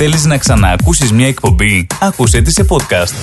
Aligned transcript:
Θέλεις 0.00 0.24
να 0.24 0.38
ξαναακούσεις 0.38 1.12
μια 1.12 1.26
εκπομπή; 1.26 1.86
Άκουσέ 2.00 2.40
τη 2.40 2.50
σε 2.52 2.66
podcast. 2.68 3.14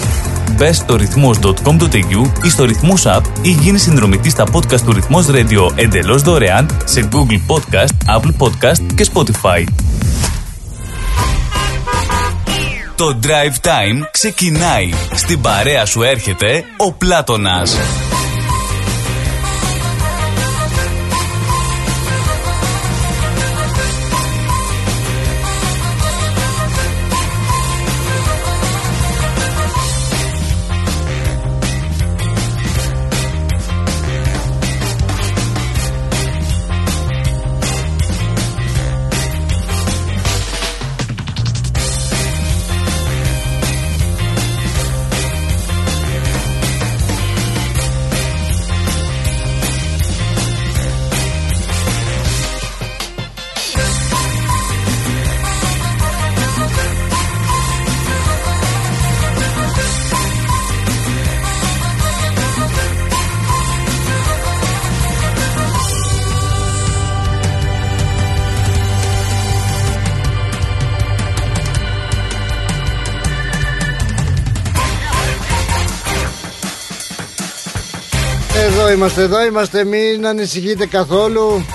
Μπε 0.58 0.74
στο 0.74 0.96
ρυθμός.com.au 0.96 2.32
ή 2.44 2.50
στο 2.50 2.64
ρυθμός 2.64 3.04
app 3.06 3.22
ή 3.42 3.50
γίνεις 3.50 3.82
συνδρομητής 3.82 4.32
στα 4.32 4.46
podcast 4.54 4.82
του 4.82 4.94
ρυθμός 4.94 5.26
radio 5.30 5.72
εντελώς 5.76 6.22
δωρεάν 6.22 6.70
σε 6.86 7.10
Google 7.12 7.40
Podcast, 7.48 8.18
Apple 8.18 8.32
Podcast 8.40 8.94
και 8.96 9.08
Spotify. 9.14 9.64
Το 12.96 13.20
Drive 13.24 13.68
Time 13.68 14.08
ξεκινάει. 14.12 14.90
Στην 15.14 15.42
παρέα 15.42 15.86
σου 15.86 16.04
έρχεται 16.04 16.64
ο 16.78 16.94
Πλάτωνας. 16.94 17.78
Είμαστε, 79.06 79.24
εδώ 79.24 79.46
είμαστε, 79.46 79.84
μην 79.84 80.28
ανησυχείτε 80.28 80.86
καθόλου. 80.86 81.66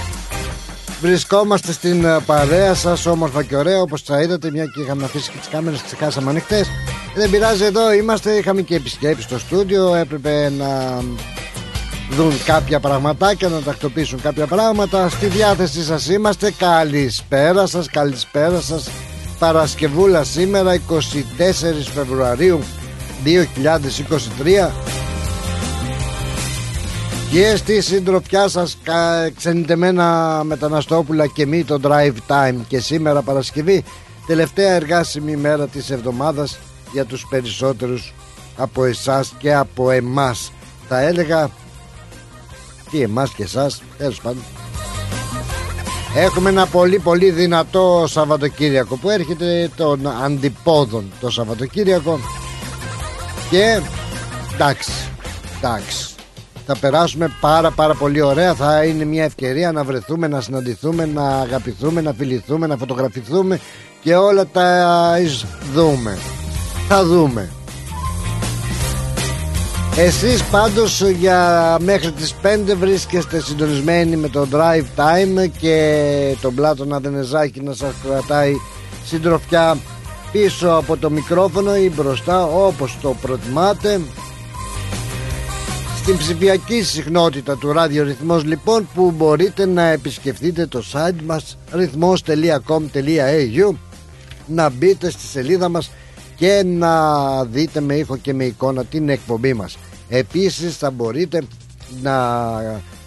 Βρισκόμαστε 1.00 1.72
στην 1.72 2.04
ε, 2.04 2.18
παρέα 2.26 2.74
σας, 2.74 3.06
όμορφα 3.06 3.42
και 3.42 3.56
ωραία, 3.56 3.80
όπως 3.80 4.04
τα 4.04 4.22
είδατε, 4.22 4.50
μια 4.50 4.64
και 4.64 4.80
είχαμε 4.80 5.04
αφήσει 5.04 5.30
και 5.30 5.38
τις 5.38 5.48
κάμερες 5.48 5.80
και 5.80 5.86
ξεχάσαμε 5.86 6.30
ανοιχτές. 6.30 6.68
Δεν 7.14 7.30
πειράζει, 7.30 7.64
εδώ 7.64 7.92
είμαστε. 7.92 8.32
Είχαμε 8.32 8.62
και 8.62 8.74
επισκέψει 8.74 9.22
στο 9.22 9.38
στούντιο. 9.38 9.94
Έπρεπε 9.94 10.52
να 10.58 11.02
δουν 12.10 12.32
κάποια 12.44 12.80
πραγματάκια, 12.80 13.48
να 13.48 13.60
τακτοποιήσουν 13.60 14.20
κάποια 14.20 14.46
πράγματα. 14.46 15.08
Στη 15.08 15.26
διάθεσή 15.26 15.84
σας 15.84 16.08
είμαστε. 16.08 16.52
Καλησπέρα 16.58 17.66
σας, 17.66 17.90
καλησπέρα 17.90 18.60
σας. 18.60 18.90
Παρασκευούλα 19.38 20.24
σήμερα, 20.24 20.74
24 20.74 20.80
Φεβρουαρίου 21.94 22.60
2023 23.24 24.70
και 27.30 27.56
στη 27.56 27.80
συντροφιά 27.80 28.48
σας 28.48 28.78
ξενιτεμένα 29.36 30.40
μεταναστόπουλα 30.44 31.26
και 31.26 31.46
μη 31.46 31.64
το 31.64 31.78
drive 31.82 32.14
time. 32.26 32.54
Και 32.68 32.80
σήμερα 32.80 33.22
Παρασκευή 33.22 33.84
τελευταία 34.26 34.72
εργάσιμη 34.72 35.36
μέρα 35.36 35.66
της 35.66 35.90
εβδομάδας 35.90 36.58
για 36.92 37.04
τους 37.04 37.26
περισσότερους 37.30 38.14
από 38.56 38.84
εσάς 38.84 39.32
και 39.38 39.54
από 39.54 39.90
εμάς. 39.90 40.52
Θα 40.88 41.00
έλεγα 41.00 41.50
τι 42.90 43.02
εμάς 43.02 43.34
και 43.34 43.42
εσάς 43.42 43.82
τέλος 43.98 44.20
πάντων. 44.20 44.42
Έχουμε 46.14 46.50
ένα 46.50 46.66
πολύ 46.66 46.98
πολύ 46.98 47.30
δυνατό 47.30 48.04
Σαββατοκύριακο 48.08 48.96
που 48.96 49.10
έρχεται 49.10 49.70
των 49.76 50.06
αντιπόδων 50.24 51.12
το 51.20 51.30
Σαββατοκύριακο. 51.30 52.18
Και 53.50 53.80
εντάξει, 54.54 54.90
εντάξει 55.62 56.09
θα 56.72 56.78
περάσουμε 56.80 57.36
πάρα 57.40 57.70
πάρα 57.70 57.94
πολύ 57.94 58.20
ωραία. 58.20 58.54
Θα 58.54 58.84
είναι 58.84 59.04
μια 59.04 59.24
ευκαιρία 59.24 59.72
να 59.72 59.84
βρεθούμε, 59.84 60.28
να 60.28 60.40
συναντηθούμε, 60.40 61.06
να 61.06 61.28
αγαπηθούμε, 61.28 62.00
να 62.00 62.12
φιληθούμε, 62.12 62.66
να 62.66 62.76
φωτογραφηθούμε 62.76 63.60
και 64.02 64.14
όλα 64.14 64.46
τα 64.46 65.16
δούμε. 65.74 66.18
Θα 66.88 67.04
δούμε. 67.04 67.48
Εσείς 69.96 70.42
πάντως 70.44 71.02
για 71.02 71.76
μέχρι 71.80 72.12
τις 72.12 72.34
5 72.42 72.74
βρίσκεστε 72.74 73.40
συντονισμένοι 73.40 74.16
με 74.16 74.28
το 74.28 74.46
Drive 74.52 75.00
Time 75.00 75.50
και 75.58 76.36
τον 76.40 76.54
Πλάτωνα 76.54 77.00
Δενεζάκη 77.00 77.60
να 77.60 77.72
σας 77.72 77.92
κρατάει 78.04 78.54
συντροφιά 79.04 79.76
πίσω 80.32 80.68
από 80.68 80.96
το 80.96 81.10
μικρόφωνο 81.10 81.76
ή 81.76 81.90
μπροστά 81.94 82.44
όπως 82.44 82.98
το 83.02 83.16
προτιμάτε 83.20 84.00
στην 86.02 86.16
ψηφιακή 86.16 86.82
συχνότητα 86.82 87.56
του 87.56 87.72
ραδιορυθμός 87.72 88.44
λοιπόν 88.44 88.88
που 88.94 89.10
μπορείτε 89.10 89.66
να 89.66 89.82
επισκεφτείτε 89.82 90.66
το 90.66 90.82
site 90.92 91.22
μας 91.24 91.58
ρυθμός.com.au 91.72 93.74
να 94.46 94.70
μπείτε 94.70 95.10
στη 95.10 95.26
σελίδα 95.26 95.68
μας 95.68 95.90
και 96.36 96.62
να 96.66 97.44
δείτε 97.44 97.80
με 97.80 97.94
ήχο 97.94 98.16
και 98.16 98.34
με 98.34 98.44
εικόνα 98.44 98.84
την 98.84 99.08
εκπομπή 99.08 99.54
μας. 99.54 99.78
Επίσης 100.08 100.76
θα 100.76 100.90
μπορείτε 100.90 101.42
να 102.02 102.14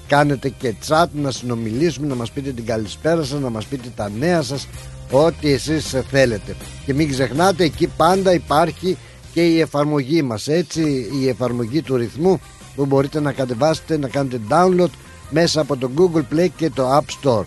κάνετε 0.08 0.50
και 0.50 0.74
chat 0.88 1.06
να 1.14 1.32
συνομιλήσουμε 1.32 2.08
να 2.08 2.16
μας 2.16 2.32
πείτε 2.32 2.52
την 2.52 2.66
καλησπέρα 2.66 3.24
σας 3.24 3.40
να 3.40 3.50
μας 3.50 3.66
πείτε 3.66 3.88
τα 3.96 4.12
νέα 4.20 4.42
σας 4.42 4.68
ό,τι 5.12 5.52
εσείς 5.52 5.96
θέλετε. 6.10 6.56
Και 6.86 6.94
μην 6.94 7.10
ξεχνάτε 7.10 7.64
εκεί 7.64 7.88
πάντα 7.88 8.34
υπάρχει 8.34 8.98
και 9.34 9.42
η 9.42 9.60
εφαρμογή 9.60 10.22
μας 10.22 10.48
έτσι 10.48 11.10
η 11.22 11.28
εφαρμογή 11.28 11.82
του 11.82 11.96
ρυθμού 11.96 12.40
που 12.76 12.86
μπορείτε 12.86 13.20
να 13.20 13.32
κατεβάσετε 13.32 13.98
να 13.98 14.08
κάνετε 14.08 14.40
download 14.50 14.90
μέσα 15.30 15.62
από 15.62 15.78
το 15.78 15.90
Google 15.98 16.34
Play 16.34 16.48
και 16.56 16.70
το 16.70 16.98
App 16.98 17.24
Store. 17.24 17.46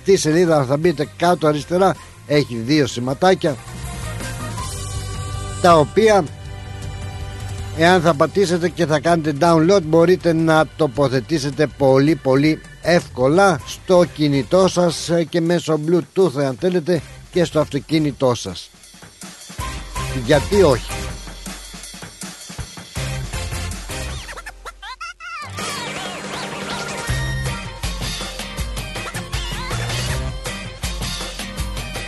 Στη 0.00 0.16
σελίδα 0.16 0.64
θα 0.64 0.76
μπείτε 0.76 1.08
κάτω 1.16 1.46
αριστερά 1.46 1.96
έχει 2.26 2.56
δύο 2.56 2.86
σηματάκια 2.86 3.56
τα 5.62 5.78
οποία 5.78 6.24
εάν 7.76 8.00
θα 8.00 8.14
πατήσετε 8.14 8.68
και 8.68 8.86
θα 8.86 9.00
κάνετε 9.00 9.34
download 9.40 9.82
μπορείτε 9.82 10.32
να 10.32 10.66
τοποθετήσετε 10.76 11.66
πολύ 11.66 12.14
πολύ 12.14 12.60
εύκολα 12.82 13.60
στο 13.66 14.04
κινητό 14.14 14.68
σας 14.68 15.10
και 15.28 15.40
μέσω 15.40 15.80
bluetooth 15.88 16.40
αν 16.46 16.56
θέλετε 16.60 17.02
και 17.30 17.44
στο 17.44 17.60
αυτοκίνητό 17.60 18.34
σας. 18.34 18.70
Γιατί 20.24 20.62
όχι; 20.62 21.07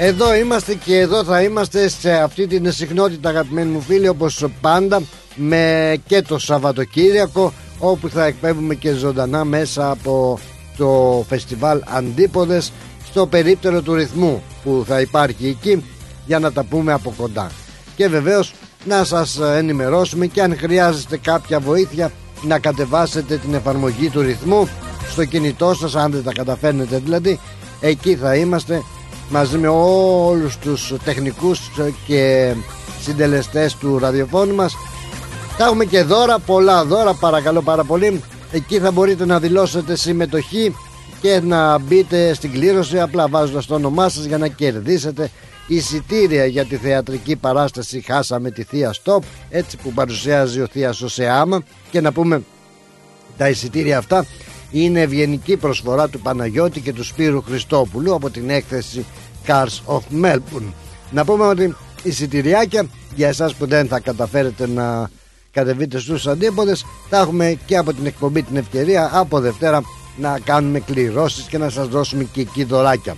Εδώ 0.02 0.34
είμαστε 0.34 0.74
και 0.74 0.98
εδώ 0.98 1.24
θα 1.24 1.42
είμαστε 1.42 1.88
σε 1.88 2.12
αυτή 2.12 2.46
την 2.46 2.72
συχνότητα 2.72 3.28
αγαπημένοι 3.28 3.70
μου 3.70 3.80
φίλοι 3.80 4.08
όπως 4.08 4.44
πάντα 4.60 5.02
με 5.34 5.96
και 6.06 6.22
το 6.22 6.38
Σαββατοκύριακο 6.38 7.52
όπου 7.78 8.08
θα 8.08 8.24
εκπέμπουμε 8.24 8.74
και 8.74 8.92
ζωντανά 8.92 9.44
μέσα 9.44 9.90
από 9.90 10.38
το 10.76 11.24
φεστιβάλ 11.28 11.82
Αντίποδες 11.86 12.72
στο 13.04 13.26
περίπτερο 13.26 13.82
του 13.82 13.94
ρυθμού 13.94 14.42
που 14.64 14.84
θα 14.86 15.00
υπάρχει 15.00 15.46
εκεί 15.46 15.84
για 16.26 16.38
να 16.38 16.52
τα 16.52 16.64
πούμε 16.64 16.92
από 16.92 17.14
κοντά. 17.16 17.50
Και 17.96 18.08
βεβαίως 18.08 18.54
να 18.84 19.04
σας 19.04 19.40
ενημερώσουμε 19.40 20.26
και 20.26 20.42
αν 20.42 20.56
χρειάζεστε 20.58 21.18
κάποια 21.18 21.60
βοήθεια 21.60 22.12
να 22.42 22.58
κατεβάσετε 22.58 23.36
την 23.36 23.54
εφαρμογή 23.54 24.08
του 24.08 24.20
ρυθμού 24.20 24.68
στο 25.10 25.24
κινητό 25.24 25.74
σας 25.74 25.94
αν 25.94 26.10
δεν 26.10 26.22
τα 26.22 26.32
καταφέρνετε 26.32 26.98
δηλαδή 26.98 27.40
εκεί 27.80 28.16
θα 28.16 28.34
είμαστε 28.36 28.82
μαζί 29.30 29.58
με 29.58 29.68
όλους 29.68 30.58
τους 30.58 30.94
τεχνικούς 31.04 31.60
και 32.06 32.54
συντελεστές 33.00 33.76
του 33.76 33.98
ραδιοφώνου 33.98 34.54
μας. 34.54 34.76
Θα 35.56 35.64
έχουμε 35.64 35.84
και 35.84 36.02
δώρα, 36.02 36.38
πολλά 36.38 36.84
δώρα 36.84 37.14
παρακαλώ 37.14 37.62
πάρα 37.62 37.84
πολύ. 37.84 38.22
Εκεί 38.52 38.78
θα 38.78 38.90
μπορείτε 38.90 39.26
να 39.26 39.38
δηλώσετε 39.38 39.96
συμμετοχή 39.96 40.74
και 41.20 41.40
να 41.40 41.78
μπείτε 41.78 42.34
στην 42.34 42.52
κλήρωση 42.52 43.00
απλά 43.00 43.28
βάζοντας 43.28 43.66
το 43.66 43.74
όνομά 43.74 44.08
σας 44.08 44.24
για 44.24 44.38
να 44.38 44.48
κερδίσετε 44.48 45.30
εισιτήρια 45.66 46.46
για 46.46 46.64
τη 46.64 46.76
θεατρική 46.76 47.36
παράσταση 47.36 48.00
Χάσαμε 48.00 48.50
τη 48.50 48.62
Θεία 48.62 48.92
Στοπ 48.92 49.22
έτσι 49.50 49.76
που 49.76 49.92
παρουσιάζει 49.92 50.60
ο 50.60 50.66
Θείας 50.72 51.00
Οσεάμα 51.00 51.62
και 51.90 52.00
να 52.00 52.12
πούμε 52.12 52.42
τα 53.36 53.48
εισιτήρια 53.48 53.98
αυτά 53.98 54.26
είναι 54.70 55.00
ευγενική 55.00 55.56
προσφορά 55.56 56.08
του 56.08 56.20
Παναγιώτη 56.20 56.80
και 56.80 56.92
του 56.92 57.04
Σπύρου 57.04 57.42
Χριστόπουλου 57.42 58.14
από 58.14 58.30
την 58.30 58.50
έκθεση 58.50 59.04
Cars 59.46 59.94
of 59.94 60.24
Melbourne. 60.24 60.72
Να 61.10 61.24
πούμε 61.24 61.44
ότι 61.44 61.76
εισιτηριάκια 62.02 62.86
για 63.14 63.28
εσάς 63.28 63.54
που 63.54 63.66
δεν 63.66 63.86
θα 63.86 64.00
καταφέρετε 64.00 64.68
να 64.68 65.10
κατεβείτε 65.50 65.98
στους 65.98 66.26
αντίποδες 66.26 66.84
θα 67.08 67.18
έχουμε 67.18 67.58
και 67.66 67.76
από 67.76 67.92
την 67.92 68.06
εκπομπή 68.06 68.42
την 68.42 68.56
ευκαιρία 68.56 69.10
από 69.12 69.40
Δευτέρα 69.40 69.82
να 70.16 70.38
κάνουμε 70.44 70.80
κληρώσεις 70.80 71.44
και 71.44 71.58
να 71.58 71.70
σας 71.70 71.88
δώσουμε 71.88 72.24
και 72.24 72.40
εκεί 72.40 72.64
δωράκια. 72.64 73.16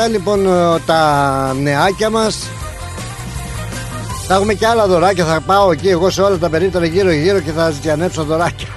Αυτά 0.00 0.12
λοιπόν 0.12 0.46
ε, 0.46 0.80
τα 0.86 1.54
νεάκια 1.54 2.10
μας. 2.10 2.48
Θα 4.26 4.34
έχουμε 4.34 4.54
και 4.54 4.66
άλλα 4.66 4.86
δωράκια. 4.86 5.24
Θα 5.24 5.40
πάω 5.40 5.72
εκεί 5.72 5.88
εγώ 5.88 6.10
σε 6.10 6.22
όλα 6.22 6.38
τα 6.38 6.48
περίπτωρα 6.48 6.86
γύρω 6.86 7.10
γύρω 7.10 7.40
Και 7.40 7.50
θα 7.50 7.70
ζητιανέψω 7.70 8.24
δωράκια. 8.24 8.68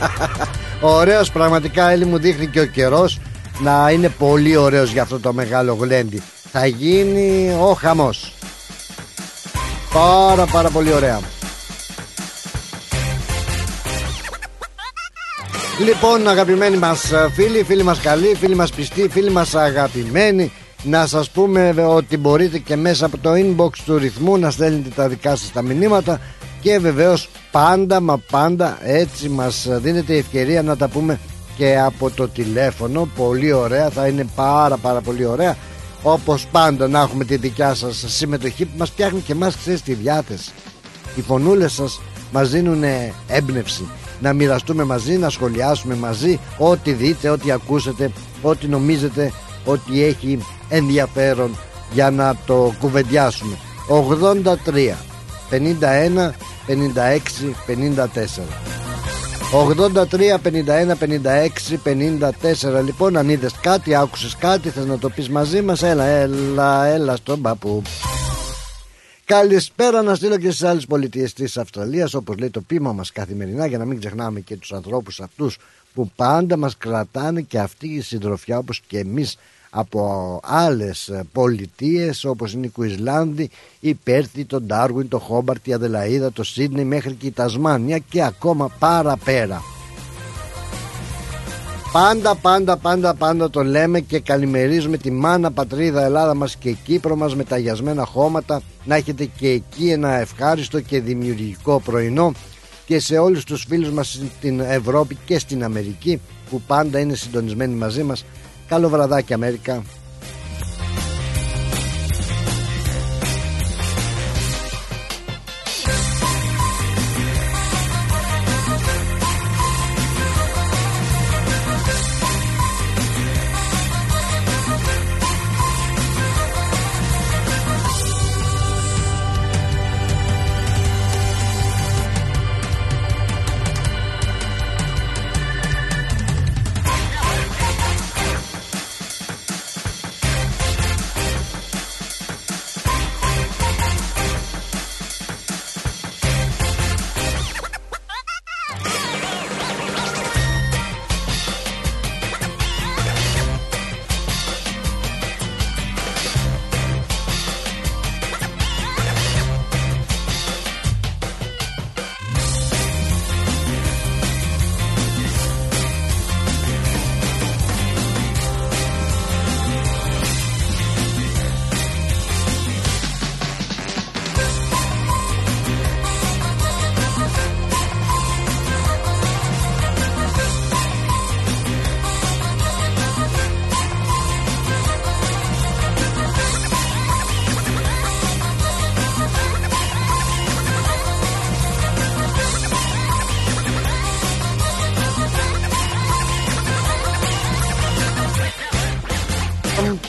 Ωραίος 0.80 1.30
πραγματικά 1.30 1.90
Έλλη 1.90 2.04
μου 2.04 2.18
δείχνει 2.18 2.46
και 2.46 2.60
ο 2.60 2.66
καιρός 2.66 3.20
Να 3.60 3.90
είναι 3.90 4.08
πολύ 4.08 4.56
ωραίος 4.56 4.92
για 4.92 5.02
αυτό 5.02 5.20
το 5.20 5.32
μεγάλο 5.32 5.74
γλέντι. 5.80 6.22
Θα 6.52 6.66
γίνει 6.66 7.56
ο 7.60 7.72
χαμός. 7.72 8.32
Πάρα 9.92 10.46
πάρα 10.46 10.70
πολύ 10.70 10.92
ωραία 10.92 11.20
Λοιπόν 15.78 16.28
αγαπημένοι 16.28 16.76
μας 16.76 17.12
φίλοι, 17.32 17.62
φίλοι 17.62 17.82
μας 17.82 18.00
καλοί, 18.00 18.34
φίλοι 18.34 18.54
μας 18.54 18.70
πιστοί, 18.70 19.08
φίλοι 19.08 19.30
μας 19.30 19.54
αγαπημένοι 19.54 20.52
να 20.82 21.06
σας 21.06 21.30
πούμε 21.30 21.74
ότι 21.86 22.16
μπορείτε 22.16 22.58
και 22.58 22.76
μέσα 22.76 23.06
από 23.06 23.18
το 23.18 23.30
inbox 23.32 23.70
του 23.84 23.98
ρυθμού 23.98 24.38
να 24.38 24.50
στέλνετε 24.50 24.88
τα 24.88 25.08
δικά 25.08 25.36
σας 25.36 25.52
τα 25.52 25.62
μηνύματα 25.62 26.20
και 26.60 26.78
βεβαίως 26.78 27.28
πάντα 27.50 28.00
μα 28.00 28.18
πάντα 28.30 28.78
έτσι 28.82 29.28
μας 29.28 29.66
δίνεται 29.70 30.14
η 30.14 30.18
ευκαιρία 30.18 30.62
να 30.62 30.76
τα 30.76 30.88
πούμε 30.88 31.18
και 31.56 31.78
από 31.78 32.10
το 32.10 32.28
τηλέφωνο. 32.28 33.08
Πολύ 33.16 33.52
ωραία 33.52 33.90
θα 33.90 34.06
είναι 34.06 34.26
πάρα 34.34 34.76
πάρα 34.76 35.00
πολύ 35.00 35.24
ωραία. 35.24 35.56
Όπως 36.02 36.46
πάντα 36.46 36.88
να 36.88 37.00
έχουμε 37.00 37.24
τη 37.24 37.36
δικιά 37.36 37.74
σας 37.74 38.04
συμμετοχή 38.06 38.64
που 38.64 38.78
μας 38.78 38.90
φτιάχνει 38.90 39.20
και 39.20 39.34
μας 39.34 39.56
ξέρεις 39.56 39.82
τη 39.82 39.94
διάθεση. 39.94 40.50
Οι 41.16 41.20
φωνούλες 41.20 41.72
σας 41.72 42.00
μας 42.32 42.50
δίνουν 42.50 42.84
έμπνευση 43.26 43.88
να 44.20 44.32
μοιραστούμε 44.32 44.84
μαζί, 44.84 45.16
να 45.16 45.30
σχολιάσουμε 45.30 45.94
μαζί 45.94 46.40
ό,τι 46.58 46.92
δείτε, 46.92 47.28
ό,τι 47.28 47.50
ακούσετε, 47.50 48.10
ό,τι 48.42 48.66
νομίζετε 48.66 49.32
ότι 49.64 50.02
έχει 50.04 50.38
ενδιαφέρον 50.68 51.56
για 51.92 52.10
να 52.10 52.36
το 52.46 52.74
κουβεντιάσουμε. 52.80 53.56
83 53.88 54.94
51 55.50 56.30
56 56.66 57.20
54 57.66 58.74
83, 59.54 60.38
51, 60.42 60.96
56, 60.96 61.78
54 61.84 62.84
Λοιπόν 62.84 63.16
αν 63.16 63.28
είδες 63.28 63.52
κάτι, 63.60 63.94
άκουσες 63.94 64.36
κάτι 64.36 64.68
Θες 64.68 64.86
να 64.86 64.98
το 64.98 65.08
πεις 65.08 65.28
μαζί 65.28 65.62
μας 65.62 65.82
Έλα, 65.82 66.04
έλα, 66.04 66.86
έλα 66.86 67.16
στον 67.16 67.42
παππού 67.42 67.82
Καλησπέρα 69.26 70.02
να 70.02 70.14
στείλω 70.14 70.38
και 70.38 70.50
στις 70.50 70.62
άλλες 70.62 70.86
πολιτείες 70.86 71.32
της 71.32 71.56
Αυστραλίας, 71.56 72.14
όπως 72.14 72.38
λέει 72.38 72.50
το 72.50 72.60
πείμα 72.60 72.92
μας 72.92 73.12
καθημερινά, 73.12 73.66
για 73.66 73.78
να 73.78 73.84
μην 73.84 73.98
ξεχνάμε 73.98 74.40
και 74.40 74.56
τους 74.56 74.72
ανθρώπους 74.72 75.20
αυτούς 75.20 75.58
που 75.94 76.10
πάντα 76.16 76.56
μας 76.56 76.76
κρατάνε 76.76 77.40
και 77.40 77.58
αυτή 77.58 77.88
η 77.88 78.00
συντροφιά 78.00 78.58
όπως 78.58 78.80
και 78.86 78.98
εμείς 78.98 79.36
από 79.70 80.40
άλλες 80.42 81.12
πολιτείες 81.32 82.24
όπως 82.24 82.52
είναι 82.52 82.66
η 82.66 82.68
Κουισλάνδη, 82.68 83.50
η 83.80 83.94
Πέρθη, 83.94 84.44
το 84.44 84.60
Ντάρουιν, 84.60 85.08
το 85.08 85.18
Χόμπαρτ, 85.18 85.66
η 85.66 85.72
Αδελαίδα, 85.72 86.32
το 86.32 86.44
Σίδνεϊ 86.44 86.84
μέχρι 86.84 87.14
και 87.14 87.26
η 87.26 87.30
Τασμάνια 87.30 87.98
και 87.98 88.22
ακόμα 88.22 88.68
παραπέρα. 88.78 89.73
Πάντα 91.94 92.34
πάντα 92.34 92.76
πάντα 92.76 93.14
πάντα 93.14 93.50
το 93.50 93.64
λέμε 93.64 94.00
και 94.00 94.20
καλημερίζουμε 94.20 94.96
τη 94.96 95.10
μάνα 95.10 95.50
πατρίδα 95.50 96.04
Ελλάδα 96.04 96.34
μας 96.34 96.56
και 96.56 96.72
Κύπρο 96.72 97.16
μας 97.16 97.36
με 97.36 97.44
ταγιασμένα 97.44 98.04
χώματα 98.04 98.62
να 98.84 98.94
έχετε 98.94 99.24
και 99.24 99.48
εκεί 99.48 99.90
ένα 99.90 100.12
ευχάριστο 100.12 100.80
και 100.80 101.00
δημιουργικό 101.00 101.80
πρωινό 101.80 102.32
και 102.86 102.98
σε 102.98 103.18
όλους 103.18 103.44
τους 103.44 103.64
φίλους 103.68 103.90
μας 103.90 104.20
στην 104.36 104.60
Ευρώπη 104.60 105.18
και 105.24 105.38
στην 105.38 105.64
Αμερική 105.64 106.20
που 106.50 106.60
πάντα 106.66 106.98
είναι 106.98 107.14
συντονισμένοι 107.14 107.74
μαζί 107.74 108.02
μας. 108.02 108.24
Καλό 108.68 108.88
βραδάκι 108.88 109.32
Αμέρικα 109.32 109.82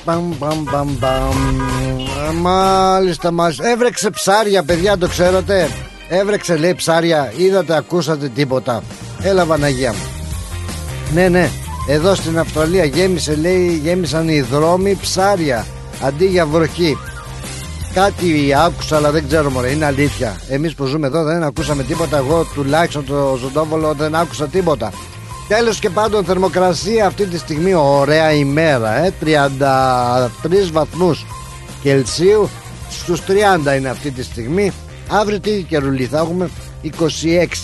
Μπαμ, 0.05 0.33
μπαμ, 0.39 0.63
μπαμ, 0.71 0.89
μπαμ. 0.99 1.35
Μάλιστα, 2.41 3.31
μάλιστα. 3.31 3.69
Έβρεξε 3.69 4.09
ψάρια, 4.09 4.63
παιδιά, 4.63 4.97
το 4.97 5.07
ξέρετε. 5.07 5.69
Έβρεξε, 6.09 6.57
λέει 6.57 6.75
ψάρια. 6.75 7.33
Είδατε, 7.37 7.75
ακούσατε 7.75 8.27
τίποτα. 8.27 8.83
Έλα, 9.21 9.45
Βαναγία 9.45 9.91
μου. 9.91 9.99
Ναι, 11.13 11.27
ναι. 11.27 11.49
Εδώ 11.87 12.15
στην 12.15 12.39
Αυστραλία 12.39 12.85
γέμισε, 12.85 13.35
λέει, 13.35 13.79
γέμισαν 13.83 14.29
οι 14.29 14.41
δρόμοι 14.41 14.97
ψάρια 15.01 15.65
αντί 16.01 16.25
για 16.25 16.45
βροχή. 16.45 16.97
Κάτι 17.93 18.53
άκουσα, 18.65 18.95
αλλά 18.95 19.11
δεν 19.11 19.27
ξέρω, 19.27 19.49
μωρέ. 19.49 19.69
Είναι 19.71 19.85
αλήθεια. 19.85 20.39
Εμείς 20.49 20.75
που 20.75 20.85
ζούμε 20.85 21.07
εδώ 21.07 21.23
δεν 21.23 21.43
ακούσαμε 21.43 21.83
τίποτα. 21.83 22.17
Εγώ 22.17 22.45
τουλάχιστον 22.53 23.05
το 23.05 23.37
ζωντόβολο 23.41 23.93
δεν 23.93 24.15
άκουσα 24.15 24.47
τίποτα. 24.47 24.91
Τέλος 25.47 25.79
και 25.79 25.89
πάντων 25.89 26.25
θερμοκρασία 26.25 27.05
αυτή 27.05 27.25
τη 27.25 27.37
στιγμή 27.37 27.73
ωραία 27.73 28.31
ημέρα 28.31 28.95
ε, 28.95 29.13
33 29.23 30.27
βαθμούς 30.71 31.25
Κελσίου 31.81 32.49
στους 32.89 33.21
30 33.67 33.75
είναι 33.77 33.89
αυτή 33.89 34.11
τη 34.11 34.23
στιγμή. 34.23 34.71
Αύριο 35.09 35.39
τι 35.39 35.63
καιρουλή 35.63 36.05
θα 36.05 36.17
έχουμε; 36.17 36.49
26 36.83 36.89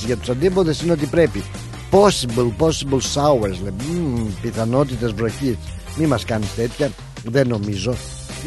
για 0.05 0.17
τους 0.17 0.29
αντίποδες 0.29 0.81
είναι 0.81 0.91
ότι 0.91 1.05
πρέπει. 1.05 1.43
Possible, 1.91 2.51
possible 2.59 2.99
showers 3.13 3.57
λέει. 3.63 3.73
Mm, 3.79 4.25
πιθανότητες 4.41 5.11
βροχής. 5.11 5.57
Μη 5.95 6.05
μας 6.05 6.25
κάνεις 6.25 6.55
τέτοια 6.55 6.91
Δεν 7.23 7.47
νομίζω. 7.47 7.93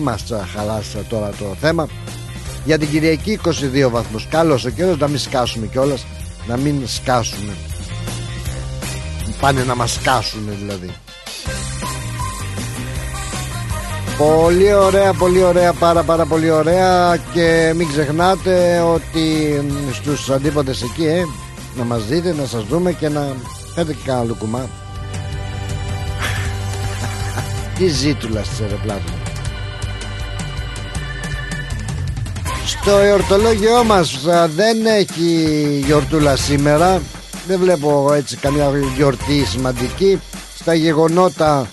Μας 0.03 0.25
χαλάσει 0.55 0.97
τώρα 1.09 1.31
το 1.39 1.45
θέμα. 1.61 1.89
Για 2.65 2.79
την 2.79 2.91
Κυριακή 2.91 3.31
22 3.33 3.91
βαθμούς. 3.91 4.27
Καλώς 4.31 4.65
ο 4.65 4.71
καιρός 4.71 4.99
να 4.99 5.09
μην 5.09 5.19
σκάσουμε 5.19 5.67
κιόλας 5.67 6.07
Να 6.47 6.57
μην 6.57 6.83
σκάσουμε 6.87 7.53
Πάνε 9.41 9.65
να 9.65 9.75
μας 9.75 9.93
σκάσουν 9.93 10.43
δηλαδή. 10.59 10.95
Πολύ 14.19 14.75
ωραία, 14.75 15.13
πολύ 15.13 15.43
ωραία, 15.43 15.73
πάρα 15.73 16.03
πάρα 16.03 16.25
πολύ 16.25 16.51
ωραία. 16.51 17.17
Και 17.33 17.73
μην 17.77 17.89
ξεχνάτε 17.89 18.81
ότι 18.81 19.61
στους 19.93 20.31
αντίποντες 20.31 20.83
εκεί 20.83 21.07
ε, 21.07 21.25
να 21.77 21.85
μας 21.85 22.05
δείτε, 22.07 22.35
να 22.35 22.47
σας 22.47 22.65
δούμε 22.65 22.93
και 22.93 23.09
να 23.09 23.37
φέρετε 23.75 23.93
και 23.93 24.01
κανένα 24.05 24.25
λουκουμά. 24.25 24.69
Τι 27.79 27.87
ζήτουλα 27.89 28.45
στις 28.45 28.61
αεροπλάτων 28.61 29.15
Στο 32.67 32.97
εορτολόγιό 32.97 33.85
μας 33.85 34.21
δεν 34.55 34.87
έχει 34.87 35.83
γιορτούλα 35.87 36.37
σήμερα 36.37 37.01
Δεν 37.47 37.59
βλέπω 37.59 38.13
έτσι 38.13 38.37
καμιά 38.37 38.71
γιορτή 38.97 39.45
σημαντική. 39.45 40.21
Στα 40.55 40.75
γεγονότα 40.75 41.69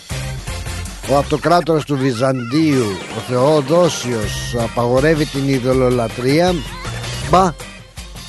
ο 1.09 1.17
αυτοκράτορας 1.17 1.83
του 1.83 1.97
Βυζαντίου 1.97 2.85
Ο 3.17 3.19
Θεόδοσιος 3.27 4.55
απαγορεύει 4.57 5.25
την 5.25 5.49
ειδωλολατρία 5.49 6.53
Μπα 7.29 7.53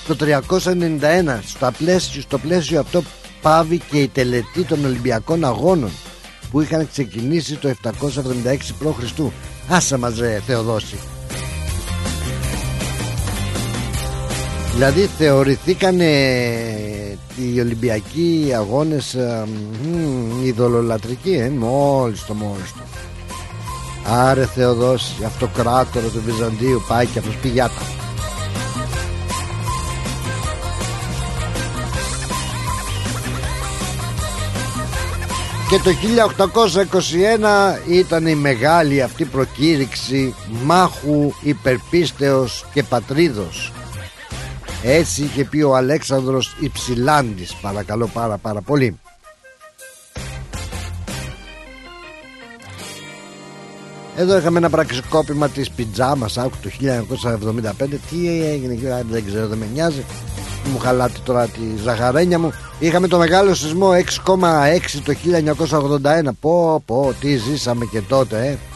το 0.07 0.17
391 0.21 1.39
στο 1.47 1.71
πλαίσιο, 1.79 2.23
στο 2.23 2.39
πλαίσιο 2.39 2.81
αυτό 2.81 3.03
πάβει 3.43 3.79
και 3.79 3.99
η 3.99 4.09
τελετή 4.09 4.63
των 4.69 4.85
Ολυμπιακών 4.85 5.45
Αγώνων 5.45 5.91
που 6.51 6.61
είχαν 6.61 6.89
ξεκινήσει 6.89 7.57
το 7.57 7.75
776 7.83 7.97
π.Χ. 8.79 9.21
Άσε 9.69 9.97
μας 9.97 10.19
ρε 10.19 10.41
Θεοδόση. 10.47 10.99
Δηλαδή 14.73 15.09
θεωρηθήκαν 15.19 16.01
οι 17.37 17.61
Ολυμπιακοί 17.61 18.53
αγώνες 18.57 19.15
ε, 19.15 19.45
ειδωλολατρικοί 20.45 21.35
ε, 21.35 21.51
μόλις 21.51 22.25
το 22.25 22.35
μόλις 22.35 22.73
το 22.73 22.83
Άρε 24.13 24.47
Θεοδόση 24.47 25.25
αυτοκράτορα 25.27 26.07
του 26.07 26.23
Βυζαντίου 26.25 26.83
πάει 26.89 27.07
και 27.07 27.19
αυτός 27.19 27.37
πηγιάτα 27.37 27.83
Και 35.69 35.79
το 35.79 35.91
1821 37.87 37.91
ήταν 37.91 38.27
η 38.27 38.35
μεγάλη 38.35 39.03
αυτή 39.03 39.25
προκήρυξη 39.25 40.35
μάχου 40.65 41.33
υπερπίστεως 41.43 42.67
και 42.73 42.83
πατρίδος 42.83 43.73
έτσι 44.83 45.23
είχε 45.23 45.45
πει 45.45 45.63
ο 45.63 45.77
Αλέξανδρος 45.77 46.57
Υψηλάντης. 46.61 47.55
Παρακαλώ 47.55 48.07
πάρα 48.07 48.37
πάρα 48.37 48.61
πολύ. 48.61 48.99
Εδώ 54.17 54.37
είχαμε 54.37 54.59
ένα 54.59 54.71
πραξικόπημα 54.71 55.49
της 55.49 55.71
πιτζάμας 55.71 56.39
Άκου 56.39 56.57
το 56.63 56.71
1975 56.81 57.73
Τι 58.11 58.43
έγινε 58.43 59.03
δεν 59.11 59.25
ξέρω 59.27 59.47
δεν 59.47 59.59
με 59.59 59.69
νοιάζει. 59.73 60.05
Μου 60.73 60.79
χαλάτε 60.79 61.19
τώρα 61.25 61.47
τη 61.47 61.61
ζαχαρένια 61.83 62.39
μου. 62.39 62.53
Είχαμε 62.79 63.09
το 63.09 63.19
μεγάλο 63.19 63.55
σεισμό 63.55 63.91
6,6 64.25 64.39
το 65.05 65.15
1981 66.27 66.31
Πω 66.41 66.83
πω 66.87 67.15
τι 67.21 67.37
ζήσαμε 67.37 67.85
και 67.85 68.01
τότε 68.01 68.47
ε 68.47 68.72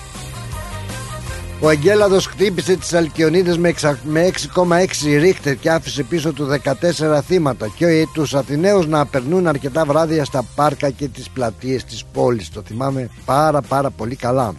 ο 1.61 1.69
Αγγέλαδος 1.69 2.27
χτύπησε 2.27 2.77
τις 2.77 2.95
Αλκιονίδες 2.95 3.59
με 4.05 4.31
6,6 4.55 5.19
ρίχτερ 5.19 5.57
και 5.57 5.71
άφησε 5.71 6.03
πίσω 6.03 6.33
του 6.33 6.47
14 6.47 7.21
θύματα 7.27 7.69
και 7.77 8.07
τους 8.13 8.35
Αθηναίους 8.35 8.87
να 8.87 9.07
περνούν 9.07 9.47
αρκετά 9.47 9.85
βράδια 9.85 10.25
στα 10.25 10.45
πάρκα 10.55 10.91
και 10.91 11.09
τις 11.09 11.29
πλατείες 11.31 11.85
της 11.85 12.05
πόλης. 12.13 12.51
Το 12.51 12.63
θυμάμαι 12.67 13.11
πάρα 13.25 13.61
πάρα 13.61 13.91
πολύ 13.91 14.17
καλά. 14.17 14.55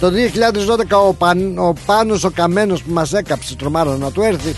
Το 0.00 0.10
2012 0.10 1.08
ο, 1.08 1.14
Παν, 1.14 1.58
ο 1.58 1.72
Πάνος 1.86 2.24
ο 2.24 2.30
Καμένος 2.30 2.82
που 2.82 2.92
μας 2.92 3.12
έκαψε 3.12 3.56
τρομάρα 3.56 3.96
να 3.96 4.10
του 4.10 4.22
έρθει 4.22 4.54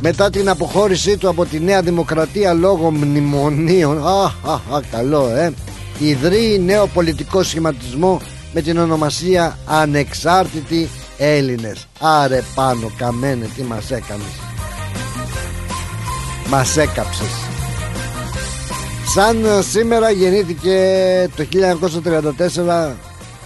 μετά 0.00 0.30
την 0.30 0.48
αποχώρησή 0.48 1.16
του 1.16 1.28
από 1.28 1.44
τη 1.44 1.60
Νέα 1.60 1.82
Δημοκρατία 1.82 2.52
λόγω 2.52 2.90
μνημονίων 2.90 4.06
α, 4.06 4.34
α, 4.42 4.52
α 4.52 4.80
καλό 4.90 5.28
ε 5.28 5.52
ιδρύει 5.98 6.62
νέο 6.64 6.86
πολιτικό 6.86 7.42
σχηματισμό 7.42 8.20
με 8.52 8.60
την 8.60 8.78
ονομασία 8.78 9.58
Ανεξάρτητοι 9.66 10.88
Έλληνες 11.18 11.86
Άρε 12.00 12.42
πάνω 12.54 12.92
καμένε 12.96 13.48
τι 13.56 13.62
μας 13.62 13.90
έκανες. 13.90 14.40
Μας 16.48 16.76
έκαψες. 16.76 17.30
Σαν 19.14 19.36
σήμερα 19.70 20.10
γεννήθηκε 20.10 20.76
το 21.36 21.44
1934 22.88 22.92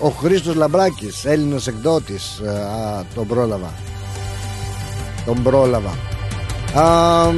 ο 0.01 0.09
Χρήστος 0.09 0.55
Λαμπράκης 0.55 1.25
Έλληνος 1.25 1.67
εκδότης 1.67 2.41
Α, 2.41 3.05
τον 3.15 3.27
πρόλαβα. 3.27 3.73
Τον 5.25 5.43
πρόλαβα. 5.43 5.95
Α, 6.75 7.33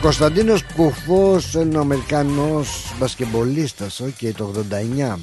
Κωνσταντίνος 0.00 0.64
Κουφός 0.76 1.54
Ελληνοαμερικανός 1.54 2.94
μπασκεμπολίστας 2.98 4.02
okay, 4.04 4.30
το 4.36 4.44
89 4.44 5.18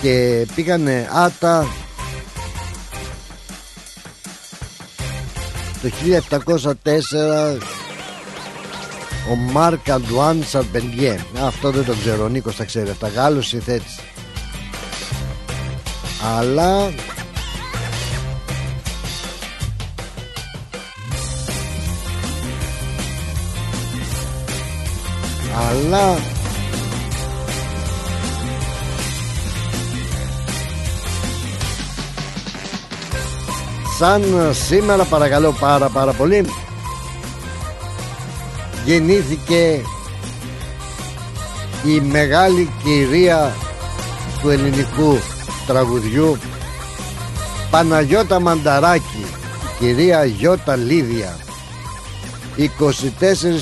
και 0.00 0.46
πήγανε 0.54 1.08
άτα. 1.12 1.66
Το 5.82 5.90
1704 6.62 7.58
ο 9.30 9.34
Μάρκ 9.34 9.90
Αντουάν 9.90 10.44
Σαρπεντιέ 10.46 11.18
αυτό 11.42 11.70
δεν 11.70 11.84
το 11.84 11.94
ξέρω 11.94 12.24
ο 12.24 12.28
Νίκος 12.28 12.56
τα 12.56 12.64
ξέρει 12.64 12.90
αυτά. 12.90 13.08
Γάλλος 13.08 13.46
συνθέτης. 13.46 13.98
Αλλά 16.38 16.92
αλλά 25.68 26.18
σαν 34.00 34.22
σήμερα 34.52 35.04
παρακαλώ 35.04 35.52
πάρα 35.60 35.88
πάρα 35.88 36.12
πολύ. 36.12 36.44
Γεννήθηκε 38.84 39.80
η 41.84 42.00
μεγάλη 42.00 42.70
κυρία 42.84 43.52
του 44.42 44.50
ελληνικού 44.50 45.18
τραγουδιού 45.66 46.38
Παναγιώτα 47.70 48.40
Μανταράκη 48.40 49.24
κυρία 49.78 50.24
Γιώτα 50.24 50.76
Λίδια 50.76 51.36
24 52.56 52.62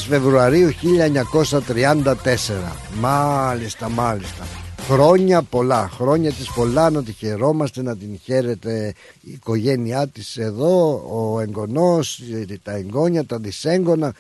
Φεβρουαρίου 0.08 0.70
1934 0.70 0.74
Μάλιστα 3.00 3.88
μάλιστα 3.88 4.46
Χρόνια 4.88 5.42
πολλά, 5.42 5.88
χρόνια 5.88 6.32
της 6.32 6.52
πολλά 6.52 6.90
να 6.90 7.02
τη 7.02 7.12
χαιρόμαστε, 7.12 7.82
να 7.82 7.96
την 7.96 8.18
χαίρεται 8.22 8.94
η 9.20 9.30
οικογένειά 9.30 10.06
της 10.08 10.36
εδώ, 10.36 11.04
ο 11.10 11.40
εγγονός, 11.40 12.20
τα 12.62 12.72
εγγόνια, 12.72 13.24
τα 13.24 13.38
δυσέγγωνα 13.38 14.14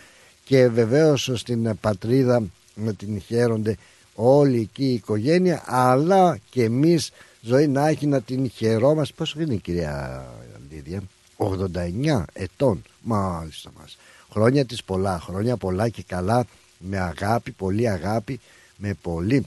και 0.44 0.68
βεβαίως 0.68 1.30
στην 1.34 1.78
πατρίδα 1.80 2.42
να 2.74 2.94
την 2.94 3.20
χαίρονται 3.20 3.76
όλη 4.14 4.60
εκεί 4.60 4.84
η 4.84 4.92
οικογένεια 4.92 5.62
αλλά 5.66 6.38
και 6.50 6.64
εμείς 6.64 7.10
ζωή 7.40 7.66
να 7.66 7.88
έχει 7.88 8.06
να 8.06 8.20
την 8.20 8.50
χαιρόμαστε. 8.50 9.14
Πόσο 9.16 9.40
είναι 9.40 9.54
η 9.54 9.58
κυρία 9.58 10.26
Λίδια; 10.70 11.02
89 11.36 12.22
ετών 12.32 12.82
μάλιστα 13.02 13.70
μας. 13.80 13.96
Χρόνια 14.30 14.64
της 14.64 14.84
πολλά 14.84 15.20
χρόνια 15.20 15.56
πολλά 15.56 15.88
και 15.88 16.02
καλά 16.06 16.46
με 16.78 16.98
αγάπη 16.98 17.50
πολύ 17.50 17.88
αγάπη 17.88 18.40
με 18.76 18.94
πολύ 19.02 19.46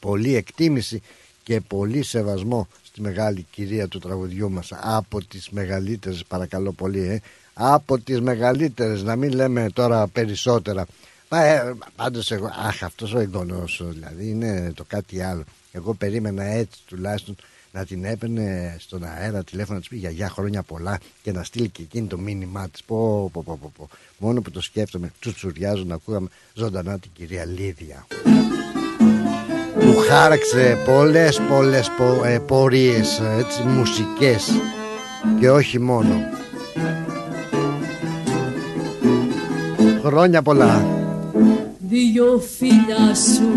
πολύ 0.00 0.34
εκτίμηση 0.34 1.02
και 1.42 1.60
πολύ 1.60 2.02
σεβασμό 2.02 2.68
στη 2.82 3.00
μεγάλη 3.00 3.46
κυρία 3.50 3.88
του 3.88 3.98
τραγουδιού 3.98 4.50
μας 4.50 4.72
από 4.72 5.24
τις 5.24 5.50
μεγαλύτερες 5.50 6.24
παρακαλώ 6.28 6.72
πολύ 6.72 7.00
ε, 7.00 7.20
από 7.54 7.98
τις 7.98 8.20
μεγαλύτερες 8.20 9.02
να 9.02 9.16
μην 9.16 9.32
λέμε 9.32 9.70
τώρα 9.72 10.06
περισσότερα 10.06 10.86
Μα, 11.30 11.44
ε, 11.44 11.74
πάντως 11.96 12.30
εγώ 12.30 12.50
αχ 12.66 12.82
αυτός 12.82 13.14
ο 13.14 13.18
εγγονός 13.18 13.82
δηλαδή 13.84 14.28
είναι 14.28 14.72
το 14.74 14.84
κάτι 14.84 15.22
άλλο 15.22 15.44
εγώ 15.72 15.94
περίμενα 15.94 16.44
έτσι 16.44 16.78
τουλάχιστον 16.86 17.36
να 17.72 17.84
την 17.84 18.04
έπαιρνε 18.04 18.76
στον 18.78 19.04
αέρα 19.04 19.44
τηλέφωνο 19.44 19.74
να 19.74 19.80
της 19.80 19.88
πει 19.88 19.96
γιαγιά 19.96 20.28
χρόνια 20.28 20.62
πολλά 20.62 21.00
και 21.22 21.32
να 21.32 21.42
στείλει 21.42 21.68
και 21.68 21.82
εκείνη 21.82 22.06
το 22.06 22.18
μήνυμά 22.18 22.68
της. 22.68 22.82
Πω, 22.82 23.30
πω, 23.32 23.42
πω, 23.42 23.72
πω, 23.76 23.88
Μόνο 24.18 24.40
που 24.40 24.50
το 24.50 24.60
σκέφτομαι, 24.60 25.12
τσουτσουριάζω 25.20 25.84
να 25.84 25.94
ακούγαμε 25.94 26.28
ζωντανά 26.54 26.98
την 26.98 27.10
κυρία 27.14 27.44
Λίδια. 27.44 28.06
Που 29.98 30.04
χάραξε 30.04 30.78
πολλές 30.84 31.40
πολλές 31.48 31.90
πο, 31.96 32.24
ε, 32.24 32.38
πορείες, 32.38 33.22
έτσι, 33.38 33.62
μουσικές 33.62 34.60
και 35.40 35.50
όχι 35.50 35.80
μόνο. 35.80 36.22
Χρόνια 40.04 40.42
πολλά. 40.42 40.86
Δυο 41.78 42.42
φίλια 42.56 43.14
σου 43.14 43.48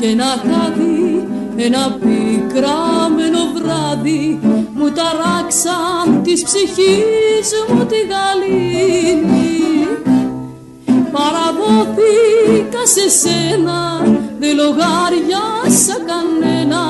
και 0.00 0.06
ένα 0.06 0.24
χάδι 0.24 1.26
ένα 1.56 1.98
πικραμένο 2.00 3.38
βράδυ 3.54 4.38
μου 4.74 4.90
ταράξαν 4.92 6.22
της 6.22 6.42
ψυχής 6.42 7.50
μου 7.68 7.84
τη 7.84 7.96
γαλήνη 8.10 9.60
Παραδόθηκα 11.12 12.86
σε 12.86 13.08
σένα, 13.08 14.02
δεν 14.40 14.56
λογάριασα 14.56 15.96
κανένα. 16.06 16.82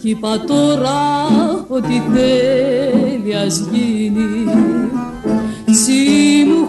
Κι 0.00 0.08
είπα 0.08 0.40
τώρα 0.46 1.26
ότι 1.68 2.02
θέλει 2.14 3.34
ας 3.34 3.68
γίνει. 3.72 4.44
Συ 5.70 6.44
μου 6.46 6.68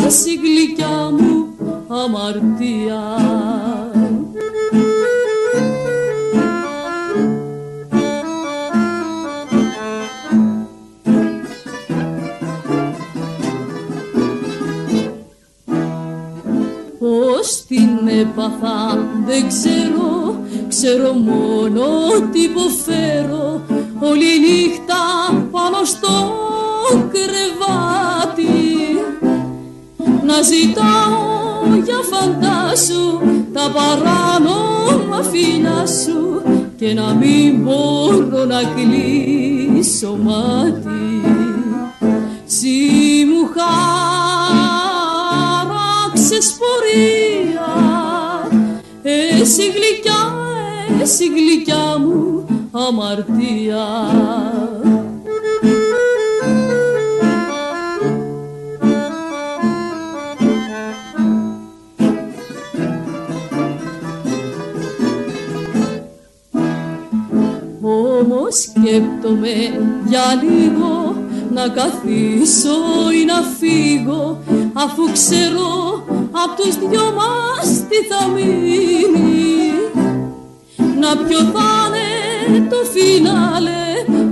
εσύ 0.05 0.35
γλυκιά 0.35 1.09
μου 1.11 1.47
αμαρτία 1.87 3.03
έπαθα 18.23 19.07
δεν 19.25 19.47
ξέρω 19.47 20.13
Ξέρω 20.67 21.13
μόνο 21.13 21.83
ότι 22.17 22.39
υποφέρω. 22.39 23.61
Όλη 23.99 24.39
νύχτα 24.39 25.03
πάνω 25.51 25.83
στο 25.83 26.33
κρεβάτι. 27.11 28.53
Να 30.25 30.41
ζητάω 30.41 31.81
για 31.83 31.99
φαντάσου 32.11 33.19
Τα 33.53 33.71
παράνομα 33.73 35.23
φίλια 35.31 35.85
σου. 35.85 36.41
Και 36.75 36.93
να 36.93 37.13
μην 37.13 37.61
μπορώ 37.61 38.45
να 38.45 38.61
κλείσω 38.75 40.17
μάτι 40.23 41.03
Εσύ 49.45 49.61
γλυκιά, 49.61 50.33
εσύ 51.01 51.25
γλυκιά 51.25 51.97
μου 51.99 52.45
αμαρτία. 52.71 53.85
Όμως 67.81 68.55
σκέπτομαι 68.55 69.55
για 70.07 70.21
λίγο 70.43 71.15
να 71.53 71.67
καθίσω 71.67 72.71
ή 73.21 73.25
να 73.25 73.41
φύγω 73.57 74.43
αφού 74.73 75.11
ξέρω 75.11 76.03
απ' 76.31 76.55
τους 76.57 76.75
δυο 76.75 77.13
μας 77.15 77.72
τι 77.93 77.99
θα 78.07 78.21
μείνει 78.27 79.71
να 80.99 81.17
ποιο 81.17 81.37
θα 81.37 81.71
είναι 82.47 82.67
το 82.69 82.75
φινάλε 82.93 83.83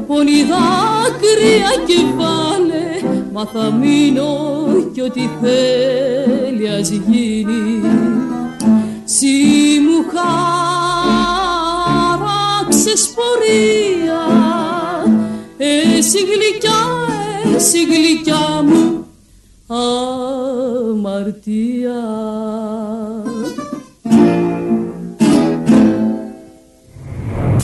πονή 0.07 0.43
δάκρυα 0.51 1.71
και 1.87 1.99
βάλε 2.17 2.87
μα 3.33 3.45
θα 3.45 3.71
μείνω 3.71 4.29
κι 4.93 5.01
ό,τι 5.01 5.29
θέλει 5.41 6.69
ας 6.69 6.89
γίνει. 6.89 7.81
Συ 9.03 9.35
μου 9.85 10.05
χάραξες 12.63 13.13
πορεία 13.15 14.23
εσύ 15.57 16.19
γλυκιά, 16.19 16.81
εσύ 17.55 17.85
γλυκιά 17.85 18.63
μου 18.63 19.05
αμαρτία 20.91 21.51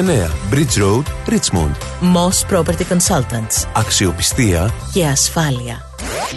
Bridge 0.00 0.76
Road, 0.78 1.04
Richmond. 1.28 1.74
Moss 2.00 2.52
Property 2.52 2.84
Consultants. 2.92 3.66
Αξιοπιστία 3.72 4.70
και 4.92 5.06
ασφάλεια. 5.06 5.84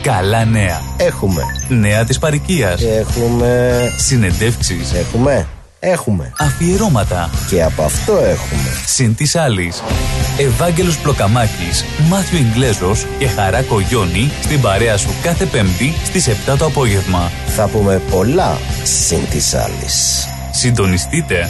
Καλά 0.01 0.45
νέα. 0.45 0.81
Έχουμε. 0.97 1.41
Νέα 1.67 2.03
της 2.03 2.19
παροικίας. 2.19 2.81
Έχουμε. 2.81 3.79
Συνεντεύξεις. 3.97 4.93
Έχουμε. 4.93 5.47
Έχουμε. 5.79 6.33
Αφιερώματα. 6.39 7.29
Και 7.49 7.63
από 7.63 7.83
αυτό 7.83 8.13
έχουμε. 8.13 8.69
Συν 8.85 9.15
της 9.15 9.35
άλλης. 9.35 9.83
Ευάγγελος 10.37 10.97
Πλοκαμάκης, 10.97 11.85
Μάθιο 12.09 12.39
Ιγκλέζος 12.39 13.05
και 13.19 13.27
Χαρά 13.27 13.61
Κογιόνι 13.61 14.31
στην 14.41 14.61
παρέα 14.61 14.97
σου 14.97 15.09
κάθε 15.23 15.45
Πέμπτη 15.45 15.93
στις 16.05 16.27
7 16.27 16.57
το 16.57 16.65
απόγευμα. 16.65 17.31
Θα 17.47 17.67
πούμε 17.67 18.01
πολλά 18.11 18.57
συν 18.83 19.29
της 19.29 19.53
άλλης. 19.53 20.27
Συντονιστείτε. 20.51 21.49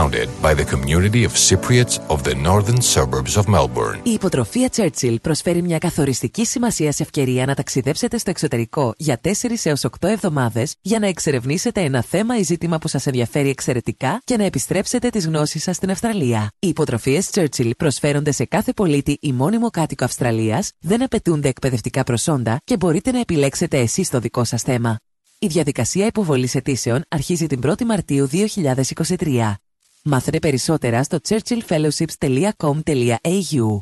Founded 0.00 0.28
by 0.42 0.54
the 0.54 0.64
community 0.64 1.22
of 1.28 1.32
Cypriots 1.48 1.94
of 2.08 2.18
the 2.22 2.34
northern 2.34 2.80
suburbs 2.80 3.36
of 3.36 3.44
Melbourne. 3.46 4.00
Η 4.02 4.10
υποτροφία 4.10 4.70
Churchill 4.76 5.16
προσφέρει 5.22 5.62
μια 5.62 5.78
καθοριστική 5.78 6.46
σημασία 6.46 6.92
σε 6.92 7.02
ευκαιρία 7.02 7.46
να 7.46 7.54
ταξιδέψετε 7.54 8.18
στο 8.18 8.30
εξωτερικό 8.30 8.94
για 8.96 9.20
4 9.22 9.28
έως 9.62 9.84
8 10.00 10.08
εβδομάδες 10.08 10.74
για 10.80 10.98
να 10.98 11.06
εξερευνήσετε 11.06 11.80
ένα 11.80 12.02
θέμα 12.02 12.38
ή 12.38 12.42
ζήτημα 12.42 12.78
που 12.78 12.88
σας 12.88 13.06
ενδιαφέρει 13.06 13.48
εξαιρετικά 13.48 14.20
και 14.24 14.36
να 14.36 14.44
επιστρέψετε 14.44 15.08
τις 15.08 15.26
γνώσεις 15.26 15.62
σας 15.62 15.76
στην 15.76 15.90
Αυστραλία. 15.90 16.52
Οι 16.58 16.68
υποτροφίες 16.68 17.30
Churchill 17.32 17.70
προσφέρονται 17.78 18.32
σε 18.32 18.44
κάθε 18.44 18.72
πολίτη 18.72 19.18
ή 19.20 19.32
μόνιμο 19.32 19.70
κάτοικο 19.70 20.04
Αυστραλίας, 20.04 20.70
δεν 20.80 21.02
απαιτούνται 21.02 21.48
εκπαιδευτικά 21.48 22.02
προσόντα 22.02 22.60
και 22.64 22.76
μπορείτε 22.76 23.10
να 23.10 23.20
επιλέξετε 23.20 23.78
εσείς 23.78 24.10
το 24.10 24.18
δικό 24.18 24.44
σας 24.44 24.62
θέμα. 24.62 24.96
Η 25.38 25.46
διαδικασία 25.46 26.06
υποβολής 26.06 26.54
αιτήσεων 26.54 27.02
αρχίζει 27.08 27.46
την 27.46 27.60
1η 27.64 27.84
Μαρτίου 27.84 28.28
2023. 28.32 29.54
Μάθετε 30.04 30.38
περισσότερα 30.38 31.02
στο 31.02 31.18
churchillfellowships.com.au 31.28 33.78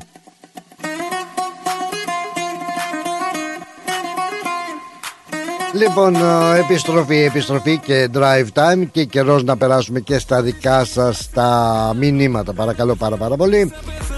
Λοιπόν, 5.73 6.15
ε, 6.15 6.19
επιστροφή, 6.59 7.15
επιστροφή 7.15 7.77
και 7.77 8.09
drive 8.13 8.47
time 8.53 8.87
και 8.91 9.05
καιρός 9.05 9.43
να 9.43 9.57
περάσουμε 9.57 9.99
και 9.99 10.19
στα 10.19 10.41
δικά 10.41 10.85
σας 10.85 11.29
τα 11.33 11.93
μηνύματα. 11.97 12.53
Παρακαλώ 12.53 12.95
πάρα 12.95 13.17
πάρα 13.17 13.35
πολύ. 13.35 13.71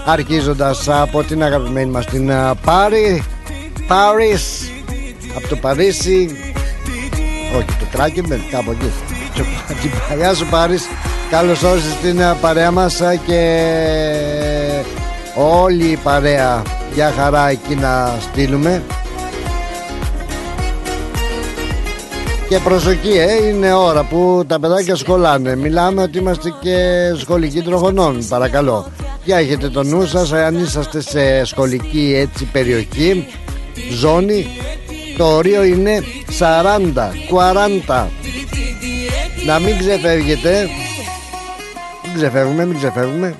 Αρχίζοντας 0.06 0.88
από 0.88 1.22
την 1.22 1.42
αγαπημένη 1.42 1.90
μας 1.90 2.06
την 2.06 2.28
ε, 2.28 2.50
Πάρη 2.64 3.22
Πάρις 3.86 4.70
από 5.36 5.48
το 5.48 5.56
Παρίσι. 5.56 6.36
Όχι 7.56 7.78
το 7.78 7.86
Κράκεμπερ 7.92 8.38
κάπου 8.38 8.70
εκεί 8.70 8.92
την 9.34 9.90
παλιά 10.08 10.34
σου 10.34 10.46
Πάρις 10.46 10.88
Καλώς 11.30 11.62
όρισες 11.62 11.92
στην 11.92 12.18
ε, 12.18 12.36
παρέα 12.40 12.70
μας 12.70 13.00
ε, 13.00 13.20
και 13.26 13.40
όλη 15.34 15.84
η 15.84 15.96
παρέα 15.96 16.62
για 16.94 17.12
χαρά 17.16 17.48
εκεί 17.48 17.74
να 17.74 18.16
στείλουμε 18.20 18.82
Και 22.48 22.58
προσοχή, 22.58 23.18
ε, 23.18 23.46
είναι 23.48 23.72
ώρα 23.72 24.02
που 24.02 24.44
τα 24.46 24.60
παιδάκια 24.60 24.96
σχολάνε. 24.96 25.56
Μιλάμε 25.56 26.02
ότι 26.02 26.18
είμαστε 26.18 26.54
και 26.60 26.76
σχολικοί 27.16 27.60
τροχονών, 27.60 28.26
παρακαλώ. 28.28 28.86
Για 29.24 29.36
έχετε 29.36 29.68
το 29.68 29.82
νου 29.82 30.06
σας, 30.06 30.32
αν 30.32 30.58
είσαστε 30.58 31.00
σε 31.00 31.44
σχολική 31.44 32.14
έτσι 32.16 32.44
περιοχή, 32.44 33.26
ζώνη, 33.90 34.46
το 35.16 35.24
όριο 35.24 35.62
είναι 35.62 36.02
40, 36.38 37.12
40. 37.88 38.06
Να 39.46 39.58
μην 39.58 39.78
ξεφεύγετε, 39.78 40.68
μην 42.04 42.14
ξεφεύγουμε, 42.14 42.66
μην 42.66 42.76
ξεφεύγουμε. 42.76 43.34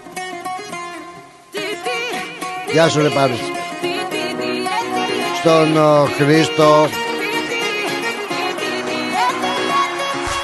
Γεια 2.72 2.88
σου 2.88 3.02
ρε 3.02 3.08
Πάρης. 3.08 3.38
Στον 5.40 5.76
ο, 5.76 6.08
Χρήστο. 6.16 6.88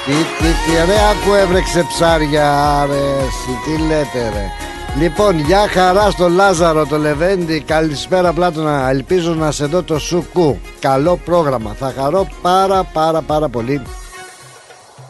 Τι, 0.05 0.11
τι, 0.11 0.43
τι, 0.43 0.71
ρε 0.85 0.99
άκου 1.11 1.33
έβρεξε 1.33 1.85
ψάρια 1.87 2.85
ρε, 2.89 3.25
τι 3.65 3.81
λέτε 3.81 4.29
ρε. 4.33 4.60
Λοιπόν, 4.97 5.39
για 5.39 5.67
χαρά 5.67 6.09
στο 6.09 6.29
Λάζαρο, 6.29 6.85
το 6.85 6.97
Λεβέντι. 6.97 7.61
Καλησπέρα 7.61 8.33
Πλάτωνα. 8.33 8.89
Ελπίζω 8.89 9.33
να 9.33 9.51
σε 9.51 9.65
δω 9.65 9.83
το 9.83 9.99
σουκού. 9.99 10.59
Καλό 10.79 11.17
πρόγραμμα. 11.25 11.75
Θα 11.79 11.93
χαρώ 11.97 12.27
πάρα 12.41 12.83
πάρα 12.83 13.21
πάρα 13.21 13.49
πολύ. 13.49 13.81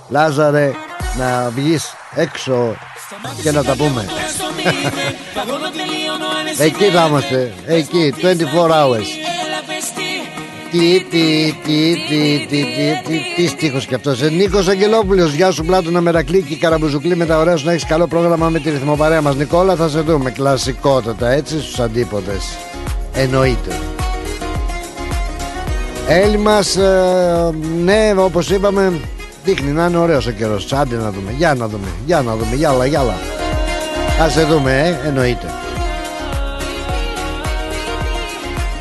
Λάζαρε, 0.10 0.72
να 1.18 1.50
βγεις 1.50 1.94
έξω 2.16 2.76
και 3.42 3.52
να 3.52 3.64
τα 3.64 3.76
πούμε. 3.76 4.06
Εκεί 6.58 6.84
θα 6.84 7.06
είμαστε. 7.08 7.54
Εκεί, 7.66 8.14
24 8.22 8.72
hours. 8.72 9.31
Τι, 10.72 11.06
τι, 11.10 11.56
τι, 11.64 11.96
τι, 12.10 12.46
τι, 12.50 12.66
τι, 12.66 13.02
τι, 13.08 13.20
τι 13.36 13.48
στίχος 13.48 13.86
κι 13.86 13.96
αυτός. 13.96 14.22
Ε, 14.22 14.30
Νίκος 14.30 14.68
Αγγελόπουλος, 14.68 15.34
γεια 15.34 15.52
σου 15.52 15.66
Πλάτωνα 15.66 16.02
Μερακλή 16.02 16.42
και 16.42 16.56
Καραμπουζουκλή 16.56 17.16
με 17.16 17.26
τα 17.26 17.38
ωραία 17.38 17.58
σου 17.58 17.66
να 17.66 17.72
έχεις 17.72 17.86
καλό 17.86 18.08
πρόγραμμα 18.08 18.50
με 18.50 18.60
τη 18.60 18.70
ρυθμοπαρέα 18.70 19.22
μας. 19.22 19.36
Νικόλα 19.36 19.76
θα 19.76 19.90
σε 19.90 20.00
δούμε 20.00 20.32
κλασικότατα 20.32 21.30
έτσι 21.30 21.62
στους 21.62 21.80
αντίποδες. 21.80 22.58
Εννοείται. 23.14 23.80
Έλλη 26.08 26.38
μας, 26.38 26.76
ε, 26.76 27.50
ναι 27.84 28.14
όπως 28.18 28.50
είπαμε 28.50 28.94
δείχνει 29.44 29.72
να 29.72 29.86
είναι 29.86 29.98
ωραίος 29.98 30.28
ο 30.28 30.32
καιρός. 30.32 30.74
Άντε 30.74 30.96
να 30.96 31.12
δούμε, 31.12 31.34
για 31.38 31.54
να 31.54 31.68
δούμε, 31.68 31.88
για 32.06 32.22
να 32.22 32.36
δούμε, 32.36 32.56
γιάλα, 32.56 32.86
γιάλα. 32.86 33.16
Ας 34.22 34.34
σε 34.34 34.44
δούμε, 34.44 35.00
ε, 35.04 35.08
εννοείται. 35.08 35.61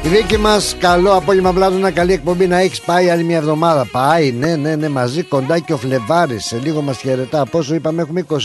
Η 0.02 0.08
δίκη 0.08 0.38
μας, 0.38 0.76
καλό 0.78 1.14
απόγευμα 1.14 1.52
Πλάτωνα, 1.52 1.90
καλή 1.90 2.12
εκπομπή 2.12 2.46
να 2.46 2.58
έχεις 2.58 2.80
πάει 2.80 3.10
άλλη 3.10 3.24
μια 3.24 3.36
εβδομάδα. 3.36 3.84
Πάει, 3.92 4.32
ναι, 4.32 4.56
ναι, 4.56 4.76
ναι, 4.76 4.88
μαζί 4.88 5.22
κοντά 5.22 5.58
και 5.58 5.72
ο 5.72 5.76
Φλεβάρης. 5.76 6.44
Σε 6.44 6.58
λίγο 6.62 6.80
μας 6.82 6.98
χαιρετά. 6.98 7.46
Πόσο 7.46 7.74
είπαμε, 7.74 8.02
έχουμε 8.02 8.20
24, 8.20 8.36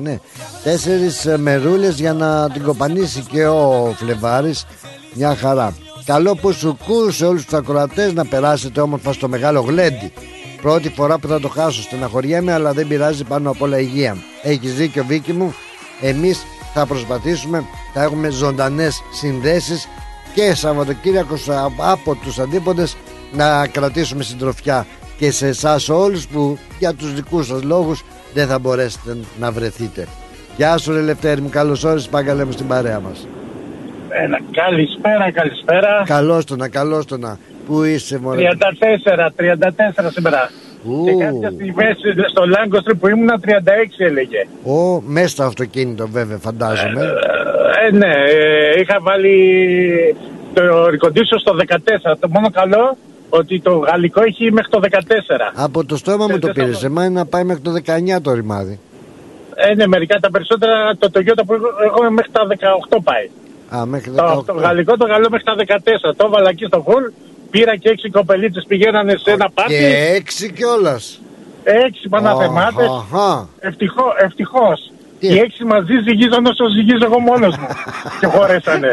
ναι. 0.00 0.18
Τέσσερις 0.62 1.26
μερούλες 1.36 2.00
για 2.00 2.12
να 2.12 2.50
την 2.50 2.62
κοπανίσει 2.62 3.20
και 3.20 3.46
ο 3.46 3.94
Φλεβάρης. 3.96 4.66
Μια 5.14 5.36
χαρά. 5.36 5.74
Καλό 6.04 6.34
που 6.34 6.52
σου 6.52 6.78
κού 6.86 7.10
σε 7.10 7.26
όλους 7.26 7.44
τους 7.44 7.54
ακροατές 7.54 8.12
να 8.12 8.24
περάσετε 8.24 8.80
όμορφα 8.80 9.12
στο 9.12 9.28
μεγάλο 9.28 9.60
γλέντι. 9.60 10.12
Πρώτη 10.62 10.88
φορά 10.88 11.18
που 11.18 11.28
θα 11.28 11.40
το 11.40 11.48
χάσω, 11.48 11.82
στεναχωριέμαι, 11.82 12.52
αλλά 12.52 12.72
δεν 12.72 12.86
πειράζει 12.88 13.24
πάνω 13.24 13.50
απ' 13.50 13.62
όλα 13.62 13.78
υγεία. 13.78 14.16
Έχεις 14.42 14.74
δίκιο, 14.74 15.04
Βίκυ 15.04 15.32
μου. 15.32 15.54
Εμείς 16.00 16.42
θα 16.74 16.86
προσπαθήσουμε, 16.86 17.64
θα 17.94 18.02
έχουμε 18.02 18.28
ζωντανές 18.28 19.02
συνδέσεις 19.12 19.88
και 20.36 20.54
Σαββατοκύριακος 20.54 21.48
από 21.76 22.14
τους 22.14 22.38
αντίποντες 22.38 22.96
να 23.32 23.66
κρατήσουμε 23.66 24.22
συντροφιά 24.22 24.86
και 25.18 25.30
σε 25.30 25.46
εσάς 25.46 25.88
όλους 25.88 26.26
που 26.26 26.58
για 26.78 26.94
τους 26.94 27.14
δικούς 27.14 27.46
σας 27.46 27.62
λόγους 27.62 28.04
δεν 28.34 28.46
θα 28.46 28.58
μπορέσετε 28.58 29.16
να 29.38 29.52
βρεθείτε. 29.52 30.06
Γεια 30.56 30.78
σου 30.78 30.92
ρε 30.92 31.00
Λευτέρη 31.00 31.40
μου, 31.40 31.48
καλώς 31.48 31.84
όρισες 31.84 32.08
πάγκαλε 32.08 32.44
μου 32.44 32.52
στην 32.52 32.66
παρέα 32.66 33.00
μας. 33.00 33.28
Ένα, 34.08 34.38
καλησπέρα, 34.50 35.30
καλησπέρα. 35.32 36.02
Καλώς 36.06 36.44
το 36.44 36.56
να, 36.56 36.68
καλώς 36.68 37.06
το 37.06 37.18
να. 37.18 37.38
Πού 37.66 37.82
είσαι 37.82 38.18
μωρέ; 38.18 38.42
34, 38.42 39.30
34 39.36 40.10
σήμερα. 40.10 40.50
Ου. 40.84 41.04
Και 41.04 41.24
κάποια 41.24 41.50
στιγμές 41.50 41.96
στο 42.30 42.46
Λάγκοστρι 42.46 42.94
που 42.94 43.08
ήμουνα 43.08 43.40
36 43.44 43.50
έλεγε. 43.96 44.46
Ω, 44.64 45.00
μέσα 45.00 45.28
στο 45.28 45.42
αυτοκίνητο 45.42 46.08
βέβαια 46.08 46.36
φαντάζομαι. 46.36 47.02
Ε, 47.02 47.55
ναι, 47.92 48.12
ε, 48.28 48.80
είχα 48.80 48.98
βάλει 49.00 49.36
το 50.54 50.62
recondition 50.86 51.38
στο 51.40 51.54
14. 51.54 52.16
Το 52.20 52.28
μόνο 52.28 52.50
καλό 52.50 52.96
ότι 53.28 53.60
το 53.60 53.76
γαλλικό 53.76 54.22
έχει 54.22 54.52
μέχρι 54.52 54.70
το 54.70 54.80
14. 54.82 55.52
Από 55.54 55.84
το 55.84 55.96
στόμα 55.96 56.26
μου 56.26 56.38
το 56.38 56.46
δεν 56.46 56.54
θα 56.54 56.60
πήρες, 56.60 56.78
το- 56.78 56.86
εμένα 56.86 57.10
να 57.10 57.26
πάει 57.26 57.44
μέχρι 57.44 57.62
το 57.62 57.72
19 57.72 58.20
το 58.22 58.32
ρημάδι. 58.32 58.78
Ε, 59.54 59.74
ναι, 59.74 59.86
μερικά 59.86 60.18
τα 60.20 60.30
περισσότερα 60.30 60.96
το 60.98 61.10
Toyota 61.14 61.42
που 61.46 61.54
έχω 61.54 61.66
έχω 61.84 62.10
μέχρι 62.10 62.30
τα 62.32 62.46
18 62.90 63.00
πάει. 63.04 63.30
Α, 63.80 63.86
μέχρι 63.86 64.10
Το, 64.10 64.24
18. 64.38 64.44
το 64.46 64.52
γαλλικό 64.52 64.96
το 64.96 65.06
καλό 65.06 65.26
μέχρι 65.30 65.44
τα 65.44 65.54
14. 65.54 66.14
Το 66.16 66.24
έβαλα 66.26 66.48
εκεί 66.48 66.64
στο 66.64 66.84
full. 66.86 67.12
Πήρα 67.50 67.76
και 67.76 67.88
έξι 67.88 68.10
κοπελίτσες 68.10 68.64
πηγαίνανε 68.68 69.14
σε 69.16 69.30
ένα 69.30 69.50
πάρτι. 69.54 69.72
Και 69.74 70.12
έξι 70.14 70.52
κιόλας. 70.52 71.20
Έξι 71.64 72.08
παναθεμάτες. 72.08 72.86
Αχα. 72.88 73.48
Ευτυχώ, 73.60 74.04
ευτυχώς. 74.24 74.92
Τι; 75.28 75.34
Οι 75.34 75.38
έξι 75.38 75.64
μαζί 75.64 75.94
ζυγίζαν 76.06 76.46
όσο 76.46 76.64
ζυγίζω 76.76 77.04
εγώ 77.04 77.18
μόνος 77.20 77.56
μου. 77.56 77.66
και 78.20 78.26
χωρέσανε. 78.26 78.90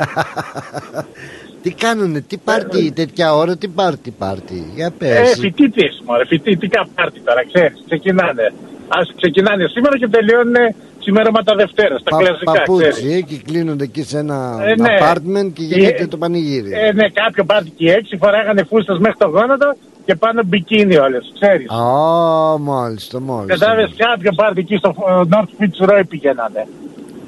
Τι 1.64 1.72
κάνουνε, 1.72 2.20
τι 2.22 2.38
πάρτι 2.38 2.92
τέτοια 2.92 3.36
ώρα, 3.36 3.58
τι 3.58 3.68
πάρτι 3.68 4.12
πάρτι. 4.12 4.72
Για 4.76 4.86
ε, 4.86 4.94
πες. 4.98 5.38
φοιτήτες, 5.40 6.02
μωρέ, 6.06 6.26
φοιτητικά 6.26 6.88
πάρτι 6.96 7.20
τώρα, 7.20 7.42
ξέρεις. 7.54 7.84
Ξεκινάνε. 7.86 8.54
Ας 8.88 9.12
ξεκινάνε 9.16 9.68
σήμερα 9.68 9.98
και 9.98 10.08
τελειώνουν 10.08 10.56
ξημέρωματα 11.00 11.56
Δευτέρας. 11.56 12.04
Τα 12.04 12.10
Πα- 12.10 12.18
κλασικά, 12.24 12.52
Παπούτσι, 12.52 12.90
ξέρεις. 12.90 13.16
ε, 13.18 13.22
και 13.22 13.36
κλείνονται 13.46 13.84
εκεί 13.84 14.04
σε 14.04 14.18
ένα 14.18 14.58
Ε, 14.64 14.76
ναι. 14.82 14.88
apartment 15.00 15.52
και 15.54 15.64
Και- 15.64 15.76
γίνεται 15.80 16.08
το 16.08 16.18
πανηγύρι. 16.18 16.72
Ε, 16.74 16.92
ναι, 16.94 17.10
κάποιο 17.10 17.44
πάρτι 17.44 17.70
και 17.78 17.86
οι 17.86 17.90
έξι 17.90 18.18
φοράγανε 18.18 18.64
φούστας 18.64 18.98
μέχρι 19.00 19.18
το 19.18 19.28
γόνατο 19.28 19.76
και 20.06 20.16
πάνω 20.16 20.42
μπικίνι 20.46 20.98
όλες, 20.98 21.32
ξέρεις. 21.40 21.70
Α, 21.70 22.58
μάλιστα, 22.58 23.20
μάλιστα. 23.20 23.54
Κατάλαβες 23.66 23.94
κάποιο 23.98 24.32
πάρτι 24.36 24.60
εκεί 24.60 24.76
στο 24.76 24.96
ε, 25.08 25.22
North 25.36 25.64
Fitzroy 25.64 26.02
πηγαίνανε. 26.10 26.68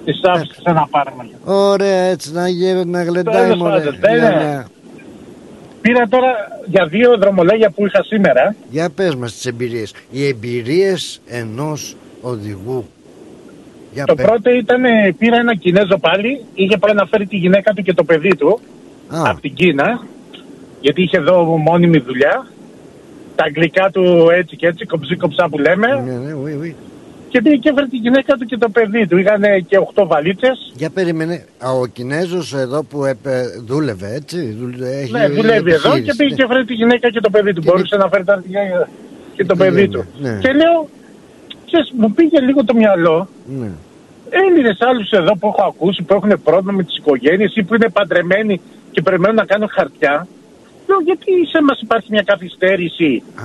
Τις 0.05 0.19
άφησα 0.23 0.73
να 0.73 0.87
πάρουμε. 0.87 1.29
Ωραία, 1.45 2.01
έτσι 2.03 2.31
να 2.33 2.47
γύρω 2.47 2.83
να 2.83 3.03
γλεντάει 3.03 3.41
Τέλος 3.43 3.57
μωρέ. 3.57 3.75
πάντων, 3.79 3.95
ναι, 3.99 4.17
Για 4.17 4.29
ναι. 4.29 4.35
να- 4.35 4.65
Πήρα 5.81 6.07
τώρα 6.07 6.27
για 6.65 6.85
δύο 6.85 7.17
δρομολόγια 7.17 7.69
που 7.69 7.85
είχα 7.85 8.03
σήμερα. 8.03 8.55
Για 8.69 8.89
πες 8.89 9.15
μας 9.15 9.33
τις 9.33 9.45
εμπειρίες. 9.45 9.93
Οι 10.11 10.27
εμπειρίες 10.27 11.21
ενός 11.27 11.95
οδηγού. 12.21 12.85
Για 13.93 14.05
Το 14.05 14.15
πες. 14.15 14.25
πρώτο 14.25 14.49
ήταν, 14.49 14.85
ε, 14.85 15.15
πήρα 15.17 15.37
ένα 15.37 15.55
Κινέζο 15.55 15.97
πάλι, 15.97 16.45
είχε 16.53 16.77
πάει 16.77 16.93
να 16.93 17.05
φέρει 17.05 17.25
τη 17.27 17.35
γυναίκα 17.37 17.73
του 17.73 17.81
και 17.81 17.93
το 17.93 18.03
παιδί 18.03 18.35
του 18.35 18.59
Α, 19.09 19.21
από 19.29 19.41
την 19.41 19.53
Κίνα, 19.53 20.05
γιατί 20.81 21.01
είχε 21.01 21.17
εδώ 21.17 21.43
μόνιμη 21.43 21.97
δουλειά. 21.99 22.47
Τα 23.35 23.43
αγγλικά 23.43 23.89
του 23.93 24.27
έτσι 24.31 24.55
και 24.55 24.67
έτσι, 24.67 24.85
κοψί 24.85 25.15
κοψά 25.15 25.49
που 25.49 25.57
λέμε. 25.57 25.87
ναι, 25.87 26.11
ναι, 26.11 26.33
oui, 26.43 26.63
oui. 26.65 26.73
Και 27.29 27.41
πήγε 27.41 27.55
και 27.55 27.69
έφερε 27.69 27.87
τη 27.87 27.97
γυναίκα 27.97 28.33
του 28.35 28.45
και 28.45 28.57
το 28.57 28.69
παιδί 28.69 29.07
του. 29.07 29.17
Είχαν 29.17 29.41
και 29.67 29.77
8 29.95 30.03
βαλίτσες. 30.07 30.71
Για 30.75 30.89
περίμενε. 30.89 31.45
Α, 31.65 31.71
Ο 31.71 31.85
Κινέζος 31.85 32.53
εδώ 32.53 32.83
που 32.83 33.05
έπε- 33.05 33.45
δούλευε 33.65 34.13
έτσι. 34.13 34.51
δουλε- 34.59 35.01
Έχει 35.01 35.11
Ναι, 35.11 35.27
δουλεύει 35.27 35.71
εδώ 35.71 35.89
και 35.89 35.95
επιχείρηση, 35.95 36.17
πήγε 36.17 36.29
ναι. 36.29 36.35
και 36.35 36.43
έφερε 36.43 36.63
τη 36.65 36.73
γυναίκα 36.73 37.09
και 37.09 37.19
το 37.19 37.29
παιδί 37.29 37.53
του. 37.53 37.61
Και 37.61 37.67
Μπορούσε 37.69 37.95
να 37.97 38.07
φέρει 38.09 38.23
τα 38.23 38.33
αρχεία 38.33 38.89
και 39.35 39.45
το 39.45 39.53
Τι 39.53 39.59
παιδί 39.59 39.75
λέμε, 39.81 39.87
του. 39.93 40.05
ναι. 40.21 40.37
Και 40.41 40.51
λέω, 40.51 40.89
ξέρεις, 41.65 41.91
μου 41.97 42.11
πήγε 42.13 42.39
λίγο 42.39 42.63
το 42.65 42.73
μυαλό. 42.75 43.27
Ναι. 43.59 43.69
Έλληνες 44.29 44.77
άλλους 44.79 45.09
εδώ 45.09 45.35
που 45.37 45.47
έχω 45.47 45.63
ακούσει 45.67 46.03
που 46.03 46.13
έχουν 46.13 46.41
πρόβλημα 46.43 46.71
με 46.71 46.83
τι 46.83 46.93
οικογένειε 46.97 47.47
ή 47.55 47.63
που 47.63 47.75
είναι 47.75 47.89
παντρεμένοι 47.89 48.61
και 48.91 49.01
περιμένουν 49.01 49.35
να 49.35 49.45
κάνουν 49.45 49.69
χαρτιά. 49.71 50.27
Λέω, 50.87 50.99
γιατί 51.05 51.31
σε 51.51 51.61
μας 51.63 51.79
υπάρχει 51.81 52.07
μια 52.11 52.21
καθυστέρηση; 52.21 53.23
Α, 53.35 53.43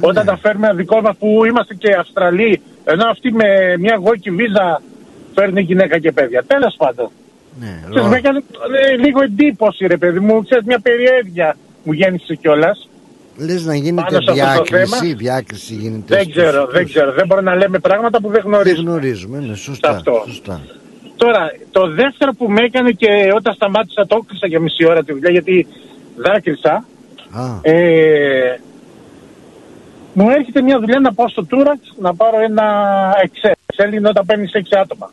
όταν 0.00 0.24
ναι. 0.24 0.30
τα 0.30 0.36
φέρουμε 0.38 0.72
δικό 0.74 1.00
μας 1.00 1.16
που 1.18 1.44
είμαστε 1.44 1.74
και 1.74 1.92
Αυστραλοί, 1.94 2.60
ενώ 2.84 3.04
αυτοί 3.10 3.32
με 3.32 3.76
μια 3.78 3.96
γόκι 4.04 4.30
βίζα 4.30 4.82
φέρνουν 5.34 5.58
γυναίκα 5.58 5.98
και 5.98 6.12
παιδιά. 6.12 6.44
Τέλος 6.46 6.74
πάντων. 6.78 7.08
Ναι, 7.60 7.66
Ξέρεις, 7.80 7.96
ρο- 8.02 8.06
με 8.10 8.16
έκανε 8.16 8.42
ε, 8.92 8.96
λίγο 8.96 9.22
εντύπωση, 9.22 9.86
ρε 9.86 9.96
παιδί 9.96 10.20
μου. 10.20 10.42
Ξέρεις, 10.42 10.64
μια 10.64 10.78
περιέργεια 10.80 11.56
μου 11.82 11.92
γέννησε 11.92 12.34
κιόλας. 12.34 12.88
Λες 13.36 13.64
να 13.64 13.74
γίνεται 13.74 13.94
πάνω 14.10 14.10
σε 14.10 14.16
αυτό 14.16 14.26
το 14.30 14.32
διάκριση, 14.32 14.96
θέμα. 15.02 15.14
διάκριση 15.16 15.74
γίνεται. 15.74 16.14
Δεν 16.14 16.22
στους- 16.24 16.34
ξέρω, 16.36 16.66
δεν 16.66 16.80
στους- 16.80 16.90
ξέρω. 16.94 17.12
Δεν 17.12 17.26
μπορώ 17.26 17.40
να 17.40 17.54
λέμε 17.54 17.78
πράγματα 17.78 18.20
που 18.20 18.28
δεν 18.28 18.42
Δεν 18.42 18.50
γνωρίζω. 18.52 18.82
γνωρίζουμε, 18.82 19.38
ναι, 19.38 19.54
σωστά. 19.54 19.88
Αυτό. 19.90 20.22
σωστά. 20.26 20.60
Τώρα, 21.16 21.52
το 21.70 21.86
δεύτερο 21.88 22.32
που 22.32 22.50
με 22.50 22.62
έκανε 22.62 22.90
και 22.90 23.08
όταν 23.34 23.54
σταμάτησα 23.54 24.06
το 24.06 24.18
έκλεισα 24.22 24.46
για 24.46 24.60
μισή 24.60 24.86
ώρα 24.86 25.04
τη 25.04 25.12
δουλειά 25.12 25.30
γιατί 25.30 25.66
δάκρυσα. 26.16 26.84
Α, 27.32 27.44
Ε, 27.62 28.58
μου 30.14 30.30
έρχεται 30.30 30.62
μια 30.62 30.78
δουλειά 30.78 31.00
να 31.00 31.12
πάω 31.12 31.28
στο 31.28 31.44
Τούραξ 31.44 31.80
να 31.98 32.14
πάρω 32.14 32.40
ένα 32.40 32.64
XL. 33.24 33.52
XL 33.52 33.92
είναι 33.94 34.08
όταν 34.08 34.26
παίρνεις 34.26 34.52
6 34.54 34.76
άτομα. 34.78 35.10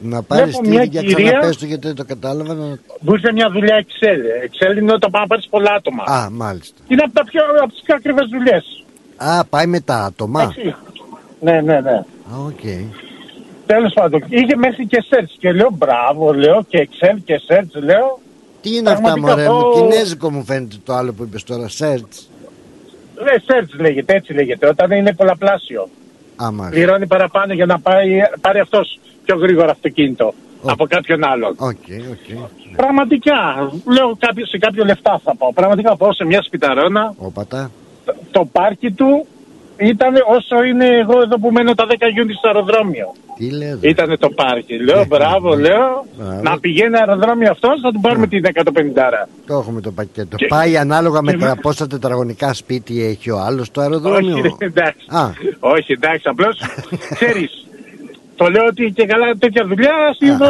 να 0.00 0.22
πάρεις 0.22 0.44
βλέπω 0.44 0.62
τι 0.62 0.68
μια 0.68 0.82
για 0.82 1.00
κυρία- 1.00 1.24
ξαναπές 1.30 1.56
το 1.56 1.66
γιατί 1.66 1.86
δεν 1.86 1.96
το 1.96 2.04
κατάλαβα. 2.04 2.54
να- 2.54 2.78
Μου 3.00 3.12
ήρθε 3.14 3.32
μια 3.32 3.50
δουλειά 3.50 3.84
XL. 3.84 4.18
XL 4.46 4.76
είναι 4.76 4.92
όταν 4.92 5.10
πάει 5.10 5.22
να 5.22 5.26
πάρει 5.28 5.42
πολλά 5.50 5.72
άτομα. 5.72 6.02
Α, 6.06 6.30
μάλιστα. 6.30 6.78
Είναι 6.88 7.02
από, 7.04 7.12
τα 7.14 7.24
πιο, 7.24 7.40
από 7.62 7.72
τις 7.72 7.82
πιο 7.84 7.94
ακριβές 7.94 8.28
δουλειές. 8.30 8.84
Α, 9.16 9.44
πάει 9.44 9.66
με 9.66 9.80
τα 9.80 9.94
άτομα. 10.04 10.42
Έτσι. 10.42 10.74
Ναι, 11.40 11.60
ναι, 11.60 11.80
ναι. 11.80 11.90
Α, 12.32 12.36
οκ. 12.46 12.60
Τέλος 13.66 13.92
πάντων, 13.92 14.24
είχε 14.28 14.56
μέχρι 14.56 14.86
και 14.86 15.04
surge 15.10 15.32
και 15.38 15.52
λέω 15.52 15.68
μπράβο, 15.72 16.32
λέω 16.32 16.64
και 16.68 16.88
XL 16.90 17.16
και 17.24 17.40
surge, 17.48 17.82
λέω. 17.82 18.18
Τι 18.64 18.76
είναι 18.76 18.90
αυτά, 18.90 19.02
Πραγματικά 19.02 19.36
μωρέ 19.36 19.48
μου. 19.48 19.68
αυτό- 19.68 19.80
Κινέζικο 19.88 20.30
μου 20.30 20.44
φαίνεται 20.44 20.76
το 20.84 20.94
άλλο 20.94 21.12
που 21.12 21.22
είπες 21.22 21.42
τώρα. 21.44 21.66
Surge. 21.78 22.14
Ναι, 23.24 23.32
surge 23.46 23.80
λέγεται, 23.80 24.14
έτσι 24.14 24.32
λέγεται, 24.32 24.68
όταν 24.68 24.90
είναι 24.90 25.12
πολλαπλάσιο. 25.14 25.88
Α, 26.42 26.50
μάλιστα. 26.50 26.70
Πληρώνει 26.70 27.06
παραπάνω 27.06 27.52
για 27.52 27.66
να 27.66 27.80
πάει, 27.80 28.08
πάρει 28.40 28.58
αυτός 28.58 28.98
πιο 29.24 29.36
γρήγορα 29.36 29.70
αυτοκίνητο 29.70 30.34
από 30.66 30.86
κάποιον 30.86 31.24
άλλον. 31.24 31.54
Οκ, 31.58 31.84
οκ. 32.10 32.46
Πραγματικά, 32.76 33.34
λέω 33.92 34.16
κάποιο, 34.18 34.46
σε 34.46 34.58
κάποιο 34.58 34.84
λεφτά 34.84 35.20
θα 35.24 35.36
πάω. 35.36 35.52
Πραγματικά 35.52 35.96
πάω 35.96 36.12
σε 36.12 36.24
μια 36.24 36.42
σπιταρόνα, 36.42 37.14
Όπατα. 37.18 37.70
το 38.30 38.44
πάρκι 38.52 38.90
του 38.90 39.26
ήταν 39.76 40.14
όσο 40.36 40.62
είναι 40.64 40.86
εγώ 40.86 41.20
εδώ 41.22 41.38
που 41.38 41.50
μένω 41.50 41.74
τα 41.74 41.86
10 41.88 41.92
Ιούνιου 42.16 42.36
στο 42.38 42.48
αεροδρόμιο. 42.48 43.12
Τι 43.38 43.50
λέω. 43.50 43.78
ρε. 43.80 43.88
Ήτανε 43.88 44.16
το 44.16 44.28
πάρκι. 44.30 44.74
Λέω 44.78 45.04
μπράβο, 45.06 45.56
λέω. 45.56 46.06
Μπράβο. 46.18 46.40
Να 46.42 46.58
πηγαίνει 46.58 46.96
αεροδρόμιο 46.96 47.50
αυτός, 47.50 47.80
θα 47.80 47.92
του 47.92 48.00
πάρουμε 48.00 48.26
την 48.26 48.44
150. 48.44 49.28
Το 49.46 49.54
έχουμε 49.54 49.80
το 49.80 49.90
πακέτο. 49.90 50.36
Και- 50.36 50.46
Πάει 50.46 50.76
ανάλογα 50.76 51.22
με 51.22 51.32
και- 51.32 51.38
τα 51.38 51.56
πόσα 51.62 51.86
τετραγωνικά 51.86 52.52
σπίτι 52.54 53.04
έχει 53.04 53.30
ο 53.30 53.38
άλλος 53.38 53.66
στο 53.66 53.80
αεροδρόμιο. 53.80 54.36
Όχι, 54.36 54.54
εντάξει. 54.58 55.06
Α. 55.08 55.30
Όχι, 55.60 55.92
εντάξει, 55.92 56.28
απλώς 56.28 56.60
ξέρεις. 57.14 57.66
Το 58.36 58.46
λέω 58.46 58.64
ότι 58.68 58.92
και 58.94 59.06
καλά 59.06 59.34
τέτοια 59.38 59.64
δουλειά 59.66 59.92
συνήθω. 60.18 60.46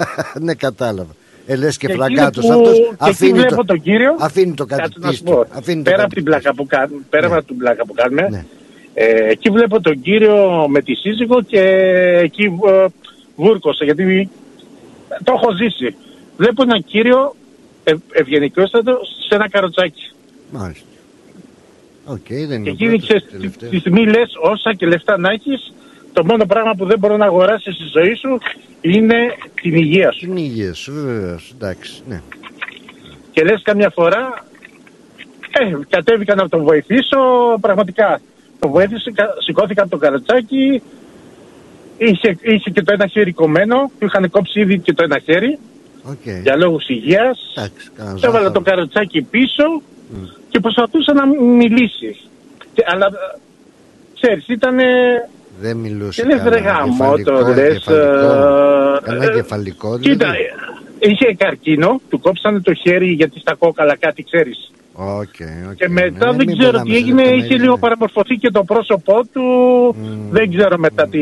ναι, 0.46 0.54
κατάλαβα. 0.54 1.12
Ε, 1.46 1.56
λες 1.56 1.76
και 1.76 1.86
Και 1.86 1.92
φραγκάτος 1.92 2.44
εκεί 2.44 2.52
που- 2.52 2.60
αυτός 2.60 2.76
και 2.78 2.82
εκεί 2.82 2.96
αφήνει 3.10 3.32
βλέπω 3.32 3.54
το, 3.56 3.64
τον 3.64 3.80
κύριο. 3.82 4.16
αφήνει 4.20 4.54
το 4.54 4.64
Κάτσε 4.64 4.82
να 4.82 4.88
κατοικί 4.88 5.16
σου 5.16 5.22
του. 5.24 5.30
πω. 5.30 5.46
Αφήνει 5.58 5.82
το 5.82 5.90
Πέρα 5.90 6.02
από 6.04 6.14
την 6.14 6.24
κατοικί 6.24 6.40
πλάκα 6.42 6.54
που 6.54 6.66
κάνουμε, 6.66 7.00
πέρα 7.10 7.28
Ναι. 7.28 7.34
από 7.36 7.46
την 7.46 7.56
πλάκα 7.56 7.84
που 7.86 7.92
κάνουμε, 7.94 8.28
Ναι. 8.30 8.44
Ε, 8.98 9.28
εκεί 9.28 9.50
βλέπω 9.50 9.80
τον 9.80 10.00
κύριο 10.00 10.66
με 10.68 10.82
τη 10.82 10.94
σύζυγο 10.94 11.42
και 11.42 11.60
εκεί 12.22 12.44
ε, 12.66 12.86
βούρκωσε 13.36 13.84
γιατί 13.84 14.28
το 15.24 15.32
έχω 15.36 15.50
ζήσει. 15.56 15.96
Βλέπω 16.36 16.62
έναν 16.62 16.84
κύριο 16.84 17.34
ε, 17.84 17.92
ευγενικότατο 18.12 18.98
σε 19.28 19.34
ένα 19.34 19.48
καροτσάκι. 19.48 20.10
Μάλιστα. 20.50 20.86
Οκ, 22.04 22.26
δεν 22.28 22.64
είναι 22.64 22.70
Και 22.70 22.70
ο 22.70 22.72
εκεί 22.72 22.84
πρώτος, 22.86 23.02
ξέρεις, 23.06 23.24
ο 23.24 23.28
τη, 23.28 23.36
τελευταίος. 23.38 23.70
τη 23.70 23.78
στιγμή 23.78 24.04
λες 24.06 24.30
όσα 24.42 24.74
και 24.74 24.86
λεφτά 24.86 25.18
να 25.18 25.30
έχεις, 25.30 25.72
το 26.12 26.24
μόνο 26.24 26.46
πράγμα 26.46 26.74
που 26.74 26.84
δεν 26.84 26.98
μπορεί 26.98 27.16
να 27.16 27.24
αγοράσει 27.26 27.72
στη 27.72 27.84
ζωή 27.92 28.14
σου 28.14 28.38
είναι 28.80 29.16
την 29.62 29.74
υγεία 29.74 30.12
σου. 30.12 30.18
Την 30.26 30.36
υγεία 30.36 30.74
σου, 30.74 30.92
βεβαίως. 30.92 31.52
Εντάξει, 31.54 32.02
ναι. 32.08 32.20
Και 33.32 33.44
λες 33.44 33.62
καμιά 33.62 33.90
φορά, 33.90 34.44
ε, 35.50 35.72
κατέβηκα 35.88 36.34
να 36.34 36.48
τον 36.48 36.62
βοηθήσω, 36.62 37.18
πραγματικά. 37.60 38.20
Τον 38.66 38.74
βοήθησε, 38.74 39.10
κα- 39.10 39.34
σηκώθηκα 39.38 39.82
από 39.82 39.90
το 39.90 39.96
καροτσάκι, 39.96 40.82
είχε, 41.96 42.36
είχε 42.42 42.70
και 42.70 42.82
το 42.82 42.92
ένα 42.92 43.06
χέρι 43.06 43.32
κομμένο, 43.32 43.90
του 43.98 44.04
είχαν 44.06 44.30
κόψει 44.30 44.60
ήδη 44.60 44.78
και 44.78 44.92
το 44.92 45.04
ένα 45.04 45.18
χέρι, 45.24 45.58
Οκ. 46.02 46.26
για 46.42 46.56
λόγους 46.56 46.88
υγείας. 46.88 47.52
Εντάξει, 47.56 47.88
κανένα 47.96 48.16
Έβαλα 48.22 48.32
ζάχαρο. 48.38 48.52
το 48.52 48.60
καρατσάκι 48.60 49.22
πίσω 49.22 49.64
και 50.48 50.60
προσπαθούσα 50.60 51.12
να 51.12 51.26
μου 51.26 51.54
μιλήσει. 51.56 52.16
Και, 52.74 52.84
αλλά, 52.86 53.06
ε, 53.06 53.38
ξέρεις, 54.20 54.48
ήταν... 54.48 54.76
Δεν 55.60 55.76
μιλούσε 55.76 56.22
Και 56.22 56.28
λες 56.28 56.42
ρε 56.42 56.60
κανένα 56.60 56.70
γάμο, 56.78 56.92
κεφαλικό, 57.16 57.30
το 57.30 57.46
λες... 57.54 57.78
κεφαλικό. 57.84 59.00
Κανένα 59.02 59.24
ε, 59.24 59.34
κεφαλικό, 59.34 59.98
Κοίτα, 59.98 60.14
δηλαδή. 60.16 60.42
ε, 60.98 61.08
είχε 61.10 61.34
καρκίνο, 61.38 62.00
του 62.10 62.20
κόψανε 62.20 62.60
το 62.60 62.74
χέρι 62.74 63.06
γιατί 63.12 63.40
στα 63.40 63.54
κόκαλα 63.54 63.96
κάτι 63.96 64.22
ξέρεις. 64.22 64.70
Οκ, 64.98 65.34
οκ. 65.70 65.74
Και 65.76 65.88
μετά 65.88 66.26
Ναι, 66.26 66.36
δεν 66.36 66.46
μην 66.46 66.58
ξέρω 66.58 66.70
περνάμε 66.70 66.84
τι 66.84 66.90
σε 66.90 66.96
έγινε, 66.96 67.22
είχε 67.22 67.30
λεπτομέρειες, 67.32 67.60
λίγο 67.60 67.74
ναι. 67.74 67.80
παραμορφωθεί 67.80 68.34
και 68.36 68.50
το 68.50 68.64
πρόσωπό 68.64 69.20
του. 69.32 69.44
Δεν 70.30 70.50
ξέρω 70.56 70.76
μετά 70.78 71.08
τι. 71.08 71.20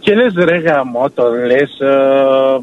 Και 0.00 0.14
λες 0.14 0.32
ρε 0.34 0.58
γαμό, 0.58 1.10
το 1.10 1.24
λες. 1.30 1.80
ε, 1.80 2.58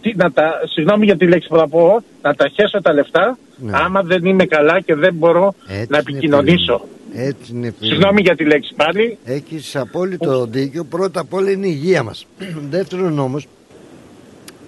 τι, 0.00 0.12
να 0.16 0.32
τα, 0.32 0.52
συγγνώμη 0.72 1.04
για 1.04 1.16
τη 1.16 1.26
λέξη 1.26 1.48
που 1.48 1.56
θα 1.56 1.68
πω, 1.68 2.02
να 2.22 2.34
τα 2.34 2.48
χέσω 2.48 2.80
τα 2.80 2.92
λεφτά, 2.92 3.38
Ναι. 3.56 3.72
άμα 3.74 4.02
δεν 4.02 4.24
είμαι 4.24 4.44
καλά 4.44 4.80
και 4.80 4.94
δεν 4.94 5.14
μπορώ 5.14 5.54
Έτσι 5.66 5.76
να 5.76 5.98
είναι, 5.98 5.98
επικοινωνήσω. 5.98 6.80
φίλε 7.12 7.22
μου. 7.22 7.28
Έτσι 7.28 7.52
είναι, 7.52 7.74
φίλε 7.78 7.88
μου. 7.88 7.94
Συγγνώμη 7.94 8.20
για 8.22 8.36
τη 8.36 8.44
λέξη 8.44 8.74
πάλι. 8.74 9.18
Έχεις 9.24 9.76
απόλυτο 9.76 10.46
δίκιο. 10.46 10.84
Πρώτα 10.84 11.20
απ' 11.20 11.34
όλα 11.34 11.50
είναι 11.50 11.66
η 11.66 11.78
υγεία 11.82 12.02
μας. 12.02 12.26
Δεύτερον 12.70 13.18
όμως, 13.18 13.46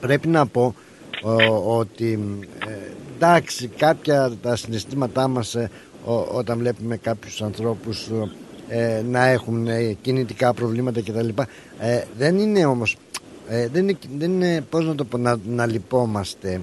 πρέπει 0.01 0.29
να 0.29 0.47
πω 0.47 0.75
ο, 1.23 1.77
ότι 1.79 2.19
ε, 2.67 2.71
εντάξει 3.17 3.67
κάποια 3.77 4.33
τα 4.43 4.57
συναισθήματά 4.57 5.29
μας 5.29 5.55
ε, 5.55 5.71
ο- 6.05 6.27
όταν 6.39 6.59
βλέπουμε 6.59 6.97
κάποιους 6.97 7.43
ανθρώπους 7.43 8.09
ε, 8.69 9.03
να 9.11 9.27
έχουν 9.27 9.67
ε, 9.67 9.97
κινητικά 10.03 10.53
προβλήματα 10.55 11.01
κτλ. 11.01 11.29
Ε, 11.79 12.03
δεν 12.19 12.39
είναι 12.39 12.65
όμως 12.65 12.97
ε, 13.49 13.69
δεν, 13.73 13.83
είναι, 13.89 13.99
δεν 14.19 14.31
είναι 14.33 14.65
πώς 14.71 14.87
να 14.87 14.95
το 14.95 15.05
πω 15.05 15.19
να, 15.19 15.37
να 15.49 15.67
λυπόμαστε 15.67 16.61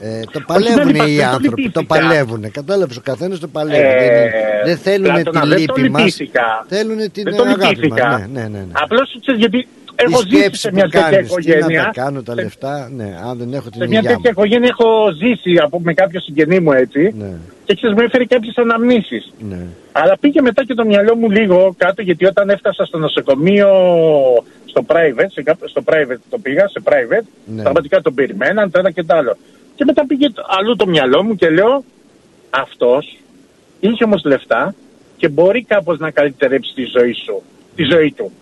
ε, 0.00 0.20
το 0.32 0.40
παλεύουν 0.46 0.84
δεν 0.84 0.94
είπα- 0.94 1.06
οι 1.08 1.16
δεν 1.16 1.24
το 1.26 1.30
άνθρωποι, 1.34 1.70
το 1.70 1.80
λυπήθηκα. 1.80 1.84
παλεύουν. 2.08 2.50
Κατάλαβες 2.50 2.96
ο 2.96 3.00
καθένας 3.04 3.38
το 3.38 3.48
παλεύει. 3.48 3.76
Ε, 3.82 3.98
δεν, 3.98 4.16
είναι- 4.20 4.32
δεν 4.64 4.76
θέλουν 4.76 5.12
Πλάτωνα, 5.12 5.40
τη 5.40 5.48
δεν 5.48 5.66
το 5.66 5.74
λύπη 5.76 5.90
μας. 5.90 6.02
λυπήθηκα. 6.02 6.64
Θέλουν 6.68 7.12
την 7.12 7.22
Δεν 7.24 7.36
το 7.36 7.42
αγάπη 7.42 7.60
μας. 7.60 7.70
λυπήθηκα. 7.70 8.18
Ναι, 8.18 8.40
ναι, 8.40 8.48
ναι. 8.48 8.58
ναι. 8.58 8.66
Απλώς 8.72 9.16
ξέρεις 9.20 9.40
γιατί 9.40 9.68
έχω 9.96 10.20
Η 10.20 10.28
ζήσει 10.28 10.36
σκέψη 10.40 10.60
σε 10.60 10.68
που 10.68 10.74
μια 10.74 10.84
τέτοια 10.88 11.00
κάνεις, 11.10 11.28
τι 11.32 11.34
να 11.34 11.40
οικογένεια. 11.54 11.82
τα 11.84 11.90
κάνω 12.02 12.22
τα 12.22 12.34
σε- 12.34 12.42
λεφτά, 12.42 12.90
ναι, 12.96 13.18
αν 13.28 13.38
δεν 13.38 13.52
έχω 13.54 13.70
την 13.70 13.80
Σε 13.80 13.86
μια 13.86 13.98
υγεία 13.98 14.10
τέτοια 14.10 14.32
μου. 14.36 14.44
οικογένεια 14.44 14.68
έχω 14.78 14.88
ζήσει 15.12 15.58
από, 15.62 15.80
με 15.80 15.94
κάποιο 15.94 16.20
συγγενή 16.20 16.60
μου 16.60 16.72
έτσι. 16.72 17.12
Ναι, 17.18 17.30
Και 17.64 17.74
ξέρεις, 17.74 17.96
μου 17.96 18.02
έφερε 18.04 18.24
κάποιες 18.24 18.56
αναμνήσεις. 18.56 19.32
ναι. 19.38 19.66
Αλλά 19.92 20.18
πήγε 20.18 20.40
μετά 20.40 20.64
και 20.64 20.74
το 20.74 20.84
μυαλό 20.84 21.16
μου 21.16 21.30
λίγο 21.30 21.74
κάτω 21.76 22.02
γιατί 22.02 22.26
όταν 22.26 22.48
έφτασα 22.50 22.84
στο 22.84 22.98
νοσοκομείο 22.98 23.68
στο 24.64 24.84
private, 24.88 25.30
σε 25.32 25.42
κάποιο, 25.42 25.68
στο 25.68 25.82
private 25.86 26.18
το 26.30 26.38
πήγα, 26.38 26.68
σε 26.68 26.80
private, 26.84 27.26
Ναι. 27.46 27.62
πραγματικά 27.62 28.00
τον 28.00 28.14
περιμέναν 28.14 28.70
το 28.70 28.78
ένα 28.78 28.90
και 28.90 29.02
το 29.02 29.14
άλλο. 29.16 29.36
Και 29.74 29.84
μετά 29.84 30.06
πήγε 30.06 30.30
το- 30.30 30.42
αλλού 30.58 30.76
το 30.76 30.86
μυαλό 30.86 31.22
μου 31.22 31.34
και 31.34 31.48
λέω 31.50 31.84
αυτός 32.50 33.18
είχε 33.80 34.04
όμως 34.04 34.24
λεφτά 34.24 34.74
και 35.16 35.28
μπορεί 35.28 35.62
κάπως 35.64 35.98
να 35.98 36.10
καλυτερέψει 36.10 36.74
τη 36.74 36.84
ζωή 36.84 37.12
σου, 37.12 37.42
τη 37.76 37.82
ζωή 37.84 38.12
του. 38.16 38.32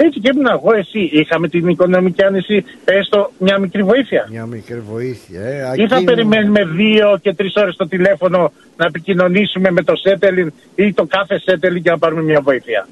Έτσι 0.00 0.20
και 0.20 0.30
ήμουν 0.34 0.46
εγώ, 0.46 0.74
εσύ. 0.76 0.98
Είχαμε 1.12 1.48
την 1.48 1.68
οικονομική 1.68 2.24
άνεση, 2.24 2.64
έστω 2.84 3.30
μια 3.38 3.58
μικρή 3.58 3.82
βοήθεια. 3.82 4.26
Μια 4.30 4.46
μικρή 4.46 4.80
βοήθεια. 4.90 5.40
Ε. 5.40 5.56
Ή 5.56 5.60
θα 5.62 5.72
Ακίνη- 5.96 6.04
περιμένουμε 6.04 6.64
δύο 6.64 7.18
και 7.22 7.34
τρεις 7.34 7.54
ώρες 7.56 7.74
στο 7.74 7.88
τηλέφωνο 7.88 8.52
να 8.76 8.86
επικοινωνήσουμε 8.86 9.70
με 9.70 9.82
το 9.82 9.96
Σέτελιν 9.96 10.52
ή 10.74 10.92
το 10.92 11.04
κάθε 11.06 11.38
Σέτελιν 11.38 11.82
για 11.82 11.92
να 11.92 11.98
πάρουμε 11.98 12.22
μια 12.22 12.40
βοήθεια. 12.40 12.88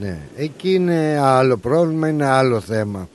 Ναι, 0.00 0.16
εκεί 0.36 0.74
είναι 0.74 1.18
άλλο 1.22 1.56
πρόβλημα, 1.56 2.08
είναι 2.08 2.26
άλλο 2.26 2.60
θέμα. 2.60 3.08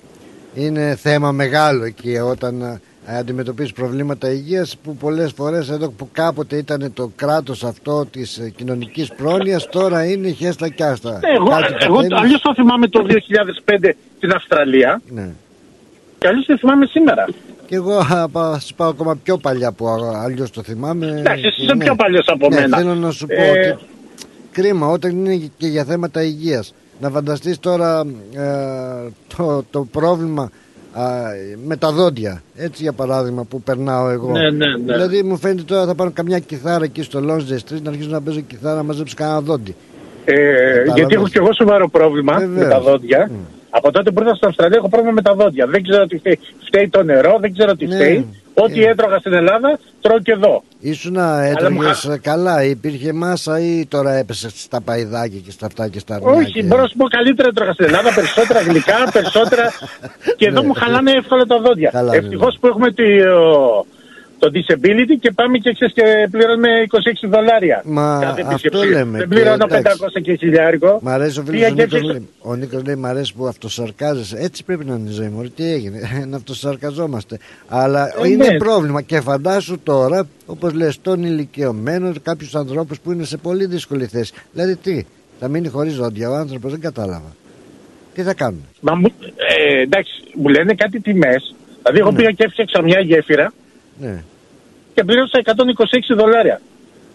Είναι 0.55 0.95
θέμα 1.01 1.31
μεγάλο 1.31 1.83
εκεί 1.83 2.17
όταν 2.17 2.81
ε, 3.11 3.17
αντιμετωπίζεις 3.17 3.73
προβλήματα 3.73 4.31
υγείας 4.31 4.77
που 4.83 4.95
πολλές 4.95 5.31
φορές 5.31 5.69
εδώ 5.69 5.89
που 5.89 6.09
κάποτε 6.11 6.55
ήταν 6.57 6.91
το 6.93 7.11
κράτος 7.15 7.63
αυτό 7.63 8.05
της 8.05 8.37
ε, 8.37 8.49
κοινωνικής 8.55 9.13
πρόνοιας 9.17 9.67
τώρα 9.69 10.05
είναι 10.05 10.29
χέστα 10.29 10.69
κι 10.69 10.83
άστα. 10.83 11.11
Ναι, 11.11 11.29
εγώ 11.35 11.47
Κάτι 11.47 11.73
εγώ 11.79 11.95
παθαίνεις, 11.95 12.17
αλλιώς 12.21 12.41
το 12.41 12.53
θυμάμαι 12.53 12.87
το 12.87 13.05
2005 13.65 13.93
στην 14.17 14.31
Αυστραλία 14.33 15.01
Ναι. 15.09 15.29
και 16.17 16.27
αλλιώς 16.27 16.45
το 16.45 16.57
θυμάμαι 16.57 16.85
σήμερα. 16.85 17.25
Και 17.65 17.75
εγώ 17.75 17.97
α, 17.97 18.29
πα- 18.31 18.53
σας 18.53 18.73
πάω 18.73 18.89
ακόμα 18.89 19.15
πιο 19.23 19.37
παλιά 19.37 19.71
που 19.71 19.87
αλλιώς 20.23 20.51
το 20.51 20.61
θυμάμαι. 20.63 21.05
Εντάξει, 21.19 21.45
εσύ 21.45 21.55
Και 21.55 21.63
είσαι 21.63 21.75
πιο 21.77 21.95
παλιός 21.95 22.27
από 22.27 22.47
ναι, 22.49 22.59
μένα. 22.59 22.77
Θέλω 22.77 22.95
να 22.95 23.11
σου 23.11 23.25
πω 23.27 23.33
Ε, 23.43 23.49
ότι 23.71 23.83
κρίμα 24.51 24.87
όταν 24.87 25.11
είναι 25.25 25.49
και 25.57 25.67
για 25.67 25.83
θέματα 25.83 26.23
υγείας. 26.23 26.73
Να 27.01 27.09
φανταστείς 27.09 27.59
τώρα 27.59 27.99
ε, 28.33 29.09
το, 29.37 29.63
το 29.71 29.85
πρόβλημα 29.91 30.49
α, 30.93 31.03
με 31.65 31.75
τα 31.77 31.91
δόντια. 31.91 32.41
Έτσι 32.55 32.81
για 32.83 32.93
παράδειγμα 32.93 33.43
που 33.43 33.61
περνάω 33.61 34.09
εγώ. 34.09 34.31
Ναι, 34.31 34.49
ναι, 34.49 34.65
ναι. 34.77 34.93
Δηλαδή 34.93 35.23
μου 35.23 35.37
φαίνεται 35.37 35.61
τώρα 35.63 35.85
θα 35.85 35.95
πάρω 35.95 36.11
καμιά 36.13 36.39
κιθάρα 36.39 36.83
εκεί 36.83 37.03
στο 37.03 37.19
Longe 37.27 37.53
Street 37.53 37.81
να 37.83 37.89
αρχίσω 37.89 38.09
να 38.09 38.21
παίζω 38.21 38.39
κιθάρα 38.39 38.75
να 38.75 38.83
μαζέψω 38.83 39.13
κανένα 39.17 39.41
δόντι. 39.41 39.75
Ε, 40.25 40.33
Κατάλαβες. 40.33 40.93
γιατί 40.95 41.13
έχω 41.15 41.27
και 41.27 41.37
εγώ 41.37 41.49
σοβαρό 41.53 41.89
πρόβλημα 41.89 42.33
με 42.39 42.45
Βεβαίως. 42.45 42.69
τα 42.73 42.79
δόντια. 42.79 43.31
Από 43.69 43.91
τότε 43.91 44.11
που 44.11 44.21
ήρθα 44.21 44.35
στην 44.35 44.47
Αυστραλία 44.47 44.77
έχω 44.77 44.89
πρόβλημα 44.89 45.13
με 45.13 45.21
τα 45.21 45.33
δόντια. 45.33 45.65
Δεν 45.67 45.83
ξέρω 45.83 46.05
τι 46.05 46.17
φταίει. 46.17 46.39
Φταίει 46.67 46.89
το 46.89 47.03
νερό, 47.03 47.37
δεν 47.41 47.53
ξέρω 47.53 47.75
τι 47.75 47.85
Ναι. 47.85 47.95
φταίει. 47.95 48.25
Ό,τι 48.53 48.83
Ε. 48.83 48.89
έτρωγα 48.89 49.17
στην 49.19 49.33
Ελλάδα, 49.33 49.79
τρώω 50.01 50.19
και 50.19 50.31
εδώ. 50.31 50.63
Ήσουν 50.79 51.13
να 51.13 51.35
μου 51.35 51.41
έτρωγες 51.43 51.99
χα- 52.07 52.17
καλά, 52.17 52.63
υπήρχε 52.63 53.13
μάσα 53.13 53.59
ή 53.59 53.85
τώρα 53.85 54.13
έπεσες 54.13 54.51
στα 54.55 54.81
παϊδάκια 54.81 55.39
και 55.45 55.51
στα 55.51 55.65
αυτά 55.65 55.87
και 55.87 55.99
στα 55.99 56.15
αρνιά. 56.15 56.31
Όχι, 56.31 56.51
και- 56.51 56.63
μπορώ 56.63 56.81
να 56.81 56.87
σου 56.87 56.97
πω 56.97 57.07
καλύτερα 57.07 57.47
έτρωγα 57.47 57.73
στην 57.73 57.85
Ελλάδα, 57.85 58.13
περισσότερα 58.13 58.61
γλυκά, 58.61 59.09
περισσότερα. 59.13 59.71
και 60.37 60.45
εδώ 60.47 60.61
Ναι. 60.61 60.67
μου 60.67 60.73
χαλάνε 60.73 61.11
εύκολα 61.11 61.45
τα 61.45 61.59
δόντια. 61.59 61.89
Καλά, 61.89 62.13
Ευτυχώς 62.15 62.39
βέβαια. 62.39 62.59
που 62.59 62.67
έχουμε 62.67 62.91
το, 62.91 63.03
το 64.39 64.51
disability 64.53 65.15
και 65.19 65.31
πάμε 65.31 65.57
και, 65.57 65.73
ξέρεις, 65.73 65.93
και 65.93 66.27
πληρώνουμε 66.31 66.67
26 67.25 67.27
δολάρια. 67.29 67.81
Μα 67.85 68.17
κάθε 68.21 68.41
αυτό 68.41 68.51
επισκεπτή. 68.51 68.87
λέμε 68.87 69.17
Δεν 69.17 69.27
και 69.29 69.35
πληρώνω 69.35 69.65
εντάξει. 69.69 69.97
500 70.17 70.21
και 70.21 70.33
χιλιάρικο. 70.35 70.99
Μ' 71.03 71.07
αρέσει 71.09 71.39
ο 71.39 71.43
φίλος 71.43 71.59
Πήγα 71.59 71.67
ο 71.71 71.75
και 71.75 71.81
Νίκος, 71.81 71.93
έφτιαξα- 71.99 72.11
λέει, 72.19 72.29
ο 72.39 72.55
Νίκος 72.55 72.83
λέει 72.85 72.95
μ' 72.95 73.05
αρέσει 73.05 73.33
που 73.33 73.47
αυτοσαρκάζεσαι 73.47 74.37
Έτσι 74.39 74.63
πρέπει 74.63 74.85
να 74.85 74.93
είναι 74.95 75.09
η 75.09 75.13
ζωή 75.13 75.27
μου 75.27 75.41
ρε, 75.41 75.47
Τι 75.47 75.71
έγινε; 75.71 75.99
Να 76.29 76.35
αυτοσαρκαζόμαστε 76.37 77.37
Αλλά 77.67 78.07
Ε, 78.23 78.27
είναι 78.27 78.47
ναι. 78.47 78.57
πρόβλημα 78.57 79.01
Και 79.01 79.21
φαντάσου 79.21 79.79
τώρα 79.83 80.27
Όπως 80.45 80.73
λες 80.73 81.01
των 81.01 81.23
ηλικιωμένων 81.23 82.21
Κάποιους 82.21 82.55
ανθρώπους 82.55 82.99
που 82.99 83.11
είναι 83.11 83.23
σε 83.23 83.37
πολύ 83.37 83.65
δύσκολη 83.65 84.05
θέση 84.05 84.33
Δηλαδή 84.53 84.75
τι 84.75 85.05
Θα 85.39 85.47
μείνει 85.47 85.67
χωρίς 85.67 85.95
δόντια 85.95 86.29
ο 86.29 86.33
άνθρωπος 86.35 86.71
δεν 86.71 86.81
κατάλαβα 86.81 87.35
Τι 88.13 88.21
θα 88.21 88.33
κάνουν 88.33 88.63
Μα 88.79 88.95
μου, 88.95 89.07
ε, 89.35 89.81
εντάξει, 89.81 90.23
μου 90.33 90.47
λένε 90.47 90.73
κάτι 90.73 90.99
τιμές. 91.01 91.55
Δηλαδή, 91.81 91.99
εγώ 91.99 92.11
Ναι. 92.11 92.17
πήγα 92.17 92.31
και 92.31 92.43
έφτιαξα 92.43 92.81
μια 92.83 92.99
γέφυρα 92.99 93.53
Ναι 93.99 94.23
και 94.99 95.05
πλήρωσα 95.05 95.41
126 95.43 96.15
δολάρια. 96.15 96.61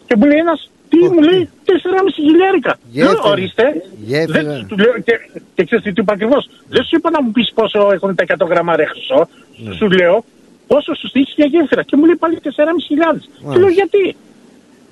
Και 0.07 0.17
μου 0.17 0.27
λέει 0.27 0.39
ένας, 0.39 0.71
τι 0.89 0.99
Ω, 1.07 1.13
μου 1.13 1.21
λέει, 1.29 1.49
4,5 1.65 1.73
χιλιάρικα. 2.15 2.79
Γέφυρα. 2.91 3.13
Λέω, 3.13 3.31
ορίστε. 3.31 3.65
Γέφυρα. 4.09 4.43
Δεν, 4.43 4.67
του 4.69 4.77
λέω, 4.77 4.93
και, 5.07 5.15
και 5.55 5.65
ξέρεις 5.65 5.85
τι 5.85 5.93
του 5.93 6.01
είπα 6.01 6.13
ακριβώς. 6.13 6.49
Δεν 6.69 6.83
σου 6.85 6.97
είπα 6.97 7.11
να 7.11 7.23
μου 7.23 7.31
πεις 7.31 7.53
πόσο 7.55 7.79
έχουν 7.93 8.15
τα 8.15 8.25
100 8.39 8.49
γραμμάρια 8.49 8.89
χρυσό. 8.93 9.29
Ναι. 9.57 9.75
Σου 9.75 9.87
λέω, 9.91 10.25
πόσο 10.67 10.95
σου 10.95 11.09
στήχει 11.09 11.35
μια 11.37 11.47
γέφυρα. 11.47 11.83
Και 11.83 11.97
μου 11.97 12.05
λέει 12.05 12.17
πάλι 12.17 12.39
4,5 12.43 12.51
χιλιάδες. 12.87 13.23
Του 13.23 13.43
λέω, 13.43 13.61
Μάλιστα. 13.61 13.71
γιατί; 13.71 14.17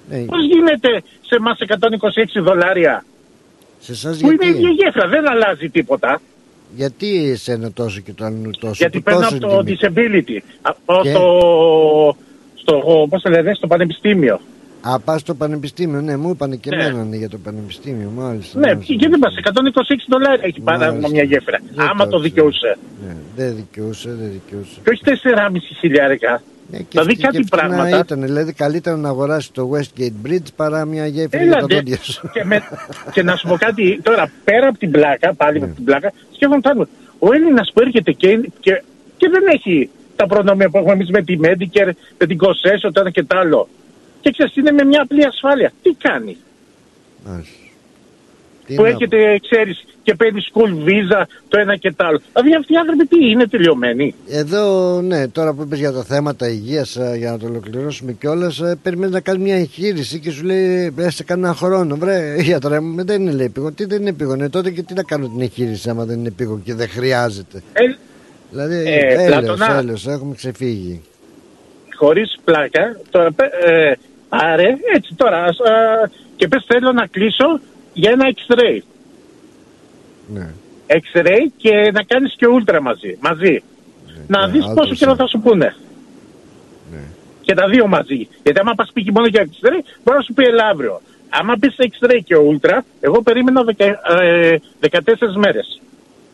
ναι. 0.09 0.19
Πώς 0.33 0.45
γίνεται 0.45 0.91
σε 1.29 1.35
εμάς 1.41 1.59
126 2.39 2.43
δολάρια 2.43 3.05
Σε 3.79 3.93
εσάς 3.93 4.19
που 4.19 4.31
είναι 4.31 4.47
η 4.47 4.51
γιατί; 4.51 4.59
ίδια 4.59 4.71
γέφυρα, 4.79 5.09
δεν 5.09 5.31
αλλάζει 5.31 5.69
τίποτα. 5.69 6.21
Γιατί 6.77 7.31
εσένα 7.31 7.73
τόσο 7.73 8.01
και 8.01 8.13
το 8.13 8.25
άλλο 8.25 8.51
τόσο 8.61 8.73
Γιατί 8.77 8.97
που 8.99 9.03
παίρνω 9.05 9.21
τόσο 9.21 9.37
από 9.37 9.47
το 9.47 9.53
είναι 9.53 9.77
τιμή. 9.77 9.77
disability. 10.27 10.43
Από 10.63 11.03
Και; 11.03 11.11
στο, 11.11 12.17
στο, 12.55 13.07
πώς 13.11 13.23
το 13.23 13.31
λένε, 13.31 13.55
στο 13.55 13.67
πανεπιστήμιο. 13.67 14.41
Α, 14.81 15.01
πας 15.01 15.21
στο 15.21 15.35
πανεπιστήμιο, 15.35 16.01
ναι, 16.01 16.17
μου 16.17 16.31
είπανε 16.31 16.57
και 16.57 16.71
Ναι. 16.75 16.83
εμένα 16.85 17.05
ναι, 17.05 17.17
για 17.17 17.29
το 17.29 17.39
πανεπιστήμιο, 17.39 18.11
μάλιστα. 18.17 18.59
Ναι, 18.59 18.67
μάλιστα. 18.67 18.95
και 18.95 19.09
δεν 19.09 19.19
πας, 19.19 19.35
126 19.37 20.07
δολάρια 20.09 20.47
έχει 20.47 20.61
πάρα 20.61 20.87
Μάλιστα. 20.87 21.09
μια 21.11 21.23
γέφυρα. 21.23 21.59
Δεν 21.75 21.89
Άμα 21.89 22.05
το 22.07 22.11
το 22.11 22.17
ήξερα. 22.17 22.23
δικαιούσε. 22.23 22.77
Ναι, 23.07 23.15
δεν 23.37 23.55
δικαιούσε, 23.57 24.09
δεν 24.21 24.31
δικαιούσε. 24.33 24.81
Και 24.85 24.91
όχι 24.91 25.03
4,5 25.05 25.75
χιλιάρικα. 25.81 26.43
Ναι, 26.73 26.79
και 26.79 26.85
Δηλαδή 26.91 27.11
φτ- 27.13 27.21
και 27.21 27.27
κάτι 27.27 27.43
φτηνά 27.45 27.67
πράγματα. 27.67 27.99
Ήταν, 27.99 28.23
δηλαδή 28.23 28.53
καλύτερα 28.53 28.97
να 28.97 29.09
αγοράσει 29.09 29.53
το 29.53 29.71
Westgate 29.75 30.27
Bridge 30.27 30.47
παρά 30.57 30.85
μια 30.85 31.07
γέφυρα 31.07 31.43
για 31.43 31.53
τα 31.53 31.59
Έλατε. 31.59 31.75
δόντια 31.75 31.99
σου. 32.03 32.31
Και, 32.33 32.45
με, 32.45 32.63
και 33.13 33.23
να 33.23 33.37
σου 33.37 33.49
πω 33.49 33.57
κάτι 33.59 34.01
τώρα, 34.03 34.31
πέρα 34.45 34.69
από 34.69 34.79
την 34.79 34.91
πλάκα, 34.91 35.35
πάλι 35.35 35.59
Ναι. 35.59 35.65
από 35.65 35.75
την 35.75 35.85
πλάκα, 35.85 36.13
σκέφτομαι 36.35 36.61
πάνω. 36.61 36.89
Ο 37.19 37.33
Έλληνας 37.35 37.71
που 37.75 37.81
έρχεται 37.81 38.13
και, 38.13 38.51
και, 38.61 38.83
και 39.17 39.29
δεν 39.29 39.43
έχει 39.55 39.91
τα 40.17 40.27
προνόμια 40.27 40.69
που 40.71 40.79
έχουμε 40.79 40.93
εμείς 40.93 41.11
με 41.11 41.23
τη 41.23 41.37
Medicare, 41.43 41.91
με 42.19 42.27
την 42.27 42.37
Κοσέσο, 42.39 42.93
το 42.93 43.01
ένα 43.01 43.11
και 43.11 43.23
το 43.23 43.39
άλλο. 43.39 43.69
Και 44.21 44.31
ξέρεις, 44.31 44.57
είναι 44.57 44.71
με 44.73 44.85
μια 44.85 45.03
απλή 45.03 45.25
ασφάλεια. 45.25 45.73
Τι 45.83 45.91
κάνεις; 45.99 46.37
Μάλιστα. 47.27 47.55
Τι 48.67 48.75
που 48.75 48.83
να- 48.83 48.89
έρχεται, 48.89 49.39
ξέρεις, 49.51 49.85
και 50.03 50.15
παίρνει 50.15 50.41
school 50.53 50.89
visa, 50.89 51.23
το 51.49 51.59
ένα 51.61 51.77
και 51.77 51.93
το 51.93 52.07
άλλο. 52.07 52.21
Δηλαδή 52.33 52.55
αυτοί 52.57 52.73
οι 52.73 52.77
άνθρωποι 52.77 53.07
τι 53.07 53.31
είναι 53.31 53.47
τελειωμένοι; 53.47 54.15
Εδώ, 54.29 55.01
ναι, 55.01 55.29
τώρα 55.29 55.53
που 55.53 55.63
είπες 55.63 55.79
για 55.79 55.93
τα 55.93 56.03
θέματα 56.05 56.49
υγείας 56.49 56.97
ε, 56.97 57.15
για 57.17 57.31
να 57.31 57.39
το 57.39 57.47
ολοκληρώσουμε 57.47 58.13
κιόλας, 58.13 58.63
περιμένεις 58.83 59.13
να 59.15 59.21
κάνεις 59.21 59.43
μια 59.43 59.57
εγχείρηση 59.57 60.19
και 60.21 60.31
σου 60.31 60.45
λέει 60.45 60.95
ε, 60.99 61.11
σε 61.11 61.25
κανένα 61.25 61.55
χρόνο. 61.55 61.97
Βρε, 61.97 62.35
γιατρέ 62.49 62.81
μου, 62.81 63.05
δεν 63.05 63.21
είναι 63.21 63.33
λέει 63.33 63.47
επίγον. 63.47 63.75
Τι 63.75 63.85
δεν 63.85 64.01
είναι 64.01 64.11
επίγον, 64.11 64.41
ε, 64.41 64.49
τότε 64.49 64.71
και 64.71 64.83
τι 64.83 64.95
να 64.95 65.03
κάνω 65.03 65.27
την 65.29 65.41
εγχείρηση 65.41 65.89
άμα 65.91 66.05
δεν 66.05 66.19
είναι 66.19 66.29
επίγον 66.29 66.63
και 66.63 66.75
δεν 66.75 66.89
χρειάζεται; 66.89 67.63
Ε, 67.73 67.83
Δηλαδή, 68.51 68.75
Ε, 68.75 68.99
έλεος, 69.25 69.27
Πλάτωνα. 69.27 69.79
έλεος, 69.79 70.07
έχουμε 70.07 70.35
ξεφύγει. 70.35 71.03
Χωρίς 71.97 72.37
πλάκα, 72.45 72.97
τώρα, 73.11 73.29
ε, 73.65 73.93
άρε, 74.29 74.69
έτσι 74.95 75.15
τώρα, 75.17 75.45
ας, 75.45 75.59
α, 75.61 75.73
και 76.37 76.49
πες 76.49 76.65
θέλω 76.67 76.93
να 76.93 77.07
κλείσω 77.07 77.61
για 77.93 78.11
ένα 78.11 78.25
X-ray. 78.37 78.79
Ναι. 80.35 80.49
X-ray 80.87 81.47
και 81.57 81.91
να 81.93 82.03
κάνεις 82.03 82.35
και 82.37 82.47
ultra 82.59 82.79
μαζί. 82.83 83.19
μαζί. 83.21 83.63
να 84.27 84.47
ναι, 84.47 84.53
δεις 84.53 84.65
πόσο 84.75 84.91
ultrasound. 84.91 84.97
καιρό 84.97 85.15
θα 85.15 85.27
σου 85.27 85.41
πούνε. 85.41 85.75
Ναι. 86.93 86.99
Και 87.41 87.55
τα 87.55 87.69
δύο 87.69 87.87
μαζί. 87.87 88.29
Γιατί 88.43 88.61
άμα 88.61 88.75
πας 88.75 88.91
πει 88.93 89.11
μόνο 89.13 89.27
για 89.27 89.43
X-ray, 89.45 89.81
μπορεί 90.05 90.17
να 90.17 90.23
σου 90.23 90.33
πει 90.33 90.45
έλα 90.45 90.67
αύριο. 90.67 91.01
Άμα 91.29 91.55
πεις 91.61 91.75
X-ray 91.79 92.19
και 92.25 92.35
ultra, 92.51 92.79
εγώ 93.01 93.23
περίμενα 93.23 93.63
δεκα, 93.63 93.85
ε, 94.23 94.57
14 94.81 95.37
μέρες. 95.37 95.81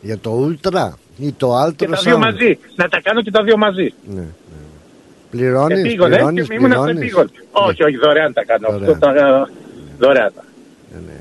Για 0.01 0.17
το 0.17 0.47
Ultra 0.47 0.89
ή 1.17 1.31
το 1.31 1.63
Ultrasound. 1.65 1.75
Και 1.75 1.87
τα 1.87 1.97
δύο 2.03 2.17
μαζί. 2.17 2.57
Να 2.75 2.87
τα 2.87 3.01
κάνω 3.01 3.21
και 3.21 3.31
τα 3.31 3.43
δύο 3.43 3.57
μαζί. 3.57 3.93
Ναι, 4.13 4.19
ναι. 4.21 4.27
Πληρώνεις, 5.31 5.79
Επίγον, 5.79 6.11
ε, 6.11 6.15
πληρώνεις, 6.15 6.47
και 6.47 6.53
ήμουν 6.53 6.71
αυτό 6.71 6.83
πληρώνεις. 6.83 7.01
επίγον. 7.11 7.31
Όχι, 7.51 7.83
όχι, 7.83 7.97
δωρεάν 7.97 8.33
τα 8.33 8.43
κάνω. 8.45 8.67
Δωρεάν. 8.69 8.91
Αυτό 8.93 9.05
τα, 9.05 9.49
δωρεάν 9.99 10.31
τα. 10.35 10.43
Ναι, 10.93 10.99
ναι. 11.05 11.19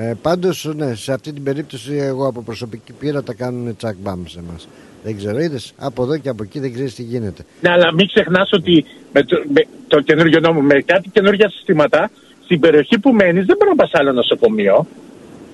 Ε, 0.00 0.14
πάντως, 0.22 0.70
ναι, 0.76 0.94
σε 0.94 1.12
αυτή 1.12 1.32
την 1.32 1.42
περίπτωση 1.42 1.96
εγώ 1.96 2.26
από 2.26 2.42
προσωπική 2.42 2.92
πείρα 2.92 3.22
τα 3.22 3.34
κάνουν 3.34 3.76
τσακ 3.76 3.96
μπαμ 4.02 4.24
σε 4.26 4.38
εμάς. 4.38 4.68
Δεν 5.04 5.16
ξέρω, 5.16 5.38
είδες, 5.38 5.72
από 5.78 6.02
εδώ 6.02 6.18
και 6.18 6.28
από 6.28 6.42
εκεί 6.42 6.60
δεν 6.60 6.72
ξέρεις 6.72 6.94
τι 6.94 7.02
γίνεται. 7.02 7.44
Ναι, 7.60 7.70
αλλά 7.70 7.92
μην 7.94 8.06
ξεχνάς 8.06 8.50
ότι 8.52 8.84
με 9.12 9.22
το, 9.22 9.42
με 9.54 9.66
το 9.88 10.00
καινούργιο 10.00 10.40
νόμο, 10.40 10.60
με 10.60 10.80
κάτι 10.80 11.08
καινούργια 11.08 11.50
συστήματα, 11.50 12.10
στην 12.44 12.60
περιοχή 12.60 12.98
που 12.98 13.12
μένεις 13.12 13.46
δεν 13.46 13.56
μπορεί 13.56 13.70
να 13.70 13.76
πας 13.76 13.90
άλλο 13.92 14.12
νοσοκομείο. 14.12 14.86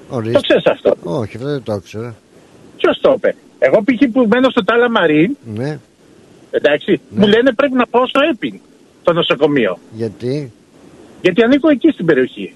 Ορίστε. 0.09 0.33
Το 0.33 0.41
ξέρεις 0.41 0.67
αυτό. 0.67 0.95
Όχι, 1.03 1.37
αυτό 1.37 1.49
δεν 1.49 1.63
το 1.63 1.73
ήξερα. 1.73 2.15
Ποιος 2.77 2.99
το 3.01 3.13
είπε. 3.17 3.35
Εγώ 3.59 3.83
π.χ. 3.85 4.11
που 4.13 4.27
μένω 4.29 4.51
στο 4.51 4.65
Τάλα 4.65 4.91
Μαρίν, 4.91 5.37
Ναι, 5.55 5.79
εντάξει, 6.51 7.01
μου 7.09 7.27
λένε 7.27 7.53
πρέπει 7.53 7.75
να 7.75 7.87
πάω 7.87 8.07
στο 8.07 8.21
Έπιν, 8.33 8.61
το 9.03 9.13
νοσοκομείο. 9.13 9.79
γιατί; 9.93 10.53
Γιατί 11.23 11.43
ανήκω 11.43 11.69
εκεί 11.71 11.91
στην 11.91 12.07
περιοχή. 12.07 12.55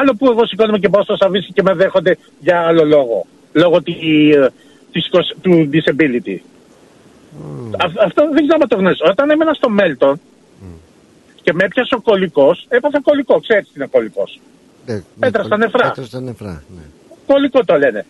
Άλλο 0.00 0.14
που 0.18 0.26
εγώ 0.26 0.46
σηκώνομαι 0.46 0.78
και 0.78 0.88
πάω 0.88 1.02
στο 1.02 1.16
Σαββίση 1.16 1.52
και 1.52 1.62
με 1.62 1.74
δέχονται 1.74 2.16
για 2.40 2.60
άλλο 2.60 2.84
λόγο. 2.84 3.26
Λόγω 3.52 3.82
τη, 3.82 3.92
ε, 4.30 4.46
της, 4.92 5.08
κοσ- 5.10 5.34
του 5.42 5.70
disability. 5.72 6.36
Α- 7.84 8.04
αυτό 8.04 8.22
δεν 8.32 8.46
ξέρω 8.46 8.58
αν 8.62 8.68
το 8.68 8.76
γνωρίζω. 8.76 9.04
Όταν 9.10 9.30
έμενα 9.30 9.52
στο 9.52 9.68
Μέλτον 9.70 10.20
και 11.42 11.52
με 11.52 11.64
έπιασε 11.64 11.94
ο 11.94 12.00
κολλικό, 12.00 12.56
έπαθα 12.68 13.00
κολλικό. 13.00 13.40
Ξέρεις 13.40 13.64
τι 13.64 13.72
είναι 13.76 13.86
κολλικό. 13.86 14.22
Ε, 14.86 15.00
Πέτρα 15.18 15.40
με- 15.40 15.46
στα 15.46 15.56
νεφρά. 15.56 15.88
Πέτρα 15.88 16.04
στα 16.04 16.20
νεφρά, 16.20 16.62
ναι. 16.76 16.82
Κολλικό 17.26 17.64
το 17.64 17.78
λένε. 17.78 18.06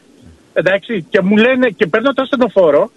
Εντάξει, 0.53 1.07
και 1.11 1.21
μου 1.21 1.37
λένε 1.37 1.69
και 1.69 1.87
παίρνω 1.87 2.13
το 2.13 2.23
ασθενοφόρο 2.23 2.91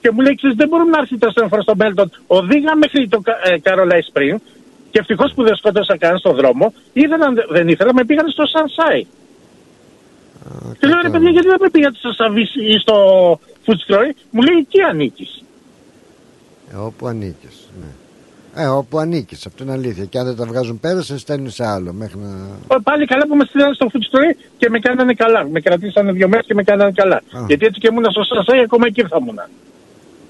και 0.00 0.10
μου 0.10 0.20
λέει: 0.20 0.34
Ξέρεις, 0.34 0.56
δεν 0.56 0.68
μπορούμε 0.68 0.90
να 0.90 0.98
έρθει 0.98 1.18
το 1.18 1.26
ασθενοφόρο 1.26 1.62
στο 1.62 1.76
Μέλτον. 1.76 2.10
Οδήγα 2.26 2.76
μέχρι 2.76 3.08
το 3.08 3.20
Καρολάι 3.62 4.00
Spring 4.12 4.36
και 4.90 4.98
ευτυχώς 4.98 5.32
που 5.34 5.42
δεν 5.42 5.56
σκότωσα 5.56 5.96
κανένα 5.98 6.18
στον 6.18 6.36
δρόμο. 6.36 6.72
Ήθελαν, 6.92 7.34
δεν 7.50 7.68
ήθελα, 7.68 7.94
με 7.94 8.04
πήγαν 8.04 8.28
στο 8.28 8.46
Σανσάι. 8.46 9.06
Και 10.78 10.86
λέω 10.86 11.00
ρε 11.02 11.10
παιδιά, 11.10 11.30
γιατί 11.30 11.48
δεν 11.48 11.58
πρέπει 11.58 11.80
να 11.80 11.90
σα 12.12 12.24
αβήσει 12.24 12.60
ή 12.64 12.78
στο 12.78 12.94
φουτσικρόι. 13.64 14.14
Μου 14.30 14.42
λέει 14.42 14.56
εκεί 14.56 14.80
ανήκεις. 14.80 15.42
Ε, 16.72 16.76
όπου 16.76 17.06
ανήκεις. 17.06 17.68
Ναι. 17.80 18.62
Ε, 18.62 18.66
όπου 18.66 18.98
ανήκεις, 18.98 19.46
αυτό 19.46 19.62
είναι 19.64 19.72
αλήθεια. 19.72 20.04
Και 20.04 20.18
αν 20.18 20.24
δεν 20.24 20.36
τα 20.36 20.44
βγάζουν 20.44 20.80
πέρα, 20.80 21.02
σε 21.02 21.18
στέλνουν 21.18 21.50
σε 21.50 21.66
άλλο. 21.66 21.92
Μέχρι 21.92 22.18
να... 22.18 22.28
Ε, 22.74 22.78
Πάλι 22.82 23.06
καλά 23.06 23.26
που 23.26 23.36
με 23.36 23.44
στείλανε 23.44 23.74
στο 23.74 23.88
φουτσικρόι 23.88 24.36
και 24.58 24.68
με 24.70 24.78
κάνανε 24.78 25.14
καλά. 25.14 25.48
Με 25.48 25.60
κρατήσανε 25.60 26.12
δύο 26.12 26.28
μέρες 26.28 26.46
και 26.46 26.54
με 26.54 26.62
κάνανε 26.62 26.92
καλά. 26.94 27.16
Α. 27.16 27.44
Γιατί 27.46 27.66
έτσι 27.66 27.80
και 27.80 27.88
ήμουν 27.90 28.04
στο 28.10 28.22
Σασάι, 28.22 28.60
ακόμα 28.60 28.86
εκεί 28.86 29.02
θα 29.02 29.18
ήμουν. 29.20 29.40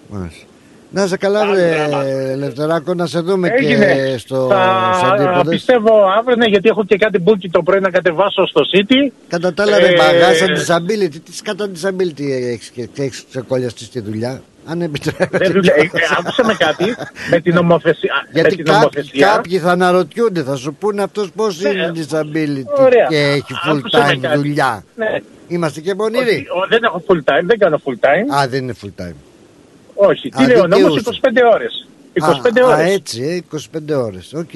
Μάλιστα. 0.08 0.46
Να 0.90 1.06
σε 1.06 1.16
καλά, 1.16 1.46
βρε, 1.46 1.86
Λευτεράκο, 2.36 2.94
να 2.94 3.06
σε 3.06 3.20
δούμε 3.20 3.48
Έγινε. 3.58 3.94
και 3.94 4.18
στο 4.18 4.46
Θα 4.50 4.60
Αντίποδες. 5.12 5.48
πιστεύω 5.54 5.90
αύριο, 6.18 6.36
ναι, 6.36 6.46
γιατί 6.46 6.68
έχω 6.68 6.84
και 6.84 6.96
κάτι 6.96 7.18
μπουκι 7.18 7.48
το 7.50 7.62
πρωί 7.62 7.80
να 7.80 7.90
κατεβάσω 7.90 8.46
στο 8.46 8.60
City. 8.74 9.12
Κατά 9.28 9.54
τα 9.54 9.62
άλλα, 9.62 9.78
ρε 9.78 9.86
Ε, 9.86 9.96
μπαγάσα 9.96 10.46
disability. 10.46 11.10
Τι 11.24 11.42
κατά 11.42 11.66
disability 11.74 12.22
έχεις 12.52 12.68
και 12.68 12.86
και 12.92 13.02
έχεις 13.02 13.24
ξεκολλιαστεί 13.30 13.84
στη 13.84 14.00
δουλειά; 14.00 14.42
Αν 14.66 14.80
επιτρέπετε. 14.82 15.38
Δεν 15.38 15.52
δουλε- 15.52 15.76
ε, 15.76 15.80
ε, 15.82 15.88
Άκουσα 16.18 16.44
με 16.44 16.54
κάτι 16.54 16.84
με 17.30 17.40
την 17.40 17.54
νομοθεσία. 17.54 18.12
με 18.24 18.40
Γιατί 18.40 18.56
την 18.56 18.64
κάποιοι, 18.64 18.78
νομοθεσία. 18.80 19.26
κάποιοι 19.26 19.58
θα 19.58 19.70
αναρωτιούνται, 19.70 20.42
θα 20.42 20.56
σου 20.56 20.74
πούνε 20.80 21.02
αυτός 21.02 21.30
πώς 21.36 21.60
Ναι, 21.60 21.68
είναι 21.68 21.92
disability 21.94 22.64
ωραία. 22.78 23.06
και 23.08 23.16
έχει 23.16 23.52
full 23.68 23.76
Άκουσα 23.78 23.98
με 23.98 24.12
time 24.12 24.18
κάτι. 24.20 24.36
δουλειά. 24.36 24.84
Ναι. 24.96 25.06
Είμαστε 25.48 25.80
και 25.80 25.88
Όχι, 25.88 25.96
πονηροί. 25.96 26.46
ο, 26.62 26.66
δεν 26.68 26.82
έχω 26.82 27.02
full 27.08 27.16
time, 27.32 27.44
δεν 27.44 27.58
κάνω 27.58 27.80
full 27.84 27.92
time. 28.04 28.38
Α, 28.42 28.48
δεν 28.48 28.62
είναι 28.62 28.74
full 28.82 29.02
time. 29.02 29.14
Όχι, 30.00 30.28
τι 30.28 30.42
Α, 30.44 30.46
λέει 30.46 30.56
ο 30.58 30.66
νόμος, 30.66 30.94
δικαιούσε. 30.94 31.20
25 31.22 31.42
ώρες. 31.54 31.86
25 32.12 32.60
α, 32.60 32.66
ώρες. 32.66 32.78
Α, 32.78 32.82
έτσι, 32.82 33.22
ε, 33.22 33.34
25 33.36 33.94
ώρες. 34.04 34.32
Οκ. 34.32 34.50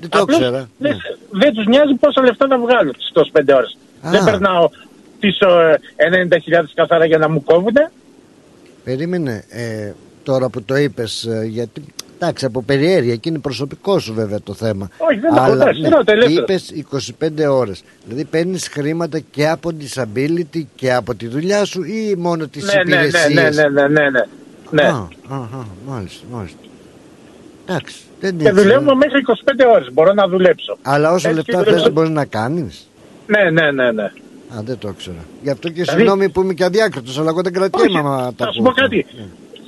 Δεν 0.00 0.08
το 0.08 0.18
Απλώς 0.18 0.38
ήξερα. 0.38 0.68
Δεν, 0.78 0.92
Ναι. 0.92 0.98
δεν 1.40 1.54
τους 1.54 1.66
νοιάζει 1.66 1.94
πόσα 1.94 2.22
λεφτά 2.22 2.46
θα 2.48 2.58
βγάλω 2.58 2.90
τις 2.92 3.10
25 3.14 3.54
ώρες. 3.54 3.76
Α. 4.02 4.10
Δεν 4.10 4.24
περνάω 4.24 4.68
τις 5.20 5.38
ε, 5.40 5.78
90.000 5.96 6.74
καθαρά 6.74 7.04
για 7.04 7.18
να 7.18 7.28
μου 7.28 7.42
κόβουνε. 7.44 7.90
Περίμενε 8.84 9.44
ε, 9.48 9.92
τώρα 10.22 10.48
που 10.48 10.62
το 10.62 10.76
είπες 10.76 11.24
ε, 11.24 11.44
γιατί 11.48 11.84
εντάξει 12.18 12.44
από 12.44 12.62
περιέργεια 12.62 13.16
και 13.16 13.28
είναι 13.28 13.38
προσωπικό 13.38 13.98
σου 13.98 14.14
βέβαια 14.14 14.40
το 14.40 14.54
θέμα 14.54 14.88
Όχι, 14.98 15.18
δεν 15.18 15.30
το 15.34 15.36
έχω, 15.42 15.44
αλλά 15.52 15.62
εντάξει, 15.62 15.80
είναι 15.80 15.96
ο 15.98 16.04
τελείωτος. 16.04 16.36
είπες 16.70 16.72
25 17.20 17.28
ώρες 17.50 17.82
δηλαδή 18.04 18.24
παίρνεις 18.24 18.68
χρήματα 18.68 19.18
και 19.18 19.48
από 19.48 19.70
disability 19.80 20.62
και 20.74 20.92
από 20.94 21.14
τη 21.14 21.26
δουλειά 21.28 21.64
σου 21.64 21.82
ή 21.82 22.14
μόνο 22.18 22.46
τις 22.46 22.64
Ναι, 22.64 22.72
ναι, 22.74 22.82
ναι, 23.00 23.06
υπηρεσίες; 23.06 23.56
ναι, 23.56 23.68
ναι, 23.68 23.88
ναι, 23.88 24.10
ναι, 24.10 24.20
ναι. 24.70 24.82
Α, 24.82 25.08
α, 25.28 25.36
α, 25.36 25.64
μάλιστα, 25.86 26.24
μάλιστα 26.30 26.58
εντάξει 27.68 27.96
δεν 28.20 28.36
Και 28.38 28.42
είναι 28.42 28.52
δουλεύω 28.60 28.94
μέχρι 28.96 29.20
25 29.44 29.64
ώρες, 29.74 29.92
μπορώ 29.92 30.12
να 30.12 30.28
δουλέψω. 30.28 30.78
αλλά 30.82 31.12
όσο 31.12 31.28
Έτσι 31.28 31.40
λεπτά 31.40 31.52
και 31.58 31.64
θες 31.64 31.72
δουλεύω. 31.74 31.90
μπορείς 31.90 32.10
να 32.10 32.24
κάνεις; 32.24 32.88
Ναι, 33.26 33.50
ναι, 33.50 33.70
ναι, 33.70 33.90
ναι. 33.92 34.04
Α, 34.54 34.60
δεν 34.64 34.78
το 34.78 34.88
ήξερα. 34.88 35.24
Γι' 35.42 35.50
αυτό 35.50 35.68
και 35.68 35.74
Δηλαδή- 35.74 35.90
συγγνώμη 35.98 36.28
που 36.28 36.40
είμαι 36.42 36.54
και 36.54 36.64
αδιάκριτος, 36.64 37.18
αλλά 37.18 37.28
εγώ 37.28 37.40
δεν 37.42 37.52
κρατιέμαι 37.52 37.98
άμα 37.98 38.32
τα 38.36 38.44
θα 38.44 38.52
σου 38.52 38.60
ακούω. 38.60 38.72
πω 38.72 38.80
κάτι. 38.80 39.06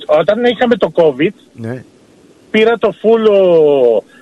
Όταν 0.05 0.43
είχαμε 0.45 0.75
το 0.75 0.91
COVID, 0.95 1.33
Ναι. 1.53 1.83
Πήρα 2.51 2.77
το 2.77 2.93
full 3.01 3.25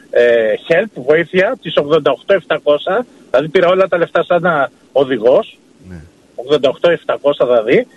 ε, 0.09 0.53
help, 0.67 1.01
βοήθεια, 1.07 1.57
τις 1.61 1.73
88-700, 1.77 3.03
δηλαδή 3.29 3.47
πήρα 3.51 3.67
όλα 3.67 3.87
τα 3.87 3.97
λεφτά 3.97 4.23
σαν 4.23 4.45
ένα 4.45 4.71
οδηγός, 4.91 5.57
Ναι. 5.89 6.01
88-700 6.71 7.45
δηλαδή, 7.45 7.87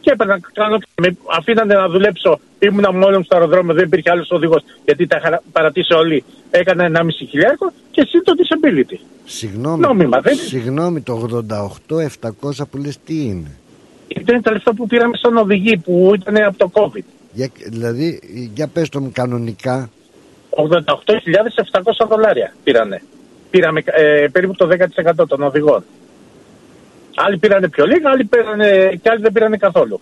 και 0.00 0.10
έπαιρνα 0.10 0.32
να 0.34 0.40
κάνω, 0.52 0.78
με 1.02 1.16
αφήνανε 1.38 1.74
να 1.74 1.88
δουλέψω, 1.88 2.38
ήμουνα 2.58 2.92
μόνος 2.92 3.16
μου 3.16 3.22
στο 3.24 3.36
αεροδρόμιο, 3.36 3.74
δεν 3.74 3.84
υπήρχε 3.84 4.10
άλλος 4.10 4.30
οδηγός, 4.30 4.62
γιατί 4.84 5.06
τα 5.06 5.16
είχα 5.16 5.42
παρατήσει 5.52 5.92
όλοι, 5.94 6.24
έκανα 6.50 6.84
1,5 6.84 7.06
χιλιάρικο 7.28 7.72
και 7.90 8.00
εσύ 8.00 8.20
το 8.24 8.32
disability. 8.36 8.96
Συγγνώμη, 9.24 9.80
Νόμιμα, 9.80 10.20
δεν 10.20 10.32
είναι. 10.32 10.42
συγγνώμη, 10.42 11.00
το 11.00 11.28
88-700 11.90 12.66
που 12.70 12.76
λες 12.76 12.98
τι 13.04 13.24
είναι; 13.24 13.50
Ήταν 14.08 14.42
τα 14.42 14.52
λεφτά 14.52 14.74
που 14.74 14.86
πήραμε 14.86 15.16
σαν 15.16 15.36
οδηγοί 15.36 15.76
που 15.76 16.12
ήταν 16.14 16.36
από 16.36 16.56
το 16.58 16.70
COVID. 16.74 17.04
Για, 17.32 17.50
δηλαδή, 17.66 18.20
για 18.54 18.66
πες 18.68 18.88
το 18.88 19.00
μου 19.00 19.10
κανονικά, 19.14 19.90
88.700 20.50 22.06
δολάρια 22.08 22.54
πήρανε. 22.64 23.02
Πήραμε 23.50 23.82
ε, 23.84 24.26
περίπου 24.32 24.54
το 24.54 24.68
10% 25.20 25.28
των 25.28 25.42
οδηγών. 25.42 25.84
Άλλοι 27.14 27.38
πήρανε 27.38 27.68
πιο 27.68 27.86
λίγα, 27.86 28.10
άλλοι 28.10 28.24
πήρανε, 28.24 28.98
και 29.02 29.10
άλλοι 29.10 29.22
δεν 29.22 29.32
πήρανε 29.32 29.56
καθόλου. 29.56 30.00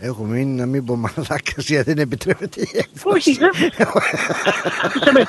έχω 0.00 0.22
μείνει 0.22 0.60
να 0.60 0.66
μην 0.66 0.84
πω 0.84 0.96
μαλάκας 0.96 1.68
γιατί 1.68 1.92
δεν 1.92 1.98
επιτρέπεται 1.98 2.60
η 2.60 2.68
έκφραση. 2.72 3.16
Όχι, 3.16 3.32
δεν. 3.32 3.50
Άκουσε 4.84 5.12
με. 5.12 5.26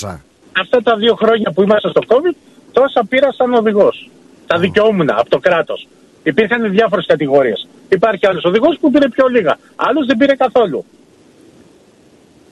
88.700. 0.00 0.18
Αυτά 0.60 0.82
τα 0.82 0.96
δύο 0.96 1.14
χρόνια 1.14 1.52
που 1.52 1.62
ήμασταν 1.62 1.90
στο 1.90 2.00
COVID, 2.06 2.36
τόσα 2.72 3.04
πήρα 3.08 3.32
σαν 3.32 3.54
οδηγός. 3.54 4.10
Τα 4.46 4.58
δικαιούμουν 4.58 5.10
από 5.10 5.28
το 5.28 5.38
κράτος. 5.38 5.88
Υπήρχαν 6.24 6.70
διάφορες 6.70 7.06
κατηγορίες. 7.06 7.68
Υπάρχει 7.88 8.26
άλλος 8.26 8.44
οδηγός 8.44 8.78
που 8.80 8.90
πήρε 8.90 9.08
πιο 9.08 9.26
λίγα. 9.26 9.58
Άλλος 9.76 10.06
δεν 10.06 10.16
πήρε 10.16 10.34
καθόλου. 10.34 10.84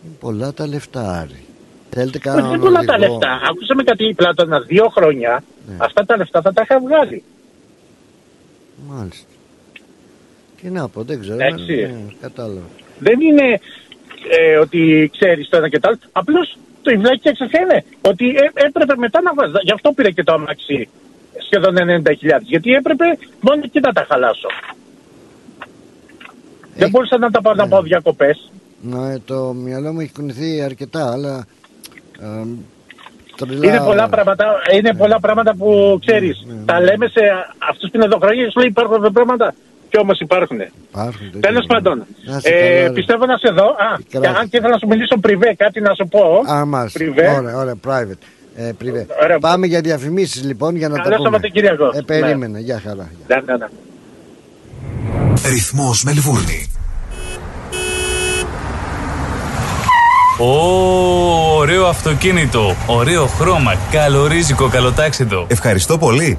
Είναι 0.04 0.14
πολλά 0.20 0.52
τα 0.52 0.66
λεφτά, 0.66 1.18
Άρη. 1.20 1.44
Θέλετε 1.90 2.18
Όχι, 2.18 2.26
κανέναν 2.26 2.50
δεν 2.50 2.60
πολλά 2.60 2.84
τα 2.84 2.94
οδηγό. 2.94 3.12
λεφτά. 3.12 3.40
Άκουσα 3.50 3.74
με 3.74 3.82
κάτι 3.82 4.14
πλάτωνα 4.16 4.60
δύο 4.60 4.88
χρόνια. 4.88 5.44
Ναι. 5.68 5.74
Αυτά 5.78 6.04
τα 6.04 6.16
λεφτά 6.16 6.40
θα 6.40 6.52
τα 6.52 6.62
είχα 6.64 6.80
βγάλει. 6.80 7.22
Μάλιστα. 8.88 9.26
Τι 10.60 10.70
να 10.70 10.88
πω, 10.88 11.02
δεν 11.02 11.20
ξέρω. 11.20 11.34
Εντάξει. 11.34 11.74
Ναι, 11.74 12.12
κατάλαβα. 12.20 12.66
Δεν 12.98 13.20
είναι 13.20 13.60
ε, 14.30 14.56
ότι 14.56 15.10
ξέρεις 15.12 15.48
το 15.48 15.56
ένα 15.56 15.68
και 15.68 15.78
το 15.78 15.88
άλλο. 15.88 15.98
Απλώς 16.12 16.56
το 16.82 16.90
η 16.90 16.96
βλάκια 16.96 17.32
ξέρεις 17.32 17.52
ποια 17.52 17.60
είναι. 17.62 17.84
Ότι 18.00 18.28
ε, 18.28 18.66
έπρεπε 18.66 18.96
μετά 18.96 19.22
να 19.22 19.34
βάζεις. 19.34 19.54
Γι' 19.62 19.72
αυτό 19.72 19.92
πήρε 19.92 20.10
και 20.10 20.22
το 20.22 20.32
αμάξι 20.32 20.88
σχεδόν 21.52 22.02
90.000. 22.04 22.12
Γιατί 22.42 22.70
έπρεπε 22.72 23.04
μόνο 23.40 23.60
εκεί 23.64 23.80
να 23.80 23.92
τα 23.92 24.06
χαλάσω. 24.08 24.48
Δεν 26.76 26.90
μπορούσα 26.90 27.18
να 27.18 27.30
τα 27.30 27.40
πάω 27.40 27.54
να 27.54 27.68
πάω 27.68 27.82
διακοπές. 27.82 28.50
Ναι, 28.80 29.18
το 29.18 29.52
μυαλό 29.52 29.92
μου 29.92 30.00
έχει 30.00 30.12
κουνηθεί 30.12 30.62
αρκετά, 30.62 31.12
αλλά. 31.12 31.44
Ε, 32.20 32.44
τρελά- 33.36 33.64
Είναι 33.64 33.80
πολλά 33.84 34.08
πράγματα, 34.08 34.44
είναι 34.76 34.94
πολλά 34.94 35.20
πράγματα 35.20 35.54
που 35.54 35.98
ξέρεις. 36.06 36.46
Τα 36.64 36.80
λέμε 36.80 37.06
σε 37.06 37.20
αυτούς 37.70 37.90
που 37.90 37.96
είναι 37.96 38.04
εδώ 38.04 38.18
χρόνια. 38.18 38.50
Σου 38.50 38.58
λέει 38.58 38.68
υπάρχουν 38.68 38.94
αυτά 38.94 39.12
πράγματα. 39.12 39.54
Και 39.88 39.98
όμως 39.98 40.18
υπάρχουν. 40.20 40.60
Υπάρχουν 40.60 41.20
τέτοια 41.32 41.40
Τέλος 41.40 41.64
πράγματα. 41.66 41.90
πάντων, 41.90 42.06
Να 42.24 42.36
είσαι 42.36 42.48
ε, 42.48 42.60
καλά, 42.70 42.86
ρε. 42.86 42.92
πιστεύω 42.92 43.26
να 43.26 43.36
σε 43.36 43.52
δω. 43.52 43.64
Α, 43.66 43.96
Τι 43.96 44.04
καλά. 44.04 44.26
και 44.32 44.38
αν 44.38 44.48
και 44.48 44.56
ήθελα 44.56 44.72
να 44.72 44.78
σου 44.78 44.86
μιλήσω 44.86 45.16
πριβέ, 45.20 45.54
κάτι 45.54 45.80
να 45.80 45.94
σου 45.94 46.06
πω. 46.08 46.42
Α, 46.52 46.64
μάλιστα. 46.66 46.98
Πριβέ. 46.98 47.28
Ωραία, 47.38 47.56
ωραία, 47.56 47.74
private. 47.86 48.22
Ε, 48.56 48.70
privé. 48.80 49.06
Ωραία. 49.22 49.38
Πάμε 49.38 49.66
για 49.66 49.80
διαφημίσεις 49.80 50.44
λοιπόν 50.44 50.76
για 50.76 50.88
να 50.88 50.96
Καλό 50.96 51.08
τα 51.10 51.16
πούμε. 51.16 51.28
Σαββατοκύριακο. 51.28 51.84
Ε, 51.94 52.00
περίμενε, 52.06 52.58
γεια 52.58 52.80
χαρά. 52.84 53.10
Ναι, 53.26 53.36
ναι, 53.44 53.56
ναι. 53.56 53.66
Ρυθμός 55.48 56.04
Μελβούρνη. 56.04 56.66
Ω, 60.38 61.56
ωραίο 61.56 61.86
αυτοκίνητο, 61.86 62.76
ωραίο 62.86 63.26
χρώμα, 63.26 63.74
καλορίζικο, 63.90 64.68
καλοτάξιτο. 64.68 65.46
Ευχαριστώ 65.48 65.98
πολύ. 65.98 66.38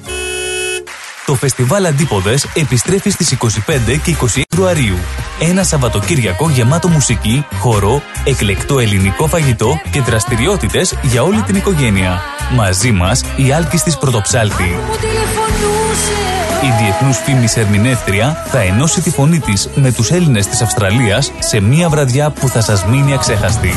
Το 1.31 1.37
φεστιβάλ 1.37 1.85
Αντίποδες 1.85 2.47
επιστρέφει 2.53 3.09
στις 3.09 3.31
25 3.31 3.47
και 4.03 4.15
26 4.21 4.41
Φεβρουαρίου. 4.49 4.97
Ένα 5.39 5.63
Σαββατοκύριακο 5.63 6.49
γεμάτο 6.49 6.87
μουσική, 6.87 7.45
χορό, 7.59 8.01
εκλεκτό 8.23 8.79
ελληνικό 8.79 9.27
φαγητό 9.27 9.81
και 9.91 10.01
δραστηριότητες 10.01 10.97
για 11.01 11.23
όλη 11.23 11.41
την 11.41 11.55
οικογένεια. 11.55 12.21
Μαζί 12.55 12.91
μας 12.91 13.23
η 13.35 13.51
Άλκης 13.51 13.83
της 13.83 13.97
Πρωτοψάλτη. 13.97 14.75
Η 16.63 16.83
διεθνούς 16.83 17.17
φήμης 17.17 17.57
ερμηνεύτρια 17.57 18.45
θα 18.47 18.59
ενώσει 18.59 19.01
τη 19.01 19.09
φωνή 19.09 19.39
της 19.39 19.69
με 19.75 19.91
τους 19.91 20.11
Έλληνες 20.11 20.47
της 20.47 20.61
Αυστραλίας 20.61 21.31
σε 21.39 21.59
μια 21.59 21.89
βραδιά 21.89 22.29
που 22.29 22.47
θα 22.47 22.61
σας 22.61 22.85
μείνει 22.85 23.13
αξέχαστη. 23.13 23.73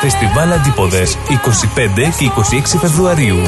Φεστιβάλ 0.00 0.52
Αντίποδες 0.52 1.16
25 1.28 2.12
και 2.18 2.24
26 2.24 2.78
Φεβρουαρίου. 2.78 3.38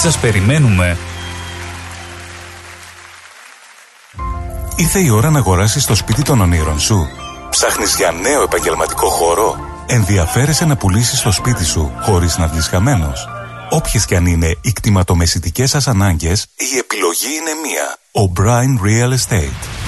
Σας 0.00 0.18
περιμένουμε. 0.18 0.98
Ήρθε 4.76 4.98
η 4.98 5.08
ώρα 5.08 5.30
να 5.30 5.38
αγοράσεις 5.38 5.86
το 5.86 5.94
σπίτι 5.94 6.22
των 6.22 6.40
ονείρων 6.40 6.80
σου. 6.80 7.08
Ψάχνεις 7.50 7.96
για 7.96 8.10
νέο 8.10 8.42
επαγγελματικό 8.42 9.08
χώρο; 9.08 9.56
Ενδιαφέρεσαι 9.86 10.64
να 10.64 10.76
πουλήσεις 10.76 11.22
το 11.22 11.32
σπίτι 11.32 11.64
σου 11.64 11.92
χωρίς 12.00 12.38
να 12.38 12.46
βγεις 12.46 12.68
χαμένος. 12.68 13.28
Όποιες 13.70 14.04
και 14.04 14.16
αν 14.16 14.26
είναι 14.26 14.56
οι 14.60 14.72
κτηματομεσητικές 14.72 15.70
σας 15.70 15.88
ανάγκες, 15.88 16.46
η 16.56 16.78
επιλογή 16.78 17.26
είναι 17.40 17.52
μία. 17.62 17.96
O'Brien 18.12 18.86
Real 18.86 19.18
Estate. 19.18 19.87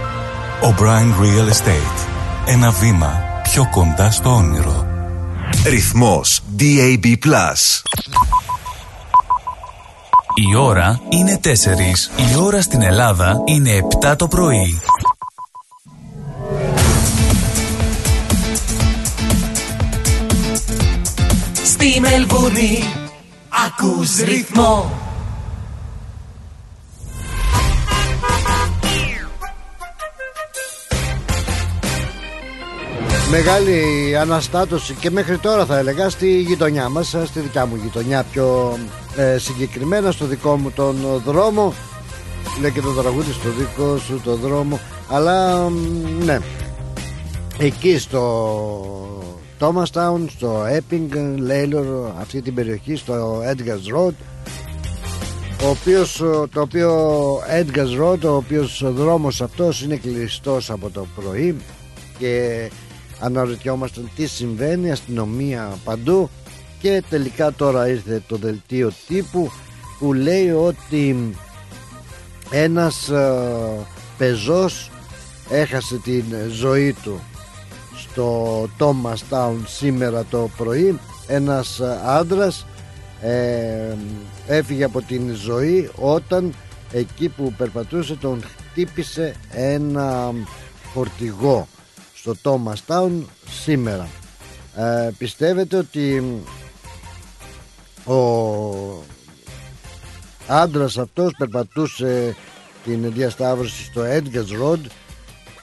O'Brien 0.63 1.11
Real 1.21 1.49
Estate. 1.49 2.07
Ένα 2.45 2.71
βήμα 2.71 3.21
πιο 3.43 3.67
κοντά 3.71 4.11
στο 4.11 4.29
όνειρο. 4.35 4.85
Ρυθμός 5.65 6.41
DAB+. 6.59 7.05
Η 10.35 10.55
ώρα 10.57 11.01
είναι 11.09 11.39
4. 11.43 11.49
Η 12.31 12.35
ώρα 12.39 12.61
στην 12.61 12.81
Ελλάδα 12.81 13.41
είναι 13.45 13.71
7 14.01 14.15
το 14.17 14.27
πρωί. 14.27 14.81
Στη 21.63 21.99
Μελβούνι 21.99 22.83
ακούς 23.67 24.15
ρυθμό 24.17 24.91
Μεγάλη 33.31 34.17
αναστάτωση 34.17 34.93
και 34.93 35.11
μέχρι 35.11 35.37
τώρα 35.37 35.65
θα 35.65 35.77
έλεγα 35.77 36.09
στη 36.09 36.41
γειτονιά 36.41 36.89
μας, 36.89 37.15
στη 37.25 37.39
δικιά 37.39 37.65
μου 37.65 37.75
γειτονιά 37.75 38.25
πιο 38.31 38.77
ε, 39.15 39.37
συγκεκριμένα 39.37 40.11
στο 40.11 40.25
δικό 40.25 40.57
μου 40.57 40.71
τον 40.71 40.95
δρόμο. 41.25 41.73
Λέει 42.61 42.71
και 42.71 42.81
το 42.81 42.91
τραγούδι 42.91 43.31
στο 43.31 43.49
δικό 43.49 43.97
σου 43.97 44.21
το 44.23 44.35
δρόμο. 44.35 44.79
Αλλά 45.09 45.69
ναι. 46.25 46.39
Εκεί 47.57 47.97
στο 47.97 49.33
Thomas 49.59 49.85
Town, 49.93 50.25
στο 50.29 50.63
Epping, 50.77 51.15
Laylor, 51.49 52.11
αυτή 52.19 52.41
την 52.41 52.53
περιοχή 52.53 52.95
στο 52.95 53.41
Edgar's 53.41 53.97
Road 53.97 54.13
ο 55.63 55.69
οποίος, 55.69 56.15
το 56.53 56.61
οποίο 56.61 56.91
Edgar's 57.37 58.03
Road, 58.03 58.19
ο 58.23 58.35
οποίος 58.35 58.81
ο 58.81 58.91
δρόμος 58.91 59.41
αυτός 59.41 59.81
είναι 59.81 59.95
κλειστός 59.95 60.69
από 60.69 60.89
το 60.89 61.05
πρωί 61.15 61.55
και 62.17 62.69
αναρωτιόμασταν 63.21 64.09
τι 64.15 64.27
συμβαίνει, 64.27 64.91
αστυνομία 64.91 65.77
παντού 65.83 66.29
και 66.79 67.03
τελικά 67.09 67.53
τώρα 67.53 67.87
ήρθε 67.87 68.23
το 68.27 68.35
δελτίο 68.35 68.91
τύπου 69.07 69.51
που 69.99 70.13
λέει 70.13 70.49
ότι 70.49 71.35
ένας 72.49 73.09
ε, 73.09 73.85
πεζός 74.17 74.91
έχασε 75.49 75.97
την 75.97 76.23
ζωή 76.51 76.95
του 77.03 77.19
στο 77.97 78.63
Thomas 78.79 79.17
Town 79.29 79.55
σήμερα 79.65 80.25
το 80.29 80.49
πρωί. 80.57 80.99
Ένας 81.27 81.79
ε, 81.79 81.99
άντρας 82.05 82.65
ε, 83.21 83.95
έφυγε 84.47 84.83
από 84.83 85.01
την 85.01 85.33
ζωή 85.33 85.89
όταν 85.95 86.53
εκεί 86.91 87.29
που 87.29 87.53
περπατούσε 87.57 88.15
τον 88.15 88.43
χτύπησε 88.43 89.35
ένα 89.51 90.33
φορτηγό 90.93 91.67
στο 92.21 92.35
Thomas 92.43 92.93
Town 92.93 93.11
σήμερα. 93.63 94.09
Ε, 94.75 95.09
πιστεύετε 95.17 95.77
ότι 95.77 96.23
ο 98.05 98.15
άντρας 100.47 100.97
αυτός 100.97 101.33
περπατούσε 101.37 102.35
την 102.83 103.13
διασταύρωση 103.13 103.83
στο 103.83 104.01
Edgar's 104.01 104.63
Road 104.63 104.79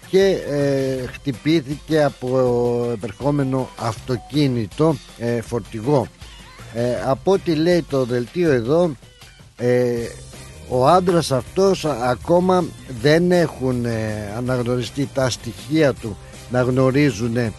και 0.09 0.39
ε, 0.49 1.07
χτυπήθηκε 1.07 2.03
από 2.03 2.91
επερχόμενο 2.93 3.69
αυτοκίνητο 3.79 4.97
ε, 5.19 5.41
φορτηγό. 5.41 6.07
Ε, 6.75 7.03
από 7.05 7.33
ό,τι 7.33 7.55
λέει 7.55 7.83
το 7.83 8.05
δελτίο 8.05 8.51
εδώ 8.51 8.97
ε, 9.57 9.95
ο 10.69 10.87
άντρας 10.89 11.33
αυτός 11.33 11.85
ακόμα 11.85 12.65
δεν 13.01 13.33
έχουν 13.33 13.87
αναγνωριστεί 14.37 15.09
τα 15.15 15.31
στοιχεία 15.31 15.93
του 15.93 16.17
να 16.51 16.63
γνωρίζουν 16.63 17.37
ε, 17.37 17.53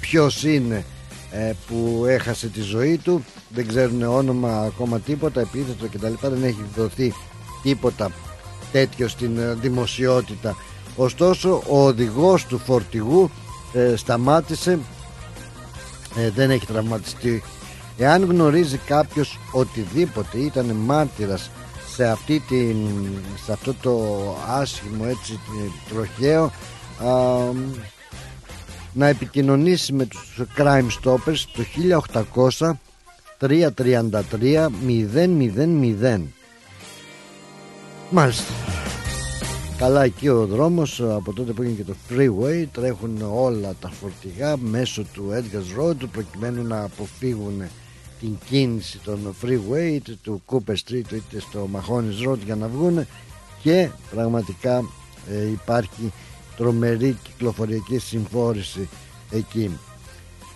ποιος 0.00 0.44
είναι 0.44 0.84
ε, 1.30 1.52
που 1.66 2.04
έχασε 2.08 2.46
τη 2.46 2.60
ζωή 2.60 2.96
του. 2.96 3.24
Δεν 3.48 3.68
ξέρουν 3.68 4.02
όνομα 4.02 4.60
ακόμα 4.60 5.00
τίποτα 5.00 5.40
επίθετο 5.40 5.86
κτλ 5.86 6.28
δεν 6.28 6.42
έχει 6.42 6.64
δοθεί 6.76 7.12
τίποτα 7.62 8.10
τέτοιο 8.72 9.08
στην 9.08 9.38
ε, 9.38 9.54
δημοσιότητα. 9.54 10.56
Ωστόσο 10.96 11.62
ο 11.68 11.84
οδηγός 11.84 12.44
του 12.44 12.58
φορτηγού 12.58 13.30
ε, 13.72 13.96
σταμάτησε. 13.96 14.78
Δεν 16.34 16.50
έχει 16.50 16.66
τραυματιστεί. 16.66 17.42
Εάν 17.98 18.24
γνωρίζει 18.24 18.76
κάποιος 18.76 19.38
οτιδήποτε 19.52 20.38
ήταν 20.38 20.64
μάρτυρας 20.66 21.50
σε, 21.94 22.06
αυτή 22.06 22.40
την, 22.48 22.76
σε 23.44 23.52
αυτό 23.52 23.74
το 23.74 23.98
άσχημο 24.48 25.04
έτσι 25.08 25.40
τροχαίο 25.88 26.52
να 28.96 29.06
επικοινωνήσει 29.06 29.92
με 29.92 30.06
τους 30.06 30.40
Crime 30.56 30.88
Stoppers 31.02 31.44
το 31.52 31.64
1800 32.58 32.70
333 33.40 34.68
000 36.04 36.20
Μάλιστα. 38.10 38.52
Καλά 39.78 40.04
εκεί 40.04 40.28
ο 40.28 40.46
δρόμος 40.46 41.00
από 41.00 41.32
τότε 41.32 41.52
που 41.52 41.62
έγινε 41.62 41.76
και 41.76 41.84
το 41.84 41.94
freeway 42.08 42.64
τρέχουν 42.72 43.22
όλα 43.32 43.74
τα 43.80 43.88
φορτηγά 43.88 44.56
μέσω 44.56 45.04
του 45.12 45.32
Edgar's 45.32 45.80
Road 45.80 45.96
προκειμένου 46.12 46.62
να 46.62 46.82
αποφύγουν 46.82 47.62
την 48.20 48.38
κίνηση 48.48 48.98
των 48.98 49.34
freeway 49.42 49.92
είτε 49.92 50.16
του 50.22 50.42
Cooper 50.46 50.74
Street 50.74 51.12
είτε 51.12 51.40
στο 51.40 51.68
Mahonis 51.72 52.28
Road 52.28 52.38
για 52.44 52.56
να 52.56 52.68
βγουν. 52.68 53.06
Και 53.62 53.88
πραγματικά 54.10 54.84
ε, 55.30 55.46
υπάρχει 55.46 56.12
τρομερή 56.56 57.18
κυκλοφοριακή 57.22 57.98
συμφόρηση 57.98 58.88
εκεί. 59.30 59.78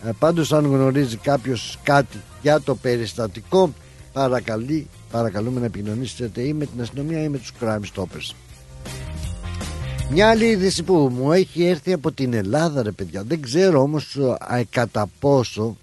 Ε, 0.05 0.11
πάντως 0.19 0.53
αν 0.53 0.67
γνωρίζει 0.67 1.17
κάποιος 1.17 1.79
κάτι 1.83 2.17
για 2.43 2.61
το 2.61 2.75
περιστατικό 2.75 3.73
παρακαλεί, 4.13 4.87
παρακαλούμε 5.11 5.61
να 5.61 5.67
επικοινωνήσετε 5.67 6.43
ή 6.43 6.53
με 6.53 6.67
την 6.67 6.81
αστυνομία 6.81 7.23
ή 7.23 7.29
με 7.29 7.39
τους 7.39 7.53
crime 7.61 7.81
stoppers. 7.95 8.35
Μια 10.13 10.29
άλλη 10.29 10.47
είδηση 10.47 10.83
που 10.83 10.95
μου 10.95 11.33
έχει 11.33 11.65
έρθει 11.65 11.93
από 11.93 12.13
την 12.13 12.35
Ελλάδα 12.35 12.83
ρε 12.83 12.91
παιδιά. 12.91 13.23
Δεν 13.23 13.41
ξέρω 13.41 13.81
όμως 13.81 14.17
α, 14.39 14.63
κατά 14.71 15.09
πόσο 15.21 15.77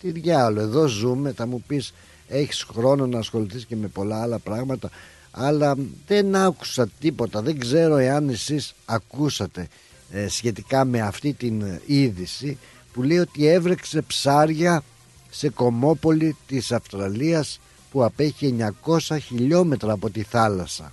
τι 0.00 0.10
διάλογο. 0.10 0.66
Εδώ 0.66 0.86
ζούμε 0.86 1.32
θα 1.32 1.46
μου 1.46 1.62
πεις 1.66 1.92
έχεις 2.28 2.66
χρόνο 2.72 3.06
να 3.06 3.18
ασχοληθείς 3.18 3.64
και 3.64 3.76
με 3.76 3.86
πολλά 3.86 4.22
άλλα 4.22 4.38
πράγματα 4.38 4.90
αλλά 5.32 5.76
δεν 6.06 6.34
άκουσα 6.34 6.88
τίποτα 7.00 7.42
δεν 7.42 7.58
ξέρω 7.58 7.96
εάν 7.96 8.28
εσείς 8.28 8.74
ακούσατε 8.84 9.68
ε, 10.10 10.28
σχετικά 10.28 10.84
με 10.84 11.00
αυτή 11.00 11.32
την 11.32 11.64
είδηση 11.86 12.58
που 12.92 13.02
λέει 13.02 13.18
ότι 13.18 13.46
έβρεξε 13.46 14.02
ψάρια 14.02 14.82
σε 15.30 15.48
κομμόπολη 15.48 16.36
της 16.46 16.72
Αυστραλίας 16.72 17.60
που 17.90 18.04
απέχει 18.04 18.56
900 18.84 19.16
χιλιόμετρα 19.20 19.92
από 19.92 20.10
τη 20.10 20.22
θάλασσα 20.22 20.92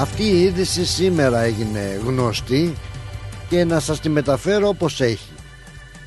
αυτή 0.00 0.22
η 0.22 0.42
είδηση 0.42 0.84
σήμερα 0.84 1.40
έγινε 1.40 2.00
γνωστή 2.04 2.74
και 3.48 3.64
να 3.64 3.80
σας 3.80 4.00
τη 4.00 4.08
μεταφέρω 4.08 4.68
όπως 4.68 5.00
έχει. 5.00 5.32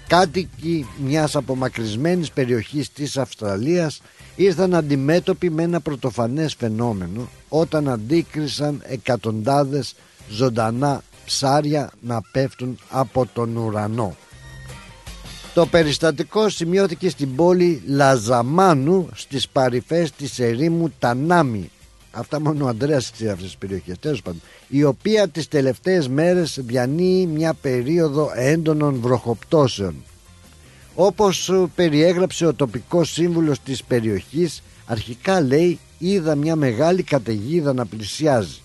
Κάτοικοι 0.07 0.87
μιας 0.97 1.35
απομακρυσμένης 1.35 2.31
περιοχής 2.31 2.91
της 2.91 3.17
Αυστραλίας 3.17 4.01
ήρθαν 4.35 4.73
αντιμέτωποι 4.75 5.49
με 5.49 5.63
ένα 5.63 5.79
πρωτοφανές 5.79 6.53
φαινόμενο 6.53 7.29
όταν 7.49 7.89
αντίκρισαν 7.89 8.81
εκατοντάδες 8.85 9.95
ζωντανά 10.29 11.03
ψάρια 11.25 11.91
να 12.01 12.21
πέφτουν 12.31 12.77
από 12.89 13.27
τον 13.33 13.55
ουρανό. 13.55 14.15
Το 15.53 15.65
περιστατικό 15.65 16.49
σημειώθηκε 16.49 17.09
στην 17.09 17.35
πόλη 17.35 17.81
Λαζαμάνου 17.85 19.09
στις 19.13 19.49
παρυφές 19.49 20.11
της 20.11 20.39
ερήμου 20.39 20.93
Τανάμι. 20.99 21.69
Αυτά 22.11 22.41
μόνο 22.41 22.65
ο 22.65 22.67
Ανδρέας 22.67 23.11
ξέρει 23.11 23.29
αυτές 23.29 23.45
τις 23.45 23.57
περιοχές. 23.57 23.99
Τέλος 23.99 24.21
πάντων, 24.21 24.41
η 24.67 24.83
οποία 24.83 25.27
τις 25.27 25.47
τελευταίες 25.47 26.07
μέρες 26.07 26.59
διανύει 26.61 27.27
μια 27.33 27.53
περίοδο 27.53 28.31
έντονων 28.35 28.99
βροχοπτώσεων 29.01 29.95
όπως 30.95 31.51
περιέγραψε 31.75 32.45
ο 32.45 32.53
τοπικός 32.53 33.11
σύμβουλος 33.11 33.59
της 33.59 33.83
περιοχής 33.83 34.63
αρχικά 34.85 35.41
λέει 35.41 35.79
είδα 35.97 36.35
μια 36.35 36.55
μεγάλη 36.55 37.03
καταιγίδα 37.03 37.73
να 37.73 37.85
πλησιάζει 37.85 38.61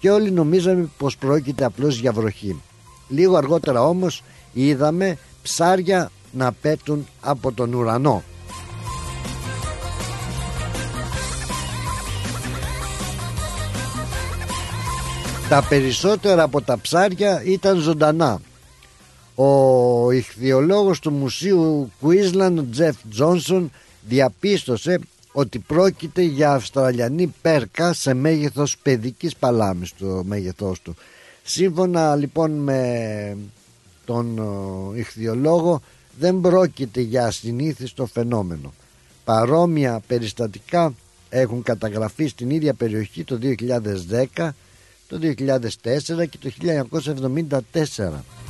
και 0.00 0.10
όλοι 0.10 0.30
νομίζαμε 0.30 0.88
πως 0.96 1.16
πρόκειται 1.16 1.64
απλώς 1.64 1.98
για 1.98 2.12
βροχή 2.12 2.60
λίγο 3.08 3.36
αργότερα 3.36 3.82
όμως 3.82 4.22
είδαμε 4.52 5.18
ψάρια 5.42 6.10
να 6.32 6.52
πέφτουν 6.52 7.06
από 7.20 7.52
τον 7.52 7.72
ουρανό 7.74 8.22
Τα 15.48 15.62
περισσότερα 15.68 16.42
από 16.42 16.62
τα 16.62 16.80
ψάρια 16.80 17.42
ήταν 17.44 17.78
ζωντανά. 17.78 18.40
Ο 19.34 20.10
ηχθιολόγος 20.10 20.98
του 20.98 21.10
Μουσείου 21.10 21.92
Queensland, 22.02 22.64
Τζεφ 22.70 22.96
Τζόνσον, 23.10 23.70
διαπίστωσε 24.08 24.98
ότι 25.32 25.58
πρόκειται 25.58 26.22
για 26.22 26.52
Αυστραλιανή 26.52 27.34
πέρκα 27.42 27.92
σε 27.92 28.14
μέγεθος 28.14 28.78
παιδικής 28.78 29.36
παλάμης 29.36 29.94
το 29.98 30.22
μέγεθός 30.24 30.80
του. 30.80 30.94
Σύμφωνα 31.42 32.16
λοιπόν 32.16 32.50
με 32.50 33.36
τον 34.04 34.40
ηχθιολόγο 34.94 35.82
δεν 36.18 36.40
πρόκειται 36.40 37.00
για 37.00 37.26
ασυνήθιστο 37.26 38.06
φαινόμενο. 38.06 38.72
Παρόμοια 39.24 40.00
περιστατικά 40.06 40.94
έχουν 41.28 41.62
καταγραφεί 41.62 42.26
στην 42.26 42.50
ίδια 42.50 42.74
περιοχή 42.74 43.24
το 43.24 43.38
2010 44.36 44.48
το 45.08 45.18
2004 45.22 45.32
και 46.28 46.38
το 46.40 46.50
1974. 47.72 48.43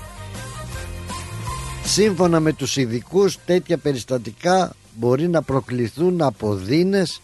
Σύμφωνα 1.85 2.41
με 2.41 2.53
τους 2.53 2.76
ειδικούς, 2.76 3.39
τέτοια 3.47 3.78
περιστατικά 3.78 4.72
μπορεί 4.95 5.28
να 5.28 5.43
προκληθούν 5.43 6.22
από 6.22 6.55
δίνες, 6.55 7.20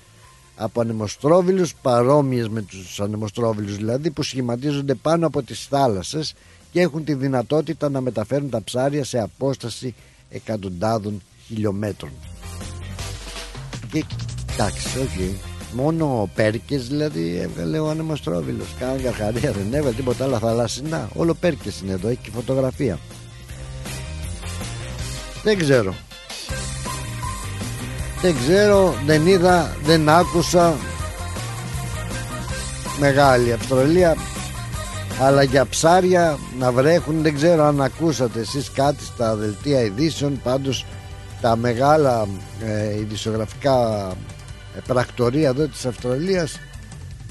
από 0.57 0.81
ανεμοστρόβιλους 0.81 1.75
παρόμοιες 1.83 2.49
με 2.49 2.63
τους 2.63 3.01
ανεμοστρόβιλους 3.01 3.77
δηλαδή 3.77 4.11
που 4.11 4.23
σχηματίζονται 4.23 4.95
πάνω 4.95 5.27
από 5.27 5.43
τις 5.43 5.67
θάλασσες 5.71 6.35
και 6.73 6.81
έχουν 6.81 7.05
τη 7.05 7.15
δυνατότητα 7.15 7.89
να 7.89 8.01
μεταφέρουν 8.01 8.51
τα 8.51 8.63
ψάρια 8.63 9.05
σε 9.05 9.19
απόσταση 9.19 9.95
εκατοντάδων 10.31 11.23
χιλιόμετρων. 11.47 12.11
Και 13.93 14.05
εντάξει, 14.53 14.89
okay. 14.99 15.35
Μόνο 15.73 16.31
πέρκες 16.35 16.89
δηλαδή 16.89 17.37
έβγαλε 17.37 17.79
ο 17.79 17.89
ανεμοστρόβιλος. 17.89 18.67
Κάναν 18.79 19.03
καρχαρία, 19.03 19.53
δεν 19.53 19.75
έβγαλε 19.75 19.95
τίποτα 19.95 20.25
άλλο 20.25 20.39
θαλάσσινα. 20.39 21.09
Όλο 21.15 21.35
πέρκες 21.35 21.81
είναι 21.81 21.93
εδώ, 21.93 22.09
έχει 22.09 22.19
και 22.23 22.31
φωτογραφία. 22.31 22.99
Δεν 25.43 25.59
ξέρω. 25.59 25.95
Δεν 28.21 28.35
ξέρω, 28.45 28.95
δεν 29.07 29.27
είδα, 29.27 29.77
δεν 29.83 30.09
άκουσα. 30.09 30.75
Μεγάλη 32.99 33.53
Αυστραλία. 33.53 34.17
Αλλά 35.21 35.43
για 35.43 35.67
ψάρια 35.67 36.39
να 36.59 36.73
βρέχουν 36.73 37.23
δεν 37.23 37.35
ξέρω 37.35 37.65
αν 37.65 37.81
ακούσατε 37.81 38.41
εσείς 38.41 38.71
κάτι 38.71 39.05
στα 39.05 39.35
δελτία 39.35 39.81
ειδήσεων 39.81 40.41
πάντως 40.43 40.87
τα 41.41 41.57
μεγάλα 41.57 42.27
ε, 42.65 42.99
ειδησιογραφικά 42.99 44.09
πρακτορία 44.87 45.49
εδώ 45.49 45.67
της 45.67 45.87
Αυστραλίας 45.87 46.61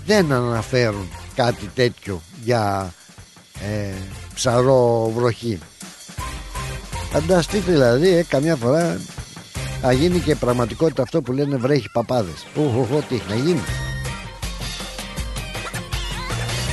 δεν 0.05 0.31
αναφέρουν 0.31 1.09
κάτι 1.35 1.69
τέτοιο 1.75 2.21
για 2.43 2.93
ε, 3.59 3.93
ψαρό 4.33 5.11
βροχή 5.15 5.59
φανταστείτε 7.11 7.71
δηλαδή 7.71 8.07
ε, 8.07 8.23
καμιά 8.23 8.55
φορά 8.55 8.99
θα 9.81 9.91
γίνει 9.91 10.19
και 10.19 10.35
πραγματικότητα 10.35 11.01
αυτό 11.01 11.21
που 11.21 11.31
λένε 11.31 11.57
βρέχει 11.57 11.89
παπάδες 11.91 12.45
Οχ, 12.55 13.05
τι 13.07 13.15
έχει 13.15 13.23
να 13.29 13.35
γίνει 13.35 13.61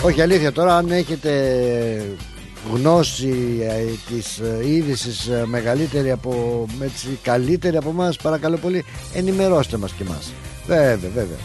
όχι 0.02 0.20
αλήθεια 0.20 0.52
τώρα 0.52 0.76
αν 0.76 0.90
έχετε 0.90 1.30
γνώση 2.72 3.58
ε, 3.60 4.14
της 4.14 4.38
ε, 4.38 4.68
είδησης 4.68 5.26
ε, 5.26 5.42
μεγαλύτερη 5.46 6.10
από 6.10 6.64
έτσι, 6.82 7.18
καλύτερη 7.22 7.76
από 7.76 7.92
μας 7.92 8.16
παρακαλώ 8.16 8.56
πολύ 8.56 8.84
ενημερώστε 9.14 9.76
μας 9.76 9.92
και 9.92 10.04
μας 10.04 10.32
Βέβαια, 10.66 11.10
βέβαια. 11.14 11.38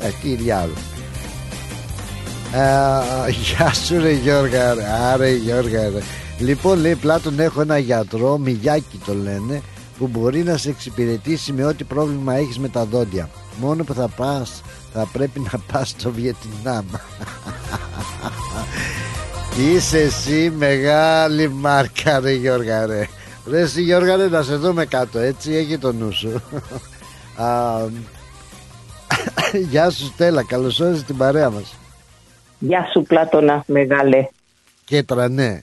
Ε, 0.00 0.10
τι 0.22 0.34
διάλογο. 0.34 0.78
Ε, 2.54 3.30
γεια 3.30 3.72
σου 3.72 4.00
ρε 4.00 4.12
Γιώργα 4.12 4.74
Άρε 5.12 5.30
Γιώργα 5.30 5.82
ρε. 5.82 6.02
Λοιπόν 6.38 6.78
λέει 6.78 6.94
Πλάτων 6.94 7.40
έχω 7.40 7.60
ένα 7.60 7.78
γιατρό 7.78 8.38
Μιγιάκι 8.38 9.00
το 9.06 9.14
λένε 9.14 9.62
Που 9.98 10.06
μπορεί 10.06 10.42
να 10.42 10.56
σε 10.56 10.68
εξυπηρετήσει 10.68 11.52
με 11.52 11.64
ό,τι 11.64 11.84
πρόβλημα 11.84 12.34
έχεις 12.34 12.58
με 12.58 12.68
τα 12.68 12.84
δόντια 12.84 13.30
Μόνο 13.60 13.84
που 13.84 13.94
θα 13.94 14.08
πας 14.08 14.62
Θα 14.92 15.08
πρέπει 15.12 15.40
να 15.40 15.58
πας 15.72 15.88
στο 15.88 16.10
Βιετνάμ 16.10 16.84
Είσαι 19.72 19.98
εσύ 19.98 20.52
μεγάλη 20.56 21.48
μάρκα 21.48 22.20
ρε 22.20 22.32
Γιώργα 22.32 22.86
ρε 22.86 23.08
Ρε 23.50 23.60
εσύ 23.60 23.82
Γιώργα 23.82 24.16
ρε 24.16 24.28
να 24.28 24.42
σε 24.42 24.56
δούμε 24.56 24.84
κάτω 24.84 25.18
έτσι 25.18 25.54
έχει 25.54 25.78
το 25.78 25.92
νου 25.92 26.12
σου 26.12 26.42
Γεια 29.70 29.90
σου 29.90 30.04
Στέλλα, 30.04 30.44
καλώς 30.44 30.80
όρισες 30.80 31.04
την 31.04 31.16
παρέα 31.16 31.50
μας. 31.50 31.74
Γεια 32.58 32.88
σου 32.92 33.02
Πλάτωνα, 33.02 33.62
μεγάλε. 33.66 34.28
Και 34.84 35.02
τρανέ. 35.02 35.62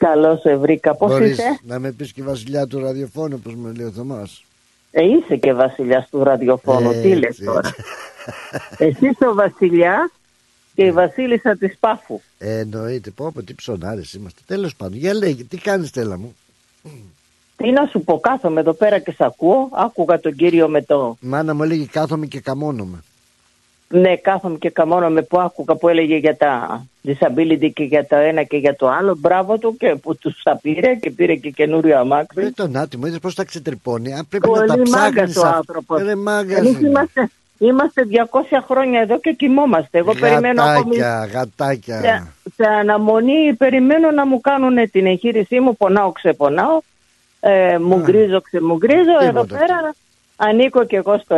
Καλώς 0.00 0.40
σε 0.40 0.56
βρήκα. 0.56 0.94
Πώς 0.94 1.10
Μπορείς 1.10 1.30
είσαι; 1.30 1.60
να 1.62 1.78
με 1.78 1.92
πεις 1.92 2.12
και 2.12 2.22
βασιλιά 2.22 2.66
του 2.66 2.78
ραδιοφώνου, 2.78 3.36
όπως 3.40 3.54
με 3.54 3.72
λέει 3.76 3.86
ο 3.86 3.90
Θωμάς. 3.90 4.44
Ε, 4.90 5.02
είσαι 5.04 5.36
και 5.36 5.52
βασιλιάς 5.52 6.08
του 6.10 6.24
ραδιοφώνου. 6.24 6.90
Τι 6.90 7.14
λες 7.14 7.28
Έτσι. 7.28 7.44
τώρα. 7.44 7.70
Εσύ 8.78 9.06
είσαι 9.06 9.26
ο 9.26 9.34
βασιλιάς 9.34 10.10
και 10.74 10.84
η 10.84 10.92
βασίλισσα 10.92 11.56
της 11.56 11.76
Πάφου. 11.80 12.20
Ε, 12.38 12.58
εννοείται, 12.58 13.10
πω 13.10 13.30
πω 13.34 13.42
τι 13.42 13.54
ψωνάρες 13.54 14.12
είμαστε. 14.12 14.40
Τέλος 14.46 14.76
πάντων, 14.76 14.98
για 14.98 15.14
λέγε, 15.14 15.44
τι 15.44 15.56
κάνεις 15.56 15.88
Στέλλα 15.88 16.18
μου; 16.18 16.36
Τι 17.56 17.70
να 17.70 17.86
σου 17.86 18.00
πω, 18.00 18.20
κάθομαι 18.20 18.60
εδώ 18.60 18.72
πέρα 18.72 18.98
και 18.98 19.10
σ' 19.10 19.20
ακούω. 19.20 19.68
Άκουγα 19.72 20.20
τον 20.20 20.34
κύριο 20.34 20.68
με 20.68 20.82
το... 20.82 21.16
Μάνα 21.20 21.54
μου 21.54 21.62
έλεγε 21.62 21.86
κάθομαι 21.86 22.26
και 22.26 22.40
καμώνομαι. 22.40 23.02
Ναι, 23.92 24.16
κάθομαι 24.16 24.58
και 24.58 24.70
καμώνομαι 24.70 25.22
που 25.22 25.40
άκουγα 25.40 25.74
που 25.74 25.88
έλεγε 25.88 26.16
για 26.16 26.36
τα 26.36 26.84
disability 27.06 27.70
και 27.74 27.84
για 27.84 28.06
το 28.06 28.16
ένα 28.16 28.42
και 28.42 28.56
για 28.56 28.76
το 28.76 28.88
άλλο. 28.88 29.14
Μπράβο 29.18 29.58
του 29.58 29.76
και 29.76 29.94
που 29.94 30.16
τους 30.16 30.42
τα 30.42 30.58
πήρε 30.62 30.94
και 30.94 31.10
πήρε 31.10 31.34
και 31.34 31.50
καινούριο 31.50 31.98
αμάξι. 31.98 32.40
Ε, 32.40 32.50
τον 32.50 32.76
άτιμο, 32.76 33.06
είδες 33.06 33.18
πώς 33.18 33.34
τα 33.34 33.44
ξετρυπώνει. 33.44 34.14
Αν 34.14 34.26
πρέπει 34.28 34.48
να 34.50 34.66
τα 34.66 34.74
Πολύ 34.74 34.90
μάγκας 34.90 35.12
ψάχνεις 35.12 35.36
ο 35.36 35.40
αυτά. 35.46 35.56
άνθρωπος. 35.56 36.02
Ρε 36.02 36.14
μάγκας 36.14 36.58
Εμείς 36.58 36.78
είναι. 36.78 36.88
είμαστε, 36.88 37.30
είμαστε 37.58 38.02
200 38.10 38.64
χρόνια 38.68 39.00
εδώ 39.00 39.18
και 39.18 39.32
κοιμόμαστε. 39.32 39.98
Εγώ 39.98 40.14
περιμένω 40.14 40.62
ακόμη 40.62 40.96
Γατάκια, 40.96 41.28
γατάκια. 41.32 42.00
σε, 42.00 42.32
σε 42.56 42.68
αναμονή 42.80 43.54
περιμένω 43.58 44.10
να 44.10 44.26
μου 44.26 44.40
κάνουν 44.40 44.90
την 44.90 45.06
εγχείρησή 45.06 45.60
μου. 45.60 45.76
Πονάω, 45.76 46.12
ξεπονάω. 46.12 46.80
Ε, 47.40 47.78
μου 47.78 47.98
γκρίζω, 48.00 48.40
ξεμουγκρίζω. 48.40 49.16
Εδώ 49.22 49.42
Τίποτα. 49.42 49.58
πέρα 49.58 49.94
ανήκω 50.36 50.84
και 50.84 50.96
εγώ 50.96 51.18
στο 51.18 51.34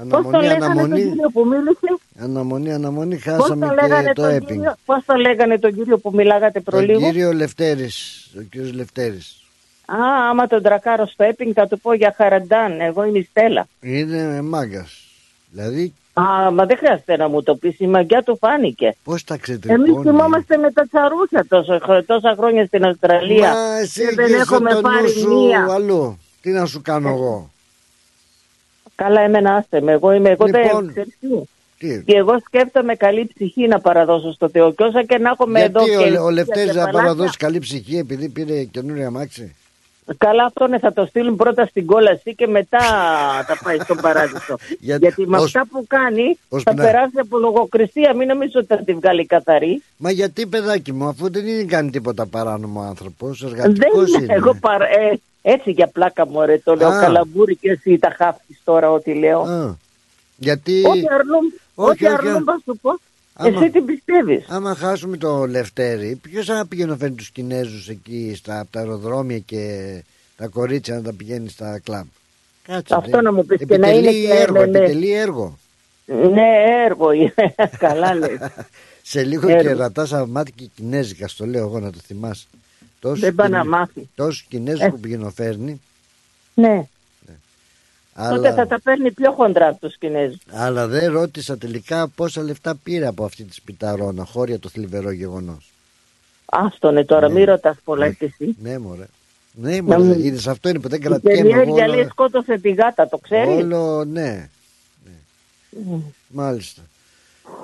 Epping. 0.00 0.08
Πώς 0.08 0.22
το 0.22 0.28
Αναμονή, 0.28 0.46
λέγανε 0.46 0.60
τον 0.60 0.70
αναμονή. 0.70 1.02
κύριο 1.02 1.30
που 1.32 1.44
μίλησε; 1.46 1.98
Αναμονή, 2.22 2.72
αναμονή, 2.72 3.14
Πώς 3.14 3.22
χάσαμε 3.22 3.66
το 3.66 3.74
λέγανε 3.74 4.06
και 4.08 4.12
το 4.12 4.22
τον 4.22 4.30
έπινγκ. 4.30 4.48
κύριο, 4.48 4.74
πώς 4.84 5.04
το 5.06 5.14
λέγανε 5.14 5.58
τον 5.58 5.74
κύριο 5.74 5.98
που 5.98 6.10
μιλάγατε 6.14 6.60
Τον 6.60 6.62
προλίγο; 6.74 7.00
κύριο 7.10 7.32
Λευτέρης, 7.32 8.26
ο 8.38 8.40
κύριος 8.50 8.72
Λευτέρης. 8.74 9.42
Α, 9.86 10.28
άμα 10.30 10.46
τον 10.46 10.62
τρακάρω 10.62 11.06
στο 11.06 11.24
Epping 11.30 11.50
θα 11.54 11.66
του 11.66 11.80
πω 11.80 11.92
για 11.94 12.14
χαραντάν. 12.16 12.80
Εγώ 12.80 13.04
είμαι 13.04 13.18
η 13.18 13.22
Στέλλα. 13.30 13.66
Είναι 13.80 14.42
μάγκας. 14.42 15.04
Δηλαδή, 15.50 15.94
Α, 16.12 16.50
μα 16.52 16.66
δεν 16.66 16.76
χρειάζεται 16.76 17.16
να 17.16 17.28
μου 17.28 17.42
το 17.42 17.54
πεις. 17.54 17.78
Η 17.80 17.86
μαγιά 17.86 18.22
του 18.22 18.36
φάνηκε. 18.36 18.96
πώς 19.04 19.24
τα 19.24 19.34
Εμείς 19.34 19.46
ξετρεπώνει. 19.46 20.02
θυμόμαστε 20.02 20.56
με 20.56 20.70
τα 20.72 20.86
τσαρούχια 20.86 21.46
τόσο, 21.48 21.78
χρο- 21.82 22.06
τόσα 22.06 22.34
χρόνια 22.38 22.66
στην 22.66 22.84
Αυστραλία. 22.84 23.52
Μα 23.52 23.78
εσύ 23.78 24.00
και 24.08 24.14
δεν 24.14 24.24
έχεις 24.24 24.40
έχουμε 24.40 24.70
το 24.70 24.74
νου 24.76 24.80
πάρει 24.80 25.08
σου 25.08 25.34
μία. 25.34 25.66
αλλού. 25.70 26.18
Τι 26.40 26.50
να 26.50 26.66
σου 26.66 26.82
κάνω 26.82 27.08
εγώ; 27.08 27.50
Καλά, 29.02 29.20
εμένα 29.20 29.54
άστε 29.54 29.80
με. 29.80 29.92
Εγώ 29.92 30.12
είμαι 30.12 30.28
εγώ 30.30 30.44
Λοιπόν, 30.46 30.62
δεν 30.84 30.88
ξέρεις 30.92 31.16
τι. 31.20 31.28
Τι; 31.78 32.02
Και 32.04 32.16
εγώ 32.16 32.38
σκέφτομαι 32.46 32.94
καλή 32.94 33.30
ψυχή 33.34 33.66
να 33.66 33.80
παραδώσω 33.80 34.32
στο 34.32 34.48
Θεό. 34.48 34.72
Και 34.72 34.82
όσα 34.84 35.04
και 35.04 35.18
να 35.18 35.30
έχουμε 35.30 35.60
εδώ. 35.60 35.84
Γιατί 35.86 36.10
και 36.12 36.18
ο, 36.18 36.24
ο 36.24 36.30
Λευτέρης 36.30 36.70
και 36.70 36.76
να 36.78 36.84
παλάτια, 36.84 37.00
παραδώσει 37.02 37.36
καλή 37.36 37.58
ψυχή 37.58 37.96
επειδή 37.98 38.28
πήρε 38.28 38.64
καινούρια 38.64 39.06
αμάξι. 39.06 39.54
Καλά, 40.18 40.44
αυτό 40.44 40.66
ναι, 40.66 40.78
θα 40.78 40.92
το 40.92 41.06
στείλουν 41.06 41.36
πρώτα 41.36 41.66
στην 41.66 41.86
κόλαση 41.86 42.34
και 42.34 42.46
μετά 42.46 42.78
θα 43.46 43.58
πάει 43.64 43.78
στον 43.78 43.96
παράδεισο. 43.96 44.56
Για- 44.80 44.96
Γιατί 44.96 45.26
με 45.26 45.36
ως- 45.36 45.44
αυτά 45.44 45.66
που 45.70 45.84
κάνει 45.88 46.38
ώσπου 46.48 46.70
θα 46.70 46.76
να- 46.76 46.82
περάσει 46.84 47.18
από 47.18 47.38
λογοκρισία. 47.38 48.14
Μην 48.14 48.28
νομίζω 48.28 48.52
ότι 48.54 48.66
θα 48.66 48.76
τη 48.76 48.92
βγάλει 48.94 49.26
καθαρή. 49.26 49.82
Μα 49.96 50.10
γιατί 50.10 50.46
παιδάκι 50.46 50.92
μου, 50.92 51.04
αφού 51.08 51.30
δεν 51.30 51.46
είναι 51.46 51.62
κάνει 51.64 51.90
τίποτα 51.90 52.26
παράνομο 52.26 52.80
άνθρωπος, 52.80 53.40
Δεν 53.40 53.50
εργατικός 53.52 54.08
είναι. 54.08 54.22
είναι. 54.24 54.34
Εγώ 54.34 54.54
παρα... 54.60 54.84
ε, 54.84 55.20
έτσι 55.42 55.70
για 55.70 55.86
πλάκα 55.86 56.26
μου, 56.26 56.40
ρε, 56.44 56.58
το 56.58 56.74
λέω 56.74 56.88
Α. 56.88 57.00
καλαμπούρι 57.00 57.56
και 57.56 57.70
εσύ 57.70 57.98
τα 57.98 58.14
χάφτεις 58.16 58.60
τώρα 58.64 58.90
ό,τι 58.90 59.14
λέω. 59.14 59.40
Α, 59.40 59.76
γιατί 60.36 60.82
Ό,τι 60.86 61.02
αρνούν, 61.18 61.52
Όχι, 61.74 61.90
ό,τι 61.90 62.04
όχι, 62.04 62.14
αρνούν 62.14 62.34
όχι. 62.34 62.44
θα 62.44 62.60
σου 62.64 62.78
πω. 62.82 62.90
Άμα- 63.40 63.58
Εσύ 63.60 63.70
τι 63.70 63.80
πιστεύεις. 63.80 64.44
άμα 64.48 64.74
χάσουμε 64.74 65.16
το 65.16 65.46
Λευτέρη, 65.46 66.18
ποιος 66.22 66.46
θα 66.46 66.66
πηγαίνει 66.68 66.90
να 66.90 66.96
φέρνει 66.96 67.14
τους 67.16 67.30
Κινέζους 67.30 67.88
εκεί 67.88 68.32
στα 68.36 68.60
από 68.60 68.72
τα 68.72 68.78
αεροδρόμια 68.80 69.38
και 69.38 69.92
τα 70.36 70.46
κορίτσια 70.46 70.94
να 70.94 71.02
τα 71.02 71.12
πηγαίνει 71.12 71.48
στα 71.48 71.78
κλαμπ; 71.84 72.06
Κάτσε. 72.66 72.94
Αυτό 72.94 73.16
ρε. 73.16 73.22
να 73.22 73.32
μου 73.32 73.44
πεις 73.46 73.58
και 73.66 73.78
να 73.78 73.88
είναι 73.90 73.98
Επιτελεί 74.08 74.26
και 74.26 74.32
έργο, 74.32 74.52
με- 74.58 74.66
με- 74.66 74.78
επιτελεί 74.78 75.12
έργο. 75.12 75.58
Ναι, 76.06 76.48
έργο 76.86 77.12
είναι. 77.12 77.34
Καλά 77.78 78.14
λέει. 78.14 78.38
Σε 79.02 79.22
λίγο 79.24 79.48
Έργο. 79.48 79.62
και 79.62 79.72
ρατάς 79.74 80.12
μάτι 80.28 80.52
και 80.52 80.68
κινέζικα, 80.76 81.28
στο 81.28 81.46
λέω 81.46 81.66
εγώ 81.66 81.80
να 81.80 81.90
το 81.92 81.98
θυμάσαι. 82.06 82.46
Τόσους 83.00 83.20
Δεν 83.20 83.34
πάει 83.34 83.48
να 83.48 83.60
Κινε- 83.60 83.78
μάθει. 83.78 84.08
Τόσους 84.14 84.42
Κινέζους 84.42 84.80
Ε. 84.80 84.88
που 84.88 85.00
πηγαίνω 85.00 85.32
Ναι. 86.54 86.86
Τότε 88.14 88.48
αλλά, 88.48 88.54
θα 88.54 88.66
τα 88.66 88.80
παίρνει 88.80 89.12
πιο 89.12 89.32
χοντρά 89.32 89.68
από 89.68 89.78
τους 89.80 89.96
Κινέζους. 89.96 90.38
αλλά 90.52 90.86
δεν 90.86 91.12
ρώτησα 91.12 91.58
τελικά 91.58 92.08
πόσα 92.08 92.42
λεφτά 92.42 92.74
πήρε 92.82 93.06
από 93.06 93.24
αυτή 93.24 93.44
τη 93.44 93.54
σπιταρόνα, 93.54 94.24
χώρια 94.24 94.58
το 94.58 94.68
θλιβερό 94.68 95.10
γεγονός. 95.10 95.70
Άστονε 96.44 97.04
τώρα, 97.04 97.28
Ναι. 97.28 97.34
μην 97.34 97.44
ρωτάς 97.44 97.76
πολλά 97.84 98.10
κι 98.10 98.24
εσύ. 98.24 98.56
Ναι, 98.62 98.78
μωρέ. 98.78 99.06
Ναι, 99.52 99.76
Να 99.76 99.82
μωρέ. 99.82 99.98
μου- 99.98 100.18
Είδες 100.24 100.46
αυτό 100.46 100.68
είναι 100.68 100.78
που 100.78 100.88
δεν 100.88 101.00
Η 101.00 101.02
κρατιέμαι. 101.04 101.38
εγώ 101.38 101.48
περιέργεια 101.48 101.84
όλο- 101.84 101.94
λέει 101.94 102.04
σκότωσε 102.04 102.58
τη 102.58 102.70
γάτα, 102.70 103.08
το 103.08 103.18
ξέρεις; 103.18 103.62
Όλο, 103.62 104.04
ναι. 104.04 104.48
ναι. 105.70 105.98
Μάλιστα. 106.28 106.82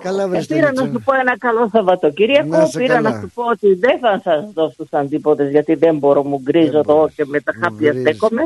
Καλά, 0.03 0.29
βρες 0.29 0.51
Ε, 0.51 0.55
πήρα 0.55 0.73
να 0.73 0.83
σου 0.85 1.01
πω 1.05 1.15
ένα 1.15 1.39
καλό 1.39 1.69
Σαββατοκύριακο. 1.73 2.49
Να 2.49 2.67
σε 2.67 2.79
Πήρα 2.79 2.95
καλά. 2.95 3.11
να 3.11 3.21
σου 3.21 3.31
πω 3.35 3.43
ότι 3.45 3.75
δεν 3.75 3.99
θα 3.99 4.21
σας 4.25 4.53
δώσω 4.53 4.75
του 4.85 4.97
αντίποδε 4.97 5.49
γιατί 5.51 5.75
δεν 5.75 5.97
μπορώ, 5.99 6.23
μου 6.25 6.41
γκρίζω 6.43 6.79
εδώ 6.79 7.09
και 7.17 7.25
με 7.27 7.41
τα 7.41 7.53
χάπια 7.63 7.91
γκρίζεις. 7.91 8.09
στέκομαι. 8.17 8.43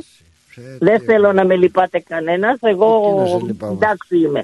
Δεν 0.79 1.01
θέλω 1.01 1.33
να 1.33 1.45
με 1.45 1.57
λυπάται 1.57 2.01
κανένας. 2.01 2.59
Εγώ 2.61 3.15
Τι 3.15 3.21
να 3.33 3.39
σε 3.39 3.45
λυπάμαι. 3.47 3.73
εντάξει 3.73 4.19
είμαι. 4.19 4.43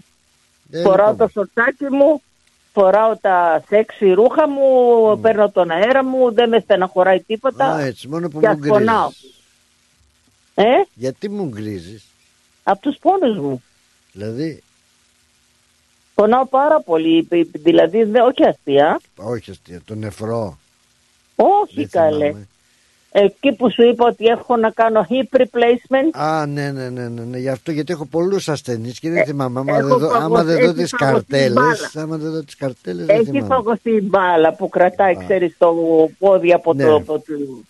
Δεν 0.70 0.82
φοράω 0.82 1.10
λυπάμαι. 1.10 1.16
το 1.16 1.28
σορτσάκι 1.32 1.84
μου, 1.84 2.22
φοράω 2.72 3.16
τα 3.20 3.62
σεξι 3.68 4.12
ρούχα 4.12 4.48
μου, 4.48 5.18
παίρνω 5.20 5.50
τον 5.50 5.70
αέρα 5.70 6.04
μου, 6.04 6.32
δεν 6.32 6.48
με 6.48 6.58
στεναχωράει 6.58 7.20
τίποτα. 7.20 7.64
Α, 7.66 7.80
έτσι, 7.80 8.08
μόνο 8.08 8.28
που 8.28 8.40
και 8.40 8.46
μου 8.48 8.52
ας 8.52 8.58
πονάω. 8.68 9.08
γκρίζεις. 9.08 9.32
Ε, 10.54 10.64
Γιατί 10.94 11.28
μου 11.28 11.44
γκρίζεις, 11.48 12.04
από 12.62 12.80
τους 12.80 12.96
πόνους 13.00 13.38
μου. 13.38 13.62
δηλαδή, 14.12 14.62
Πονάω 16.14 16.46
πάρα 16.46 16.80
πολύ, 16.80 17.28
δηλαδή 17.52 18.02
δεν- 18.04 18.22
όχι 18.22 18.44
αστεία. 18.44 19.00
όχι 19.16 19.50
αστεία, 19.50 19.80
το 19.84 19.94
νεφρό. 19.94 20.58
Όχι 21.36 21.74
Δεν 21.74 21.88
καλέ. 21.90 22.26
θυμάμαι. 22.26 22.48
Εκεί 23.16 23.52
που 23.52 23.70
σου 23.70 23.82
είπα 23.82 24.06
ότι 24.06 24.24
έχω 24.24 24.56
να 24.56 24.70
κάνω 24.70 25.06
hip 25.10 25.40
replacement. 25.40 26.20
Α, 26.22 26.46
ναι, 26.46 26.70
ναι, 26.70 26.88
ναι, 26.88 27.08
ναι, 27.08 27.22
ναι, 27.24 27.38
γι' 27.38 27.48
αυτό 27.48 27.70
γιατί 27.72 27.92
έχω 27.92 28.04
πολλούς 28.06 28.48
ασθενείς 28.48 28.98
και 28.98 29.10
δεν 29.10 29.24
θυμάμαι. 29.24 29.60
Άμα 29.60 29.72
Ε, 29.76 29.78
έχω 29.78 29.88
δεν 29.88 29.98
δω, 29.98 30.08
άμα 30.08 30.20
φαγωθεί- 30.20 30.46
δεν 30.46 30.56
δω 30.64 30.70
έχει 30.70 30.74
τις 30.82 30.94
φαγωθεί 30.98 31.24
καρτέλες, 31.26 31.52
μπάλα. 31.54 31.90
άμα 32.06 32.16
δεν 32.16 32.30
δω 32.32 32.42
τις 32.42 32.56
καρτέλες, 32.56 33.06
δεν 33.06 33.16
Έχει 33.16 33.24
θυμάμαι. 33.24 33.46
φαγωθεί 33.46 33.90
η 33.96 34.00
μπάλα 34.02 34.54
που 34.54 34.68
κρατάει, 34.68 35.16
ξέρεις, 35.26 35.54
το 35.58 35.74
πόδι 36.18 36.52
από, 36.52 36.74
Ναι. 36.74 36.84
το, 36.84 36.94
από, 36.94 37.12
το, 37.12 37.22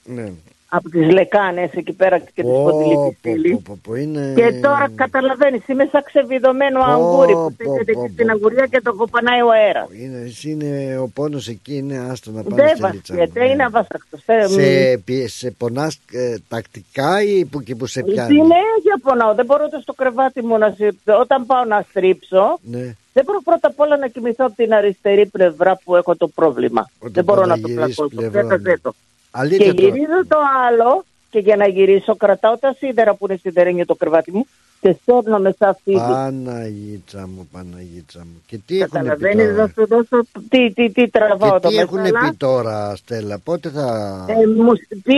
Ναι. 0.05 0.33
Από 0.77 0.89
τις 0.91 1.13
λεκάνες 1.13 1.71
εκεί 1.73 1.93
πέρα 1.93 2.19
και 2.19 2.31
τη 2.35 2.43
Πω, 2.43 2.67
σπονδυλική 2.69 2.95
πω, 2.95 3.15
στήλη. 3.19 3.51
πω, 3.53 3.63
πω, 3.67 3.79
πω, 3.83 3.95
είναι... 3.95 4.33
Και 4.37 4.53
τώρα 4.63 4.91
καταλαβαίνεις, 4.95 5.69
είμαι 5.69 5.89
σαν 5.93 6.03
ξεβιδωμένο 6.05 6.79
Πω, 6.79 6.85
αγγούρι 6.91 7.33
που 7.33 7.39
πω, 7.41 7.51
στέκεται 7.55 7.93
πω, 7.93 8.01
εκεί 8.01 8.09
πω, 8.09 8.09
στην 8.13 8.31
αγουρία 8.31 8.67
και 8.67 8.81
το 8.81 8.95
κοπανάει 8.95 9.41
ο 9.41 9.51
αέρας. 9.51 9.89
Είναι, 10.03 10.19
εσύ 10.27 10.51
είναι, 10.51 10.99
ο 10.99 11.09
πόνος 11.15 11.49
εκεί 11.49 11.77
είναι 11.77 11.99
άστο 12.11 12.31
να 12.31 12.43
πάρεις 12.43 12.57
Δεν 12.57 12.67
τη 12.67 12.73
λίτσα 12.97 13.13
μου, 13.15 13.19
βαστιέται, 13.19 13.41
ναι. 13.45 13.51
είναι 13.53 13.65
αβάστακτος. 13.65 14.23
Ε, 14.27 14.47
σε, 14.47 14.99
πι- 15.05 15.29
σε 15.29 15.51
πονάς 15.51 15.99
ε, 16.13 16.37
τακτικά 16.49 17.23
ή 17.23 17.45
που, 17.45 17.63
και 17.63 17.75
που 17.75 17.87
σε 17.87 18.03
πιάνει; 18.03 18.29
Συνέχεια 18.35 18.97
πονάω, 19.03 19.35
δεν 19.35 19.45
μπορώ 19.45 19.65
ούτε 19.67 19.81
στο 19.81 19.93
κρεβάτι 19.93 20.43
μου 20.43 20.59
να 20.59 20.71
σε... 20.71 20.97
Όταν 21.21 21.47
πάω 21.47 21.65
να 21.65 21.85
στρίψω, 21.91 22.59
Ναι. 22.63 22.95
δεν 23.13 23.25
μπορώ 23.27 23.41
πρώτα 23.45 23.69
απ' 23.69 23.81
όλα 23.81 23.97
να 23.97 24.09
κοιμηθώ 24.09 24.45
από 24.47 24.55
την 24.57 24.73
αριστερή 24.75 25.27
πλευρά 25.27 25.79
που 25.85 25.97
έχω 25.97 26.17
το 26.17 26.29
πρόβλημα. 26.29 26.91
δεν 27.01 27.25
μπορώ 27.25 27.41
να 27.47 27.55
το 27.55 27.69
παραγυρίσει 27.69 27.95
πλακώσω. 27.95 28.17
πλευρά, 28.17 28.41
Ξέχασέ 28.41 28.69
ναι. 28.71 28.79
το. 28.79 28.95
Αλήθεια 29.37 29.73
και 29.73 29.81
τώρα. 29.81 29.89
γυρίζω 29.89 30.27
το 30.29 30.37
άλλο 30.69 31.05
και 31.31 31.39
για 31.39 31.57
να 31.57 31.69
γυρίσω 31.69 32.17
κρατάω 32.17 32.57
τα 32.59 32.75
σίδερα 32.79 33.15
που 33.15 33.27
είναι 33.29 33.39
σιδερένιο 33.43 33.87
το 33.87 33.95
κρεβάτι 33.95 34.33
μου 34.33 34.47
και 34.81 34.97
σέρνω 35.05 35.39
με 35.39 35.55
σαν 35.59 35.77
φίδι. 35.85 35.97
Παναγίτσα 35.99 37.27
μου, 37.27 37.49
Παναγίτσα 37.53 38.19
μου. 38.19 38.43
Και 38.47 38.59
τι 38.67 38.81
έχουν 38.81 38.91
πει 38.91 38.97
Καταλαβαίνεις 38.99 39.47
τώρα; 39.47 39.57
να 39.63 39.69
σου 39.69 39.87
δώσω 39.87 40.25
τι, 40.49 40.73
τι, 40.73 40.91
τι 40.91 41.09
τραβάω 41.09 41.53
Και 41.53 41.59
το 41.61 41.69
τι 41.69 41.77
έχουν 41.77 42.01
μεσάλα. 42.01 42.19
πει 42.29 42.37
τώρα, 42.37 42.97
Στέλλα, 42.97 43.39
πότε 43.39 43.69
θα... 43.71 43.87
Ε, 44.29 44.47
μου 44.47 44.73
πει, 45.03 45.15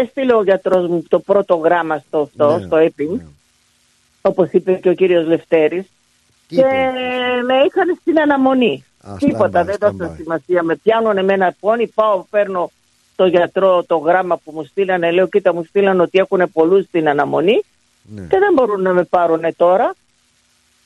έστειλε 0.00 0.34
ο 0.34 0.42
γιατρός 0.42 0.88
μου 0.88 1.04
το 1.08 1.18
πρώτο 1.18 1.54
γράμμα 1.56 2.02
στο 2.08 2.18
αυτό, 2.20 2.56
Ναι, 2.58 2.66
στο 2.66 2.76
έπινγκ, 2.76 3.18
όπως 4.22 4.48
είπε 4.50 4.72
και 4.72 4.88
ο 4.88 4.94
κύριος 4.94 5.26
Λευτέρης, 5.26 5.84
Τι 6.48 6.54
και 6.54 6.60
είπε; 6.60 6.72
με 7.46 7.54
είχαν 7.54 7.98
στην 8.00 8.20
αναμονή. 8.20 8.84
Α, 9.02 9.14
Τίποτα, 9.18 9.62
stand-by, 9.62 9.66
δεν 9.66 9.76
δώσα 9.80 10.10
stand-by. 10.12 10.16
σημασία. 10.16 10.62
Με 10.62 10.76
πιάνουν 10.76 11.16
εμένα 11.18 11.54
πόνι, 11.60 11.86
πάω, 11.86 12.24
παίρνω 12.30 12.70
το 13.20 13.26
γιατρό 13.26 13.84
το 13.86 13.96
γράμμα 13.96 14.36
που 14.44 14.52
μου 14.54 14.64
στείλανε, 14.64 15.10
λέω 15.10 15.28
κοίτα 15.28 15.54
μου 15.54 15.64
στείλανε 15.64 16.02
ότι 16.02 16.18
έχουν 16.18 16.50
πολλούς 16.52 16.84
στην 16.84 17.08
αναμονή 17.08 17.62
Ναι. 18.02 18.20
και 18.22 18.38
δεν 18.38 18.52
μπορούν 18.54 18.82
να 18.82 18.92
με 18.92 19.04
πάρουν 19.04 19.40
τώρα. 19.56 19.94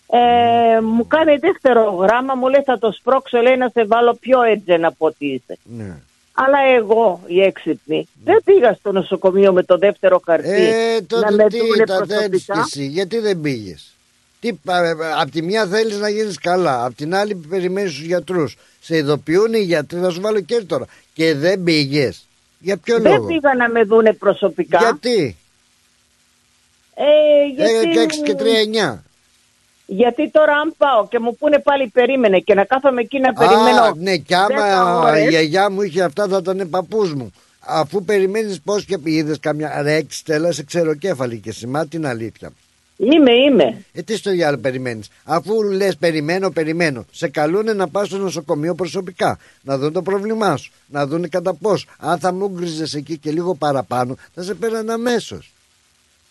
Ε, 0.06 0.80
μου 0.80 1.06
κάνει 1.06 1.36
δεύτερο 1.36 1.90
γράμμα, 1.90 2.34
μου 2.34 2.48
λέει 2.48 2.62
θα 2.64 2.78
το 2.78 2.92
σπρώξω, 2.92 3.38
λέει 3.40 3.56
να 3.56 3.68
σε 3.68 3.84
βάλω 3.86 4.14
πιο 4.20 4.42
έτζεν 4.42 4.84
από 4.84 5.06
ό,τι 5.06 5.26
είσαι. 5.26 5.58
Ναι. 5.64 5.96
Αλλά 6.32 6.58
εγώ, 6.76 7.20
η 7.26 7.40
έξυπνη, 7.42 8.08
δεν 8.24 8.40
πήγα 8.44 8.72
στο 8.74 8.92
νοσοκομείο 8.92 9.52
με 9.52 9.62
το 9.62 9.76
δεύτερο 9.78 10.20
χαρτί 10.24 10.48
Ε, 10.48 10.94
να 11.00 11.06
τότε 11.06 11.34
με 11.34 11.44
τι 11.48 11.58
δούνε 11.58 11.84
τα 11.84 12.00
δένεις 12.04 12.40
κι 12.40 12.46
προσωπικά. 12.46 12.60
εσύ, 12.80 12.86
γιατί 12.86 13.18
δεν 13.18 13.40
πήγες; 13.40 13.92
Τι, 14.40 14.52
πα- 14.52 14.84
ε, 14.84 14.94
απ' 15.20 15.30
τη 15.30 15.42
μια 15.42 15.66
θέλεις 15.66 15.98
να 15.98 16.08
γίνεις 16.08 16.38
καλά, 16.38 16.84
απ' 16.84 16.94
την 16.94 17.14
άλλη 17.14 17.34
περιμένεις 17.34 17.90
τους 17.94 18.02
γιατρούς. 18.04 18.56
Σε 18.80 18.96
ειδοποιούν 18.96 19.54
οι 19.54 19.58
γιατροί, 19.58 19.98
θα 19.98 20.10
σου 20.10 20.20
βάλω 20.20 20.40
και 20.40 20.64
τώρα. 20.66 20.86
Και 21.14 21.34
δεν 21.34 21.62
πήγες. 21.62 22.23
Για 22.64 22.76
ποιο 22.76 23.00
Δεν 23.00 23.12
λόγο; 23.12 23.26
πήγα 23.26 23.54
να 23.54 23.68
με 23.68 23.82
δούνε 23.82 24.12
προσωπικά. 24.12 24.78
Γιατί; 24.78 25.36
Ε, 26.94 27.04
γιατί... 27.56 27.90
Ε, 27.90 28.06
και 28.06 28.06
6 28.20 28.22
και 28.24 28.34
3 28.92 28.94
9. 28.94 28.98
Γιατί 29.86 30.30
τώρα 30.30 30.52
αν 30.52 30.74
πάω 30.76 31.08
και 31.08 31.18
μου 31.18 31.36
πούνε 31.36 31.58
πάλι 31.58 31.88
περίμενε 31.88 32.38
και 32.38 32.54
να 32.54 32.64
κάθομαι 32.64 33.00
εκεί 33.00 33.20
να 33.20 33.32
περιμένω. 33.32 33.82
Α, 33.82 33.92
ναι, 33.96 34.16
και 34.16 34.34
άμα 34.34 34.46
δέκα 34.46 34.76
η 34.76 35.08
ώρες, 35.08 35.28
γιαγιά 35.28 35.70
μου 35.70 35.82
είχε 35.82 36.02
αυτά 36.02 36.28
θα 36.28 36.36
ήταν 36.36 36.68
παππούς 36.70 37.14
μου. 37.14 37.32
Αφού 37.60 38.04
περιμένεις 38.04 38.60
πώς 38.60 38.84
και 38.84 38.98
είδες 39.02 39.38
καμιά 39.40 39.82
ρε 39.82 39.94
έξι 39.94 40.18
στέλα 40.18 40.52
σε 40.52 40.62
ξεροκέφαλη 40.64 41.38
και 41.38 41.52
σημά 41.52 41.86
την 41.86 42.06
αλήθεια. 42.06 42.50
Είμαι, 42.96 43.32
είμαι. 43.32 43.84
Ε, 43.92 44.02
τι 44.02 44.16
στο 44.16 44.30
διάλογο 44.30 44.62
περιμένεις; 44.62 45.08
Αφού 45.24 45.62
λες 45.62 45.96
περιμένω, 45.96 46.50
περιμένω. 46.50 47.04
Σε 47.10 47.28
καλούνε 47.28 47.72
να 47.72 47.88
πας 47.88 48.06
στο 48.06 48.16
νοσοκομείο 48.18 48.74
προσωπικά. 48.74 49.38
Να 49.62 49.78
δουν 49.78 49.92
το 49.92 50.02
πρόβλημά 50.02 50.56
σου. 50.56 50.72
Να 50.86 51.06
δουν 51.06 51.28
κατά 51.28 51.54
πώς. 51.54 51.86
Αν 51.98 52.18
θα 52.18 52.32
μου 52.32 52.48
γκριζες 52.48 52.94
εκεί 52.94 53.18
και 53.18 53.30
λίγο 53.30 53.54
παραπάνω 53.54 54.16
θα 54.34 54.42
σε 54.42 54.54
πέραν 54.54 54.90
αμέσως. 54.90 55.52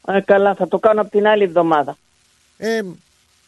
Ε, 0.08 0.20
καλά, 0.26 0.56
θα 0.56 0.68
το 0.68 0.80
κάνω 0.80 1.02
από 1.02 1.10
την 1.12 1.28
άλλη 1.28 1.44
εβδομάδα. 1.44 1.98
Ε, 2.58 2.82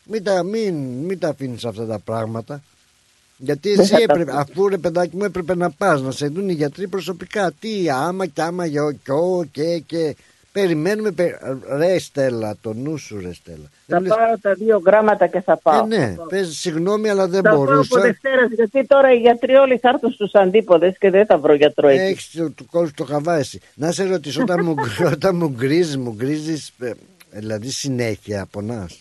μην 0.03 0.23
τα, 0.23 0.43
μην, 0.43 0.75
μην 0.75 1.19
τα 1.19 1.29
αφήνεις 1.29 1.65
αυτά 1.65 1.85
τα 1.85 1.99
πράγματα. 1.99 2.61
Γιατί 3.37 3.69
Δεν 3.69 3.79
εσύ 3.79 3.91
θα 3.91 3.97
τα 3.97 4.03
έπρεπε, 4.03 4.31
αφήσω. 4.31 4.51
αφού 4.51 4.67
ρε 4.69 4.77
παιδάκι 4.77 5.15
μου 5.15 5.23
έπρεπε 5.23 5.55
να 5.55 5.69
πας 5.71 6.01
να 6.01 6.11
σε 6.11 6.27
δουν 6.27 6.49
οι 6.49 6.53
γιατροί 6.53 6.87
προσωπικά. 6.87 7.51
Τι 7.59 7.89
άμα 7.89 8.25
και 8.25 8.41
άμα 8.41 8.65
για 8.65 8.83
ο 8.83 8.91
και 8.91 9.11
ο 9.11 9.43
και 9.51 9.77
και 9.85 10.15
περιμένουμε. 10.59 11.11
πε- 11.11 11.35
Ρε 11.77 11.99
Στέλλα, 11.99 12.55
το 12.61 12.73
νου 12.73 12.97
σου 12.97 13.19
ρε 13.21 13.33
Στέλλα. 13.33 13.57
Θα 13.63 13.69
Δεν 13.85 14.01
λες- 14.01 14.15
πάρω 14.15 14.37
τα 14.41 14.53
δύο 14.53 14.81
γράμματα 14.85 15.27
και 15.27 15.41
θα 15.41 15.57
πάω. 15.57 15.83
Ε, 15.83 15.87
ναι, 15.87 16.15
πες 16.29 16.57
συγγνώμη 16.57 17.09
αλλά 17.09 17.27
δεν 17.27 17.41
θα 17.43 17.49
πάω 17.49 17.57
από 17.61 17.65
μπορούσα. 17.71 17.99
Δευτέρας, 18.01 18.49
γιατί 18.51 18.85
τώρα 18.87 19.13
οι 19.13 19.17
γιατροί 19.17 19.55
όλοι 19.55 19.77
θα 19.77 19.89
έρθουν 19.89 20.11
στους 20.11 20.33
αντίποδες 20.33 20.97
και 20.97 21.09
δεν 21.09 21.25
θα 21.25 21.37
βρω 21.37 21.53
γιατρό 21.53 21.87
εκεί. 21.87 22.01
Έχεις 22.01 22.31
το, 22.37 22.49
του 22.49 22.65
κόλου 22.71 22.89
το 22.95 23.03
χαβά 23.05 23.35
εσύ. 23.35 23.59
Να 23.73 23.91
σε 23.91 24.03
ρωτήσω, 24.03 24.41
όταν 24.41 24.59
μου, 24.65 24.75
όταν 25.15 25.35
μου 25.35 25.47
γκρίζεις, 25.49 25.97
μου 25.97 26.13
γκρίζεις, 26.17 26.71
ε, 26.79 26.91
δηλαδή 27.31 27.69
συνέχεια 27.69 28.47
πονάς. 28.51 28.99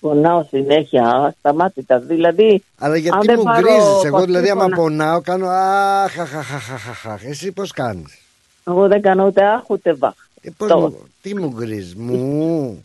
Πονάω 0.00 0.46
συνέχεια, 0.48 1.34
σταμάτητα. 1.38 1.98
Δηλαδή, 1.98 2.62
Αλλά 2.78 2.94
αν 2.94 3.00
γιατί 3.00 3.26
δεν 3.26 3.34
μου 3.38 3.44
πάρω 3.44 3.60
γκρίζεις 3.60 4.04
Εγώ 4.04 4.24
δηλαδή 4.24 4.48
άμα 4.50 4.60
παστίφωνα- 4.60 4.76
πονάω 5.04 5.20
κάνω 5.20 5.46
αχ, 5.48 6.18
αχ, 6.18 6.34
αχ, 6.36 6.54
αχ, 6.54 6.88
αχ, 6.88 7.06
αχ. 7.06 7.24
Εσύ 7.24 7.52
πώς 7.52 7.72
κάνεις; 7.72 8.18
Εγώ 8.66 8.88
δεν 8.88 9.00
κάνω 9.00 9.26
ούτε 9.26 9.44
άχ 9.44 9.70
ούτε 9.70 9.92
βαχ. 9.92 10.14
Ε, 10.48 10.52
πώς 10.56 10.68
Το- 10.68 10.78
μου, 10.78 11.08
Τι 11.22 11.34
μου 11.34 11.52
γκρίζεις 11.56 11.94
Μου; 11.94 12.84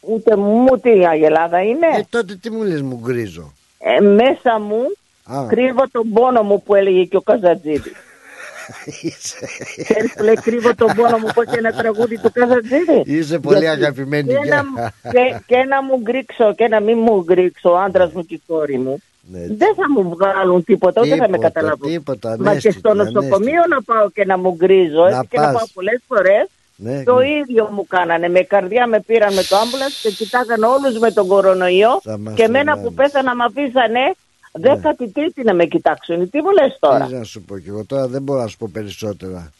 Ούτε 0.00 0.36
μου 0.36 0.78
τι 0.82 0.98
η 0.98 1.06
Αγελάδα 1.06 1.62
είναι; 1.62 1.86
Ε 1.98 2.02
τότε 2.10 2.34
τι 2.36 2.50
μου 2.50 2.62
λες 2.62 2.82
μου 2.82 3.00
γκρίζω; 3.04 3.52
Ε, 3.78 4.00
μέσα 4.00 4.58
μου 4.60 4.82
Α. 5.24 5.46
κρύβω 5.48 5.88
τον 5.92 6.12
πόνο 6.12 6.42
μου 6.42 6.62
που 6.62 6.74
έλεγε 6.74 7.04
και 7.04 7.16
ο 7.16 7.20
Καζατζίδης. 7.20 7.92
Ξέρεις 9.84 10.12
που 10.16 10.22
λέει 10.22 10.34
κρύβω 10.34 10.74
τον 10.74 10.92
πόνο 10.96 11.18
μου 11.18 11.28
πως 11.34 11.44
είναι 11.44 11.56
ένα 11.68 11.72
τραγούδι 11.72 12.18
του 12.18 12.32
Καζατζίδη. 12.32 13.02
Είσαι 13.04 13.38
πολύ 13.38 13.58
Γιατί 13.58 13.76
αγαπημένη 13.84 14.28
και 14.28 14.38
γεια. 14.44 14.64
να, 14.74 15.10
και, 15.10 15.40
και 15.46 15.56
να 15.56 15.82
μου 15.82 15.96
γκρίξω 16.00 16.54
και 16.54 16.68
να 16.68 16.80
μην 16.80 16.98
μου 16.98 17.22
γκρίξω 17.24 17.70
ο 17.72 17.76
άντρας 17.78 18.12
μου 18.12 18.24
και 18.26 18.34
η 18.34 18.42
κόρη 18.46 18.78
μου. 18.78 19.02
δεν 19.30 19.74
θα 19.76 19.90
μου 20.02 20.08
βγάλουν 20.08 20.64
τίποτα, 20.64 21.00
ούτε 21.00 21.10
θα 21.10 21.16
με 21.16 21.20
Ναι, 21.26 21.32
Τίποτα, 21.32 21.48
καταλάβουν. 21.48 21.90
τίποτα, 21.90 22.28
Μα 22.28 22.36
και 22.36 22.48
ανέστητη, 22.48 22.78
στο 22.78 22.94
νοσοκομείο 22.94 23.62
να 23.68 23.82
πάω 23.82 24.10
και 24.10 24.24
να 24.24 24.38
μου 24.38 24.54
γκρίζω, 24.54 25.02
Να 25.02 25.08
έτσι 25.08 25.26
και 25.30 25.38
να 25.38 25.44
πας. 25.44 25.52
πάω 25.52 25.66
πολλές 25.74 26.00
φορές. 26.06 26.46
Ναι, 26.76 27.02
Το 27.02 27.16
ναι. 27.18 27.28
ίδιο 27.28 27.68
μου 27.72 27.86
κάνανε. 27.86 28.28
Με 28.28 28.40
καρδιά 28.42 28.86
με 28.86 29.00
πήραν 29.00 29.34
με 29.34 29.42
το 29.42 29.56
άμπουλανς 29.56 30.00
και 30.00 30.10
κοιτάγαν 30.10 30.62
όλους 30.62 30.98
με 30.98 31.10
τον 31.10 31.26
κορονοϊό. 31.26 32.00
Θα 32.02 32.18
μας 32.18 32.34
Και 32.34 32.42
εμένα 32.42 32.64
τρελάνεις. 32.64 32.88
που 32.88 32.94
πέθανα 32.94 33.34
με 33.34 33.44
αφήσανε 33.44 34.14
δέκατη 34.52 35.08
τρίτη 35.10 35.42
να 35.42 35.54
με 35.54 35.64
κοιτάξουν. 35.66 36.30
Τι 36.30 36.42
μου 36.42 36.50
λες 36.50 36.76
τώρα; 36.80 37.06
Τι 37.06 37.14
να 37.14 37.24
σου 37.24 37.42
πω 37.42 37.58
και 37.58 37.68
εγώ 37.68 37.84
τώρα 37.84 38.08
δεν 38.08 38.22
μπορώ 38.22 38.40
να 38.40 38.46
σου 38.46 38.56
πω 38.56 38.68
περισσότερα 38.72 39.52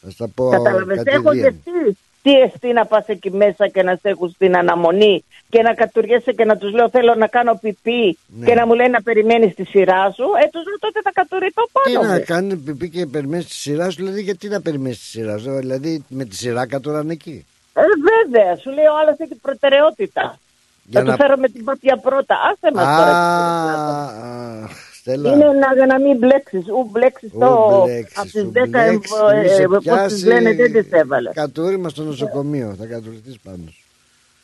Θα 0.00 0.10
στα 0.10 0.28
πω 0.28 0.48
Κατάλαβες, 0.48 1.02
έχω 1.04 1.22
κατηδίαν. 1.22 1.62
και 1.64 1.96
τι. 2.22 2.30
Τι 2.30 2.38
εστί 2.40 2.72
να 2.72 2.86
πας 2.86 3.06
εκεί 3.06 3.30
μέσα 3.30 3.68
και 3.68 3.82
να 3.82 3.94
σε 3.94 4.08
έχουν 4.08 4.30
στην 4.30 4.56
αναμονή 4.56 5.24
και 5.48 5.62
να 5.62 5.74
κατουριέσαι 5.74 6.32
και 6.32 6.44
να 6.44 6.56
τους 6.56 6.72
λέω 6.72 6.88
θέλω 6.90 7.14
να 7.14 7.26
κάνω 7.26 7.58
πιπί 7.62 8.18
Ναι. 8.26 8.46
και 8.46 8.54
να 8.54 8.66
μου 8.66 8.74
λένε 8.74 8.88
να 8.88 9.02
περιμένεις 9.02 9.54
τη 9.54 9.64
σειρά 9.64 10.10
σου. 10.16 10.22
Ε, 10.44 10.48
τους 10.52 10.64
λέω 10.64 10.78
τότε 10.78 11.00
θα 11.02 11.10
κατουρηθώ 11.14 11.62
Τι 11.84 11.92
πάνω 11.92 12.06
να 12.08 12.14
μου. 12.14 12.22
κάνει 12.26 12.56
πιπί 12.56 12.90
και 12.90 13.06
περιμένεις 13.06 13.46
τη 13.46 13.54
σειρά 13.54 13.90
σου, 13.90 13.96
δηλαδή 13.96 14.20
γιατί 14.22 14.48
να 14.48 14.60
περιμένεις 14.60 14.98
τη 14.98 15.04
σειρά 15.04 15.38
σου, 15.38 15.50
δηλαδή 15.58 16.04
με 16.08 16.24
τη 16.24 16.36
σειρά 16.36 16.66
κατουράνε 16.66 17.12
εκεί. 17.12 17.46
Ε, 17.74 17.80
βέβαια, 18.10 18.56
σου 18.56 18.70
λέει 18.70 18.84
ο 18.84 18.98
άλλος 19.02 19.18
έχει 19.18 19.34
προτεραιότητα. 19.34 20.38
Για 20.84 21.00
θα 21.00 21.06
να- 21.06 21.12
του 21.16 21.22
φέρω 21.22 21.36
με 21.36 21.48
την 21.48 21.64
πάπια 21.64 21.96
πρώτα. 21.96 22.34
Άσε 22.50 22.74
μας 22.74 22.86
Α, 22.86 22.96
τώρα. 22.96 24.68
Α, 25.10 25.14
Στέλλα. 25.14 25.32
Είναι 25.32 25.44
να, 25.44 25.74
για 25.74 25.86
να 25.86 25.98
μην 26.00 26.16
μπλέξεις. 26.18 26.64
Ου 26.68 26.88
μπλέξεις 26.92 27.30
Ου, 27.32 27.38
το... 27.38 27.82
μπλέξεις, 27.84 28.18
Από 28.18 28.26
τις 28.26 28.42
ου, 28.42 28.48
10 28.54 28.68
μπλέξεις, 28.68 29.12
ε, 29.34 29.42
μη 29.42 29.48
σε 29.48 29.62
ε, 29.62 29.66
πώς 29.66 29.82
πιάσεις 29.84 30.12
τις 30.12 30.24
λένε 30.26 30.54
δεν 30.54 30.72
τις 30.72 30.86
έβαλες. 30.90 31.34
Κατούριμα 31.34 31.88
στο 31.88 32.02
νοσοκομείο, 32.02 32.74
θα 32.78 32.86
κατουρηθείς 32.86 33.38
πάνω 33.44 33.58
σου. 33.70 33.82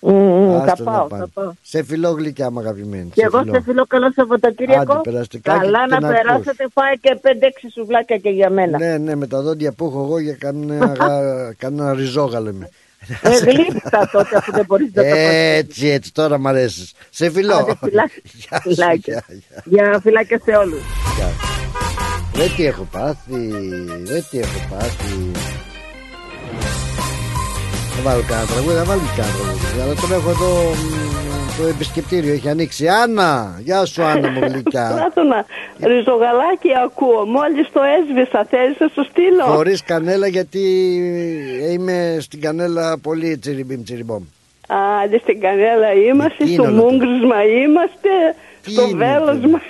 Μμμ, 0.07 0.59
Θα 0.65 0.73
Άστο 0.73 0.85
να 0.85 0.91
πάω, 0.91 1.07
πάνε. 1.07 1.23
θα 1.23 1.29
πάω. 1.43 1.53
Σε 1.63 1.83
φιλό 1.83 2.11
γλυκιά 2.11 2.51
μου 2.51 2.59
αγαπημένη. 2.59 3.11
Και 3.15 3.23
εγώ 3.25 3.43
σε 3.51 3.61
φιλώ 3.63 3.85
καλό 3.87 4.13
Σαββατοκύριακο. 4.13 4.93
Άντε, 4.93 5.11
περαστικά 5.11 5.53
Καλά 5.59 5.85
και- 5.85 5.91
να, 5.91 5.97
και 5.99 6.05
να 6.07 6.13
περάσετε, 6.13 6.67
φάει 6.73 6.99
και 7.01 7.19
5-6 7.23 7.27
σουβλάκια 7.73 8.17
και 8.17 8.29
για 8.31 8.51
μένα. 8.51 8.79
Ναι, 8.79 8.99
ναι, 8.99 9.15
με 9.15 9.27
τα 9.27 9.41
δόντια 9.43 9.73
που 9.73 9.85
έχω 9.85 10.03
εγώ 10.05 10.19
για 10.19 10.35
κανένα, 10.35 10.87
γα- 11.01 11.55
κανένα 11.59 11.93
ριζόγαλο 11.95 12.49
είμαι. 12.51 12.69
Ε, 13.23 13.37
γλύψα 13.39 14.09
τότε 14.13 14.43
που 14.45 14.53
δεν 14.53 14.65
μπορείς 14.67 14.91
να 14.95 15.03
το 15.03 15.09
πας. 15.09 15.19
Έτσι, 15.57 15.89
έτσι, 15.89 16.13
τώρα 16.13 16.39
μ' 16.39 16.47
αρέσεις. 16.47 16.93
Σε 17.11 17.31
φιλό. 17.31 17.55
Άντε, 17.55 17.75
φιλάκια. 17.83 18.23
Γεια 18.33 18.61
σου, 18.63 18.69
Φιλάκια. 18.75 19.25
γεια, 19.29 19.43
γεια. 19.65 19.85
Για 19.89 20.01
φιλάκια 20.03 20.41
σε 20.45 20.51
όλους. 20.57 20.83
Γεια. 21.17 21.29
Δεν 22.33 22.55
τι 22.57 22.67
έχω 22.67 22.89
πάθει, 22.91 23.49
δεν 24.05 24.25
τι 24.31 24.39
έχω 24.39 24.59
πάθει. 24.71 25.31
Θα 27.97 28.03
βάλω 28.03 28.23
κανένα 28.29 28.47
τραγούδι, 28.47 28.77
θα 28.77 28.85
βάλω 28.85 29.01
και 29.01 29.21
κανένα 29.21 29.37
τραγούδι. 29.39 29.81
Αλλά 29.83 29.95
τον 29.95 30.13
έχω 30.13 30.31
εδώ 30.31 30.51
μ, 30.75 31.35
το 31.59 31.67
επισκεπτήριο, 31.67 32.33
έχει 32.33 32.49
ανοίξει. 32.49 32.89
Άννα, 32.89 33.61
γεια 33.65 33.85
σου 33.85 34.03
Άννα 34.03 34.31
μου 34.31 34.41
γλυκιά. 34.41 34.91
Πλάτωνα, 34.95 35.45
ριζογαλάκι 35.81 36.71
ακούω. 36.85 37.25
Μόλις 37.25 37.69
το 37.73 37.81
έσβησα, 37.97 38.47
θέλεις 38.51 38.77
να 38.79 38.89
σου 38.95 39.05
στείλω; 39.11 39.45
Χωρίς 39.45 39.83
κανέλα 39.83 40.27
γιατί 40.27 40.63
είμαι 41.73 42.17
στην 42.21 42.41
κανέλα 42.41 42.99
πολύ 42.99 43.39
τσιριμπιμ 43.39 43.83
τσιριμπομ. 43.83 44.23
Άντε 45.03 45.19
στην 45.19 45.41
κανέλα 45.41 45.93
είμαστε, 45.93 46.45
Τι 46.45 46.53
στο 46.53 46.63
είναι 46.63 46.67
όλο 46.67 46.77
αυτό; 46.77 46.91
μούγκρισμα 46.91 47.45
είμαστε, 47.45 48.11
Τι 48.63 48.71
στο 48.71 48.83
είναι 48.83 49.07
βέλασμα. 49.07 49.61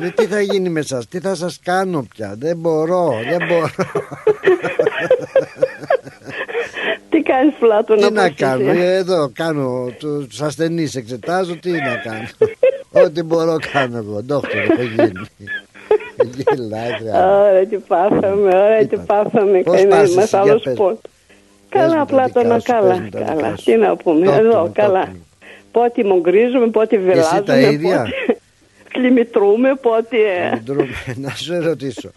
Ρε, 0.00 0.08
τι 0.08 0.26
θα 0.26 0.40
γίνει 0.40 0.68
με 0.68 0.82
σας, 0.82 1.08
τι 1.08 1.20
θα 1.20 1.34
σας 1.34 1.58
κάνω 1.64 2.06
πια, 2.14 2.34
δεν 2.38 2.56
μπορώ, 2.56 3.12
δεν 3.28 3.46
μπορώ. 3.48 3.70
Τι 7.14 7.22
κάνεις 7.22 7.54
Πλάτωνα, 7.58 8.06
τι 8.06 8.12
να 8.12 8.22
πώς 8.22 8.30
είσαι; 8.30 8.44
κάνω, 8.44 8.70
ε, 8.70 8.94
εδώ 8.96 9.30
κάνω 9.34 9.92
τους 10.28 10.40
ασθενείς 10.40 10.94
εξετάζω, 10.94 11.56
τι 11.56 11.70
να 11.70 11.96
κάνω. 12.04 12.28
Ό,τι 13.06 13.22
μπορώ 13.22 13.56
κάνω 13.72 13.96
εγώ, 13.96 14.22
ντόκτορ 14.22 14.60
έχω 14.60 14.82
γίνει. 14.82 15.26
Γελάει, 16.36 16.90
ρε. 17.02 17.10
Ωραία, 17.18 17.66
τι 17.66 17.76
πάθαμε, 17.76 18.48
ωραία, 18.64 18.86
τι 18.86 18.96
πάθαμε. 18.96 19.58
Πώς 19.62 19.80
Είναι 19.80 19.88
πας 19.88 20.14
μας 20.14 20.24
εσύ, 20.24 20.38
για 20.42 20.50
άλλος 20.50 20.62
πες. 20.62 20.74
πόν. 20.74 20.98
Πες 21.68 21.82
μου 21.82 21.88
Καλά, 21.88 22.04
τα 22.04 22.04
Πλάτωνα, 22.04 22.56
δικά 22.56 22.60
σου, 22.60 22.64
πες 22.80 22.80
καλά, 22.80 22.98
μου 22.98 23.08
τα 23.08 23.18
δικά 23.18 23.34
καλά. 23.34 23.56
σου. 23.56 23.64
Τι 23.64 23.76
να 23.76 23.96
πούμε, 23.96 24.26
Τόκ 24.26 24.34
εδώ, 24.38 24.60
μου, 24.60 24.72
καλά. 24.74 25.04
τόκ 25.04 25.08
μου. 25.14 25.26
Πότε 25.72 26.04
μογκρίζουμε, 26.04 26.66
πότε 26.66 26.96
εσύ 26.96 27.42
τα 27.44 27.54
βελάζουμε, 27.54 27.72
ίδια; 27.72 27.98
πότε 27.98 28.38
κλιμητρούμε, 28.92 29.74
πότε... 29.74 30.16
ε, 30.52 30.56
Ντρούμε, 30.64 30.88
να 31.14 31.30
σου 31.30 31.60
ρωτήσω. 31.60 32.10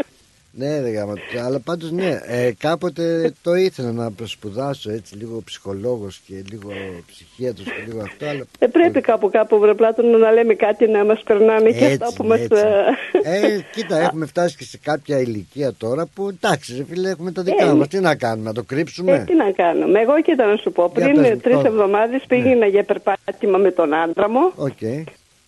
Ναι, 0.59 0.79
ρε 0.79 0.89
γάμα, 0.89 1.13
αλλά 1.45 1.59
πάντως 1.59 1.91
ναι, 1.91 2.19
ε, 2.27 2.51
κάποτε 2.59 3.33
το 3.41 3.53
ήθελα 3.53 3.91
να 3.91 4.11
σπουδάσω 4.23 4.91
έτσι 4.91 5.15
λίγο 5.15 5.41
ψυχολόγος 5.45 6.21
και 6.27 6.33
λίγο 6.51 6.69
ψυχίατρος 7.07 7.65
και 7.65 7.83
λίγο 7.87 8.01
αυτό, 8.01 8.25
αλλά 8.25 8.43
Ε, 8.59 8.67
πρέπει 8.67 9.01
κάπου 9.01 9.29
κάπου 9.29 9.59
βρε 9.59 9.73
Πλάτωνα 9.73 10.17
να 10.17 10.31
λέμε 10.31 10.53
κάτι 10.53 10.87
να 10.87 11.05
μας 11.05 11.21
περνάνε 11.25 11.69
και 11.71 11.85
Έτσι, 11.85 11.93
αυτά 12.03 12.13
που 12.15 12.23
μας... 12.27 12.39
έτσι. 12.39 12.61
ε, 13.23 13.45
Ε, 13.45 13.59
κοίτα, 13.71 13.99
έχουμε 14.05 14.25
φτάσει 14.25 14.57
και 14.57 14.63
σε 14.63 14.77
κάποια 14.83 15.19
ηλικία 15.19 15.73
τώρα 15.73 16.05
που 16.15 16.27
εντάξει, 16.29 16.75
ρε 16.77 16.83
φίλε, 16.83 17.09
έχουμε 17.09 17.31
τα 17.31 17.41
δικά 17.41 17.65
Ε, 17.69 17.73
μας. 17.73 17.87
Τι 17.87 17.99
να 17.99 18.15
κάνουμε, 18.15 18.47
να 18.47 18.53
το 18.53 18.61
Ε, 18.69 18.73
κρύψουμε. 18.75 19.23
τι 19.27 19.35
να 19.35 19.51
κάνουμε. 19.51 19.99
Εγώ 19.99 20.21
κοίτα 20.21 20.45
να 20.45 20.55
σου 20.55 20.71
πω. 20.71 20.91
Για 20.95 21.03
Πριν 21.05 21.21
πες 21.21 21.31
μου, 21.31 21.37
τρεις 21.39 21.55
τώρα. 21.55 21.67
εβδομάδες 21.67 22.23
πήγαινα 22.27 22.65
για 22.65 22.83
περπάτημα 22.83 23.57
με 23.57 23.71
τον 23.71 23.93
άντρα 23.93 24.29
μου 24.29 24.51
Οκ. 24.55 24.77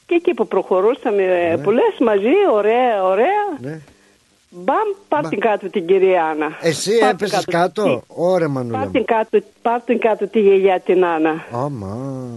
και 0.06 0.16
εκεί 0.16 0.34
που 0.34 0.48
προχωρούσαμε 0.48 1.24
που 1.64 1.72
λες 1.72 1.96
μαζί, 2.00 2.34
ωραία, 2.54 3.04
ωραία. 3.04 3.44
Ναι. 3.62 3.80
Μπαμ, 4.50 4.88
πάρ 5.08 5.28
την 5.28 5.40
κάτω 5.40 5.70
την 5.70 5.88
κυρία 5.88 6.26
Άννα. 6.26 6.58
Εσύ 6.62 6.90
Πάρ' 7.00 7.16
την 7.16 7.26
έπεσες 7.26 7.46
κάτω. 7.46 8.04
Ωραία, 8.08 8.48
Μανούλα. 8.48 8.78
Πάρ 8.78 8.86
μου. 8.86 8.92
την 8.92 9.06
κάτω, 9.06 9.40
πάρ' 9.62 9.82
την 9.82 10.00
κάτω 10.00 10.28
τη 10.28 10.40
γιαγιά 10.40 10.80
την 10.80 11.06
Άννα. 11.06 11.46
Άμα. 11.52 12.28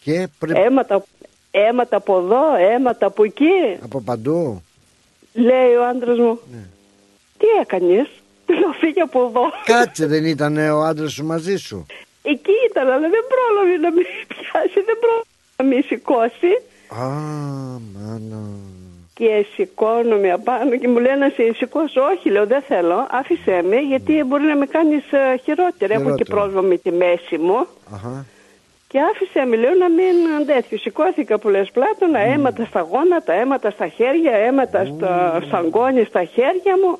Και 0.00 0.28
πρέπει 0.38 0.60
Αίματα, 0.60 1.04
αίματα 1.50 1.96
από 1.96 2.18
εδώ, 2.18 2.54
αίματα 2.58 3.06
από 3.06 3.24
εκεί. 3.24 3.50
από 3.82 4.00
παντού. 4.00 4.62
Λέει 5.32 5.74
ο 5.74 5.86
άντρας 5.88 6.18
μου. 6.18 6.38
Ναι. 6.52 6.64
Τι 7.38 7.46
έκανες; 7.60 8.08
Του 8.46 8.52
λέω 8.54 8.72
φύγε 8.80 9.00
από 9.00 9.20
εδώ. 9.28 9.42
Κάτσε, 9.64 10.06
δεν 10.06 10.24
ήταν 10.24 10.56
ο 10.56 10.80
άντρας 10.82 11.12
σου 11.12 11.24
μαζί 11.24 11.56
σου; 11.56 11.86
Εκεί 12.22 12.50
ήταν, 12.70 12.86
αλλά 12.86 13.08
δεν 13.08 13.24
πρόλαβε 13.32 13.76
να 13.76 13.90
με 13.92 14.02
πιάσει, 14.30 14.80
δεν 14.86 14.98
πρόλαβε 15.00 15.26
να 15.56 15.64
με 15.64 15.80
σηκώσει. 15.86 16.52
Α, 17.02 17.06
μάνα. 17.94 18.42
Και 19.14 19.46
σηκώνομαι 19.54 20.32
απάνω 20.32 20.76
και 20.76 20.88
μου 20.88 20.98
λένε 20.98 21.16
να 21.16 21.28
σε 21.28 21.52
σηκώσω. 21.54 22.00
Όχι, 22.02 22.30
λέω 22.30 22.46
δεν 22.46 22.62
θέλω. 22.62 23.06
Άφησέ 23.10 23.62
με 23.62 23.76
γιατί 23.76 24.22
μπορεί 24.26 24.44
να 24.44 24.56
με 24.56 24.66
κάνεις 24.66 25.04
χειρότερα. 25.42 25.94
Έχω 25.94 26.02
και 26.02 26.10
Χειρότερο. 26.10 26.36
πρόβλημα 26.38 26.60
με 26.62 26.76
τη 26.76 26.90
μέση 26.92 27.38
μου. 27.38 27.66
Αχα. 27.94 28.26
Και 28.88 28.98
άφησε 29.00 29.44
με, 29.44 29.56
λέω 29.56 29.74
να 29.74 29.88
μην 29.90 30.46
τέτοιο. 30.46 30.78
Σηκώθηκα 30.78 31.38
που 31.38 31.48
λες 31.48 31.70
πλάτωνα, 31.70 32.18
αίματα 32.18 32.64
στα 32.64 32.80
γόνατα, 32.80 33.32
αίματα 33.32 33.70
στα 33.70 33.88
χέρια, 33.88 34.32
αίματα 34.32 34.84
στα 34.84 35.42
σαγκόνι 35.50 36.04
στα 36.04 36.24
χέρια 36.24 36.74
μου. 36.82 36.98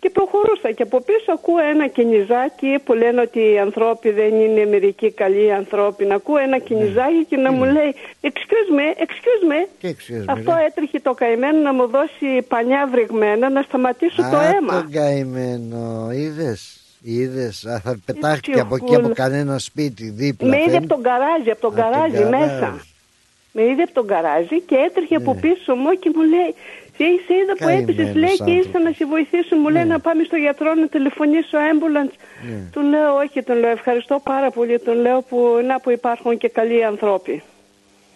Και 0.00 0.10
προχωρούσα 0.10 0.70
και 0.72 0.82
από 0.82 1.00
πίσω 1.00 1.32
ακούω 1.32 1.58
ένα 1.72 1.86
κινηζάκι 1.88 2.78
που 2.84 2.92
λένε 2.92 3.20
ότι 3.20 3.40
οι 3.52 3.58
ανθρώποι 3.58 4.10
δεν 4.10 4.34
είναι 4.40 4.64
μερικοί 4.66 5.10
καλοί 5.10 5.52
ανθρώποι. 5.52 6.04
Να 6.04 6.14
ακούω 6.14 6.36
ένα 6.38 6.58
κινηζάκι 6.58 7.24
και 7.28 7.36
να 7.36 7.52
μου 7.52 7.64
λέει 7.64 7.94
excuse 8.20 8.70
me, 8.78 9.00
excuse 9.04 9.44
me. 9.52 9.68
Και 9.78 9.92
ξέρεις, 9.92 10.24
Αυτό 10.28 10.54
έτρεχε 10.66 11.00
το 11.00 11.14
καημένο 11.14 11.58
να 11.58 11.72
μου 11.72 11.86
δώσει 11.86 12.42
πανιά 12.48 12.88
βρεγμένα 12.90 13.50
να 13.50 13.62
σταματήσω 13.62 14.22
το 14.30 14.36
Α, 14.36 14.44
αίμα. 14.44 14.72
τον 14.82 14.90
καημένο. 14.90 16.08
Είδες. 16.12 16.80
Είδες. 17.02 17.64
Θα 17.82 17.98
πετάχτηκε 18.04 18.60
από 18.60 18.74
εκεί 18.74 18.84
ψυχούλα. 18.84 19.06
από 19.06 19.14
κανένα 19.14 19.58
σπίτι 19.58 20.10
δίπλα. 20.10 20.48
Με 20.48 20.56
είδε 20.56 20.64
θέλει. 20.64 20.76
από 20.76 20.86
τον 20.86 21.02
καράζι, 21.02 21.50
από 21.50 21.60
τον 21.60 21.72
Από 21.72 21.80
τον 21.82 21.92
καράζι 21.92 22.22
καράζι. 22.22 22.30
μέσα. 22.52 22.86
Με 23.52 23.62
είδε 23.62 23.82
από 23.82 23.92
τον 23.92 24.06
καράζι 24.06 24.60
και 24.60 24.74
έτρεχε 24.88 25.14
από 25.14 25.34
πίσω 25.34 25.74
μου 25.74 25.90
και 26.00 26.10
μου 26.14 26.22
λέει 26.22 26.54
σε, 26.96 27.04
σε 27.26 27.34
είδα 27.40 27.52
που 27.52 27.58
Καημένος 27.58 27.82
έπεισες 27.82 28.14
λέει 28.14 28.36
και 28.36 28.50
ήρθα 28.50 28.66
άνθρωπος. 28.68 28.82
να 28.84 28.90
σε 28.92 29.04
βοηθήσω. 29.06 29.56
Μου 29.56 29.68
λέει 29.68 29.84
να 29.84 30.00
πάμε 30.00 30.22
στο 30.24 30.36
γιατρό 30.36 30.74
να 30.74 30.88
τηλεφωνήσω 30.88 31.56
ambulance. 31.72 32.14
Ναι. 32.48 32.58
Του 32.72 32.80
λέω 32.80 33.14
όχι, 33.16 33.42
τον 33.42 33.58
λέω 33.58 33.70
ευχαριστώ 33.70 34.20
πάρα 34.24 34.50
πολύ. 34.50 34.78
Τον 34.78 34.96
λέω 35.00 35.20
που, 35.28 35.38
να 35.66 35.80
που 35.80 35.90
υπάρχουν 35.90 36.38
και 36.38 36.48
καλοί 36.48 36.84
άνθρωποι. 36.84 37.42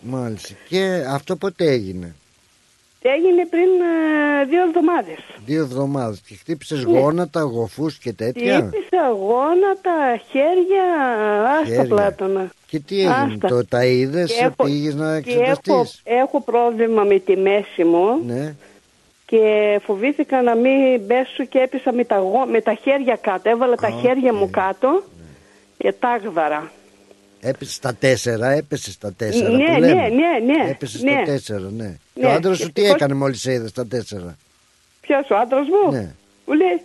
Μάλιστα. 0.01 0.55
Και 0.69 1.05
αυτό 1.09 1.37
ποτέ 1.37 1.65
έγινε; 1.65 2.15
Έγινε 3.03 3.47
πριν 3.47 3.69
ε, 4.41 4.45
δύο 4.45 4.63
εβδομάδες. 4.63 5.19
Δύο 5.47 5.61
εβδομάδες. 5.61 6.21
Και 6.29 6.35
χτύπησες 6.35 6.83
γόνατα, 6.83 7.41
γοφούς 7.41 7.99
και 7.99 8.13
τέτοια; 8.13 8.57
Χτύπησα 8.57 9.09
γόνατα, 9.11 10.21
χέρια, 10.31 10.85
άστα 11.61 11.65
Χέρια. 11.75 11.85
πλάτωνα. 11.95 12.51
Και 12.67 12.79
τι 12.81 12.97
έγινε, 12.99 13.15
Άστα. 13.35 13.49
το, 13.49 13.65
τα 13.67 13.85
είδες, 13.85 14.33
Και 14.33 14.45
έχω- 14.45 14.65
πήγες 14.65 14.95
να 14.95 15.21
Και 15.21 15.31
έχω, 15.33 15.41
εξεταστείς; 15.51 16.01
έχω 16.05 16.41
πρόβλημα 16.43 17.03
με 17.03 17.19
τη 17.19 17.37
μέση 17.37 17.85
μου 17.85 18.23
Ναι. 18.27 18.55
Και 19.31 19.81
φοβήθηκα 19.85 20.43
να 20.43 20.55
μην 20.55 21.07
πέσω 21.07 21.45
και 21.49 21.59
έπεσα 21.59 21.93
με 21.93 22.05
τα, 22.05 22.19
γο- 22.19 22.47
με 22.47 22.61
τα 22.61 22.75
χέρια 22.75 23.17
κάτω. 23.21 23.49
Έβαλα 23.49 23.75
τα 23.75 23.91
χέρια 23.91 24.33
μου 24.35 24.51
κάτω 24.51 25.03
και 25.79 25.93
τάγδαρα. 25.93 26.71
Έπεσε 27.41 27.73
στα 27.73 27.95
τέσσερα, 27.95 28.51
έπεσε 28.51 28.91
στα 28.91 29.13
τέσσερα. 29.13 29.49
Ναι, 29.51 29.57
που 29.65 29.71
ναι, 29.73 29.79
λέμε. 29.79 30.09
ναι, 30.09 30.53
ναι, 30.55 30.71
Έπεσε 30.71 30.99
ναι. 31.05 31.11
στα 31.11 31.23
τέσσερα, 31.23 31.69
ναι. 31.77 31.97
Και 32.15 32.21
Ναι, 32.21 32.27
ο 32.27 32.31
άντρας 32.31 32.57
σου 32.59 32.63
τι 32.63 32.69
ευτυχώς- 32.81 32.95
έκανε 32.95 33.15
μόλις 33.15 33.41
σε 33.41 33.53
είδε 33.53 33.69
στα 33.69 33.87
τέσσερα; 33.87 34.37
Ποιος 35.01 35.31
ο 35.31 35.37
άντρας 35.37 35.67
μου; 35.69 35.93
Ναι. 35.93 36.15
Μου 36.47 36.55
λέει, 36.55 36.77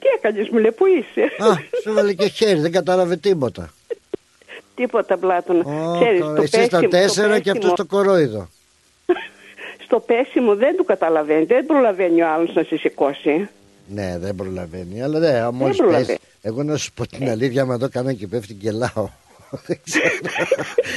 τι 0.00 0.06
έκανες 0.16 0.48
μου 0.48 0.58
λέει, 0.58 0.72
πού 0.72 0.84
είσαι; 0.86 1.22
Α, 1.50 1.54
σου 1.82 1.88
έβαλε 1.90 2.12
και 2.12 2.26
χέρι, 2.28 2.60
δεν 2.60 2.72
κατάλαβε 2.72 3.16
τίποτα. 3.16 3.72
Τίποτα 4.74 5.16
πλάτωνα. 5.18 5.60
Ω, 5.90 5.94
Ξέρεις, 6.00 6.20
καλά, 6.20 6.34
το 6.34 6.42
εσύ 6.42 6.48
στα 6.64 6.68
πέσιμο- 6.68 6.90
τέσσερα 6.90 7.34
το 7.34 7.40
και 7.40 7.50
αυτός 7.50 7.70
πέσιμο- 7.70 7.76
στο 7.76 7.84
κορόιδο. 7.86 8.48
Στο 9.86 10.00
πέσιμο 10.00 10.54
δεν 10.54 10.76
του 10.76 10.84
καταλαβαίνει, 10.84 11.44
δεν 11.44 11.66
προλαβαίνει 11.66 12.22
ο 12.22 12.28
άλλος 12.32 12.54
να 12.54 12.62
σε 12.62 12.76
σηκώσει. 12.76 13.48
Ναι, 13.88 14.18
δεν 14.18 14.34
προλαβαίνει. 14.34 15.02
Αλλά 15.02 15.18
ναι, 15.18 15.50
μόλις 15.50 15.76
προλαβαίνει. 15.76 16.06
πέσει. 16.06 16.18
Εγώ 16.42 16.62
να 16.62 16.76
σου 16.76 16.92
πω 16.92 17.06
την 17.06 17.28
αλήθεια, 17.28 17.62
άμα 17.62 17.78
το 17.78 17.88
κάνω 17.88 18.12
και 18.12 18.26
πέφτει, 18.26 18.52
γελάω. 18.52 19.08
Δεν 19.66 19.78
ξέρω. 19.84 20.08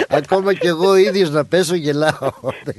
Ακόμα 0.10 0.54
κι 0.54 0.68
εγώ 0.68 0.96
ίδιος 0.96 1.30
να 1.30 1.46
πέσω, 1.46 1.76
γελάω. 1.76 2.30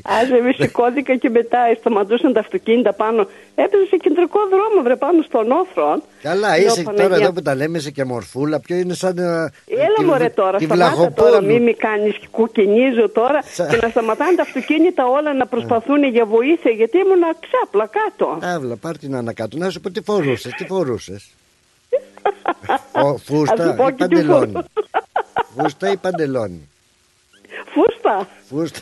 Άσε 0.03 0.41
με 0.43 0.53
σηκώθηκα 0.59 1.17
και 1.17 1.31
μετά 1.31 1.59
σταματούσαν 1.79 2.33
τα 2.33 2.41
αυτοκίνητα 2.41 2.93
πάνω. 2.93 3.27
Έπαιζε 3.55 3.85
σε 3.91 3.97
κεντρικό 3.97 4.39
δρόμο, 4.51 4.83
βρε 4.83 4.97
πάνω 4.97 5.23
στον 5.23 5.51
όφρο. 5.51 6.03
Καλά, 6.23 6.57
Λέω, 6.57 6.67
είσαι 6.67 6.83
Παναγία. 6.83 7.09
τώρα 7.09 7.23
εδώ 7.23 7.33
που 7.33 7.43
τα 7.43 7.55
λέμε, 7.55 7.79
είσαι 7.79 7.91
και 7.91 8.05
μορφούλα. 8.05 8.61
Ποιο 8.61 8.77
είναι 8.77 8.95
σαν. 8.95 9.19
ε, 9.19 9.23
Έλα 9.67 9.95
τη- 9.99 10.05
μωρέ 10.05 10.29
τώρα, 10.29 10.59
τη 10.59 10.65
σταμάτα 10.65 10.91
Βλαχοπόλου. 10.91 11.31
τώρα, 11.31 11.43
μην 11.43 11.63
με 11.63 11.73
κάνεις 11.73 12.15
κουκκινίζω 12.31 13.09
τώρα 13.09 13.43
Σα- 13.43 13.67
και 13.67 13.79
να 13.83 13.89
σταματάνε 13.89 14.37
τα 14.37 14.43
αυτοκίνητα 14.43 15.07
όλα 15.07 15.35
να 15.35 15.47
προσπαθούν 15.47 16.05
για 16.05 16.25
βοήθεια 16.25 16.71
γιατί 16.71 16.99
ήμουν 16.99 17.23
ξάπλα 17.41 17.87
κάτω. 17.99 18.39
Άβλα, 18.55 18.77
πάρ 18.77 18.99
την 18.99 19.15
ανακάτω. 19.15 19.57
Να 19.57 19.71
σου 19.71 19.81
πω 19.81 19.91
τι 19.91 20.03
φορούσες, 20.03 20.53
τι 20.53 20.65
φορούσες; 20.67 21.31
Ο, 22.93 23.09
Ας 23.09 23.23
φούστα 23.25 23.65
σου 23.69 23.75
πω 23.77 23.87
ή 23.89 23.93
και 23.93 24.07
τι 24.07 24.15
παντελόνι. 24.15 24.53
φορώ. 24.53 24.65
Φούστα 25.57 25.91
ή 25.91 25.97
παντελόνι. 25.97 26.69
Φούστα. 27.73 28.29
Φούστα. 28.49 28.81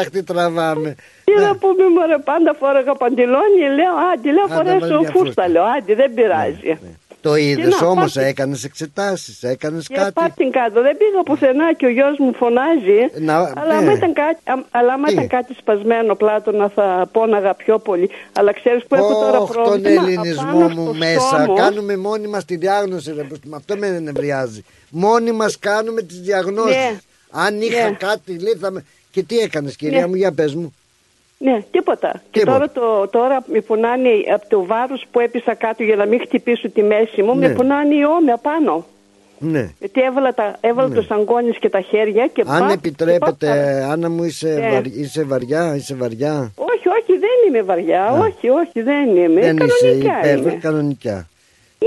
Αχ, 0.00 0.10
τι 0.10 0.22
τραβάμε. 0.22 0.94
Τι 1.24 1.34
να 1.34 1.56
πούμε 1.56 1.88
μωρέ, 1.88 2.18
πάντα 2.18 2.54
φόραγα 2.58 2.94
παντελόνι, 2.94 3.58
λέω 3.74 3.94
άντι, 4.12 4.32
λέω 4.32 4.44
Άντε, 4.44 4.54
φορέσω 4.54 4.78
βάλει 4.78 4.98
μια 4.98 5.10
φούστα, 5.10 5.24
φούστα. 5.24 5.48
λέω 5.48 5.64
άντι, 5.64 5.94
δεν 5.94 6.14
πειράζει. 6.14 6.78
Το 7.20 7.36
είδες 7.36 7.80
να, 7.80 7.86
όμως, 7.86 8.12
πάρτε. 8.12 8.28
έκανες 8.28 8.64
εξετάσεις, 8.64 9.42
έκανες 9.42 9.86
Και 9.86 9.94
κάτι. 9.94 10.12
πάρ' 10.12 10.30
την 10.32 10.50
κάτω. 10.50 10.82
Δεν 10.82 10.96
πήγα 10.96 11.22
πουθενά 11.24 11.74
και 11.74 11.86
ο 11.86 11.88
γιος 11.88 12.18
μου 12.18 12.34
φωνάζει. 12.34 12.98
Να- 13.18 13.36
αλλά, 13.38 13.74
άμα 13.76 13.82
ναι. 13.82 13.92
ήταν 13.92 14.12
κάτι, 14.12 14.38
α- 14.50 14.66
αλλά 14.70 14.92
άμα 14.92 15.06
Τι; 15.06 15.12
ήταν 15.12 15.26
κάτι 15.26 15.54
σπασμένο 15.54 16.14
πλάτωνα 16.14 16.68
θα 16.68 17.08
πόναγα 17.12 17.54
πιο 17.54 17.78
πολύ. 17.78 18.10
Αλλά 18.32 18.52
ξέρεις 18.52 18.84
που 18.88 18.94
έχω 18.94 19.12
τώρα 19.20 19.38
Ωχ, 19.38 19.50
τον 19.52 19.62
πρόβλημα; 19.62 20.02
ελληνισμό 20.02 20.50
απάνω 20.50 20.68
μου 20.68 20.84
στο 20.84 20.94
μέσα. 20.94 21.20
στόμα. 21.42 21.60
Κάνουμε 21.60 21.96
μόνοι 21.96 22.26
μας 22.26 22.44
τη 22.44 22.56
διάγνωση. 22.56 23.12
Ρε, 23.12 23.26
με 23.44 23.56
αυτό 23.56 23.76
με 23.76 23.86
ενευριάζει. 23.86 24.64
Μόνοι 24.90 25.32
μας 25.32 25.58
κάνουμε 25.58 26.02
τις 26.02 26.20
διαγνώσεις. 26.20 26.76
Ναι. 26.76 26.98
Αν 27.30 27.60
είχα 27.60 27.88
Ναι. 27.90 27.96
κάτι, 27.96 28.38
λέει, 28.38 28.54
θα 28.60 28.70
με... 28.70 28.84
Και 29.10 29.22
τι 29.22 29.38
έκανες, 29.38 29.76
κυρία 29.76 30.00
Ναι. 30.00 30.06
μου, 30.06 30.14
για 30.14 30.32
πες 30.32 30.54
μου. 30.54 30.74
Ναι, 31.42 31.62
τίποτα. 31.70 32.22
Και 32.30 32.38
Τίποτα. 32.40 32.52
τώρα, 32.58 32.70
το, 32.70 33.08
τώρα 33.08 33.44
με 33.46 33.60
πονάνε 33.60 34.08
από 34.34 34.48
το 34.48 34.64
βάρος 34.64 35.04
που 35.10 35.20
έπεισα 35.20 35.54
κάτω 35.54 35.82
για 35.82 35.96
να 35.96 36.06
μην 36.06 36.20
χτυπήσω 36.20 36.70
τη 36.70 36.82
μέση 36.82 37.22
μου, 37.22 37.34
Ναι. 37.34 37.48
με 37.48 37.54
πονάνε 37.54 37.94
οι 37.94 38.02
ώμοι 38.04 38.30
απάνω. 38.30 38.86
Ναι. 39.38 39.70
Γιατί 39.78 40.00
έβαλα, 40.02 40.34
τα, 40.34 40.56
έβαλα 40.60 40.88
Ναι. 40.88 40.94
το 40.94 41.02
σαγκόνις 41.02 41.58
και 41.58 41.68
τα 41.68 41.80
χέρια 41.80 42.26
και 42.26 42.44
Αν 42.46 42.58
παπ, 42.60 42.70
επιτρέπετε, 42.70 43.46
και 43.46 43.80
παπ, 43.80 43.90
Άννα 43.90 44.10
μου, 44.10 44.24
είσαι, 44.24 44.48
Ναι. 44.60 44.70
βαρ- 44.70 44.86
είσαι 44.96 45.22
βαριά, 45.24 45.74
είσαι 45.76 45.94
βαριά. 45.94 46.52
Όχι, 46.54 46.88
όχι, 46.88 47.12
δεν 47.18 47.30
είμαι 47.48 47.62
βαριά. 47.62 48.10
Όχι, 48.12 48.48
όχι, 48.48 48.82
δεν 48.82 49.16
είμαι. 49.16 49.40
Δεν 49.40 49.56
είσαι 49.56 49.76
Κανονικά 49.80 50.18
υπέρ, 50.18 50.38
είμαι. 50.38 50.52
κανονικά. 50.60 51.28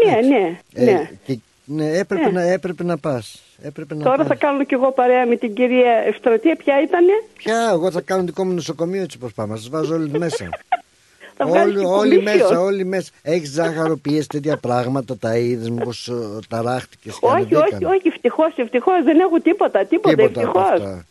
Ναι, 0.06 0.28
ναι, 0.28 0.58
Ε, 0.74 0.84
ναι. 0.92 1.10
και, 1.26 1.38
ναι, 1.66 1.90
έπρεπε, 1.98 2.26
Ναι. 2.26 2.32
να, 2.32 2.42
έπρεπε 2.42 2.84
να 2.84 2.98
πας. 2.98 3.42
Έπρεπε 3.66 3.96
να 3.96 4.04
Τώρα 4.04 4.18
πας. 4.18 4.28
θα 4.28 4.36
κάνω 4.36 4.64
κι 4.64 4.74
εγώ 4.74 4.92
παρέα 4.92 5.26
με 5.26 5.36
την 5.36 5.54
κυρία 5.54 5.92
Ευστρατεία. 6.08 6.56
Ποια 6.56 6.82
ήτανε; 6.82 7.12
Ποια, 7.38 7.70
εγώ 7.72 7.92
θα 7.92 8.02
κάνω 8.02 8.24
δικό 8.24 8.46
μου 8.46 8.54
νοσοκομείο 8.54 9.02
έτσι 9.02 9.18
πως 9.18 9.34
πάμε. 9.34 9.56
Σας 9.58 9.70
βάζω 9.70 9.96
όλοι 9.96 10.18
μέσα. 10.20 10.50
Θα 11.38 11.46
βγάλεις 11.46 11.76
όλοι, 11.76 11.84
και 11.84 11.92
όλοι 11.92 12.16
κομίσιο. 12.16 12.40
μέσα, 12.48 12.60
όλοι 12.60 12.86
μέσα. 12.86 13.12
Έχεις 13.22 13.50
ζάχαρο, 13.52 13.98
πίεση, 13.98 14.28
τέτοια 14.28 14.58
πράγματα, 14.58 15.18
τα 15.18 15.38
είδες, 15.38 15.70
μήπως 15.70 16.12
ταράχτηκες 16.50 17.14
και 17.20 17.26
Όχι, 17.26 17.36
ανεβήκανε. 17.36 17.66
όχι, 17.72 17.86
όχι, 17.86 18.08
ευτυχώς, 18.08 18.54
ευτυχώς. 18.56 19.04
Δεν 19.04 19.20
έχω 19.20 19.40
τίποτα, 19.40 19.86
τίποτα, 19.86 20.16
Τίποτα 20.16 20.48
από 20.48 20.60
ευτυχώς. 20.60 21.04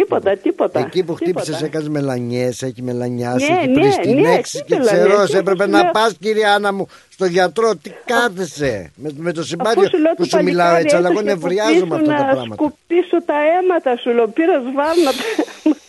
Αυτά. 0.00 0.30
Τίποτα, 0.30 0.36
τίποτα. 0.36 0.78
Εκεί 0.80 1.02
που 1.04 1.14
τίποτα. 1.14 1.40
χτύπησες, 1.40 1.62
έκανες 1.62 1.88
μελανιές, 1.88 2.62
έχει 2.62 2.82
μελανιάσει, 2.82 3.52
Ναι, 3.52 3.58
έχει 3.58 3.68
ναι, 3.68 3.80
πριστινέξει 3.80 4.56
ναι, 4.56 4.62
και 4.64 4.74
τι 4.74 4.78
μελανιές, 4.80 5.06
ξερό. 5.08 5.24
τι 5.26 5.36
Έπρεπε 5.36 5.64
σου 5.64 5.70
να 5.70 5.82
λέω. 5.82 5.90
πας, 5.90 6.16
κυρία 6.20 6.54
Άννα 6.54 6.72
μου, 6.72 6.86
στον 7.08 7.28
γιατρό. 7.28 7.76
Τι 7.76 7.90
κάθεσαι 8.04 8.90
με, 8.96 9.10
με 9.16 9.32
το 9.32 9.42
συμπάτιο 9.44 9.80
Αφού 9.82 9.90
σου 9.96 9.98
λέω 10.02 10.12
που 10.14 10.22
το 10.28 10.36
σου 10.36 10.42
μιλάω 10.42 10.72
παλικάρι 10.72 10.82
έτσι, 10.84 10.96
αλλά 10.96 11.08
εγώ 11.10 11.18
έτρεχε 11.20 11.34
από 11.34 11.46
νευριάζω 11.46 11.86
με 11.86 11.98
πίσω 11.98 12.10
αυτά 12.12 12.22
τα 12.22 12.26
Να 12.26 12.32
πράγματα. 12.32 12.54
σκουπίσω 12.54 13.22
τα 13.22 13.34
αίματα 13.50 13.96
σου, 13.96 14.10
λέω, 14.10 14.28
πήρα 14.28 14.58
σβάρνα. 14.60 15.10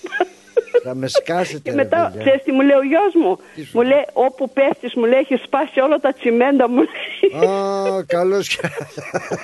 Θα 0.83 0.95
με 0.95 1.07
σκάσετε. 1.07 1.59
Και 1.63 1.69
ρε 1.69 1.75
μετά, 1.75 2.03
παιδιά. 2.05 2.21
ξέρεις 2.21 2.43
τι 2.43 2.51
μου 2.51 2.61
λέει 2.61 2.77
ο 2.77 2.83
γιος 2.83 3.13
μου; 3.23 3.37
Μου 3.73 3.81
λέει, 3.81 4.05
όπου 4.13 4.49
πέφτεις, 4.49 4.93
μου 4.95 5.03
λέει, 5.05 5.19
έχεις 5.19 5.41
σπάσει 5.45 5.79
όλα 5.79 5.97
τα 5.99 6.13
τσιμέντα 6.13 6.69
μου. 6.69 6.75
λέει. 6.81 7.49
Α, 7.49 8.03
καλώς. 8.07 8.59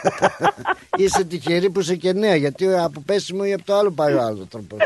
Είσαι 0.98 1.24
τυχερή 1.24 1.70
που 1.70 1.80
είσαι 1.80 1.96
και 1.96 2.14
νέα, 2.14 2.36
γιατί 2.36 2.68
από 2.84 3.04
πέσιμο 3.06 3.42
ή 3.46 3.54
από 3.54 3.64
το 3.66 3.76
άλλο 3.76 3.92
πάει 3.92 4.14
ο 4.14 4.22
άλλο 4.22 4.48
τρόπο. 4.50 4.76
Ο 4.80 4.86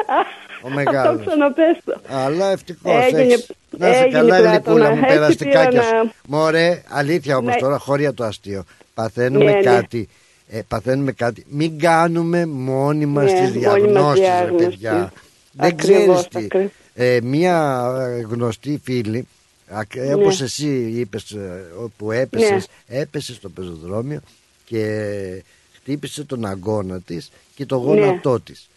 Αυτό 0.66 0.70
μεγάλος. 0.70 1.26
ξαναπέστω. 1.26 1.94
Αλλά 2.26 2.52
ευτυχώς 2.52 3.06
Έγινε- 3.06 3.46
Να 3.78 3.94
σε 3.94 4.00
έγινε 4.00 4.12
καλά, 4.20 4.36
πλάτωνα. 4.38 4.50
γλυκούλα 4.52 4.90
μου, 4.90 4.98
Έτσι 5.04 5.14
περαστικά 5.14 5.68
πήρα 5.68 5.82
σου. 5.84 5.90
να- 5.94 6.12
Μωρέ, 6.28 6.82
αλήθεια 6.90 7.38
όμως 7.38 7.54
Ναι. 7.54 7.60
τώρα, 7.62 7.78
χωρία 7.78 8.14
το 8.14 8.24
αστείο. 8.24 8.64
Παθαίνουμε 8.94 9.46
Ναι, 9.46 9.52
ναι. 9.52 9.62
κάτι. 9.62 10.10
Ε, 10.50 10.60
παθαίνουμε 10.68 11.12
κάτι. 11.12 11.46
Μην 11.50 11.80
κάνουμε 11.80 12.46
μόνοι 12.46 13.06
μας 13.06 13.32
Ναι, 13.32 13.40
τις 13.40 13.50
μόνη 13.66 13.68
μας 13.68 13.74
διαγνώσεις, 13.82 14.20
ρε 14.24 14.26
διάγνωση. 14.30 14.66
παιδιά. 14.66 15.12
Δεν 15.56 15.68
Ακριβώς, 15.70 16.28
ξέρεις 16.28 16.28
τι. 16.28 16.38
ακριβώς. 16.58 16.72
Ε, 16.94 17.20
μία 17.24 17.86
ε, 18.18 18.20
γνωστή 18.22 18.80
φίλη, 18.84 19.28
ακ- 19.68 19.96
Ναι. 19.96 20.14
όπως 20.14 20.42
εσύ 20.42 20.68
είπες 20.96 21.32
ε, 21.32 21.64
όπου 21.80 22.12
έπεσες, 22.12 22.68
Ναι. 22.88 22.98
έπεσες 23.00 23.36
στο 23.36 23.50
πεζοδρόμιο 23.50 24.20
και 24.66 25.44
χτύπησε 25.74 26.24
τον 26.24 26.46
αγκώνα 26.46 27.00
της 27.00 27.32
και 27.56 27.66
το 27.66 27.80
Ναι. 27.80 27.84
γόνατό 27.86 28.40
της. 28.40 28.68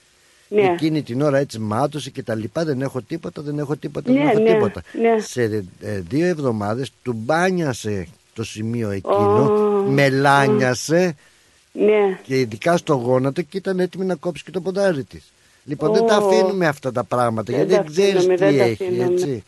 Ναι. 0.48 0.62
Εκείνη 0.62 1.02
την 1.02 1.22
ώρα 1.22 1.38
έτσι 1.38 1.58
μάτωσε 1.58 2.10
και 2.10 2.22
τα 2.22 2.34
λοιπά 2.34 2.64
δεν 2.64 2.80
έχω 2.82 3.00
τίποτα, 3.02 3.42
δεν 3.42 3.58
έχω 3.58 3.76
τίποτα, 3.76 4.10
Ναι, 4.10 4.18
δεν 4.18 4.26
έχω 4.28 4.38
ναι, 4.38 4.52
τίποτα. 4.52 4.82
ναι. 5.00 5.20
Σε 5.20 5.64
ε, 5.80 6.00
δύο 6.08 6.26
εβδομάδες 6.26 6.92
του 7.02 7.12
μπάνιασε 7.12 8.08
το 8.34 8.44
σημείο 8.44 8.90
εκείνο, 8.90 9.42
Ω, 9.44 9.90
μελάνιασε 9.90 11.14
Ναι. 11.72 12.18
και 12.22 12.38
ειδικά 12.40 12.76
στο 12.76 12.94
γόνατο 12.94 13.42
και 13.42 13.56
ήταν 13.56 13.80
έτοιμη 13.80 14.04
να 14.04 14.14
κόψει 14.14 14.44
και 14.44 14.50
το 14.50 14.60
ποδάρι 14.60 15.04
της. 15.04 15.32
Λοιπόν 15.66 15.92
δεν 15.92 16.06
τα 16.06 16.16
Ω. 16.16 16.26
αφήνουμε 16.26 16.66
αυτά 16.66 16.92
τα 16.92 17.04
πράγματα 17.04 17.52
Δεν 17.52 17.54
γιατί 17.56 17.74
τα 17.74 17.82
δεν 17.82 17.92
ξέρεις 17.92 18.14
αφήνουμε, 18.16 18.34
τι 18.36 18.44
δεν 18.44 18.58
τα 18.58 18.64
έχει 18.64 18.84
αφήνουμε. 18.84 19.12
έτσι. 19.12 19.42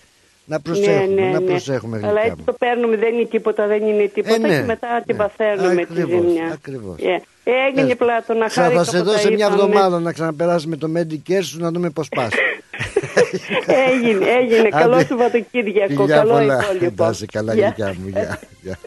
Να 0.44 0.60
προσέχουμε, 0.60 1.04
ναι, 1.14 1.22
ναι, 1.22 1.30
να 1.30 1.40
ναι. 1.40 1.46
προσέχουμε 1.46 1.96
Αλλά 1.96 2.06
γλυκιά 2.06 2.22
έτσι 2.22 2.36
μου. 2.38 2.44
το 2.44 2.52
παίρνουμε, 2.52 2.96
δεν 2.96 3.14
είναι 3.14 3.24
τίποτα, 3.26 3.66
δεν 3.66 3.86
είναι 3.86 4.06
τίποτα 4.14 4.34
Ε, 4.34 4.38
ναι, 4.38 4.48
και 4.48 4.62
μετά 4.66 5.02
την 5.06 5.16
ναι. 5.16 5.22
παθαίνουμε 5.22 5.74
τη 5.74 5.80
Ακριβώς, 5.82 6.24
ζημιά. 6.24 6.50
ακριβώς. 6.52 6.96
Ε, 6.98 7.22
Έγινε 7.68 7.90
Ε, 7.92 7.94
πλάτο 7.94 8.34
να 8.34 8.46
Ξα- 8.46 8.62
χάρη 8.62 8.74
θα 8.74 8.84
σε 8.84 9.00
δώσω 9.00 9.30
μια 9.32 9.46
εβδομάδα 9.46 10.00
να 10.00 10.12
ξαναπεράσει 10.12 10.66
με 10.68 10.76
το 10.76 10.88
Medicare 10.96 11.42
σου 11.42 11.60
να 11.60 11.70
δούμε 11.70 11.90
πώς 11.90 12.08
πας. 12.08 12.28
Έγινε, 13.92 14.26
έγινε. 14.40 14.68
Καλό 14.68 14.94
Άντε. 14.94 15.04
Σαββατοκύριακο. 15.04 15.92
Φιλιά 16.02 16.16
Καλό 16.16 16.32
πολλά. 16.32 16.64
υπόλοιπο. 16.74 17.04
Να 17.04 17.10
είσαι 17.10 17.26
καλά 17.26 17.54
Γεια. 17.54 17.64
γλυκιά 17.66 17.94
μου. 17.98 18.08
Γεια, 18.08 18.78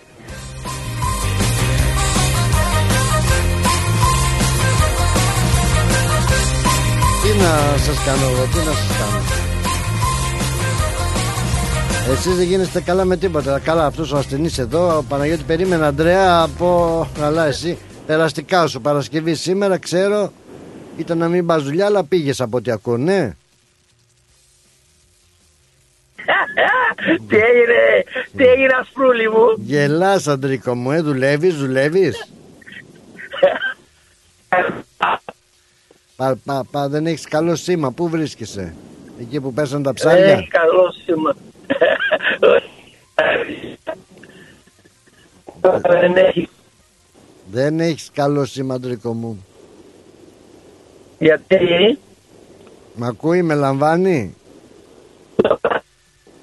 Τι 7.32 7.38
να 7.38 7.78
σας 7.78 8.04
κάνω 8.06 8.26
εγώ, 8.26 8.44
τι 8.44 8.58
να 8.58 8.72
σας 8.72 8.98
κάνω. 8.98 9.22
Εσείς 12.12 12.36
δεν 12.36 12.46
γίνεστε 12.46 12.82
καλά 12.82 13.06
με 13.06 13.18
τίποτα. 13.18 13.60
Καλά, 13.60 13.86
αυτός 13.86 14.12
ο 14.12 14.18
ασθενής 14.18 14.58
εδώ, 14.58 14.98
ο 14.98 15.04
Παναγιώτη 15.04 15.44
περίμενε 15.44 15.86
Αντρέα 15.86 16.42
από. 16.42 17.08
Καλά, 17.20 17.46
εσύ. 17.46 17.78
Περαστικά 18.06 18.68
σου 18.68 18.82
Παρασκευή 18.82 19.36
σήμερα, 19.36 19.78
ξέρω. 19.78 20.32
Ήταν 20.98 21.18
να 21.18 21.28
μην 21.28 21.46
πας 21.46 21.64
δουλειά, 21.64 21.86
αλλά 21.86 22.04
πήγες 22.04 22.42
από 22.42 22.58
ό,τι 22.58 22.72
ακούω, 22.72 22.98
ναι. 22.98 23.36
τι 27.28 27.36
έγινε, 27.36 28.04
τι 28.38 28.44
έγινε 28.44 28.74
ασπρούλη 28.80 29.30
μου; 29.30 29.56
Γελάς 29.58 30.28
Αντρίκο 30.28 30.76
μου, 30.76 30.92
ε, 30.92 31.02
δουλεύεις, 31.02 31.56
δουλεύεις. 31.56 32.28
Πα, 36.22 36.38
πα, 36.46 36.66
πα, 36.72 36.90
δεν 36.90 37.06
έχεις 37.06 37.26
καλό 37.28 37.56
σήμα. 37.56 37.92
Πού 37.92 38.10
βρίσκεσαι, 38.10 38.74
Εκεί 39.20 39.40
που 39.42 39.54
πέσαν 39.54 39.84
τα 39.84 39.92
Δεν 39.92 39.94
ψάρια; 39.94 40.26
έχει 40.26 40.48
καλό 40.48 40.92
σήμα. 41.04 41.36
Δεν 45.82 46.16
έχει. 46.16 46.50
Δεν 47.52 47.80
έχεις 47.80 48.10
καλό 48.14 48.46
σήμα, 48.46 48.74
Αντρίκο 48.74 49.14
μου. 49.14 49.46
Γιατί; 51.20 51.58
Μ' 52.96 53.04
ακούει, 53.04 53.42
με 53.42 53.54
λαμβάνει; 53.54 54.36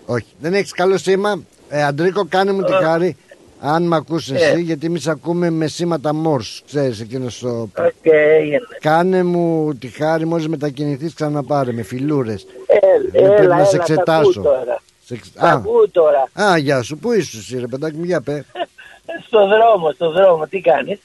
Όχι, 0.06 0.34
δεν 0.40 0.54
έχεις 0.54 0.72
καλό 0.72 0.98
σήμα; 0.98 1.42
Ε, 1.68 1.84
Αντρίκο, 1.84 2.26
κάνε 2.28 2.52
μου 2.52 2.62
τη 2.62 2.72
χάρη. 2.72 3.16
Αν 3.60 3.82
μ' 3.86 3.94
ακούς 3.94 4.30
εσύ, 4.30 4.44
Ε. 4.56 4.58
γιατί 4.58 4.86
εμείς 4.86 5.06
ακούμε 5.08 5.50
με 5.50 5.66
σήματα 5.66 6.10
Morse, 6.24 6.60
ξέρεις 6.66 7.00
εκείνος 7.00 7.38
το... 7.38 7.48
Οκ, 7.78 7.92
έγινε. 8.04 8.58
Κάνε 8.80 9.22
μου 9.22 9.74
τη 9.74 9.88
χάρη, 9.88 10.26
μόλις 10.26 10.48
μετακινηθείς 10.48 11.14
ξαναπάρε 11.14 11.72
με 11.72 11.82
φιλούρες. 11.82 12.46
Ε, 12.66 12.76
Δεν 13.12 13.24
έλα, 13.24 13.34
πρέπει 13.34 13.50
να 13.50 13.64
σε 13.64 13.76
έλα, 13.76 13.84
τα 13.84 13.92
εξετάσω. 13.92 14.28
ακούω 14.40 14.42
τώρα. 14.42 14.82
Σε 15.04 15.14
εξ- 15.14 15.32
Τα 15.32 15.46
Α, 15.48 15.52
ακούω 15.52 15.88
τώρα. 15.90 16.28
α, 16.32 16.56
γεια 16.58 16.82
σου, 16.82 16.98
πού 16.98 17.12
είσαι 17.12 17.36
εσύ 17.38 17.58
ρε 17.60 17.66
παιδάκι 17.66 17.96
μου, 17.96 18.04
για 18.04 18.20
πέ. 18.20 18.44
Στο 19.26 19.46
δρόμο, 19.46 19.90
στο 19.92 20.10
δρόμο, 20.10 20.46
τι 20.46 20.60
κάνεις; 20.60 20.98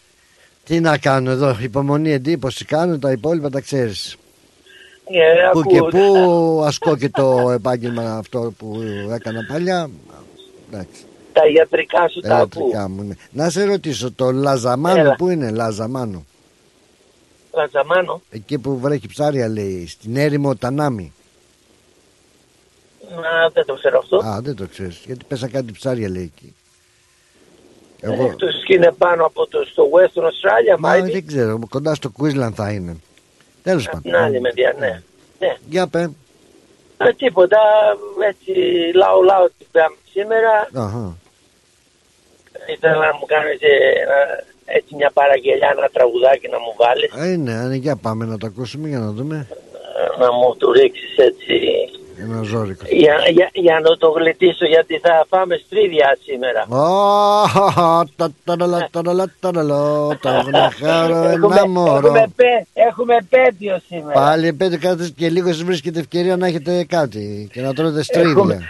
Τι 0.63 0.79
να 0.79 0.97
κάνω 0.97 1.31
εδώ, 1.31 1.57
υπομονή, 1.61 2.11
εντύπωση 2.11 2.65
κάνω, 2.65 2.97
τα 2.99 3.11
υπόλοιπα 3.11 3.49
τα 3.49 3.59
ξέρεις. 3.61 4.15
Ε, 5.05 5.49
Πού 5.51 5.59
ακούω. 5.59 5.89
και 5.89 5.97
πού 5.97 6.61
ασκώ 6.65 6.97
και 6.97 7.09
το 7.09 7.51
επάγγελμα 7.53 8.15
αυτό 8.17 8.53
που 8.57 8.81
έκανα 9.13 9.39
παλιά. 9.51 9.89
Εντάξει, 10.71 11.03
Τα 11.33 11.41
ιατρικά 11.55 12.07
σου 12.07 12.19
τα 12.19 12.35
ακούω. 12.35 12.61
ιατρικά 12.61 12.89
μου 12.89 13.03
είναι. 13.03 13.17
Να 13.31 13.49
σε 13.49 13.63
ρωτήσω, 13.63 14.11
το 14.11 14.31
Λαζαμάνο 14.31 14.99
Έλα. 14.99 15.15
πού 15.15 15.29
είναι, 15.29 15.51
Λαζαμάνο; 15.51 16.25
Λαζαμάνο. 17.53 18.21
Εκεί 18.29 18.57
που 18.57 18.79
βρέχει 18.79 19.07
ψάρια 19.07 19.47
λέει, 19.49 19.87
στην 19.87 20.15
έρημο 20.17 20.55
Τανάμι. 20.55 21.13
Να, 23.09 23.49
δεν 23.53 23.65
το 23.65 23.73
ξέρω 23.73 23.99
αυτό. 23.99 24.17
Α, 24.17 24.39
δεν 24.41 24.55
το 24.55 24.67
ξέρεις, 24.67 25.01
γιατί 25.05 25.25
πέσα 25.27 25.47
κάτι 25.47 25.71
ψάρια 25.71 26.09
λέει 26.09 26.23
εκεί. 26.35 26.55
Εγώ, 28.01 28.23
Εκτός 28.25 28.63
και 28.65 28.73
είναι 28.73 28.91
πάνω 28.97 29.25
από 29.25 29.47
το 29.47 29.65
στο 29.71 29.83
Western 29.93 30.21
Australia, 30.21 30.79
μα 30.79 30.89
πάει 30.89 31.01
δεν 31.11 31.27
ξέρω, 31.27 31.59
κοντά 31.69 31.95
στο 31.95 32.11
Queensland 32.19 32.51
θα 32.55 32.71
είναι. 32.71 32.95
Τέλος 33.63 33.83
την 33.87 34.01
πάντων. 34.01 34.21
άλλη 34.21 34.41
μεριά, 34.41 34.75
ναι. 34.79 35.01
ναι. 35.39 35.57
Για 35.69 35.87
πέ. 35.87 36.09
Ε, 36.97 37.13
τίποτα, 37.13 37.57
έτσι 38.29 38.51
λαού 38.93 39.23
λαού 39.23 39.47
τι 39.57 39.65
πήγαμε 39.71 39.95
σήμερα. 40.11 40.69
Αχα. 40.73 41.15
Ήθελα 42.75 42.97
να 43.07 43.13
μου 43.19 43.25
κάνεις 43.33 43.57
ε, 43.61 43.73
ένα- 44.03 44.43
έτσι 44.65 44.95
μια 44.95 45.11
παραγγελιά, 45.13 45.69
ένα 45.77 45.87
τραγουδάκι 45.95 46.47
να 46.55 46.59
μου 46.63 46.73
βάλεις, 46.81 47.09
Ε, 47.25 47.35
ναι, 47.45 47.55
ναι, 47.67 47.75
για 47.75 47.95
πάμε 47.95 48.25
να 48.25 48.37
το 48.37 48.45
ακούσουμε 48.51 48.87
για 48.87 48.99
να 48.99 49.09
δούμε. 49.17 49.47
ε, 49.99 50.19
να 50.23 50.31
μου 50.31 50.55
το 50.57 50.71
ρίξεις 50.71 51.13
έτσι. 51.17 51.55
Ένα 52.23 52.41
ζόρικο. 52.41 52.85
Για, 52.89 53.15
για, 53.29 53.49
για 53.53 53.79
να 53.79 53.97
το 53.97 54.09
γλιτήσω 54.09 54.65
γιατί 54.65 54.97
θα 54.99 55.25
πάμε 55.29 55.59
στρίδια 55.65 56.17
σήμερα. 56.23 56.61
Ω, 56.69 58.03
τα 58.15 58.29
ταραλα, 58.43 58.87
ταραλα, 58.91 59.25
ταραλα, 59.39 59.79
τα 60.21 60.31
γναχάρω 60.47 61.15
Έχουμε, 61.23 61.55
ένα 61.55 61.67
μωρό. 61.67 61.95
έχουμε, 62.07 62.25
πέ, 62.35 62.65
έχουμε 62.73 63.15
πέτειο 63.29 63.81
σήμερα. 63.87 64.11
Πάλι 64.19 64.53
πέντε 64.53 64.77
κάτω 64.77 65.03
και 65.15 65.29
λίγο 65.29 65.47
σας 65.47 65.63
βρίσκεται 65.63 65.99
ευκαιρία 65.99 66.35
να 66.37 66.47
έχετε 66.47 66.85
κάτι 66.85 67.49
και 67.53 67.61
να 67.61 67.73
τρώτε 67.73 67.87
Έχουμε, 67.89 68.03
στρίδια. 68.03 68.69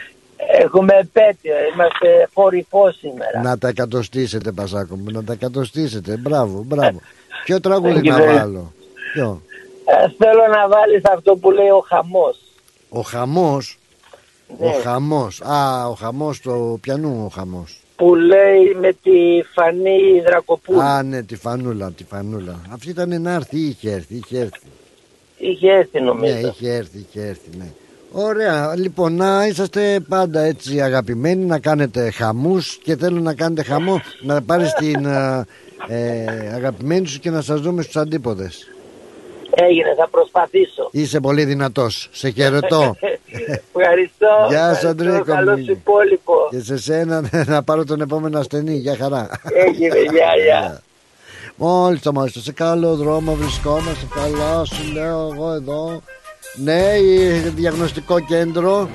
Έχουμε 0.62 0.94
επέτειο, 1.00 1.54
είμαστε 1.74 2.28
φορυφό 2.34 2.92
σήμερα. 2.92 3.42
Να 3.42 3.58
τα 3.58 3.68
εκατοστήσετε, 3.68 4.52
Πασάκο 4.52 4.96
μου, 4.96 5.12
να 5.12 5.24
τα 5.24 5.34
εκατοστήσετε. 5.34 6.18
Μπράβο, 6.18 6.64
μπράβο. 6.66 7.02
Ποιο 7.46 7.60
τραγούδι 7.60 8.00
Thank 8.04 8.08
you 8.08 8.10
να 8.10 8.18
very- 8.18 8.38
βάλω; 8.38 8.74
Ποιο; 9.14 9.42
Ε, 9.86 10.08
θέλω 10.18 10.48
να 10.48 10.68
βάλεις 10.68 11.02
αυτό 11.16 11.36
που 11.36 11.52
λέει 11.52 11.68
ο 11.70 11.86
χαμός. 11.88 12.40
Ο 12.90 13.02
χαμός; 13.02 13.78
Ο 14.58 14.66
Ναι. 14.68 14.74
χαμός. 14.84 15.42
Α, 15.42 15.88
ο 15.88 15.94
χαμός 15.94 16.42
το 16.42 16.78
πιανού 16.82 17.22
ο 17.26 17.30
χαμός. 17.30 17.78
Που 17.96 18.16
λέει 18.16 18.76
με 18.80 18.94
τη 19.04 19.44
Φανή 19.54 20.22
Δρακοπούλου. 20.26 20.82
Α, 20.82 21.04
ναι, 21.04 21.22
τη 21.24 21.36
φανούλα, 21.36 21.92
τη 21.92 22.04
φανούλα. 22.04 22.60
Αυτή 22.74 22.90
ήταν 22.90 23.22
να 23.22 23.32
έρθει, 23.34 23.58
ή 23.58 23.68
είχε 23.68 23.92
έρθει, 23.92 24.16
είχε 24.16 24.40
έρθει. 24.40 24.60
Είχε 25.38 25.72
έρθει 25.72 26.02
νομίζω. 26.02 26.34
Ναι, 26.34 26.40
είχε 26.40 26.72
έρθει, 26.74 26.98
είχε 27.10 27.22
έρθει, 27.22 27.50
ναι. 27.58 27.66
Ωραία, 28.16 28.76
λοιπόν, 28.76 29.16
να 29.16 29.48
είσαστε 29.48 30.00
πάντα 30.10 30.42
έτσι 30.42 30.82
αγαπημένοι, 30.82 31.46
να 31.46 31.60
κάνετε 31.60 32.10
χαμούς 32.10 32.80
και 32.84 32.96
θέλω 32.96 33.20
να 33.20 33.34
κάνετε 33.34 33.64
χαμό, 33.64 34.02
να 34.22 34.42
πάρεις 34.42 34.74
την 34.74 35.06
ε, 35.06 35.46
ε, 35.88 36.54
αγαπημένη 36.56 37.08
σου 37.08 37.20
και 37.20 37.30
να 37.30 37.42
σας 37.42 37.60
δούμε 37.62 37.82
στους 37.82 37.96
αντίποδες. 37.96 38.68
Έγινε, 39.56 39.94
θα 39.98 40.08
προσπαθήσω. 40.10 40.90
Είσαι 40.92 41.20
πολύ 41.20 41.44
δυνατός, 41.46 42.10
σε 42.12 42.30
χαιρετώ. 42.30 42.96
Ευχαριστώ. 43.76 44.28
Γεια 44.50 44.74
σου, 44.74 44.88
Ευχαριστώ, 44.88 44.88
Αντρίκο 44.88 45.24
Καλό 45.24 45.58
μου. 45.58 45.64
σου 45.64 45.72
υπόλοιπο. 45.72 46.34
και 46.50 46.60
σε 46.60 46.78
σένα 46.78 47.30
να 47.48 47.64
πάρω 47.64 47.84
τον 47.84 48.02
επόμενο 48.02 48.40
ασθενή, 48.40 48.76
για 48.76 48.96
χαρά. 48.96 49.30
Έγινε, 49.68 50.00
γεια, 50.00 50.32
γεια. 50.46 50.82
Μόλις 51.56 52.02
θα 52.02 52.10
είμαστε 52.14 52.40
σε 52.40 52.52
καλό 52.52 52.96
δρόμο 52.96 53.36
βρισκόμαστε 53.36 54.08
καλά 54.16 54.66
σου 54.66 54.94
λέω 54.94 55.30
εγώ 55.34 55.52
εδώ 55.52 56.02
Ναι 56.56 56.98
η 56.98 57.38
διαγνωστικό 57.56 58.20
κέντρο. 58.20 58.90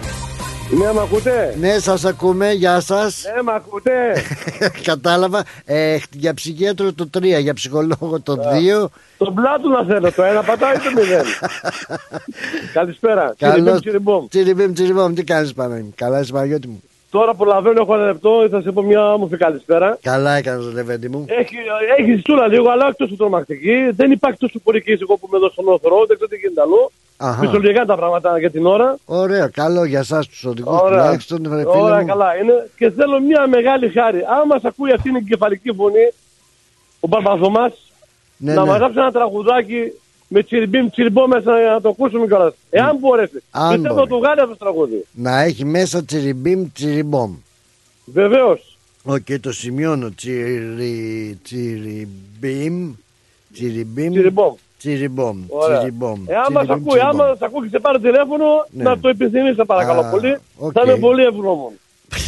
Ναι 0.70 0.92
μ' 0.92 0.98
ακούτε; 0.98 1.54
Ναι 1.60 1.78
σας 1.78 2.04
ακούμε 2.04 2.52
γεια 2.52 2.80
σας. 2.80 3.24
Ναι 3.34 3.42
μ' 3.42 3.48
ακούτε; 3.50 3.92
Κατάλαβα. 4.90 5.44
Ε, 5.64 5.98
Για 6.12 6.34
ψυχίατρο 6.34 6.92
το 6.92 7.10
3 7.18 7.22
Για 7.40 7.54
ψυχολόγο 7.54 8.20
το 8.22 8.32
2 8.32 8.88
Το 9.18 9.32
πλάτο 9.32 9.68
να 9.68 9.84
θέλω 9.84 10.12
το 10.12 10.22
ένα 10.22 10.42
πατάει 10.42 10.74
το 10.74 10.90
μηδέν. 11.00 11.24
Καλησπέρα. 12.72 13.34
Καλώς. 13.38 13.54
Τσιριμπίμ, 13.56 13.78
τσιριμπόμ. 13.80 14.26
Τσιριμπίμ 14.28 14.72
τσιριμπόμ 14.72 15.14
Τι 15.14 15.24
κάνεις 15.24 15.52
Παναγιώτη 15.52 15.92
Καλά 15.94 16.20
είσαι 16.20 16.32
Παναγιώτη 16.32 16.68
μου; 16.68 16.82
Τώρα 17.10 17.34
προλαβαίνω 17.34 17.80
έχω 17.82 17.94
ένα 17.94 18.04
λεπτό 18.04 18.46
Θα 18.50 18.60
σε 18.60 18.72
πω 18.72 18.82
μια 18.82 19.12
όμορφη 19.12 19.36
καλησπέρα 19.36 19.98
Καλά 20.02 20.32
έκανες 20.36 20.72
Λεβέντη 20.72 21.08
μου 21.08 21.24
Έχει, 21.28 21.56
έχει 21.98 22.16
στούλα 22.20 22.46
λίγο, 22.46 22.70
αλλά 22.70 22.86
όχι 22.86 22.96
τόσο 22.96 23.16
τρομακτική. 23.16 23.90
Δεν 23.90 24.10
υπάρχει 24.10 24.38
τόσο 24.38 24.58
πολύ 24.58 24.80
κρίση 24.80 24.98
εγώ 25.02 25.16
που 25.16 25.26
είμαι 25.28 25.36
εδώ 25.36 25.48
στον 25.50 25.68
Όθρο, 25.68 25.96
δεν 26.06 26.16
ξέρω 26.16 26.28
τι 26.30 26.36
γίνεται 26.36 26.60
αλλού. 26.60 26.90
Αχα. 27.16 27.40
Φυσιολογικά 27.40 27.84
τα 27.84 27.96
πράγματα 27.96 28.38
για 28.38 28.50
την 28.50 28.66
ώρα. 28.66 28.98
Ωραία 29.04 29.48
καλό 29.48 29.84
για 29.84 29.98
εσάς 29.98 30.26
τους 30.28 30.44
οδηγούς 30.44 30.80
Ωραία, 30.80 31.02
τουλάχιστον 31.02 31.42
ρε 31.42 31.48
φίλε 31.58 31.82
Ωραία 31.82 32.00
μου. 32.00 32.06
καλά 32.06 32.36
είναι. 32.36 32.68
Και 32.76 32.90
θέλω 32.90 33.20
μια 33.20 33.46
μεγάλη 33.46 33.88
χάρη. 33.88 34.18
Αν 34.18 34.46
μας 34.46 34.64
ακούει 34.64 34.92
αυτή 34.92 35.12
την 35.12 35.26
κεφαλική 35.26 35.72
φωνή, 35.72 36.12
ο 37.00 37.06
Μπαρμπαθωμάς, 37.08 37.72
Ναι, 38.36 38.54
να 38.54 38.62
ναι. 38.62 38.68
μας 38.68 38.78
γράψει 38.78 38.98
ένα 38.98 39.12
τραγουδάκι 39.12 39.92
με 40.28 40.42
τσιριμπίμ 40.42 40.88
τσιριμπό 40.90 41.26
μέσα 41.28 41.60
για 41.60 41.70
να 41.70 41.80
το 41.80 41.88
ακούσουμε 41.88 42.26
κιόλας. 42.26 42.54
Εάν 42.70 42.96
μπορέσει. 42.96 43.42
Αν 43.50 43.72
Πιστεύω 43.72 43.94
μπορεί. 43.94 44.08
το 44.08 44.18
βγάλει 44.18 44.40
αυτός 44.40 44.58
το 44.58 44.64
τραγούδι. 44.64 45.04
Να 45.12 45.40
έχει 45.42 45.64
μέσα 45.64 46.04
τσιριμπίμ 46.04 46.66
τσιριμπόμ 46.72 47.34
Βεβαίως. 48.04 48.78
Οκ, 49.04 49.26
το 49.40 49.52
σημειώνω. 49.52 50.10
Τσιρι, 50.10 51.38
τσιριμπίμ. 51.42 52.92
Τσιριμπίμ. 53.52 54.10
Τσιριμπόμ. 54.12 54.54
Τσιριμπόμ. 54.78 55.42
Ωραία. 55.48 55.76
Τσιριμπόμ. 55.78 56.22
Εάν 56.26 56.52
μας 56.52 56.64
τσιριμπίμ, 56.64 56.88
ακούει, 56.88 57.00
άμα 57.00 57.08
τσιριμπόμ. 57.10 57.28
μας 57.28 57.40
ακούει 57.42 57.62
και 57.62 57.68
σε 57.68 57.78
πάρει 57.78 58.00
τηλέφωνο, 58.00 58.44
Ναι. 58.70 58.82
να 58.82 58.98
το 58.98 59.08
επιθυμείς, 59.08 59.56
παρακαλώ 59.66 60.00
Α, 60.00 60.10
πολύ. 60.10 60.36
οκ. 60.56 60.70
Θα 60.74 60.82
είμαι 60.84 60.96
πολύ 60.96 61.22
ευγνώμων. 61.24 61.72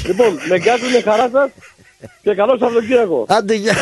λοιπόν, 0.06 0.32
με 0.48 0.58
γκάζω 0.58 0.86
με 0.94 1.00
χαρά 1.00 1.28
σας 1.28 1.50
και 2.22 2.34
καλό 2.34 2.56
Σαββατοκύριακο. 2.58 3.24
Άντε, 3.28 3.54
γεια, 3.54 3.74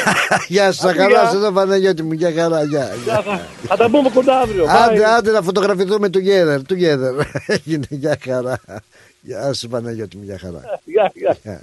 γεια 0.49 0.73
σου, 0.73 0.89
Άντε, 0.89 0.99
χαρά 0.99 1.21
γεια. 1.21 1.31
σου 1.31 1.37
εδώ 1.37 1.53
Παναγιώτης 1.53 2.05
μου, 2.05 2.13
για 2.13 2.33
χαρά, 2.37 2.63
γεια. 2.65 2.89
Γεια 3.05 3.23
σας. 3.27 3.41
Θα 3.67 3.77
τα 3.77 3.91
πούμε 3.91 4.11
κοντά 4.15 4.39
αύριο. 4.39 4.65
Άντε, 4.69 5.01
Bye. 5.01 5.17
άντε 5.19 5.31
να 5.31 5.43
φωτογραφηθούμε 5.43 6.09
together, 6.13 6.59
together. 6.73 7.25
Έγινε, 7.47 7.87
για 7.89 8.19
χαρά. 8.25 8.61
Γεια 9.21 9.53
σου 9.53 9.69
Παναγιώτη 9.69 10.17
μου, 10.17 10.23
για 10.25 10.39
χαρά. 10.39 10.61
Γεια, 10.85 11.13
γεια. 11.15 11.61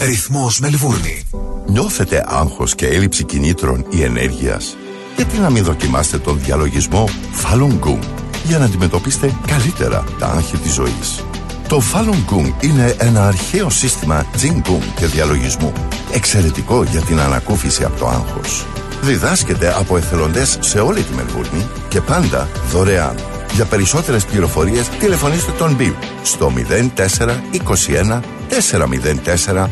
Ρυθμός 0.00 0.60
Μελβούρνη. 0.60 1.28
Νιώθετε 1.66 2.24
άγχος 2.26 2.74
και 2.74 2.86
έλλειψη 2.86 3.24
κινήτρων 3.24 3.86
ή 3.90 4.02
ενέργειας; 4.02 4.76
Γιατί 5.16 5.38
να 5.38 5.50
μην 5.50 5.64
δοκιμάσετε 5.64 6.18
τον 6.18 6.40
διαλογισμό 6.44 7.08
Falun 7.44 7.78
Gong 7.88 7.98
για 8.44 8.58
να 8.58 8.64
αντιμετωπίσετε 8.64 9.32
καλύτερα 9.46 10.04
τα 10.18 10.26
άγχη 10.26 10.56
της 10.56 10.72
ζωής; 10.72 11.24
Το 11.68 11.82
Falun 11.92 12.32
Gong 12.34 12.64
είναι 12.64 12.94
ένα 12.98 13.26
αρχαίο 13.26 13.70
σύστημα 13.70 14.24
Jing 14.42 14.70
Gong 14.70 14.82
και 14.96 15.06
διαλογισμού. 15.06 15.72
Εξαιρετικό 16.12 16.82
για 16.82 17.00
την 17.00 17.20
ανακούφιση 17.20 17.84
από 17.84 17.98
το 17.98 18.06
άγχος. 18.06 18.66
Διδάσκεται 19.02 19.74
από 19.78 19.96
εθελοντές 19.96 20.58
σε 20.60 20.80
όλη 20.80 21.02
τη 21.02 21.14
Μελβούρνη 21.14 21.66
και 21.88 22.00
πάντα 22.00 22.48
δωρεάν. 22.70 23.14
Για 23.54 23.64
περισσότερες 23.64 24.24
πληροφορίες 24.24 24.88
τηλεφωνήστε 24.88 25.52
τον 25.52 25.76
Bill 25.80 25.94
στο 26.22 26.52
0421 26.96 28.20
404 28.48 29.68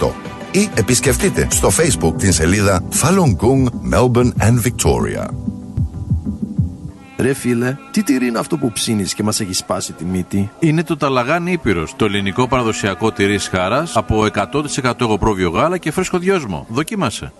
778 0.00 0.10
ή 0.50 0.68
επισκεφτείτε 0.74 1.48
στο 1.50 1.70
Facebook 1.78 2.14
την 2.18 2.32
σελίδα 2.32 2.82
Falun 3.02 3.36
Gong 3.36 3.92
Melbourne 3.92 4.32
and 4.38 4.60
Victoria. 4.64 5.49
Ρε 7.20 7.34
φίλε, 7.34 7.76
τι 7.90 8.02
τυρί 8.02 8.26
είναι 8.26 8.38
αυτό 8.38 8.56
που 8.56 8.72
ψήνεις 8.72 9.14
και 9.14 9.22
μας 9.22 9.40
έχει 9.40 9.52
σπάσει 9.52 9.92
τη 9.92 10.04
μύτη; 10.04 10.50
Είναι 10.58 10.82
το 10.82 10.96
Ταλαγάν 10.96 11.46
Ήπειρος, 11.46 11.96
το 11.96 12.04
ελληνικό 12.04 12.48
παραδοσιακό 12.48 13.12
τυρί 13.12 13.38
χάρας 13.38 13.96
από 13.96 14.26
100% 14.82 15.00
εγωπρόβιο 15.00 15.50
γάλα 15.50 15.78
και 15.78 15.90
φρέσκο 15.90 16.18
δυόσμο. 16.18 16.66
Δοκίμασε. 16.68 17.32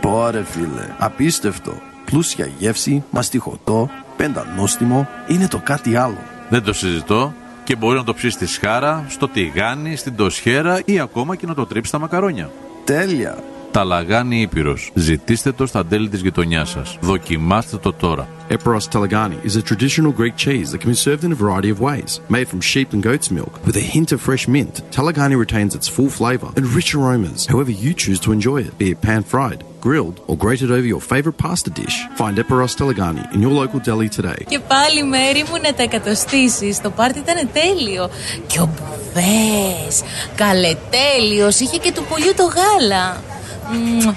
Πόρε 0.00 0.42
φίλε, 0.42 0.94
απίστευτο. 0.98 1.72
πλούσια 2.04 2.48
γεύση, 2.58 3.04
μαστιχωτό, 3.10 3.90
πεντανόστιμο, 4.16 5.08
είναι 5.26 5.48
το 5.48 5.60
κάτι 5.64 5.96
άλλο. 5.96 6.18
Δεν 6.48 6.62
το 6.62 6.72
συζητώ 6.72 7.32
και 7.64 7.76
μπορεί 7.76 7.96
να 7.96 8.04
το 8.04 8.14
ψήσεις 8.14 8.34
στη 8.34 8.46
σχάρα, 8.46 9.04
στο 9.08 9.28
τηγάνι, 9.28 9.96
στην 9.96 10.16
τοσχέρα 10.16 10.80
ή 10.84 11.00
ακόμα 11.00 11.36
και 11.36 11.46
να 11.46 11.54
το 11.54 11.66
τρίψεις 11.66 11.88
στα 11.88 11.98
μακαρόνια. 11.98 12.50
Τέλεια! 12.84 13.38
Ταλαγάνι 13.76 14.40
Ήπειρος. 14.40 14.90
Ζητήστε 14.94 15.52
το 15.52 15.66
στα 15.66 15.86
τέλη 15.86 16.08
της 16.08 16.20
γειτονιάς 16.20 16.70
σας. 16.70 16.98
Δοκιμάστε 17.00 17.76
το 17.76 17.92
τώρα. 17.92 18.28
Eperos 18.48 18.86
Talagani 18.92 19.38
is 19.48 19.56
a 19.56 19.62
traditional 19.70 20.12
Greek 20.20 20.36
cheese 20.44 20.68
that 20.70 20.80
can 20.82 20.90
be 20.94 21.00
served 21.06 21.24
in 21.26 21.32
a 21.32 21.40
variety 21.44 21.70
of 21.74 21.78
ways. 21.88 22.10
Made 22.36 22.48
from 22.52 22.60
sheep 22.70 22.88
and 22.94 23.02
goat's 23.08 23.30
milk, 23.38 23.54
with 23.66 23.76
a 23.84 23.86
hint 23.94 24.08
of 24.14 24.20
fresh 24.28 24.44
mint, 24.54 24.74
Talagani 24.96 25.36
retains 25.44 25.72
its 25.78 25.88
full 25.94 26.10
flavour 26.20 26.50
and 26.58 26.64
rich 26.78 26.90
aromas, 26.98 27.40
however 27.52 27.72
you 27.84 27.92
choose 28.02 28.20
to 28.24 28.30
enjoy 28.36 28.58
it, 28.66 28.72
be 28.82 28.88
it 28.92 29.00
pan-fried, 29.06 29.60
grilled, 29.86 30.18
or 30.28 30.36
grated 30.44 30.70
over 30.76 30.88
your 30.94 31.02
favourite 31.12 31.38
pasta 31.44 31.70
dish. 31.80 31.96
Find 32.20 32.34
Eperos 32.42 32.74
Talagani 32.80 33.24
in 33.34 33.40
your 33.44 33.54
local 33.62 33.80
deli 33.88 34.08
today. 34.18 34.40
Και 34.48 34.58
πάλι 34.58 35.02
μέρη 35.04 35.44
μου 35.48 35.56
να 35.62 35.74
τα 35.74 35.82
εκατοστήσεις. 35.82 36.80
Το 36.80 36.90
πάρτι 36.90 37.18
ήταν 37.18 37.48
τέλειο. 37.52 38.10
Και 38.46 38.60
ο 38.60 38.68
Μπουβές, 38.72 40.02
καλετέλειος, 40.34 41.60
είχε 41.60 41.78
και 41.78 41.92
του 41.92 42.04
πολιού 42.08 42.32
το 42.36 42.44
γάλα. 42.44 43.34
Μμμ, 43.72 44.14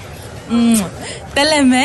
μμμ. 0.48 0.80
Τα 1.34 1.42
λέμε. 1.44 1.82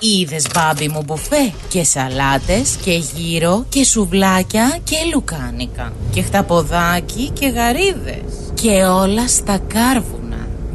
Είδες 0.00 0.46
μπάμπι 0.54 0.88
μου 0.88 1.02
μπουφέ 1.04 1.52
και 1.68 1.84
σαλάτες 1.84 2.76
και 2.84 2.92
γύρο 2.92 3.64
και 3.68 3.84
σουβλάκια 3.84 4.78
και 4.84 4.96
λουκάνικα 5.14 5.92
και 6.10 6.22
χταποδάκι 6.22 7.30
και 7.30 7.46
γαρίδες 7.46 8.52
και 8.54 8.84
όλα 8.84 9.28
στα 9.28 9.58
κάρβουνα. 9.58 10.25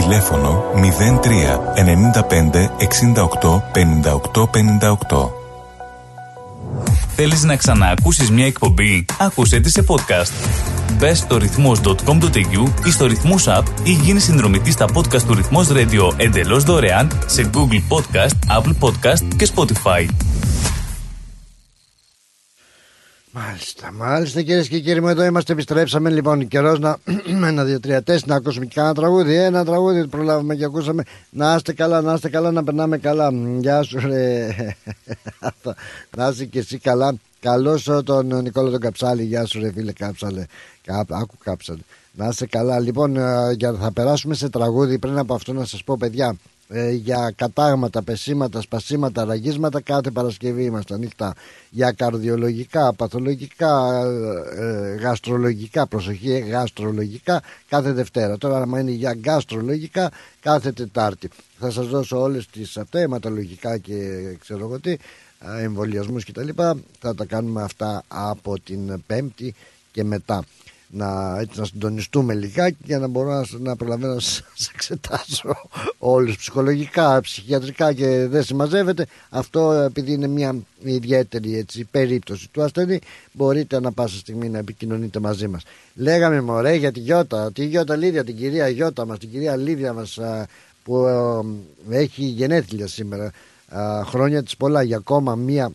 Τηλέφωνο 0.00 0.64
03 0.74 1.28
95 2.22 2.68
68 3.14 3.62
58 3.74 4.42
58. 4.42 5.28
Θέλεις 7.16 7.42
να 7.42 7.56
ξαναακούσεις 7.56 8.30
μια 8.30 8.46
εκπομπή; 8.46 9.04
Άκουσέ 9.18 9.60
τη 9.60 9.70
σε 9.70 9.84
podcast. 9.88 10.32
Μπες 10.98 11.18
στο 11.18 11.36
ρυθμός.com.au 11.36 12.86
ή 12.86 12.90
στο 12.90 13.06
ρυθμός 13.06 13.46
app 13.48 13.62
ή 13.82 13.90
γίνεις 13.90 14.24
συνδρομητής 14.24 14.72
στα 14.72 14.86
podcast 14.94 15.22
του 15.22 15.34
Ρυθμός 15.34 15.68
Radio 15.70 16.12
εντελώς 16.16 16.64
δωρεάν 16.64 17.10
σε 17.26 17.50
Google 17.54 17.96
Podcast, 17.96 18.60
Apple 18.60 18.74
Podcast 18.80 19.34
και 19.36 19.48
Spotify. 19.54 20.06
Μάλιστα, 23.38 23.92
μάλιστα 23.92 24.42
κυρίες 24.42 24.68
και 24.68 24.80
κύριοι 24.80 25.00
μου, 25.00 25.08
εδώ 25.08 25.24
είμαστε. 25.24 25.52
Επιστρέψαμε 25.52 26.10
λοιπόν. 26.10 26.48
Καιρός 26.48 26.78
να. 26.78 26.96
ένα, 27.46 27.64
δύο, 27.64 27.80
τρία, 27.80 28.02
τέσσερα. 28.02 28.32
Να 28.32 28.34
ακούσουμε 28.34 28.64
και 28.64 28.74
κανένα 28.74 28.94
τραγούδι. 28.94 29.34
Ένα 29.34 29.64
τραγούδι 29.64 30.06
προλάβαμε 30.06 30.54
και 30.54 30.64
ακούσαμε. 30.64 31.02
Να 31.30 31.54
είστε 31.54 31.72
καλά, 31.72 32.00
να 32.00 32.12
είστε 32.12 32.28
καλά, 32.28 32.50
να 32.50 32.64
περνάμε 32.64 32.98
καλά. 32.98 33.30
Γεια 33.58 33.82
σου, 33.82 33.98
ρε. 33.98 34.46
να 36.16 36.28
είσαι 36.28 36.44
και 36.44 36.58
εσύ 36.58 36.78
καλά. 36.78 37.14
Καλώς 37.40 37.90
τον 38.04 38.42
Νικόλα 38.42 38.70
τον 38.70 38.80
Καψάλη. 38.80 39.22
Γεια 39.22 39.46
σου, 39.46 39.60
ρε 39.60 39.72
φίλε 39.72 39.92
Κάψαλε. 39.92 40.44
Κά, 40.82 41.06
άκου 41.08 41.34
Κάψαλε. 41.44 41.80
Να 42.12 42.28
είστε 42.28 42.46
καλά. 42.46 42.78
Λοιπόν, 42.78 43.16
ε, 43.16 43.52
για, 43.52 43.72
θα 43.72 43.92
περάσουμε 43.92 44.34
σε 44.34 44.48
τραγούδι. 44.48 44.98
Πριν 44.98 45.18
από 45.18 45.34
αυτό 45.34 45.52
να 45.52 45.64
σας 45.64 45.84
πω, 45.84 45.96
παιδιά, 45.98 46.36
ε, 46.68 46.90
για 46.90 47.32
κατάγματα, 47.36 48.02
πεσήματα, 48.02 48.60
σπασίματα, 48.60 49.24
ραγίσματα 49.24 49.80
κάθε 49.80 50.10
Παρασκευή 50.10 50.64
είμαστε 50.64 50.94
ανοιχτά. 50.94 51.34
Για 51.70 51.92
καρδιολογικά, 51.92 52.92
παθολογικά 52.92 54.02
ε, 54.56 54.94
γαστρολογικά 54.94 55.86
προσοχή, 55.86 56.30
ε, 56.32 56.38
γαστρολογικά 56.38 57.42
κάθε 57.68 57.92
Δευτέρα. 57.92 58.38
Τώρα 58.38 58.56
άμα 58.56 58.80
είναι 58.80 58.90
για 58.90 59.18
γαστρολογικά 59.24 60.10
κάθε 60.40 60.72
Τετάρτη. 60.72 61.28
Θα 61.58 61.70
σας 61.70 61.86
δώσω 61.86 62.20
όλες 62.20 62.46
τις 62.46 62.76
αυτά 62.76 62.98
αιματολογικά 62.98 63.78
και 63.78 63.94
ξέρω 64.40 64.64
εγώ 64.64 64.80
τι 64.80 64.96
εμβολιασμούς 65.62 66.24
και 66.24 66.32
τα 66.32 66.42
λοιπά. 66.42 66.76
Θα 66.98 67.14
τα 67.14 67.24
κάνουμε 67.24 67.62
αυτά 67.62 68.02
από 68.08 68.60
την 68.60 69.02
Πέμπτη 69.06 69.54
και 69.92 70.04
μετά 70.04 70.44
να, 70.88 71.38
έτσι, 71.40 71.58
να 71.58 71.64
συντονιστούμε 71.64 72.34
λιγάκι 72.34 72.76
για 72.84 72.98
να 72.98 73.06
μπορώ 73.06 73.30
να, 73.30 73.46
να 73.58 73.76
προλαβαίνω 73.76 74.14
να 74.14 74.20
σας 74.20 74.42
εξετάσω 74.74 75.56
όλους 75.98 76.36
ψυχολογικά, 76.36 77.20
ψυχιατρικά 77.20 77.92
και 77.92 78.26
δεν 78.26 78.42
συμμαζεύεται. 78.42 79.06
Αυτό 79.30 79.72
επειδή 79.72 80.12
είναι 80.12 80.26
μια 80.26 80.54
ιδιαίτερη 80.82 81.58
έτσι, 81.58 81.84
περίπτωση 81.84 82.48
του 82.50 82.62
ασθενή 82.62 82.98
μπορείτε 83.32 83.80
να 83.80 83.92
πάσα 83.92 84.16
στιγμή 84.16 84.48
να 84.48 84.58
επικοινωνείτε 84.58 85.20
μαζί 85.20 85.48
μας. 85.48 85.62
Λέγαμε 85.94 86.40
μωρέ 86.40 86.74
για 86.74 86.92
τη 86.92 87.00
Γιώτα 87.00 87.52
τη 87.52 87.64
Γιώτα 87.64 87.96
Λίδια, 87.96 88.24
την 88.24 88.36
κυρία 88.36 88.68
Γιώτα 88.68 89.06
μας 89.06 89.18
την 89.18 89.30
κυρία 89.30 89.56
Λίδια 89.56 89.92
μας 89.92 90.18
που 90.84 91.06
έχει 91.90 92.24
γενέθλια 92.24 92.86
σήμερα 92.86 93.32
χρόνια 94.04 94.42
της 94.42 94.56
πολλά 94.56 94.82
για 94.82 94.96
ακόμα 94.96 95.34
μία, 95.34 95.72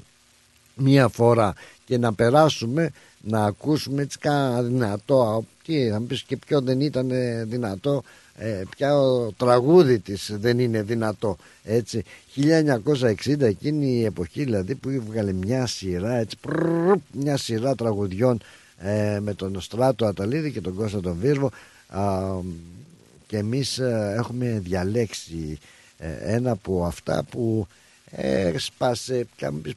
μία 0.76 1.08
φορά. 1.08 1.54
Και 1.86 1.98
να 1.98 2.14
περάσουμε 2.14 2.92
να 3.22 3.44
ακούσουμε 3.44 4.02
έτσι 4.02 4.18
κάνα 4.18 4.62
δυνατό 4.62 5.46
τι 5.66 5.90
θα 5.90 6.00
μου 6.00 6.06
πεις 6.06 6.24
και 6.24 6.38
ποιο 6.38 6.62
δεν 6.62 6.82
ήταν 6.82 7.12
δυνατό. 7.44 8.04
Ε, 8.36 8.64
ποιο 8.78 9.32
τραγούδι 9.38 10.00
της 10.00 10.32
δεν 10.40 10.60
είναι 10.60 10.82
δυνατό 10.82 11.38
έτσι. 11.64 12.04
1960 13.26 13.42
εκείνη 13.42 13.88
η 13.88 14.06
εποχή 14.06 14.44
δηλαδή 14.44 14.76
που 14.76 14.90
έβγαλε 14.90 15.32
μια 15.32 15.66
σειρά 15.66 16.16
έτσι 16.16 16.38
πρρρ, 16.42 16.94
μια 17.12 17.38
σειρά 17.38 17.76
τραγουδιών 17.76 18.42
ε, 18.78 19.20
με 19.20 19.34
τον 19.34 19.62
Στράτο 19.62 20.06
Αταλίδη 20.06 20.52
και 20.52 20.62
τον 20.62 20.76
Κώστα 20.76 21.02
τον 21.02 21.18
Βίρβο 21.20 21.52
και 23.28 23.38
εμείς 23.38 23.78
ε, 23.78 24.14
έχουμε 24.18 24.60
διαλέξει 24.64 25.58
ε, 25.98 26.08
ένα 26.22 26.52
από 26.52 26.86
αυτά 26.86 27.24
που 27.24 27.68
έσπασε 28.12 29.28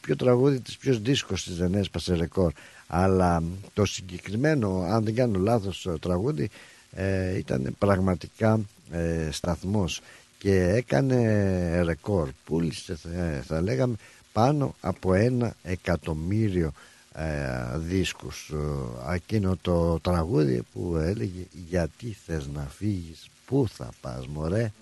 ποιο 0.01 0.17
τραγούδι 0.17 0.61
της 0.61 0.77
ποιος 0.77 1.01
δίσκος 1.01 1.45
της 1.45 1.57
δεν 1.57 1.75
έσπασε 1.75 2.15
ρεκόρ 2.15 2.53
αλλά 2.87 3.43
το 3.73 3.85
συγκεκριμένο 3.85 4.87
αν 4.89 5.05
δεν 5.05 5.15
κάνω 5.15 5.39
λάθος 5.39 5.89
τραγούδι 6.01 6.51
ε, 6.95 7.37
ήταν 7.37 7.75
πραγματικά 7.79 8.61
ε, 8.91 9.29
σταθμός 9.31 10.01
και 10.39 10.69
έκανε 10.69 11.83
ρεκόρ. 11.83 12.29
Πούλησε 12.45 12.95
θα, 12.95 13.43
θα 13.47 13.61
λέγαμε 13.61 13.95
πάνω 14.33 14.75
από 14.81 15.15
ένα 15.15 15.55
εκατομμύριο 15.63 16.73
ε, 17.15 17.79
δίσκους. 17.79 18.53
Εκείνο 19.15 19.59
το 19.63 20.01
τραγούδι 20.01 20.63
που 20.73 20.97
έλεγε 20.97 21.47
γιατί 21.69 22.17
θες 22.27 22.49
να 22.55 22.67
φύγεις 22.77 23.29
πού 23.47 23.67
θα 23.69 23.89
πας 24.01 24.27
μωρέ; 24.27 24.73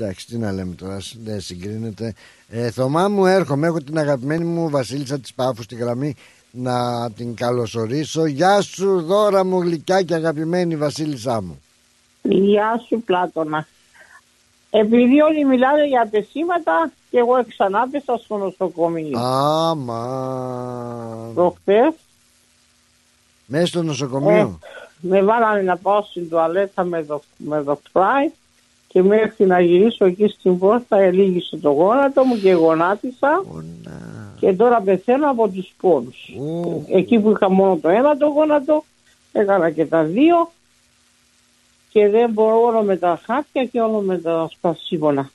Εντάξει, 0.00 0.26
τι 0.26 0.38
να 0.38 0.52
λέμε 0.52 0.74
τώρα, 0.74 0.98
δεν 1.24 1.40
συγκρίνεται. 1.40 2.14
Ε, 2.48 2.70
Θωμά 2.70 3.08
μου, 3.08 3.26
έρχομαι. 3.26 3.66
Έχω 3.66 3.78
την 3.78 3.98
αγαπημένη 3.98 4.44
μου 4.44 4.68
Βασίλισσα 4.70 5.18
της 5.18 5.34
Πάφου 5.34 5.62
στη 5.62 5.74
γραμμή 5.74 6.14
να 6.50 7.10
την 7.10 7.34
καλωσορίσω. 7.34 8.26
Γεια 8.26 8.60
σου, 8.60 9.00
δώρα 9.02 9.44
μου, 9.44 9.60
γλυκιά 9.60 10.02
και 10.02 10.14
αγαπημένη 10.14 10.76
Βασίλισσά 10.76 11.42
μου. 11.42 11.60
Γεια 12.22 12.84
σου 12.88 13.02
Πλάτωνα. 13.06 13.66
Επειδή 14.70 15.20
όλοι 15.20 15.44
μιλάνε 15.44 15.86
για 15.86 16.08
πεσήματα 16.10 16.92
και 17.10 17.18
εγώ 17.18 17.44
ξανάπεσα 17.48 18.20
στο 18.24 18.36
νοσοκομείο. 18.36 19.18
Άμα. 19.18 20.00
Προχτές 21.34 21.94
Μέσα 23.46 23.66
στο 23.66 23.82
νοσοκομείο. 23.82 24.58
με 25.00 25.22
βάλανε 25.22 25.62
να 25.62 25.76
πάω 25.76 26.02
στην 26.02 26.28
τουαλέτα 26.28 26.84
με, 26.84 27.00
δο, 27.00 27.22
με 27.36 27.60
δοκτράι 27.60 28.30
και 28.92 29.02
μέχρι 29.02 29.46
να 29.46 29.60
γυρίσω 29.60 30.04
εκεί 30.04 30.28
στην 30.28 30.58
πόρτα 30.58 30.98
ελίγησε 30.98 31.56
το 31.56 31.70
γόνατο 31.70 32.24
μου 32.24 32.36
και 32.36 32.52
γονάτισα 32.52 33.44
και 34.40 34.52
τώρα 34.52 34.80
πεθαίνω 34.80 35.30
από 35.30 35.48
τους 35.48 35.74
πόνους. 35.80 36.28
Εκεί 36.86 37.18
που 37.18 37.30
είχα 37.30 37.50
μόνο 37.50 37.76
το 37.76 37.88
ένα 37.88 38.16
το 38.16 38.26
γόνατο 38.26 38.84
έκανα 39.32 39.70
και 39.70 39.86
τα 39.86 40.04
δύο 40.04 40.50
και 41.90 42.08
δεν 42.08 42.30
μπορώ 42.30 42.62
όλο 42.62 42.82
με 42.82 42.96
τα 42.96 43.20
χάπια 43.26 43.64
και 43.64 43.80
όλο 43.80 44.00
με 44.00 44.18
τα 44.18 44.48
σπασίβωνα. 44.52 45.30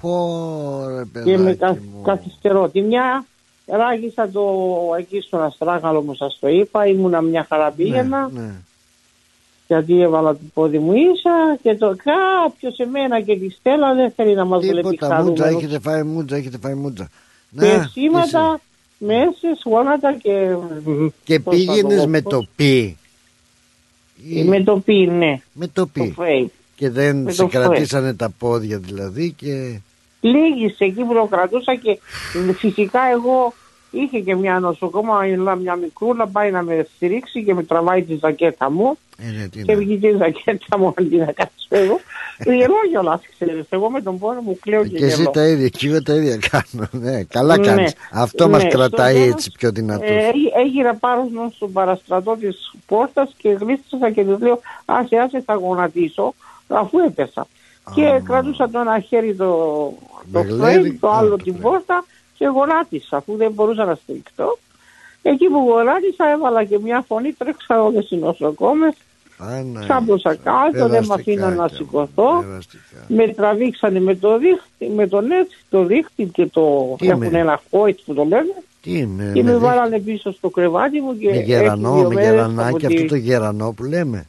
Πω 0.00 0.84
ρε 0.88 1.22
και 1.22 1.38
με 1.38 1.54
παιδάκι 1.54 1.56
κα, 1.56 1.78
καθυστερώ. 2.04 2.68
Τη 2.68 2.80
μια 2.80 3.24
ράγισα 3.66 4.30
το 4.30 4.44
εκεί 4.98 5.20
στον 5.20 5.42
Αστράγαλο 5.42 6.02
μου 6.02 6.14
σας 6.14 6.38
το 6.40 6.48
είπα, 6.48 6.86
ήμουνα 6.86 7.20
μια 7.20 7.46
χαρά 7.48 7.70
πήγαινα. 7.70 8.30
Ναι. 8.32 8.54
Γιατί 9.68 10.00
έβαλα 10.00 10.32
το 10.32 10.40
πόδι 10.54 10.78
μου 10.78 10.92
ίσα 10.92 11.58
και 11.62 11.74
το 11.74 11.96
κάποιος 12.04 12.74
σε 12.74 12.86
μένα 12.86 13.20
και 13.20 13.36
τη 13.36 13.48
Στέλλα 13.50 13.94
δεν 13.94 14.10
θέλει 14.16 14.34
να 14.34 14.44
μας 14.44 14.66
βλέπει 14.66 14.88
Τίποτα, 14.88 15.06
μούτζα, 15.22 15.44
χαρούμενος. 15.44 15.62
έχετε 15.62 15.78
φάει 15.80 16.02
μούτζα, 16.02 16.36
έχετε 16.36 16.58
φάει 16.58 16.74
μούτζα. 16.74 17.08
Και 17.58 17.80
σήματα, 17.92 18.60
μέσες, 18.98 19.62
γόνατα 19.64 20.12
και... 20.22 20.54
Και 21.24 21.40
πώς 21.40 21.54
θα 21.56 21.64
το 21.64 21.72
πήγαινες 21.72 22.02
πω, 22.02 22.08
με 22.08 22.20
πώς- 22.22 22.32
το 22.32 22.46
πι. 22.56 22.96
Με 24.46 24.62
το 24.62 24.78
πι, 24.78 25.06
ναι. 25.06 25.40
Με 25.52 25.66
το 25.66 25.86
πι. 25.86 26.12
φρέι. 26.16 26.50
Και 26.76 26.90
δεν 26.90 27.16
Με 27.16 27.30
σε 27.32 27.42
το 27.42 27.48
φρέι. 27.48 27.62
κρατήσανε 27.62 28.14
τα 28.14 28.30
πόδια 28.38 28.78
δηλαδή 28.78 29.32
και... 29.36 29.80
Πλήγησε 30.20 30.84
εκεί 30.84 31.02
που 31.02 31.14
το 31.14 31.26
κρατούσα 31.30 31.74
και 31.74 31.98
φυσικά 32.56 33.00
εγώ 33.12 33.52
είχε 33.90 34.18
και 34.20 34.34
μια 34.36 34.58
νοσοκόμα, 34.60 35.18
μια 35.60 35.76
μικρούλα 35.76 36.26
πάει 36.26 36.50
να 36.50 36.62
με 36.62 36.86
στηρίξει 36.94 37.44
και 37.44 37.54
με 37.54 37.62
τραβάει 37.62 38.02
τη 38.02 38.14
ζακέτα 38.16 38.70
μου 38.70 38.98
Ε, 39.18 39.30
ναι, 39.38 39.48
τι 39.48 39.62
και 39.62 39.72
να- 39.72 39.78
βγήκε 39.78 40.06
η 40.06 40.16
ζακέτα 40.16 40.78
μου 40.78 40.94
αντί 40.98 41.16
να 41.16 41.24
κάτσω 41.32 41.66
εγώ. 41.68 42.00
Γελώ 42.44 42.74
κιόλας, 42.90 43.20
ξέρεις. 43.38 43.64
Εγώ 43.70 43.90
με 43.90 44.00
τον 44.02 44.18
πόνο 44.18 44.40
μου 44.40 44.58
κλαίω 44.60 44.82
και, 44.86 44.96
Και 44.98 45.04
εσύ 45.04 45.16
γελώ. 45.16 45.30
τα 45.30 45.46
ίδια, 45.46 45.68
και 45.68 45.86
εγώ 45.88 46.02
τα 46.02 46.14
ίδια 46.14 46.38
κάνω. 46.50 46.88
Ναι, 46.92 47.22
καλά 47.22 47.56
Ναι, 47.56 47.66
κάνεις. 47.66 47.94
Αυτό 48.12 48.44
ναι. 48.46 48.52
μας 48.52 48.60
Στο 48.62 48.70
κρατάει 48.70 49.14
τέλος, 49.14 49.28
έτσι 49.28 49.52
πιο 49.58 49.70
δυνατούς. 49.70 50.08
Ε, 50.08 50.14
έγι- 50.34 50.52
έγινα 50.56 50.94
πάνω 50.94 51.28
στον 51.54 51.72
παραστρατό 51.72 52.36
της 52.40 52.72
πόρτας 52.86 53.34
και 53.36 53.48
γλίστρισα 53.48 54.10
και 54.10 54.24
τους 54.24 54.40
λέω: 54.40 54.60
Άσε, 54.84 55.16
άσε, 55.16 55.42
θα 55.46 55.54
γονατίσω, 55.54 56.34
αφού 56.66 56.98
έπεσα. 56.98 57.46
και 57.94 58.20
κρατούσα 58.24 58.70
το 58.70 58.78
ένα 58.78 59.00
χέρι 59.00 59.34
το, 59.34 59.44
το 59.44 59.94
Μπεγλέρι. 60.26 60.80
φρέι, 60.80 60.98
το 61.00 61.10
άλλο 61.10 61.36
την 61.36 61.58
πόρτα 61.60 62.04
και 62.38 62.46
γονάτισα, 62.46 63.16
αφού 63.16 63.36
δεν 63.36 63.52
μπορούσα 63.52 63.84
να 63.84 63.94
στηριχτώ. 63.94 64.58
Εκεί 65.22 65.46
που 65.48 65.58
γονάτισα, 65.70 66.30
έβαλα 66.30 66.64
και 66.64 66.78
μια 66.78 67.04
φωνή, 67.08 67.32
τρέξα 67.32 67.82
όλε 67.82 68.02
οι 68.10 68.16
νοσοκόμες 68.16 68.94
Άνα, 69.40 69.80
Ξάπλωσα 69.80 70.34
κάτω, 70.34 70.88
δεν 70.88 71.04
με 71.06 71.14
αφήναν 71.14 71.54
να 71.54 71.68
σηκωθώ. 71.68 72.44
Με 73.08 73.28
τραβήξανε 73.28 74.00
με 74.00 74.14
το 74.14 74.38
δίχτυ, 74.38 74.86
με 74.96 75.06
το 75.06 75.20
νετ, 75.20 75.48
το 75.70 75.84
δίχτυ 75.84 76.24
και 76.24 76.46
το. 76.46 76.94
Τι 76.98 77.08
έχουν 77.08 77.30
με- 77.30 77.38
ένα 77.38 77.60
χόιτ 77.70 77.98
που 78.06 78.14
το 78.14 78.24
λένε. 78.24 78.54
Τι 78.82 79.06
με, 79.06 79.30
Και 79.34 79.42
με 79.42 79.50
με, 79.52 79.56
βάλανε 79.58 79.98
πίσω 79.98 80.32
στο 80.32 80.48
κρεβάτι 80.50 81.00
μου 81.00 81.18
και. 81.18 81.26
με 81.30 81.36
έξι 81.36 81.44
γερανό, 81.44 81.94
δύο 81.94 82.08
με 82.08 82.14
μέρες 82.14 82.30
γερανάκι, 82.30 82.68
από 82.68 82.86
αυτό 82.86 83.00
τη- 83.00 83.06
το 83.08 83.14
γερανό 83.16 83.72
που 83.76 83.84
λέμε. 83.84 84.26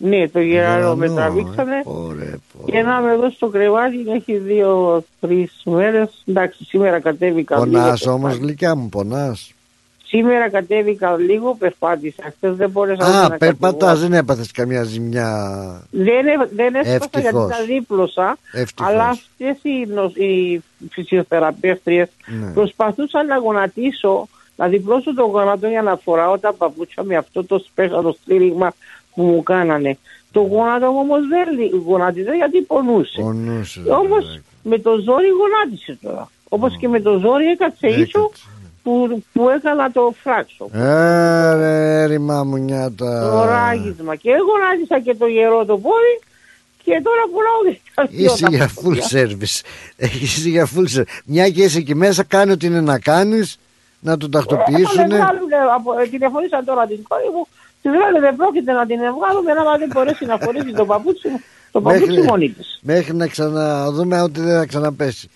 Ναι, 0.00 0.28
το 0.28 0.40
γερανό 0.40 0.94
με 0.96 1.06
Γερανό, 1.06 1.14
τραβήξανε. 1.34 1.76
ε, 1.76 1.82
Ωραία, 1.84 2.38
Και 2.66 2.82
να 2.82 2.98
είμαι 3.00 3.12
εδώ 3.12 3.30
στο 3.30 3.48
κρεβάτι 3.48 3.96
έχει 4.14 4.36
δύο-τρει 4.36 5.50
μέρες. 5.64 6.22
Εντάξει, 6.26 6.64
σήμερα 6.64 7.00
κατέβηκα. 7.00 7.56
Πονάς 7.56 8.00
λίγο, 8.00 8.14
όμως 8.14 8.36
γλυκιά 8.36 8.74
μου, 8.74 8.88
πονάς. 8.88 9.52
Σήμερα 10.04 10.50
κατέβηκα 10.50 11.16
λίγο, 11.16 11.54
περπάτησα. 11.58 12.22
Χθες 12.36 12.56
δεν 12.56 12.70
μπόρεσα 12.70 13.08
ούτε 13.08 13.16
Α, 13.16 13.28
να 13.28 13.36
περπατάς, 13.36 13.78
κατεβώ. 13.88 14.00
δεν 14.08 14.12
έπαθες 14.12 14.50
καμιά 14.50 14.82
ζημιά. 14.82 15.30
Δεν, 15.90 16.26
έ- 16.26 16.48
δεν 16.54 16.74
έσπασα 16.74 16.98
γιατί 16.98 17.26
Ευτυχώς. 17.26 17.48
τα 17.48 17.64
δίπλωσα. 17.66 18.36
Ευτυχώς. 18.52 18.92
Αλλά 18.92 19.04
αυτές 19.08 19.56
οι, 19.62 19.86
νο- 19.88 20.16
οι 20.16 20.62
φυσιοθεραπεύτριες 20.90 22.08
Ναι. 22.40 22.50
προσπαθούσαν 22.52 23.26
να 23.26 23.36
γονατίσω, 23.36 24.28
να 24.56 24.66
διπλώσω 24.68 25.14
το 25.14 25.24
γόνατο 25.24 25.66
για 25.68 25.82
να 25.82 25.96
φοράω 25.96 26.38
τα 26.38 26.52
παπούτσια 26.52 27.02
με 27.02 27.16
αυτό 27.16 27.44
το 27.44 27.58
σπέξαλο 27.58 28.16
στήριγμα 28.22 28.72
που 29.18 29.24
μου 29.24 29.42
κάνανε. 29.42 29.98
Το 30.32 30.40
γόνατο 30.40 30.86
μου 30.90 30.98
όμω 30.98 31.14
δεν 31.32 31.58
λι- 31.58 31.74
γονάτιζε 31.86 32.30
γιατί 32.36 32.60
πονούσε. 32.60 33.20
Πονούσε. 33.20 33.80
Όμω 33.88 34.16
με 34.62 34.78
το 34.78 34.90
ζόρι 34.90 35.28
γονάτισε 35.40 35.98
τώρα. 36.02 36.30
Όπω 36.48 36.68
και 36.80 36.88
με 36.88 37.00
το 37.00 37.18
ζόρι 37.18 37.44
έκατσε 37.46 37.86
ίσο 37.86 38.30
που, 38.82 39.22
που 39.32 39.48
έκανα 39.48 39.90
το 39.92 40.14
φράξο. 40.22 40.68
Ε, 40.72 41.54
ρε, 41.54 42.04
ρημά 42.06 42.44
μου 42.44 42.56
νιάτα. 42.56 43.30
Το 43.30 43.44
ράγισμα. 43.44 44.14
Και 44.16 44.30
γονάτισα 44.48 45.00
και 45.00 45.14
το 45.14 45.26
γερό 45.26 45.64
το 45.64 45.78
πόδι 45.78 46.14
και 46.84 47.00
τώρα 47.04 47.22
πουλάω 47.32 47.74
και 47.74 47.90
τα 47.94 48.04
δυο 48.10 48.24
Είσαι 48.24 48.42
τα 48.44 48.48
για 48.50 48.70
παπούτσια. 48.74 49.20
full 49.26 49.32
service. 49.32 49.60
Είσαι 50.22 50.48
για 50.48 50.68
full 50.76 50.96
service. 50.98 51.20
Μια 51.24 51.48
και 51.50 51.62
είσαι 51.62 51.78
εκεί 51.78 51.94
μέσα, 51.94 52.22
κάνει 52.24 52.52
ό,τι 52.52 52.66
είναι 52.66 52.80
να 52.80 52.98
κάνεις, 52.98 53.58
να 54.00 54.16
το 54.16 54.28
τακτοποιήσουν. 54.28 54.98
Έπανε 54.98 55.16
βγάλουνε 55.16 55.54
από- 55.76 55.98
ε, 56.00 56.06
Τηλεφωνήσα 56.06 56.62
τώρα 56.64 56.86
την 56.86 57.02
κόρη 57.08 57.28
μου. 57.34 57.46
Τη 57.82 57.88
λένε 57.88 58.18
δεν 58.20 58.36
πρόκειται 58.36 58.72
να 58.72 58.86
την 58.86 58.98
βγάλουμε 59.16 59.50
άμα 59.60 59.76
δεν 59.76 59.90
μπορέσει 59.92 60.24
να 60.26 60.36
φορέσει 60.38 60.72
το 60.72 60.84
παπούτσι 60.84 61.28
μου. 61.28 61.40
Το 61.72 61.80
παπούτσι 61.80 62.20
μόνη 62.22 62.48
της. 62.48 62.78
μέχρι 62.82 63.14
να 63.14 63.26
ξαναδούμε 63.26 64.20
ότι 64.20 64.40
δεν 64.40 64.58
θα 64.58 64.66
ξαναπέσει. 64.66 65.28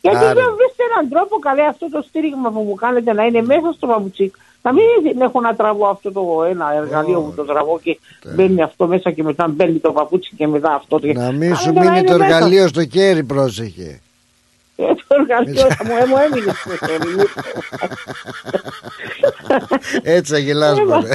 Γιατί 0.00 0.16
Άρα. 0.16 0.26
δεν 0.34 0.44
βρείτε 0.58 0.82
έναν 0.92 1.08
τρόπο 1.10 1.38
καλέ 1.38 1.64
αυτό 1.66 1.90
το 1.90 2.04
στήριγμα 2.08 2.50
που 2.50 2.60
μου 2.60 2.74
κάνετε 2.74 3.12
να 3.12 3.24
είναι 3.24 3.42
μέσα 3.42 3.72
στο 3.76 3.86
παπουτσί. 3.86 4.30
Να 4.62 4.72
μην 4.72 4.82
έχω 5.20 5.40
να 5.40 5.54
τραβώ 5.54 5.86
αυτό 5.88 6.12
το 6.12 6.44
ένα 6.50 6.72
εργαλείο 6.74 7.20
που 7.20 7.32
το 7.36 7.44
τραβώ 7.44 7.78
και 7.82 7.98
μπαίνει 8.34 8.62
αυτό 8.62 8.86
μέσα 8.86 9.10
και 9.10 9.22
μετά 9.22 9.48
μπαίνει 9.48 9.78
το 9.78 9.92
παπούτσι 9.92 10.32
και 10.36 10.46
μετά 10.46 10.74
αυτό. 10.74 10.98
το- 11.00 11.06
Να 11.12 11.32
μην 11.32 11.56
σου 11.56 11.64
Κάνετε 11.72 11.84
να 11.84 11.90
μείνει 11.90 11.98
είναι 11.98 12.10
το 12.10 12.18
μέσα. 12.18 12.34
εργαλείο 12.36 12.68
στο 12.68 12.86
χέρι, 12.86 13.24
πρόσεχε. 13.24 14.00
Ε, 14.80 14.84
Το 14.94 15.14
εργαλείο 15.20 15.60
θα 15.74 15.84
μου, 15.84 15.92
ε, 16.02 16.06
μου 16.06 16.16
έμεινε 16.16 16.52
στο 16.52 16.86
χέρι. 16.86 17.08
Έτσι 20.02 20.32
θα 20.32 20.38
γελάς 20.38 20.78
μωρέ. 20.80 21.08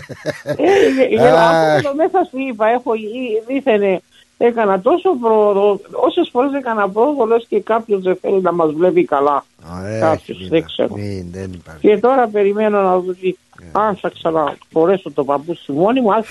Ε, 0.43 0.53
για- 0.95 1.05
για- 1.09 1.33
Αχ. 1.49 1.75
Αυτό 1.75 1.89
το 1.89 1.95
μέσα 1.95 2.27
σου 2.29 2.37
είπα, 2.49 2.67
έχω 2.67 2.93
ή- 2.93 3.43
δήθενε, 3.47 4.01
έκανα 4.37 4.81
τόσο 4.81 5.09
πρόοδο, 5.21 5.79
όσες 5.91 6.29
φορές 6.31 6.53
έκανα 6.53 6.89
πρόοδο, 6.89 7.25
λες 7.25 7.45
και 7.49 7.59
κάποιος 7.61 8.01
δεν 8.01 8.15
θέλει 8.21 8.41
να 8.41 8.51
μας 8.51 8.71
βλέπει 8.71 9.05
καλά. 9.05 9.45
Ωραία, 9.79 9.99
Κάποιος, 9.99 10.37
μην- 10.39 10.49
δεν 10.49 10.65
ξέρω. 10.65 10.95
μην, 10.95 11.25
δεν 11.31 11.51
υπάρχει. 11.53 11.79
Και 11.87 11.97
τώρα 11.97 12.27
περιμένω 12.27 12.81
να 12.81 12.97
δω 12.97 13.13
τι, 13.13 13.33
αν 13.71 13.95
θα 13.95 14.09
ξαναφορέσω 14.13 15.11
το 15.11 15.23
παπούτσι 15.23 15.71
μόνη 15.71 16.01
μου, 16.01 16.13
αν 16.13 16.23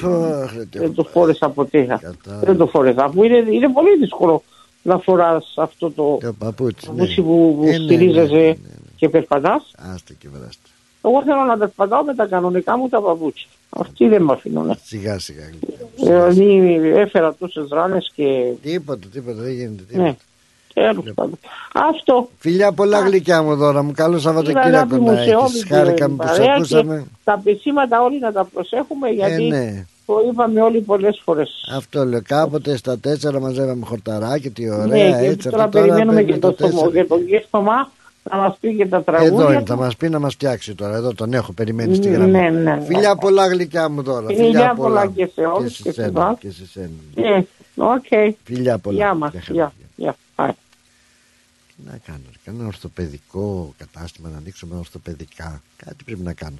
δεν 0.70 0.94
το 0.94 1.04
φόρεσα 1.04 1.48
ποτέ. 1.48 1.98
Δεν 2.42 2.56
το 2.56 2.66
φόρεσα, 2.66 3.04
αφού 3.04 3.22
είναι, 3.22 3.36
είναι 3.50 3.68
πολύ 3.68 3.96
δύσκολο 3.96 4.42
να 4.82 4.98
φοράς 4.98 5.52
αυτό 5.56 5.90
το, 5.90 6.18
Το 6.20 6.32
παπούτσι, 6.38 6.86
ναι. 6.90 6.96
παπούτσι 6.96 7.22
που, 7.22 7.56
που 7.58 7.64
Ε, 7.66 7.70
ναι, 7.70 7.78
ναι, 7.78 7.84
στηρίζεσαι 7.84 8.32
ναι, 8.34 8.40
ναι, 8.40 8.48
ναι. 8.48 8.90
και 8.96 9.08
περπατάς. 9.08 9.70
Άστε 9.94 10.14
και 10.18 10.28
βράστε. 10.32 10.68
Εγώ 11.04 11.22
θέλω 11.22 11.42
να 11.42 11.56
περπατάω 11.58 12.04
με 12.04 12.14
τα 12.14 12.26
κανονικά 12.26 12.76
μου 12.78 12.88
τα 12.88 13.00
παπούτσια. 13.00 13.48
Αυτοί 13.70 14.08
δεν 14.08 14.22
με 14.22 14.32
αφήνουν. 14.32 14.78
Σιγά 14.84 15.18
σιγά. 15.18 15.42
Δηλαδή 15.96 16.74
έφερα 16.94 17.34
τόσες 17.34 17.68
ράνες 17.70 18.10
και... 18.14 18.52
Τίποτα, 18.62 19.06
τίποτα, 19.12 19.42
δεν 19.42 19.52
γίνεται. 19.52 19.82
Τίποτα. 19.82 20.02
Ναι. 20.04 20.16
Τέλος 20.74 21.04
πάντων. 21.14 21.38
Αυτό. 21.72 22.28
Φιλιά 22.38 22.72
πολλά 22.72 23.00
γλυκιά 23.00 23.42
μου 23.42 23.56
δώρα 23.56 23.82
μου. 23.82 23.92
Καλό 23.94 24.12
Είναι 24.12 24.20
Σαββατοκύριακο 24.20 24.68
αγάπη 24.68 24.94
μου 24.94 25.06
να 25.10 25.14
σε 25.16 25.22
έχεις. 25.22 25.34
όλη 25.34 25.66
Χάρηκαμε 25.68 26.08
την 26.08 26.16
που 26.16 26.26
σε 26.26 26.38
παρέα 26.38 26.54
ακούσαμε. 26.54 26.98
και 26.98 27.08
τα 27.24 27.40
πεσήματα 27.44 28.02
όλοι 28.02 28.18
να 28.18 28.32
τα 28.32 28.44
προσέχουμε 28.44 29.08
γιατί 29.08 29.42
ναι. 29.48 29.86
Το 30.06 30.14
είπαμε 30.30 30.60
όλοι 30.62 30.80
πολλές 30.80 31.20
φορές. 31.24 31.68
Αυτό 31.76 32.04
λέω. 32.04 32.22
Κάποτε 32.26 32.76
στα 32.76 32.98
τέσσερα 32.98 33.40
μαζεύαμε 33.40 33.84
χορταράκι, 33.86 34.50
τι 34.50 34.70
ωραία. 34.70 34.86
ναι, 34.86 35.20
και 35.20 35.26
έτσι, 35.26 35.50
τώρα 35.50 35.64
αυτό 35.64 35.80
περιμένουμε 35.80 36.14
παίρνει 36.14 36.32
και 36.32 36.38
το, 36.38 36.52
τέσσερα. 36.52 36.76
στομό, 36.78 36.90
και 36.92 37.04
το 37.04 37.16
γεύμα 37.16 37.90
να 38.30 38.36
μας 38.36 38.56
πει 38.60 38.76
και 38.76 38.86
τα 38.86 38.96
Εδώ 38.96 39.04
τραγούδια 39.12 39.48
είναι, 39.50 39.58
του. 39.58 39.66
θα 39.66 39.76
μας 39.76 39.96
πει 39.96 40.08
να 40.08 40.18
μας 40.18 40.34
φτιάξει 40.34 40.74
τώρα. 40.74 40.96
Εδώ 40.96 41.14
τον 41.14 41.32
έχω 41.32 41.52
περιμένει 41.52 41.94
στη 41.94 42.08
Ναι, 42.08 42.14
γραμμή. 42.16 42.30
ναι, 42.32 42.50
ναι. 42.50 42.82
Φιλιά 42.86 43.16
πολλά 43.16 43.46
γλυκιά 43.46 43.88
μου 43.88 44.02
τώρα. 44.02 44.26
Φιλιά 44.26 44.74
πολλά 44.74 45.06
και 45.06 45.30
σε 45.34 45.40
όλους 45.40 45.76
και 45.76 45.82
και 45.82 45.92
σε 45.92 45.94
σε 45.94 46.02
σένα. 46.02 46.20
εσάς. 46.20 46.38
Και 46.38 46.50
σε 46.50 46.66
σένα. 46.66 46.90
Ε, 47.36 47.42
οκ. 47.76 48.36
Φιλιά 48.44 48.78
πολλά. 48.78 48.96
Γεια 48.96 49.14
μας. 49.14 49.32
Γεια 49.32 49.40
χαρά. 49.42 49.54
Γεια. 49.54 49.72
Γεια. 49.96 50.16
Bye. 50.36 50.50
Τι 51.76 51.82
να 51.90 51.98
κάνω, 52.06 52.18
ρε, 52.30 52.36
κάνω 52.44 52.58
ένα 52.58 52.66
ορθοπαιδικό 52.66 53.74
κατάστημα 53.78 54.28
να 54.28 54.36
ανοίξω 54.36 54.66
με 54.66 54.76
ορθοπαιδικά. 54.78 55.62
Κάτι 55.76 56.04
πρέπει 56.04 56.20
να 56.22 56.32
κάνω. 56.32 56.56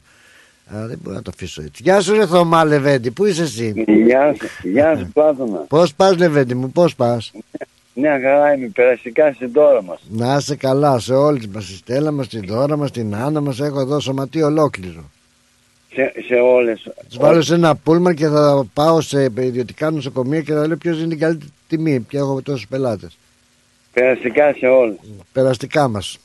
Α, 0.67 0.87
δεν 0.87 0.99
μπορώ 1.03 1.17
να 1.17 1.23
το 1.23 1.31
αφήσω 1.35 1.63
έτσι. 1.63 1.83
Γεια 1.83 2.01
σου 2.01 2.15
ρε 2.15 2.27
Θωμά 2.27 2.65
Λεβέντη, 2.65 3.11
πού 3.11 3.27
είσαι 3.27 3.43
εσύ; 3.43 3.85
Γεια 3.87 4.35
σου, 4.39 4.69
γεια 4.69 4.97
σου 4.97 5.11
Πλάτωνα. 5.13 5.59
Πώς 5.69 5.95
πας 5.95 6.17
Λεβέντη 6.17 6.55
μου, 6.55 6.71
πώς 6.71 6.95
πας; 6.95 7.33
Μια 7.95 8.21
χαρά 8.23 8.55
είμαι, 8.55 8.67
περαστικά 8.67 9.33
στην 9.33 9.53
τώρα 9.53 9.83
μας. 9.83 10.01
Να 10.09 10.37
είσαι 10.37 10.57
καλά 10.57 10.99
σε 10.99 11.15
όλες 11.15 11.47
μας, 11.47 11.65
στη 11.65 11.75
Στέλλα 11.75 12.11
μας, 12.11 12.27
στην 12.27 12.47
Δώρα 12.47 12.77
μας, 12.77 12.89
στην 12.89 13.15
Άννα 13.15 13.41
μας, 13.41 13.61
έχω 13.61 13.81
εδώ 13.81 14.01
σωματείο 14.01 14.47
ολόκληρο. 14.47 15.11
Σε, 15.95 16.13
σε 16.27 16.35
όλες. 16.35 16.89
Τους 17.09 17.19
βάλω 17.19 17.43
σε 17.43 17.55
ένα 17.55 17.77
πούλμαν 17.77 18.15
και 18.15 18.27
θα 18.27 18.67
πάω 18.75 19.01
σε 19.01 19.23
ιδιωτικά 19.23 19.91
νοσοκομεία 19.91 20.41
και 20.41 20.53
θα 20.53 20.67
λέω 20.67 20.77
ποιος 20.77 21.01
είναι 21.01 21.15
η 21.15 21.17
καλύτερη 21.17 21.51
τιμή, 21.69 22.01
πια 22.01 22.21
έχω 22.21 22.43
τόσους 22.43 22.67
πελάτες. 22.69 23.19
Περαστικά 23.93 24.55
σε 24.59 24.67
όλες. 24.67 24.97
Περαστικά 25.33 25.89
μας. 25.89 26.19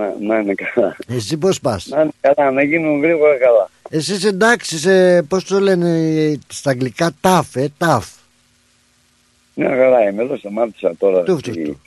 Να, 0.00 0.14
να 0.20 0.38
είναι 0.38 0.54
καλά. 0.54 0.96
Εσύ 1.08 1.36
πώς 1.36 1.60
πας; 1.60 1.86
Να 1.86 2.00
είναι 2.00 2.10
καλά, 2.20 2.50
να 2.50 2.62
γίνουν 2.62 3.00
γρήγορα 3.02 3.36
καλά. 3.38 3.70
Εσύ 3.90 4.12
είσαι 4.14 4.28
εντάξει, 4.28 4.78
σε, 4.78 5.22
πώς 5.22 5.44
το 5.44 5.60
λένε 5.60 6.38
στα 6.48 6.70
αγγλικά, 6.70 7.10
ταφ, 7.20 7.56
ε, 7.56 7.68
ταφ. 7.78 8.06
Μια 9.54 9.68
χαρά 9.68 10.08
είμαι, 10.08 10.22
εδώ 10.22 10.36
σταμάτησα 10.36 10.94
τώρα 10.98 11.22
Του, 11.22 11.38
στη- 11.38 11.78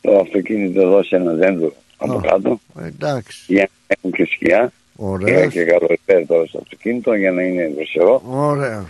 το 0.00 0.18
αυτοκίνητο 0.18 0.80
εδώ 0.80 1.02
σε 1.02 1.16
ένα 1.16 1.32
δέντρο 1.32 1.72
από 1.96 2.20
κάτω. 2.28 2.60
Εντάξει. 2.86 3.44
Για 3.46 3.68
να 3.88 3.94
έχουν 3.98 4.10
και 4.12 4.24
σκιά. 4.34 4.72
Ωραίος. 4.96 5.30
Είχα 5.40 5.46
και 5.46 5.64
καλοκαίρι 5.64 6.26
τώρα 6.26 6.46
στο 6.46 6.58
αυτοκίνητο 6.58 7.14
για 7.14 7.32
να 7.32 7.42
είναι 7.42 7.72
δροσερό. 7.76 8.22
Ωραία. 8.30 8.84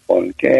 Λοιπόν, 0.00 0.34
και 0.36 0.52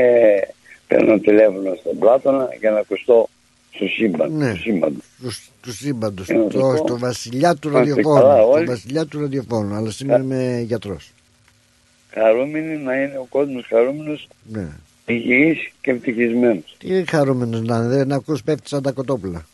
παίρνω 0.87 1.19
τηλέφωνο 1.19 1.75
στον 1.81 1.99
Πλάτωνα 1.99 2.49
για 2.61 2.71
να 2.71 2.79
ακουστώ 2.79 3.29
στο 3.75 3.87
σύμπαν. 3.87 4.33
Ναι. 4.33 4.51
Στο 4.51 4.57
σύμπαν. 4.61 5.03
Του, 5.23 5.31
του 5.61 5.73
σύμπαντο, 5.73 6.23
Ε, 6.27 6.33
να 6.35 6.43
το 6.43 6.49
το, 6.49 6.59
πω. 6.61 6.77
στο 6.77 6.99
βασιλιά 6.99 7.55
του 7.55 7.69
Είμαστε 7.69 7.91
ραδιοφώνου. 7.91 8.21
καλά 8.21 8.37
Στο 8.43 8.51
όλοι. 8.51 8.65
βασιλιά 8.67 9.07
του 9.07 9.21
ραδιοφώνου, 9.21 9.75
αλλά 9.75 9.91
σήμερα 9.91 10.23
είμαι 10.23 10.63
γιατρός. 10.67 11.13
Χαρούμενοι 12.11 12.77
να 12.77 12.95
είναι 13.03 13.19
ο 13.19 13.27
κόσμος 13.29 13.67
χαρούμενος, 13.69 14.29
Ναι. 14.49 14.67
υγιής 15.07 15.59
και 15.81 15.91
ευτυχισμένος. 15.91 16.77
Τι 16.79 17.05
χαρούμενος 17.07 17.61
να 17.63 17.77
είναι, 17.77 17.87
δεν 17.87 18.13
ακούς 18.13 18.43
πέφτει 18.43 18.69
σαν 18.69 18.83
τα 18.83 18.91
κοτόπουλα. 18.93 19.47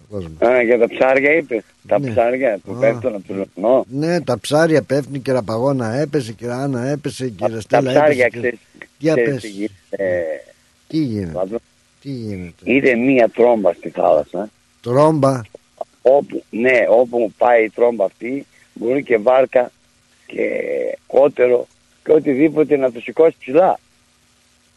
Ο 0.00 0.04
κόσμος. 0.14 0.48
Α, 0.50 0.62
για 0.62 0.78
τα 0.78 0.88
ψάρια 0.88 1.32
είπε. 1.34 1.62
Τα 1.88 1.98
Ναι. 1.98 2.10
ψάρια 2.10 2.58
που 2.64 2.72
Α. 2.72 2.78
πέφτουν 2.78 3.14
από 3.14 3.22
το 3.28 3.34
λιμνό. 3.54 3.84
Ναι, 3.90 4.20
τα 4.20 4.38
ψάρια 4.38 4.82
πέφτουν, 4.82 5.14
η 5.14 5.18
κεραπαγώνα 5.18 5.92
έπεσε, 5.94 6.30
η 6.30 6.34
κεράνα 6.34 6.86
έπεσε, 6.88 7.24
η 7.24 7.30
Τα 7.38 7.46
κεραστέλα 7.48 7.90
ψάρια, 7.90 8.24
έπεσε. 8.24 8.40
ξέρεις, 8.40 8.58
Για 8.98 9.14
ξέρεις 9.14 9.32
πες. 9.32 9.42
τι 9.42 9.48
γίνεται. 9.48 10.40
Τι 10.88 10.96
γίνεται, 10.98 11.32
Πάτρο. 11.32 11.58
Τι 12.02 12.08
γίνεται; 12.10 12.54
Είδε 12.72 12.94
μία 12.94 13.28
τρόμπα 13.28 13.72
στη 13.72 13.88
θάλασσα. 13.90 14.50
Τρόμπα, 14.82 15.40
Όπου, 16.02 16.42
ναι, 16.50 16.86
όπου 16.88 17.32
πάει 17.38 17.64
η 17.64 17.70
τρόμπα 17.70 18.04
αυτή, 18.04 18.46
μπορεί 18.74 19.02
και 19.02 19.16
βάρκα 19.18 19.70
και 20.26 20.42
κότερο 21.06 21.66
και 22.04 22.12
οτιδήποτε 22.12 22.76
να 22.76 22.92
το 22.92 23.00
σηκώσει 23.00 23.36
ψηλά. 23.40 23.80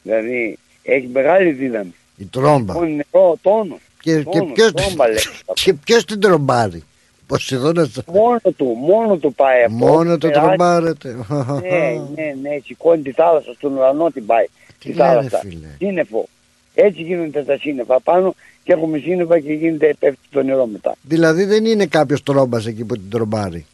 Δηλαδή, 0.03 0.57
έχει 0.83 1.07
μεγάλη 1.07 1.51
δύναμη. 1.51 1.93
η 2.17 2.25
τρόμπα. 2.25 2.73
Μόνο 2.73 2.85
νερό, 2.87 3.37
τόνο. 3.41 3.79
Και, 4.01 4.17
και 4.17 4.23
τόνος, 4.23 4.51
ποιος, 4.53 4.71
τρόμπα 4.73 5.07
λέει. 5.07 5.17
και 5.63 5.73
ποιος 5.73 6.05
την 6.05 6.19
τρομπάρει; 6.19 6.83
Ποσειδώνας 7.27 8.01
Μόνο 8.05 8.39
του, 8.57 8.65
μόνο 8.65 9.17
του 9.17 9.33
πάει 9.33 9.63
αυτό. 9.63 9.75
μόνο 9.77 10.17
το 10.17 10.27
Περάσει. 10.27 10.45
τρομπάρετε. 10.47 11.15
Ναι, 11.61 12.01
ναι, 12.15 12.35
ναι, 12.41 12.59
σηκώνει 12.65 13.01
τη 13.01 13.11
θάλασσα 13.11 13.53
στον 13.53 13.77
ουρανό 13.77 14.09
την 14.11 14.25
πάει. 14.25 14.45
Τι 14.79 14.89
τη 14.91 14.93
λέει, 14.97 15.07
ρε 15.07 15.13
θάλασσα. 15.13 15.37
φίλε; 15.39 15.67
Σύννεφο. 15.77 16.27
Έτσι 16.75 17.01
γίνονται 17.01 17.43
τα 17.43 17.57
σύννεφα 17.57 17.99
πάνω 17.99 18.35
και 18.63 18.73
έχουμε 18.73 18.97
σύννεφα 18.97 19.39
και 19.39 19.53
γίνεται 19.53 19.93
πέφτει 19.99 20.27
το 20.31 20.43
νερό 20.43 20.65
μετά. 20.65 20.95
Δηλαδή 21.01 21.43
δεν 21.43 21.65
είναι 21.65 21.85
κάποιος 21.85 22.23
τρόμπας 22.23 22.65
εκεί 22.65 22.83
που 22.85 22.93
την 22.93 23.09
τρομπάρει; 23.09 23.65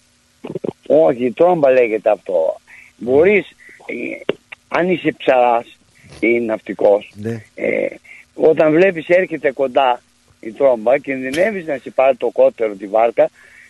Όχι, 0.88 1.32
τρόμπα 1.32 1.72
λέγεται 1.72 2.10
αυτό. 2.12 2.60
Μπορείς, 2.98 3.48
ε, 3.86 4.34
αν 4.68 4.90
είσαι 4.90 5.12
ψαράς, 5.18 5.78
ή 6.20 6.40
ναυτικός, 6.40 7.12
Ναι. 7.16 7.44
ε, 7.56 7.88
όταν 8.34 8.72
βλέπεις 8.74 9.08
έρχεται 9.08 9.52
κοντά 9.52 10.02
η 10.40 10.52
τρόμπα, 10.52 10.98
κινδυνεύεις 10.98 11.66
να 11.66 11.78
σε 11.78 11.90
πάρει 11.90 12.16
το 12.16 12.30
κότερο 12.34 12.74
τη 12.76 12.88
βάρκα 12.88 13.30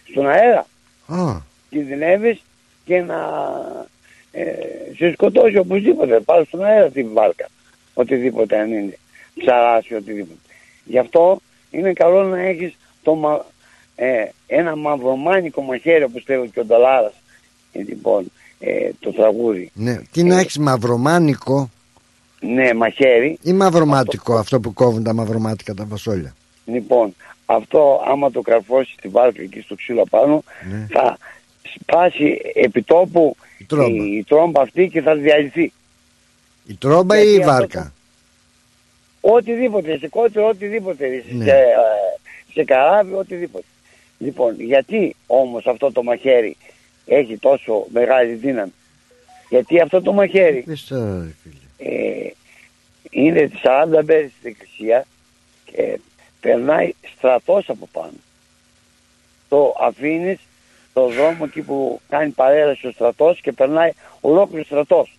στον 0.10 0.30
αέρα. 0.30 0.66
Α, 1.08 1.42
Κινδυνεύεις 1.70 2.42
και 2.86 3.02
να 3.02 3.16
ε, 4.32 4.44
σε 4.98 5.12
σκοτώσει 5.12 5.58
οπωσδήποτε, 5.58 6.20
πάρει 6.20 6.46
στον 6.46 6.64
αέρα 6.64 6.90
τη 6.90 7.04
βάρκα. 7.04 7.48
Οτιδήποτε 7.94 8.58
αν 8.58 8.72
είναι, 8.74 8.98
ψαράς 9.38 9.88
ή 9.88 9.94
οτιδήποτε. 9.94 10.40
Γι' 10.86 10.98
αυτό 11.00 11.40
είναι 11.72 11.94
καλό 11.94 12.24
να 12.24 12.40
έχεις 12.42 12.74
το, 13.04 13.16
μα- 13.16 13.46
ε, 13.96 14.24
ένα 14.48 14.76
μαυρομάνικο 14.76 15.62
μαχαίρι 15.62 16.04
όπως 16.04 16.24
λέει 16.28 16.50
και 16.54 16.60
ο 16.60 16.66
Ντολάρας. 16.66 17.14
Ε, 17.72 17.82
λοιπόν, 17.82 18.32
ε, 18.60 18.90
το 19.00 19.12
τραγούδι. 19.14 19.72
ναι. 19.74 19.98
Τι 20.12 20.24
να 20.24 20.40
έχεις 20.40 20.58
μαυρομάνικο; 20.58 21.70
Ναι, 22.40 22.74
μαχαίρι. 22.74 23.38
ή 23.42 23.54
μαυρομάτικο 23.54 24.36
αυτό 24.36 24.60
που 24.60 24.74
κόβουν 24.74 25.04
τα 25.04 25.14
μαυρομάτικα 25.14 25.74
τα 25.74 25.86
φασόλια. 25.86 26.36
Λοιπόν, 26.66 27.16
αυτό 27.46 28.02
άμα 28.08 28.32
το 28.32 28.42
καρφώσεις 28.42 28.96
τη 29.02 29.08
βάρκα 29.08 29.42
εκεί 29.42 29.62
στο 29.62 29.76
ξύλο 29.76 30.04
πάνω, 30.10 30.44
Ναι. 30.70 30.88
θα 30.90 31.18
σπάσει 31.82 32.42
επιτόπου 32.54 33.36
η 33.58 33.64
τρόμπα. 33.66 33.88
η, 33.94 34.24
τρόμπα 34.28 34.62
αυτή 34.62 34.90
και 34.90 35.02
θα 35.02 35.16
διαλυθεί. 35.16 35.72
Η 36.66 36.74
τρόμπα 36.80 37.16
Γιατί 37.16 37.30
ή 37.30 37.34
η 37.34 37.38
αυτό 37.40 37.52
βάρκα; 37.52 37.94
Οτιδήποτε, 39.30 39.98
σε 39.98 40.08
κότερο, 40.08 40.48
οτιδήποτε, 40.48 41.24
Ναι. 41.32 41.44
σε, 41.44 41.52
ε, 41.52 41.66
σε 42.54 42.64
καράβι, 42.64 43.14
οτιδήποτε. 43.14 43.66
Λοιπόν, 44.18 44.62
γιατί 44.62 45.16
όμως 45.28 45.66
αυτό 45.68 45.92
το 45.92 46.04
μαχαίρι 46.04 46.58
έχει 47.06 47.38
τόσο 47.38 47.86
μεγάλη 47.90 48.34
δύναμη; 48.34 48.74
Γιατί 49.50 49.80
αυτό 49.82 50.02
το 50.02 50.14
μαχαίρι 50.14 50.62
Πες 50.62 50.84
τώρα, 50.88 51.24
ρε 51.24 51.34
φίλε. 51.44 51.92
ε, 51.98 52.32
είναι 53.10 53.52
40 53.64 54.04
μέρες 54.04 54.32
στην 54.40 54.50
εκκλησία 54.50 55.06
και 55.66 56.00
περνάει 56.42 56.94
στρατός 57.18 57.70
από 57.70 57.88
πάνω. 57.92 58.12
Το 59.50 59.76
αφήνεις 59.82 60.40
στο 60.92 61.08
δρόμο 61.08 61.38
εκεί 61.48 61.62
που 61.62 62.00
κάνει 62.10 62.30
παρέλαση 62.30 62.88
ο 62.88 62.92
στρατός 62.92 63.42
και 63.42 63.52
περνάει 63.52 63.92
ολόκληρο 64.22 64.64
στρατός. 64.66 65.17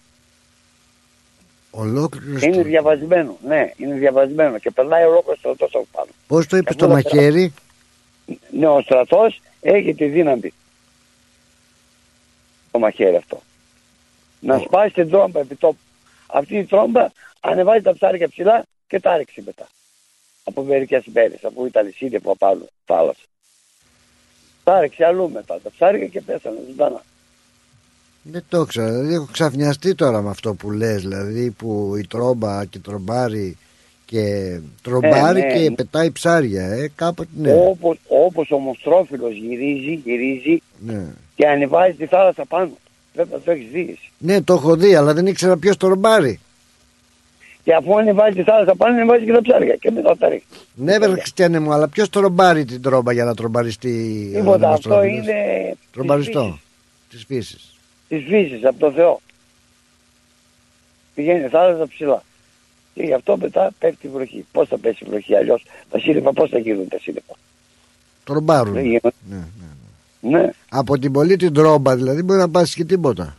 Ολόκληρος 1.70 2.43
Είναι 2.43 2.62
διαβασμένο, 2.62 3.36
ναι, 3.47 3.70
είναι 3.77 3.95
διαβασμένο 3.95 4.59
και 4.59 4.70
περνάει 4.70 5.05
ολόκληρο 5.05 5.36
στρατός 5.39 5.74
από 5.74 5.86
πάνω. 5.93 6.11
Πώς 6.27 6.47
το 6.47 6.57
είπες 6.57 6.77
Εγώ 6.77 6.86
το 6.86 6.95
δεν 6.95 7.05
μαχαίρι, 7.05 7.55
Ναι, 8.51 8.69
ο 8.69 8.81
στρατός 8.81 9.40
έχει 9.61 9.95
τη 9.95 10.07
δύναμη. 10.07 10.53
Το 12.70 12.78
μαχαίρι 12.78 13.16
αυτό. 13.16 13.40
Να 14.40 14.59
σπάσει 14.59 14.95
την 14.95 15.11
τρόμπα 15.11 15.40
επί 15.40 15.55
τόπου. 15.55 15.78
Αυτή 16.27 16.57
η 16.57 16.65
τρόμπα 16.65 17.09
ανεβάζει 17.40 17.82
τα 17.82 17.95
ψάρια 17.95 18.28
ψηλά 18.28 18.65
και 18.86 19.01
τα 19.01 19.16
ρίξει 19.16 19.43
μετά. 19.47 19.69
Από 20.45 20.62
μερικές 20.62 21.05
μέρες, 21.12 21.45
από 21.45 21.66
ήταν 21.66 21.93
σύννεφο 21.97 22.31
από 22.31 22.47
άλλο 22.47 22.66
θάλασσα. 22.85 23.24
Τα 24.65 24.81
ρίξει 24.81 25.03
αλλού 25.03 25.31
μετά 25.31 25.61
τα 25.61 25.70
ψάρια 25.70 26.07
και 26.07 26.20
πέσανε 26.20 26.59
ζωντανά. 26.66 27.03
Δεν 28.31 28.43
το 28.49 28.65
ξέρω. 28.65 28.91
Δηλαδή 28.91 29.15
έχω 29.15 29.29
ξαφνιαστεί 29.33 29.95
τώρα 29.95 30.23
με 30.23 30.31
αυτό 30.31 30.55
που 30.55 30.71
λες 30.71 31.01
Δηλαδή 31.01 31.51
που 31.51 31.95
η 31.99 32.07
τρόμπα 32.07 32.65
και 32.65 32.79
τρομπάρει 32.79 33.57
και 34.05 34.59
τρομπάρει 34.83 35.41
Ε, 35.41 35.45
ναι. 35.45 35.53
και 35.53 35.71
πετάει 35.71 36.11
ψάρια, 36.11 36.67
ε, 36.67 36.91
κάποτε 36.95 37.29
ναι. 37.37 37.53
Όπως, 37.53 37.99
όπως 38.09 38.51
ο 38.51 38.59
Μοστρόφιλος 38.59 39.33
γυρίζει, 39.35 40.01
γυρίζει 40.05 40.63
ναι. 40.79 41.05
και 41.35 41.49
ανεβάζει 41.49 41.93
τη 41.93 42.07
θάλασσα 42.07 42.45
πάνω. 42.45 42.71
Δεν 43.13 43.27
θα 43.31 43.41
το 43.41 43.51
έχεις 43.51 43.71
δεις. 43.71 43.89
εσύ. 43.89 44.11
Ναι, 44.19 44.43
το 44.43 44.53
έχω 44.53 44.77
δει, 44.77 44.95
αλλά 44.95 45.15
δεν 45.15 45.27
ήξερα 45.27 45.57
ποιος 45.57 45.77
τρομπάρει. 45.77 46.41
Και 47.65 47.75
αφού 47.75 47.99
ανεβάζει 47.99 48.35
τη 48.37 48.43
θάλασσα 48.43 48.75
πάνω, 48.75 48.95
ανεβάζει 48.95 49.25
και 49.25 49.33
τα 49.33 49.43
ψάρια 49.43 49.77
και 49.77 49.91
μετά 49.91 50.17
τα 50.17 50.29
ρίχνει. 50.29 50.59
Ναι, 50.75 50.99
βέβαια, 50.99 51.17
Χριστιανέ 51.17 51.59
μου, 51.59 51.73
αλλά 51.73 51.89
ποιος 51.89 52.09
τρομπάρει 52.09 52.65
την 52.65 52.83
τρόμπα 52.83 53.13
για 53.13 53.25
να 53.25 53.35
τρομπαριστεί. 53.35 54.31
ο 54.35 54.39
Τίποτα, 54.39 54.71
αυτό 54.71 55.01
Δημοστρόφιλος; 55.01 55.27
είναι 55.27 55.77
Τρομπαριστό. 55.93 56.59
Της 57.11 57.25
φύσης. 57.27 57.78
Τη 58.09 58.18
φύση 58.18 58.66
από 58.66 58.78
το 58.78 58.93
Θεό. 58.93 59.20
Πηγαίνει 61.14 61.48
θάλασσα 61.48 61.86
ψηλά. 61.86 62.22
Και 62.94 63.02
γι' 63.02 63.12
αυτό 63.12 63.36
μετά 63.36 63.70
πέφτει 63.78 64.06
η 64.06 64.10
βροχή. 64.10 64.44
Πώς 64.52 64.68
θα 64.68 64.78
πέσει 64.78 65.05
η 65.05 65.09
βροχή, 65.09 65.36
αλλιώς; 65.36 65.64
Τα 65.90 65.98
σύννεφα 65.98 66.32
πώς 66.32 66.51
θα 66.51 66.59
γίνουν 66.59 66.89
τα 66.89 66.98
σύννεφα. 67.01 67.32
Τρομπάρουν. 68.24 68.72
Δεν 68.72 68.85
γίνονται. 68.85 69.12
Ναι, 69.30 69.43
Ναι, 70.20 70.51
Από 70.68 70.98
την 70.98 71.12
πολύ 71.12 71.36
την 71.36 71.52
τρόμπα 71.52 71.97
δηλαδή 71.97 72.22
μπορεί 72.22 72.39
να 72.39 72.48
πάσει 72.51 72.74
και 72.74 72.85
τίποτα. 72.85 73.36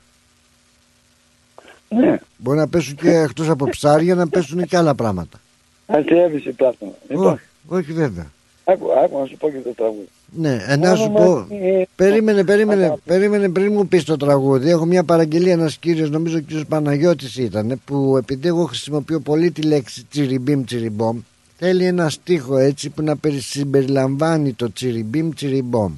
ναι. 1.90 2.20
Μπορεί 2.38 2.58
να 2.58 2.68
πέσουν 2.68 2.96
και 2.96 3.10
εκτός 3.10 3.50
από 3.50 3.70
ψάρια 3.70 4.16
να 4.16 4.28
πέσουν 4.28 4.66
και 4.66 4.78
άλλα 4.78 4.96
πράγματα. 4.96 5.40
Αστείευσε 5.88 6.52
πλάθο. 6.52 6.96
Λοιπόν, 7.10 7.32
Όχι, 7.34 7.42
όχι 7.68 7.94
βέβαια. 7.94 8.32
άκου, 8.64 8.92
άκου 9.04 9.20
να 9.20 9.26
σου 9.26 9.38
πω 9.38 9.50
και 9.50 9.58
το 9.58 9.70
τραγούδι. 9.74 10.10
Ναι, 10.32 10.64
ε, 10.68 10.76
να 10.76 10.96
σου 10.96 11.10
Μόνο 11.10 11.26
πω. 11.26 11.32
μας, 11.36 11.46
ε, 11.50 11.88
Περίμενε, 11.96 12.44
περίμενε, 12.44 12.98
περίμενε 13.06 13.50
πριν 13.50 13.74
μου 13.74 13.88
πεις 13.88 14.04
το 14.04 14.18
τραγούδι. 14.18 14.70
Έχω 14.70 14.86
μια 14.86 15.04
παραγγελία 15.04 15.52
ένας 15.54 15.78
κύριος, 15.78 16.10
νομίζω 16.10 16.38
ο 16.38 16.40
κύριος 16.40 16.66
Παναγιώτης 16.66 17.38
ήταν, 17.38 17.82
που 17.86 18.18
επειδή 18.18 18.48
εγώ 18.48 18.66
χρησιμοποιώ 18.66 19.20
πολύ 19.20 19.52
τη 19.52 19.62
λέξη 19.62 20.06
τσιριμπίμ 20.10 20.64
τσιριμπόμ, 20.64 21.20
θέλει 21.58 21.86
ένα 21.86 22.10
στίχο 22.10 22.58
έτσι 22.58 22.90
που 22.90 23.02
να 23.02 23.16
περι- 23.18 23.42
συμπεριλαμβάνει 23.42 24.54
το 24.54 24.74
τσιριμπίμ 24.74 25.30
τσιριμπόμ. 25.34 25.94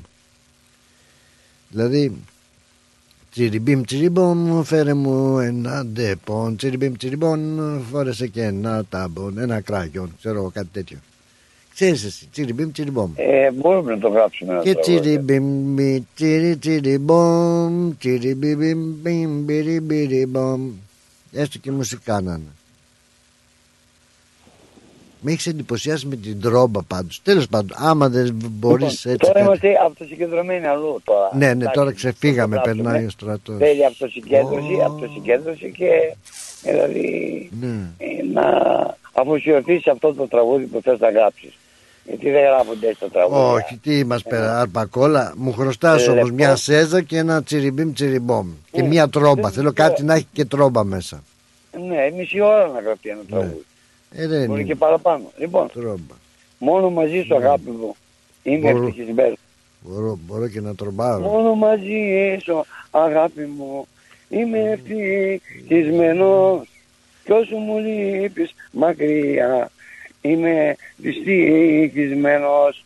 Δηλαδή, 1.69 2.11
τσιριμπίμ 3.31 3.81
τσιριμπόμ, 3.83 4.61
φέρε 4.63 4.93
μου 4.93 5.39
ένα 5.39 5.85
ντεπον, 5.85 6.55
τσιριμπίμ 6.55 6.93
τσιριμπόμ, 6.93 7.39
φόρεσε 7.91 8.27
και 8.27 8.43
ένα 8.43 8.85
τάμπον, 8.89 9.37
ένα 9.37 9.61
κράγιον, 9.61 10.13
ξέρω 10.19 10.37
εγώ 10.37 10.49
κάτι 10.53 10.67
τέτοιο. 10.71 10.97
Ξέρεις 11.73 12.03
εσύ, 12.03 12.27
τσιριμπίμ 12.31 12.71
τσιριμπόμ. 12.71 13.11
Ε, 13.15 13.51
μπορούμε 13.51 13.91
να 13.93 13.99
το 13.99 14.07
γράψουμε 14.09 14.53
ένα 14.53 14.61
Και 14.61 14.73
τραγούδι. 14.73 14.99
τσιριμπιμ, 14.99 15.75
τσιρι 16.15 16.57
τσιριμπομ, 16.57 17.91
τσιριμπιμ, 17.97 18.79
μπιμ, 19.01 19.43
μπιρι 19.43 19.79
μπιρι 19.79 20.25
μπομ. 20.25 20.71
Έστω 21.31 21.57
και 21.57 21.71
μουσικά 21.71 22.21
να 22.21 22.31
είναι. 22.33 22.51
Με 25.23 25.31
έχεις 25.31 25.47
εντυπωσιάσει 25.47 26.05
με 26.07 26.15
την 26.15 26.41
τρόμπα 26.41 26.81
πάντως. 26.83 27.21
Τέλος 27.23 27.47
πάντων, 27.47 27.77
άμα 27.79 28.09
δεν 28.09 28.33
μπορείς 28.51 29.05
Λοιπόν, 29.05 29.13
έτσι. 29.13 29.15
Τώρα 29.17 29.33
κάτι- 29.33 29.45
είμαστε 29.45 29.69
αυτοσυγκεντρωμένοι 29.85 30.65
αλλού 30.65 31.01
τώρα. 31.03 31.29
Ναι, 31.33 31.45
ναι, 31.45 31.51
Εντάξει, 31.51 31.73
τώρα 31.73 31.91
ξεφύγαμε, 31.91 32.55
το 32.55 32.61
γράψουμε. 32.61 32.83
περνάει 32.83 33.05
ο 33.05 33.09
στρατός. 33.09 33.57
Θέλει 33.57 33.85
αυτοσυγκέντρωση, 33.85 34.73
αυτοσυγκέντρωση 34.85 35.71
και 35.71 35.85
ε, 36.63 36.71
δηλαδή 36.71 37.49
Ναι. 37.61 37.67
ε, 37.97 38.05
να 38.33 38.43
αφοσιωθείς 39.13 39.81
σε 39.81 39.89
αυτό 39.89 40.13
το 40.13 40.27
τραγούδι 40.27 40.65
που 40.65 40.81
θες 40.83 40.99
να 40.99 41.09
γράψεις. 41.11 41.53
Γιατί 42.05 42.29
δεν 42.31 42.41
γράφονται 42.43 42.87
έτσι 42.87 42.99
τα 42.99 43.09
τραγούδια. 43.09 43.43
Όχι, 43.45 43.77
τι 43.77 44.05
μας 44.05 44.23
πέρα, 44.23 44.59
αρπακόλα. 44.59 45.33
Μου 45.37 45.53
χρωστάς 45.53 46.01
Ε, 46.07 46.09
όμως 46.09 46.15
λεπτό. 46.23 46.33
μια 46.33 46.55
σέζα 46.55 47.01
και 47.01 47.17
ένα 47.17 47.43
τσιριμπίμ 47.43 47.93
τσιριμπόμ. 47.93 48.47
Και 48.71 48.83
μια 48.83 49.09
τρόμπα. 49.09 49.49
Θέλω 49.51 49.73
κάτι 49.73 50.03
να 50.03 50.13
έχει 50.13 50.27
και 50.33 50.45
τρόμπα 50.45 50.83
μέσα. 50.83 51.23
Ναι, 51.87 52.09
μισή 52.17 52.39
ώρα 52.41 52.67
να 52.67 52.79
γραφτεί 52.79 53.09
ένα 53.09 53.21
τραγούδι. 53.29 53.65
Ε, 54.15 54.27
δεν 54.27 54.45
Μπορεί 54.45 54.59
είναι. 54.59 54.69
και 54.69 54.75
παραπάνω. 54.75 55.31
Λοιπόν, 55.37 55.67
Τρόμπα. 55.73 56.15
μόνο 56.57 56.89
μαζί 56.89 57.23
σου 57.27 57.35
αγάπη 57.35 57.69
μου 57.69 57.95
είμαι 58.43 58.71
Μπορώ. 58.71 58.87
ευτυχισμένο. 58.87 59.33
Μπορώ, 59.81 60.19
μπορώ 60.27 60.47
και 60.47 60.61
να 60.61 60.75
τρομπάρω. 60.75 61.19
Μόνο 61.21 61.55
μαζί 61.55 62.37
σου 62.43 62.65
αγάπη 62.91 63.41
μου 63.57 63.87
είμαι 64.29 64.59
ευτυχισμένος 64.71 66.67
κι 67.23 67.31
όσο 67.31 67.55
μου 67.55 67.79
λείπεις 67.79 68.53
μακριά 68.71 69.71
είμαι 70.21 70.75
δυστυχισμένος. 70.95 72.85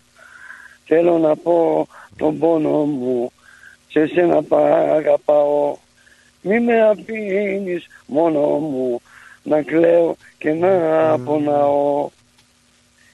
Θέλω 0.85 1.17
να 1.17 1.35
πω 1.35 1.87
τον 2.17 2.39
πόνο 2.39 2.85
μου 2.85 3.31
σε 3.89 4.07
σένα 4.07 4.43
αγαπάω 4.95 5.77
μη 6.41 6.59
με 6.59 6.81
αφήνεις 6.81 7.87
μόνο 8.05 8.39
μου 8.39 9.01
να 9.43 9.61
κλαίω 9.61 10.15
και 10.37 10.53
να 10.53 10.69
πονάω. 11.19 12.09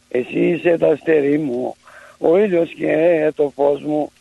Εσύ 0.09 0.39
είσαι 0.39 0.77
τα 0.77 0.87
αστέρι 0.87 1.37
μου 1.37 1.75
ο 2.17 2.37
ήλιος 2.37 2.73
και 2.73 3.31
το 3.35 3.51
φως 3.55 3.81
μου. 3.81 4.11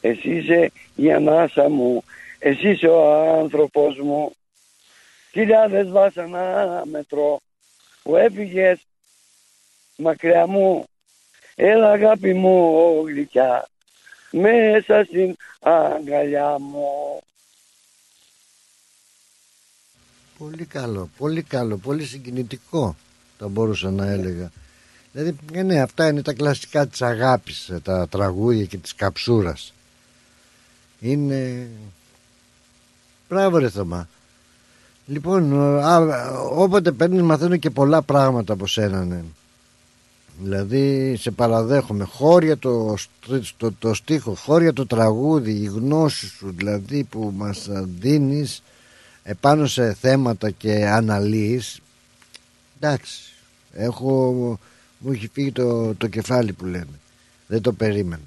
Εσύ 0.00 0.30
είσαι 0.30 0.70
η 0.94 1.12
ανάσα 1.12 1.68
μου 1.68 2.04
εσύ 2.38 2.70
είσαι 2.70 2.86
ο 2.86 3.12
άνθρωπος 3.38 3.98
μου 3.98 4.32
χιλιάδες 5.36 5.90
βάσανα 5.90 6.82
μετρώ 6.84 7.40
που 8.02 8.16
έφυγες 8.16 8.86
μακριά 9.96 10.46
μου 10.46 10.84
έλα 11.54 11.90
αγάπη 11.90 12.34
μου 12.34 13.02
γλυκιά 13.06 13.68
μέσα 14.30 15.04
στην 15.04 15.36
αγκαλιά 15.60 16.58
μου 16.58 17.20
Πολύ 20.38 20.64
καλό, 20.64 21.10
πολύ 21.16 21.42
καλό, 21.42 21.76
πολύ 21.76 22.04
συγκινητικό 22.04 22.96
θα 23.38 23.48
μπορούσα 23.48 23.90
να 23.90 24.06
έλεγα. 24.06 24.50
Δηλαδή, 25.12 25.36
ε, 25.52 25.62
ναι, 25.62 25.80
αυτά 25.80 26.08
είναι 26.08 26.22
τα 26.22 26.32
κλασικά 26.32 26.86
της 26.86 27.02
αγάπης, 27.02 27.68
ε, 27.68 27.80
τα 27.80 28.08
τραγούδια 28.08 28.64
και 28.64 28.78
της 28.78 28.94
καψούρας. 28.94 29.72
Είναι... 31.00 31.68
Μπράβο 33.28 33.58
ρε 33.58 33.70
Θωμά. 33.70 34.08
Λοιπόν, 35.06 35.60
α, 35.80 36.28
όποτε 36.38 36.92
παίρνεις 36.92 37.22
μαθαίνω 37.22 37.56
και 37.56 37.70
πολλά 37.70 38.02
πράγματα 38.02 38.52
από 38.52 38.66
σένα, 38.66 39.04
ναι. 39.04 39.22
Δηλαδή 40.42 41.16
σε 41.16 41.30
παραδέχομαι 41.30 42.04
χώρια 42.04 42.58
το, 42.58 42.94
το, 43.56 43.72
το 43.72 43.94
στίχο, 43.94 44.34
χώρια 44.34 44.72
το 44.72 44.86
τραγούδι, 44.86 45.52
η 45.52 45.64
γνώση 45.64 46.26
σου 46.26 46.54
δηλαδή 46.56 47.04
που 47.04 47.32
μας 47.36 47.68
δίνεις 47.98 48.62
επάνω 49.22 49.66
σε 49.66 49.94
θέματα 49.94 50.50
και 50.50 50.86
αναλύεις 50.86 51.80
εντάξει, 52.80 53.20
έχω, 53.72 54.32
μου 54.98 55.12
έχει 55.12 55.28
φύγει 55.32 55.52
το, 55.52 55.94
το 55.94 56.06
κεφάλι 56.06 56.52
που 56.52 56.64
λένε, 56.64 56.98
δεν 57.46 57.60
το 57.60 57.72
περίμενα. 57.72 58.22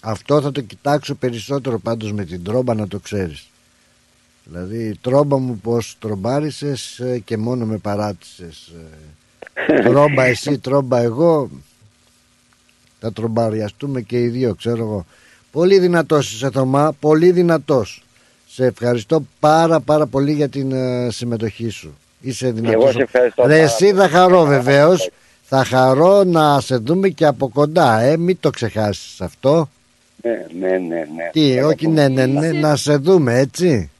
Αυτό 0.00 0.40
θα 0.40 0.52
το 0.52 0.60
κοιτάξω 0.60 1.14
περισσότερο 1.14 1.78
πάντως 1.78 2.12
με 2.12 2.24
την 2.24 2.42
τρόμπα 2.42 2.74
να 2.74 2.88
το 2.88 2.98
ξέρεις. 2.98 3.48
Δηλαδή 4.50 4.84
η 4.84 4.98
τρόμπα 5.00 5.38
μου 5.38 5.58
πως 5.62 5.96
τρομπάρισες 5.98 6.98
ε, 6.98 7.18
και 7.18 7.36
μόνο 7.36 7.64
με 7.64 7.76
παράτησες. 7.76 8.72
ε. 9.54 9.80
Τρόμπα 9.88 10.24
εσύ, 10.24 10.58
τρόμπα 10.58 10.98
εγώ. 10.98 11.50
Θα 13.00 13.12
τρομπαριαστούμε 13.12 14.00
και 14.00 14.20
οι 14.20 14.28
δύο, 14.28 14.54
ξέρω 14.54 14.82
εγώ. 14.82 15.06
Πολύ 15.52 15.78
δυνατός 15.78 16.32
είσαι 16.32 16.50
Θωμά, 16.50 16.92
πολύ 17.00 17.30
δυνατός. 17.30 18.02
Σε 18.48 18.64
ευχαριστώ 18.64 19.22
πάρα 19.40 19.80
πάρα 19.80 20.06
πολύ 20.06 20.32
για 20.32 20.48
την 20.48 20.72
ε, 20.72 21.10
συμμετοχή 21.10 21.68
σου. 21.68 21.96
Είσαι 22.20 22.50
δυνατός. 22.50 22.82
εγώ 22.82 22.92
σε 22.92 23.02
ευχαριστώ 23.02 23.42
Ρε, 23.42 23.48
πάρα 23.48 23.62
εσύ 23.62 23.92
θα 23.92 24.08
χαρώ 24.08 24.44
βεβαίως. 24.44 25.10
Θα 25.42 25.64
χαρώ 25.64 26.24
να 26.24 26.60
σε 26.60 26.76
δούμε 26.76 27.08
και 27.08 27.26
από 27.26 27.48
κοντά, 27.48 28.00
ε, 28.00 28.16
μην 28.16 28.36
το 28.40 28.50
ξεχάσεις 28.50 29.20
αυτό. 29.20 29.68
Ναι, 30.22 30.46
ναι, 30.58 30.78
ναι. 30.78 30.96
ναι. 30.96 31.30
Τι, 31.32 31.60
όχι 31.60 31.88
ναι, 31.88 32.08
ναι, 32.08 32.26
ναι, 32.26 32.52
να 32.52 32.76
σε 32.76 32.96
δούμε 32.96 33.38
έτσι. 33.38 33.90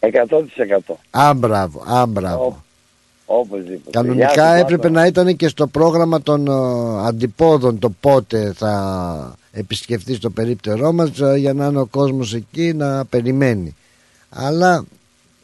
100%. 0.00 0.94
Α, 1.10 1.34
μπράβο, 1.34 1.82
α, 1.86 2.06
μπράβο. 2.06 2.62
Οπωσδήποτε. 3.30 3.90
Κανονικά 3.90 4.32
Γεια 4.32 4.54
σου, 4.54 4.60
έπρεπε 4.60 4.82
Πάτο. 4.82 4.94
να 4.94 5.06
ήταν 5.06 5.36
και 5.36 5.48
στο 5.48 5.66
πρόγραμμα 5.66 6.22
των 6.22 6.46
ε, 6.46 7.06
αντιπόδων 7.06 7.78
το 7.78 7.90
πότε 8.00 8.52
θα 8.56 9.34
επισκεφτεί 9.52 10.14
στο 10.14 10.30
περίπτερό 10.30 10.92
μας 10.92 11.20
ε, 11.20 11.36
για 11.36 11.52
να 11.52 11.66
είναι 11.66 11.80
ο 11.80 11.86
κόσμος 11.86 12.34
εκεί 12.34 12.72
να 12.72 13.04
περιμένει. 13.04 13.76
Αλλά 14.30 14.84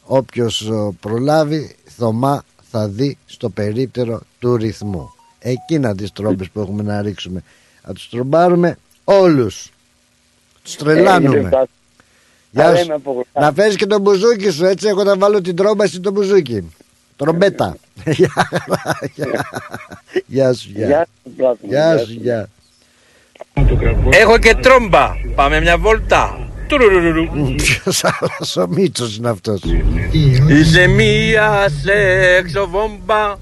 όποιος 0.02 0.60
ε, 0.60 0.90
προλάβει 1.01 1.76
Θωμά 1.85 2.44
θα 2.70 2.89
δει 2.89 3.18
στο 3.26 3.48
περίπτερο 3.48 4.20
του 4.39 4.56
ρυθμού. 4.56 5.12
Εκείνα 5.39 5.94
τις 5.94 6.12
τρόμπες 6.12 6.51
που 6.51 6.60
έχουμε 6.60 6.82
να 6.82 7.02
ρίξουμε. 7.02 7.43
Θα 7.82 7.93
τους 7.93 8.09
τρομπάρουμε 8.09 8.78
όλους. 9.05 9.72
Τους 10.62 10.76
τρελάνουμε. 10.76 11.51
Έγινε, 12.55 12.62
Πάτο. 12.62 12.62
Γεια 12.62 12.66
Άρα 12.68 12.76
σου. 12.76 12.85
είμαι 12.85 12.94
από 12.94 13.12
κοντά. 13.12 13.47
Να 13.47 13.52
φέρεις 13.52 13.76
και 13.76 13.86
τον 13.86 14.01
μπουζούκι 14.01 14.51
σου 14.51 14.64
έτσι 14.64 14.89
εγώ 14.89 15.05
θα 15.05 15.16
βάλω 15.16 15.40
την 15.40 15.56
τρόμπα 15.56 15.85
εσύ 15.85 16.01
τον 16.01 16.12
μπουζούκι. 16.12 16.72
Τρομπέτα. 17.16 17.76
Γεια 18.05 18.31
γεια. 19.14 19.47
Γεια 20.26 20.52
σου 20.52 20.68
γεια. 20.74 20.86
Γεια 20.86 21.06
σου, 21.24 21.32
Πλάτωνα, 21.36 21.72
Γεια 21.72 21.94
γεια 21.94 21.98
σου 22.05 22.12
σου. 22.12 22.18
γεια. 22.22 22.48
Έχω 24.10 24.39
και 24.39 24.55
τρόμπα. 24.55 25.10
Πάμε 25.35 25.60
μια 25.60 25.78
βόλτα. 25.78 26.48
Τουρουρουρου. 26.68 27.55
Ποιος 27.55 28.05
άλλος 28.05 28.56
ο 28.56 28.66
Μίτσος 28.68 29.16
είναι 29.16 29.28
αυτός; 29.28 29.60
Είσαι 30.48 30.86
μία 30.86 31.68
σεξο 31.82 32.68
βόμμπα. 32.68 33.35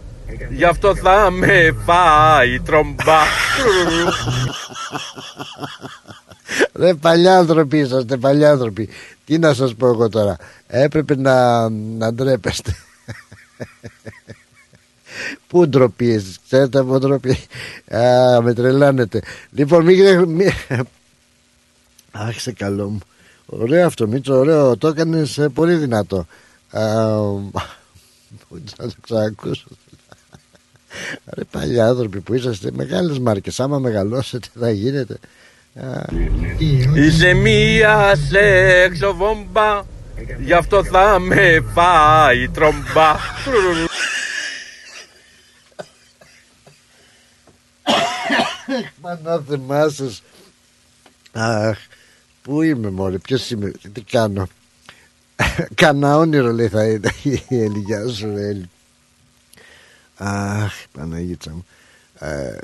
Γι' 0.50 0.64
αυτό 0.64 0.94
θα 0.94 1.30
με 1.30 1.76
φάει 1.84 2.60
τρόμπα. 2.60 3.20
Τουρουρουρου. 3.56 4.10
Ρε 6.74 6.94
παλιάνθρωποι 6.94 7.78
είσαστε 7.78 8.16
παλιάνθρωποι. 8.16 8.88
Τι 9.24 9.38
να 9.38 9.54
σας 9.54 9.74
πω 9.74 9.86
εγώ 9.86 10.08
τώρα. 10.08 10.36
Έπρεπε 10.66 11.16
να, 11.16 11.68
να 11.70 12.12
ντρέπεστε. 12.12 12.76
Πού 15.46 15.68
ντροπή 15.68 16.10
εσείς, 16.10 16.38
ξέρετε 16.44 16.78
από 16.78 16.98
ντροπή. 16.98 17.38
Α, 17.96 18.40
με 18.42 18.54
τρελάνετε. 18.54 19.22
Λοιπόν, 19.50 19.84
μην... 19.84 20.28
μη... 20.28 20.46
Αχ, 22.10 22.40
σε 22.40 22.52
καλό 22.52 22.88
μου. 22.88 22.98
Ωραίο 23.46 23.86
αυτό, 23.86 24.06
Μίτσο, 24.06 24.38
ωραίο. 24.38 24.76
Το 24.76 24.88
έκανες 24.88 25.38
ε, 25.38 25.48
πολύ 25.48 25.74
δυνατό. 25.74 26.26
Α, 26.70 26.82
Πού 28.48 28.62
να 28.78 28.86
το 28.86 28.94
ξανακούσω. 29.00 29.66
Ρε 31.24 31.44
παλιοί 31.50 31.80
άνθρωποι 31.80 32.20
που 32.20 32.34
είσαστε 32.34 32.70
μεγάλες 32.72 33.18
μάρκες 33.18 33.60
Άμα 33.60 33.78
μεγαλώσετε 33.78 34.48
θα 34.58 34.70
γίνετε 34.70 35.18
Α, 35.74 36.02
Είσαι 36.94 37.32
μία 37.32 38.16
σεξο 38.30 39.14
βόμμπα. 39.14 39.82
Γι' 40.40 40.52
αυτό 40.52 40.84
θα 40.84 41.18
με 41.18 41.64
φάει 41.74 42.48
τρόμπα. 42.48 43.16
Τουρουρουρου. 43.44 43.86
Πανάθεμά 49.00 49.88
σας 49.88 50.22
Αχ 51.32 51.78
Πού 52.42 52.62
είμαι 52.62 52.90
μωρέ 52.90 53.18
Ποιος 53.18 53.50
είμαι 53.50 53.72
Τι 53.92 54.00
κάνω 54.00 54.48
Κανά 55.74 56.16
όνειρο 56.16 56.52
λέει 56.52 56.68
θα 56.68 56.84
είναι 56.84 57.10
Η 57.22 57.42
Έλλη 57.48 57.78
Γεια 57.78 58.08
σου 58.08 58.32
ρε 58.34 58.48
Έλλη 58.48 58.70
Αχ 60.24 60.72
Παναγίτσα 60.92 61.50
μου 61.50 61.64
ε, 62.18 62.56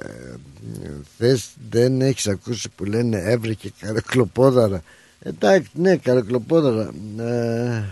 Θες 1.19 1.51
δεν 1.71 2.01
έχεις 2.01 2.27
ακούσει 2.27 2.69
που 2.77 2.85
λένε 2.85 3.19
έβρεκε 3.19 3.73
καροκλοπόδαρα 3.81 4.83
Εντάξει 5.23 5.69
ναι 5.73 5.97
καροκλοπόδαρα 5.97 6.91
ε, 7.19 7.85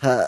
Α, 0.00 0.18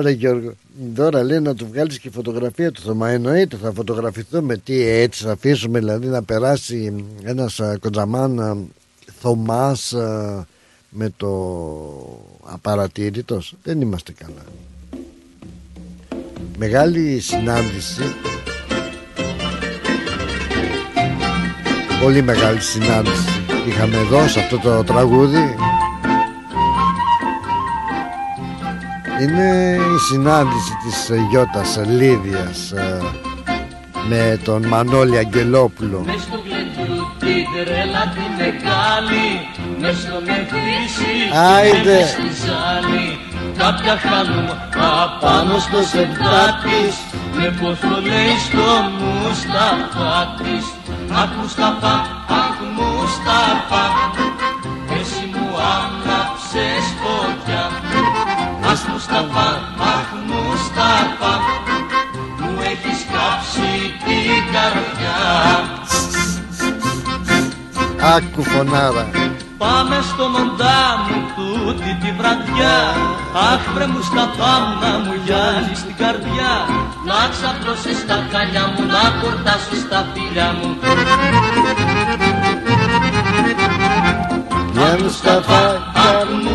Ρε 0.00 0.10
Γιώργο, 0.10 0.52
τώρα 0.94 1.22
λέει 1.22 1.40
να 1.40 1.54
του 1.54 1.66
βγάλεις 1.66 1.98
και 1.98 2.10
φωτογραφία 2.10 2.72
του 2.72 2.80
Θωμά. 2.80 3.10
Εννοείται, 3.10 3.56
θα 3.56 3.72
φωτογραφηθούμε. 3.72 4.56
Τι 4.56 4.82
έτσι, 4.82 5.24
θα 5.24 5.32
αφήσουμε 5.32 5.78
δηλαδή 5.78 6.06
να 6.06 6.22
περάσει 6.22 7.04
ένας 7.22 7.60
α, 7.60 7.78
κοντζαμάν 7.80 8.40
α, 8.40 8.56
Θωμάς 9.20 9.92
α, 9.92 10.46
με 10.88 11.12
το 11.16 11.28
απαρατήρητος. 12.44 13.54
Δεν 13.62 13.80
είμαστε 13.80 14.12
καλά. 14.12 14.44
Μεγάλη 16.64 17.20
συνάντηση. 17.20 18.14
Πολύ 22.02 22.22
μεγάλη 22.22 22.60
συνάντηση. 22.60 23.42
Είχαμε 23.68 23.96
εδώ 23.96 24.28
σε 24.28 24.40
αυτό 24.40 24.58
το 24.58 24.84
τραγούδι 24.84 25.56
Είναι 29.20 29.78
η 29.96 29.98
συνάντηση 30.08 30.72
της 30.84 31.10
ε, 31.10 31.26
Γιώτας 31.30 31.80
Λίδιας 31.86 32.72
ε, 32.72 32.98
με 34.08 34.40
τον 34.44 34.66
Μανώλη 34.66 35.18
Αγγελόπουλο 35.18 36.02
Μες 36.06 36.22
στο 36.22 36.40
γλεντού 36.44 36.94
την 37.18 37.64
τρέλα 37.64 38.12
τη 38.14 38.42
μεγάλη 38.42 39.26
Μες 39.80 39.96
στο 39.96 40.20
μεθύσι 40.26 41.14
Άιντε. 41.32 42.00
Και 43.56 43.62
στη 43.62 43.74
ζάλη 43.74 43.82
Κάποια 43.82 43.96
χάνουν 43.96 44.48
απάνω 45.02 45.58
στο 45.58 45.82
σεπτάτης 45.82 46.96
Με 47.36 47.54
πόθο 47.60 48.00
λέει 48.00 48.36
στο 48.48 48.68
Μουσταφά 48.98 50.34
της 50.42 50.64
Αχ 51.14 51.28
Μουσταφά, 51.40 51.94
αχ 52.28 52.56
Μουσταφά. 52.76 53.84
Εσύ 54.98 55.24
μου 55.32 55.48
άναψες 55.76 56.84
φωτιά. 57.00 57.64
Αχ 58.70 58.80
Μουσταφά, 58.88 59.48
αχ 59.94 60.08
Μουσταφά. 60.26 61.34
Μου 62.38 62.60
έχεις 62.60 63.00
κάψει 63.12 63.70
την 64.04 64.42
καρδιά. 64.52 65.20
Άκου 68.16 68.42
φωνάρα. 68.42 69.10
Πάμε 69.58 69.98
στο 70.02 70.28
μοντάμου 70.28 71.21
τούτη 71.62 71.96
τη 72.02 72.10
βραδιά 72.18 72.76
Αχ 73.50 73.62
βρε 73.74 73.86
μου 73.86 74.02
στα 74.02 74.24
να 74.82 74.98
μου 74.98 75.12
γυάλεις 75.24 75.80
την 75.86 75.96
καρδιά. 75.96 76.52
Να 77.08 77.20
ξαπλώσεις 77.32 78.06
τα 78.06 78.26
καλιά 78.32 78.64
μου, 78.72 78.86
να 78.86 79.04
κορτάσεις 79.20 79.88
τα 79.88 80.06
φίλια 80.12 80.54
μου. 80.58 80.76
Για 84.72 84.96
Μουσταφά, 85.00 85.64
Αχ 85.94 86.28
Μουσταφά 86.42 86.51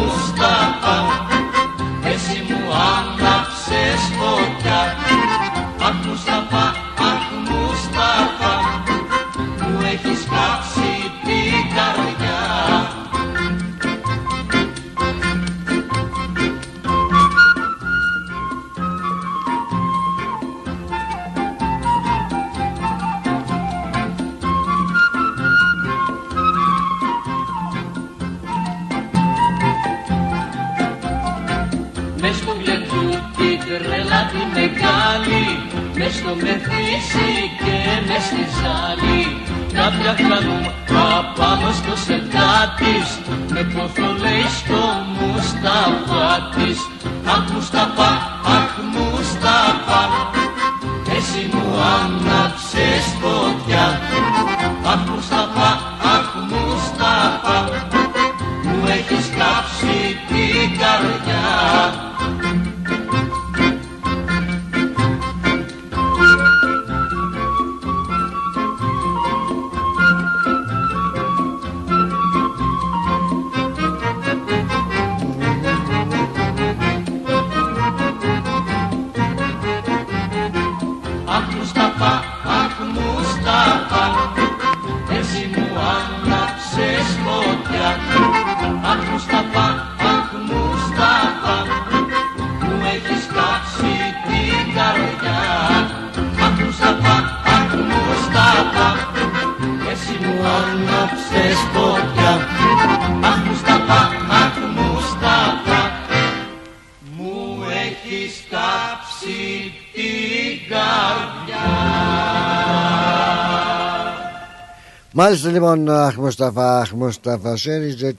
λοιπόν, 115.57 115.89
αχ 115.89 116.17
Μουσταφά, 116.17 116.79
αχ 116.79 116.91
Μουσταφά, 116.91 117.57
σέριζε 117.57 118.15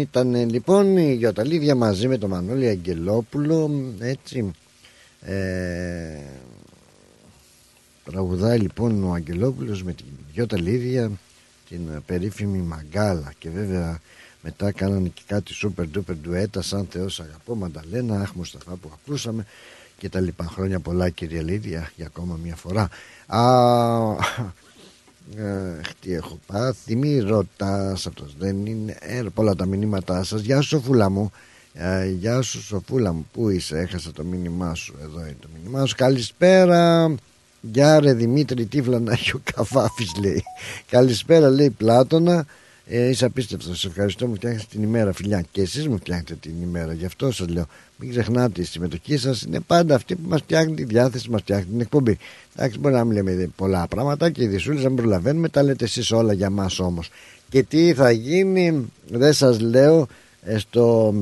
Ήταν 0.00 0.50
λοιπόν 0.50 0.96
η 0.96 1.14
Γιωταλίδια 1.14 1.74
μαζί 1.74 2.08
με 2.08 2.18
τον 2.18 2.30
Μανώλη 2.30 2.68
Αγγελόπουλο 2.68 3.70
έτσι 3.98 4.50
ε, 5.20 5.34
τραγουδάει 8.04 8.58
λοιπόν 8.58 9.04
ο 9.04 9.12
Αγγελόπουλος 9.12 9.82
με 9.82 9.92
την 9.92 10.06
Γιωταλίδια 10.32 11.10
την 11.68 11.80
περίφημη 12.06 12.58
Μαγκάλα 12.58 13.32
και 13.38 13.50
βέβαια 13.50 14.00
μετά 14.42 14.72
κάνανε 14.72 15.08
και 15.08 15.22
κάτι 15.26 15.54
super 15.62 15.84
duper 15.96 16.16
ντουέτα 16.22 16.62
σαν 16.62 16.86
Θεός 16.90 17.20
αγαπώ 17.20 17.54
Μανταλένα, 17.54 18.20
αχ 18.20 18.32
Μουσταφά 18.34 18.76
που 18.76 18.90
ακούσαμε 18.94 19.46
και 20.04 20.10
τα 20.10 20.20
λοιπά. 20.20 20.44
Χρόνια 20.44 20.80
πολλά 20.80 21.08
κυρία 21.08 21.42
Λίδια 21.42 21.90
για 21.96 22.06
ακόμα 22.06 22.38
μια 22.42 22.56
φορά. 22.56 22.88
Α, 23.26 23.40
Αχ, 24.12 25.92
τι 26.00 26.12
έχω 26.14 26.38
πάθει, 26.46 26.96
μη 26.96 27.18
ρωτάς 27.18 28.06
αυτός 28.06 28.34
δεν 28.38 28.66
είναι 28.66 28.96
ε, 29.00 29.22
πολλά 29.34 29.54
τα 29.54 29.66
μηνύματά 29.66 30.22
σας. 30.22 30.40
Γεια 30.40 30.60
σου 30.60 30.68
Σοφούλα 30.68 31.10
μου. 31.10 31.30
Ε, 31.72 32.06
Γεια 32.06 32.42
σου 32.42 32.62
Σοφούλα 32.62 33.12
μου, 33.12 33.26
πού 33.32 33.48
είσαι, 33.48 33.78
έχασα 33.78 34.12
το 34.12 34.24
μήνυμά 34.24 34.74
σου. 34.74 34.94
Εδώ 35.02 35.20
είναι 35.20 35.36
το 35.40 35.48
μήνυμά 35.54 35.86
σου, 35.86 35.94
καλησπέρα. 35.96 37.14
Γεια 37.60 38.00
ρε 38.00 38.12
Δημήτρη 38.12 38.66
Τύφλα 38.66 39.00
να 39.00 39.12
έχει 39.12 39.36
ο 39.36 39.40
Καβάφης 39.54 40.12
λέει. 40.20 40.42
Καλησπέρα 40.90 41.50
λέει 41.50 41.70
Πλάτωνα 41.70 42.46
ε, 42.86 43.08
είσαι 43.08 43.24
απίστευτος. 43.24 43.80
Σε 43.80 43.86
ευχαριστώ 43.86 44.26
που 44.26 44.34
φτιάχνετε 44.34 44.64
την 44.70 44.82
ημέρα, 44.82 45.12
φιλιά. 45.12 45.44
Και 45.52 45.60
εσείς 45.60 45.88
μου 45.88 45.96
φτιάχνετε 45.96 46.34
την 46.34 46.52
ημέρα. 46.62 46.92
Γι' 46.92 47.04
αυτό 47.04 47.32
σας 47.32 47.48
λέω. 47.48 47.66
Μην 47.96 48.10
ξεχνάτε, 48.10 48.60
η 48.60 48.64
συμμετοχή 48.64 49.16
σας 49.16 49.42
είναι 49.42 49.60
πάντα 49.60 49.94
αυτή 49.94 50.14
που 50.14 50.28
μας 50.28 50.40
φτιάχνει 50.40 50.74
τη 50.74 50.84
διάθεση, 50.84 51.30
μας 51.30 51.40
φτιάχνει 51.40 51.64
την 51.64 51.80
εκπομπή. 51.80 52.18
Εντάξει, 52.56 52.78
μπορεί 52.78 52.94
να 52.94 53.04
μην 53.04 53.16
λέμε 53.16 53.50
πολλά 53.56 53.86
πράγματα 53.86 54.30
και 54.30 54.42
οι 54.42 54.46
δυσούλες 54.46 54.82
να 54.82 54.88
μην 54.88 54.98
προλαβαίνουμε. 54.98 55.48
Τα 55.48 55.62
λέτε 55.62 55.84
εσείς 55.84 56.10
όλα 56.10 56.32
για 56.32 56.50
μας 56.50 56.78
όμως. 56.78 57.10
Και 57.48 57.62
τι 57.62 57.94
θα 57.94 58.10
γίνει, 58.10 58.92
δεν 59.08 59.32
σας 59.32 59.60
λέω 59.60 60.06
ε, 60.42 60.58
στο, 60.58 61.14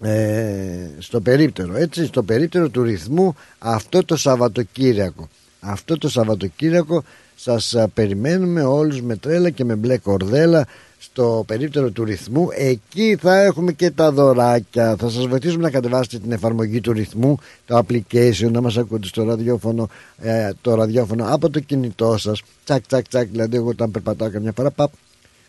ε, 0.00 0.88
στο 0.98 1.20
περίπτερο, 1.20 1.76
έτσι, 1.76 2.06
στο 2.06 2.22
περίπτερο 2.22 2.68
του 2.68 2.82
ρυθμού 2.82 3.34
αυτό 3.58 4.04
το 4.04 4.16
Σαββατοκύριακο. 4.16 5.28
Αυτό 5.60 5.98
το 5.98 6.08
Σαββατοκύριακο 6.08 7.04
σας 7.36 7.74
α, 7.74 7.88
περιμένουμε 7.88 8.62
όλους 8.62 9.00
με 9.02 9.16
τρέλα 9.16 9.50
και 9.50 9.64
με 9.64 9.74
μπλε 9.74 9.98
κορδέλα 9.98 10.66
στο 10.98 11.44
περίπτερο 11.46 11.90
του 11.90 12.04
ρυθμού. 12.04 12.48
Εκεί 12.52 13.16
θα 13.20 13.42
έχουμε 13.42 13.72
και 13.72 13.90
τα 13.90 14.12
δωράκια. 14.12 14.96
Θα 14.96 15.08
σας 15.10 15.26
βοηθήσουμε 15.26 15.62
να 15.62 15.70
κατεβάσετε 15.70 16.18
την 16.18 16.32
εφαρμογή 16.32 16.80
του 16.80 16.92
ρυθμού 16.92 17.38
το 17.66 17.78
application 17.78 18.50
να 18.50 18.60
μας 18.60 18.76
ακούτε 18.76 19.06
στο 19.06 19.24
ραδιόφωνο 19.24 19.88
ε, 20.18 20.50
το 20.60 20.74
ραδιόφωνο 20.74 21.24
από 21.28 21.50
το 21.50 21.60
κινητό 21.60 22.16
σας. 22.18 22.42
Τσακ 22.64 22.86
τσακ 22.86 23.08
τσακ. 23.08 23.28
Δηλαδή 23.30 23.56
εγώ 23.56 23.68
όταν 23.68 23.90
περπατάω 23.90 24.30
καμιά 24.30 24.52
φορά 24.52 24.70
παπ, 24.70 24.92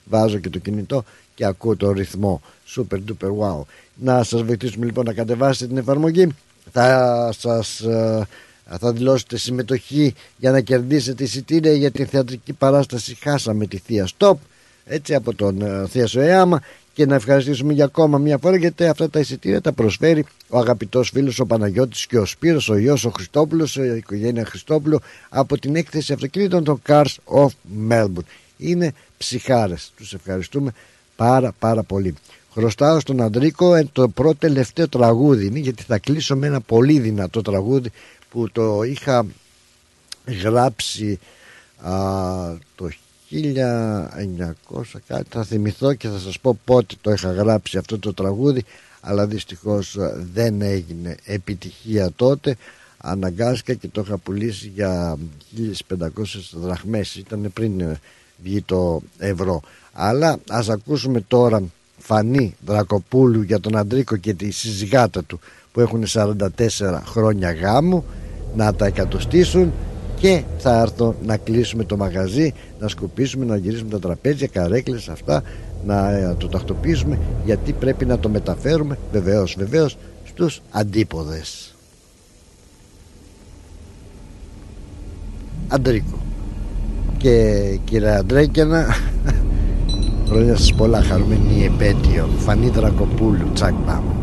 βάζω 0.03 0.37
και 0.37 0.49
το 0.49 0.59
κινητό 0.59 1.03
και 1.35 1.45
ακούω 1.45 1.75
το 1.75 1.91
ρυθμό. 1.91 2.41
Super 2.75 2.97
duper 2.97 3.29
wow. 3.39 3.61
Να 3.95 4.23
σας 4.23 4.43
βοηθήσουμε 4.43 4.85
λοιπόν 4.85 5.05
να 5.05 5.13
κατεβάσετε 5.13 5.67
την 5.67 5.77
εφαρμογή. 5.77 6.27
Θα 6.71 7.29
σας 7.37 7.79
ε, 7.79 8.27
θα 8.79 8.91
δηλώσετε 8.91 9.37
συμμετοχή 9.37 10.13
για 10.37 10.51
να 10.51 10.61
κερδίσετε 10.61 11.23
εισιτήρια 11.23 11.73
για 11.73 11.91
την 11.91 12.07
θεατρική 12.07 12.53
παράσταση 12.53 13.15
Χάσαμε 13.15 13.65
τη 13.65 13.77
Θεία 13.77 14.07
Στοπ 14.07 14.39
έτσι 14.85 15.15
από 15.15 15.35
τον 15.35 15.59
uh, 15.61 15.85
Θεία 15.87 16.07
Σοέαμα 16.07 16.61
και 16.93 17.05
να 17.05 17.15
ευχαριστήσουμε 17.15 17.73
για 17.73 17.85
ακόμα 17.85 18.17
μια 18.17 18.37
φορά 18.37 18.55
γιατί 18.55 18.85
αυτά 18.85 19.09
τα 19.09 19.19
εισιτήρια 19.19 19.61
τα 19.61 19.71
προσφέρει 19.71 20.25
ο 20.49 20.57
αγαπητός 20.57 21.09
φίλος 21.09 21.39
ο 21.39 21.45
Παναγιώτης 21.45 22.05
και 22.05 22.17
ο 22.17 22.25
Σπύρος 22.25 22.69
ο 22.69 22.77
γιος 22.77 23.05
ο 23.05 23.09
Χριστόπουλος 23.09 23.75
η 23.75 23.95
οικογένεια 23.97 24.45
Χριστόπουλο 24.45 25.01
από 25.29 25.59
την 25.59 25.75
έκθεση 25.75 26.13
αυτοκίνητων 26.13 26.63
των 26.63 26.81
Cars 26.87 27.15
of 27.25 27.47
Melbourne. 27.89 28.25
Είναι 28.57 28.93
ψυχάρες. 29.17 29.91
Τους 29.97 30.13
ευχαριστούμε 30.13 30.71
πάρα 31.15 31.53
πάρα 31.59 31.83
πολύ. 31.83 32.15
Χρωστάω 32.53 32.99
στον 32.99 33.21
Αντρίκο 33.21 33.75
ε, 33.75 33.87
το 33.91 34.07
πρώτο 34.07 34.35
τελευταίο 34.35 34.87
τραγούδι 34.87 35.45
είναι 35.45 35.59
γιατί 35.59 35.83
θα 35.83 35.97
κλείσω 35.97 36.35
με 36.35 36.47
ένα 36.47 36.61
πολύ 36.61 36.99
δυνατό 36.99 37.41
τραγούδι 37.41 37.91
που 38.33 38.49
το 38.51 38.83
είχα 38.83 39.25
γράψει 40.41 41.19
α, 41.81 41.91
το 42.75 42.89
1900 43.31 44.81
κάτι 45.07 45.25
θα 45.29 45.43
θυμηθώ 45.43 45.93
και 45.93 46.07
θα 46.07 46.19
σας 46.19 46.39
πω 46.39 46.59
πότε 46.65 46.95
το 47.01 47.11
είχα 47.11 47.31
γράψει 47.31 47.77
αυτό 47.77 47.99
το 47.99 48.13
τραγούδι 48.13 48.63
αλλά 49.05 49.27
δυστυχώς 49.27 49.97
δεν 50.33 50.61
έγινε 50.61 51.15
επιτυχία 51.25 52.11
τότε. 52.15 52.55
Αναγκάστηκα 52.97 53.73
και 53.73 53.87
το 53.87 54.01
είχα 54.05 54.17
πουλήσει 54.17 54.71
για 54.75 55.17
1500 55.89 56.07
δραχμές. 56.51 57.15
Ήταν 57.15 57.51
πριν 57.53 57.97
βγει 58.43 58.61
το 58.61 59.01
ευρώ. 59.17 59.61
Αλλά 59.93 60.39
ας 60.49 60.69
ακούσουμε 60.69 61.21
τώρα 61.21 61.63
Φανή 61.97 62.55
Δρακοπούλου 62.65 63.41
για 63.41 63.59
τον 63.59 63.77
Αντρίκο 63.77 64.15
και 64.15 64.33
τη 64.33 64.51
συζυγάτα 64.51 65.23
του 65.23 65.39
που 65.71 65.79
έχουν 65.79 66.03
44 66.07 66.37
χρόνια 67.05 67.51
γάμου 67.51 68.05
να 68.55 68.73
τα 68.73 68.85
εκατοστήσουν 68.85 69.71
και 70.23 70.43
θα 70.57 70.81
έρθω 70.81 71.15
να 71.25 71.37
κλείσουμε 71.37 71.83
το 71.83 71.97
μαγαζί 71.97 72.53
να 72.79 72.87
σκουπίσουμε, 72.87 73.45
να 73.45 73.55
γυρίσουμε 73.55 73.89
τα 73.89 73.99
τραπέζια 73.99 74.47
καρέκλες 74.47 75.09
αυτά 75.09 75.43
να 75.85 76.11
ε, 76.11 76.35
το 76.37 76.47
τακτοποιήσουμε 76.47 77.19
γιατί 77.45 77.73
πρέπει 77.73 78.05
να 78.05 78.19
το 78.19 78.29
μεταφέρουμε 78.29 78.97
βεβαίως 79.11 79.55
βεβαίως 79.57 79.97
στους 80.23 80.61
αντίποδες. 80.71 81.75
Αντρίκο. 85.67 86.17
Και 87.17 87.59
κύριε 87.83 88.15
Αντρέκαινα 88.15 88.85
χρόνια 90.27 90.55
σας 90.55 90.73
πολλά 90.73 91.01
χαρούμενη 91.01 91.65
επέτειο. 91.65 92.29
Φανή 92.37 92.69
Δρακοπούλου 92.69 93.51
τσακ 93.53 93.73
πάμε 93.85 94.13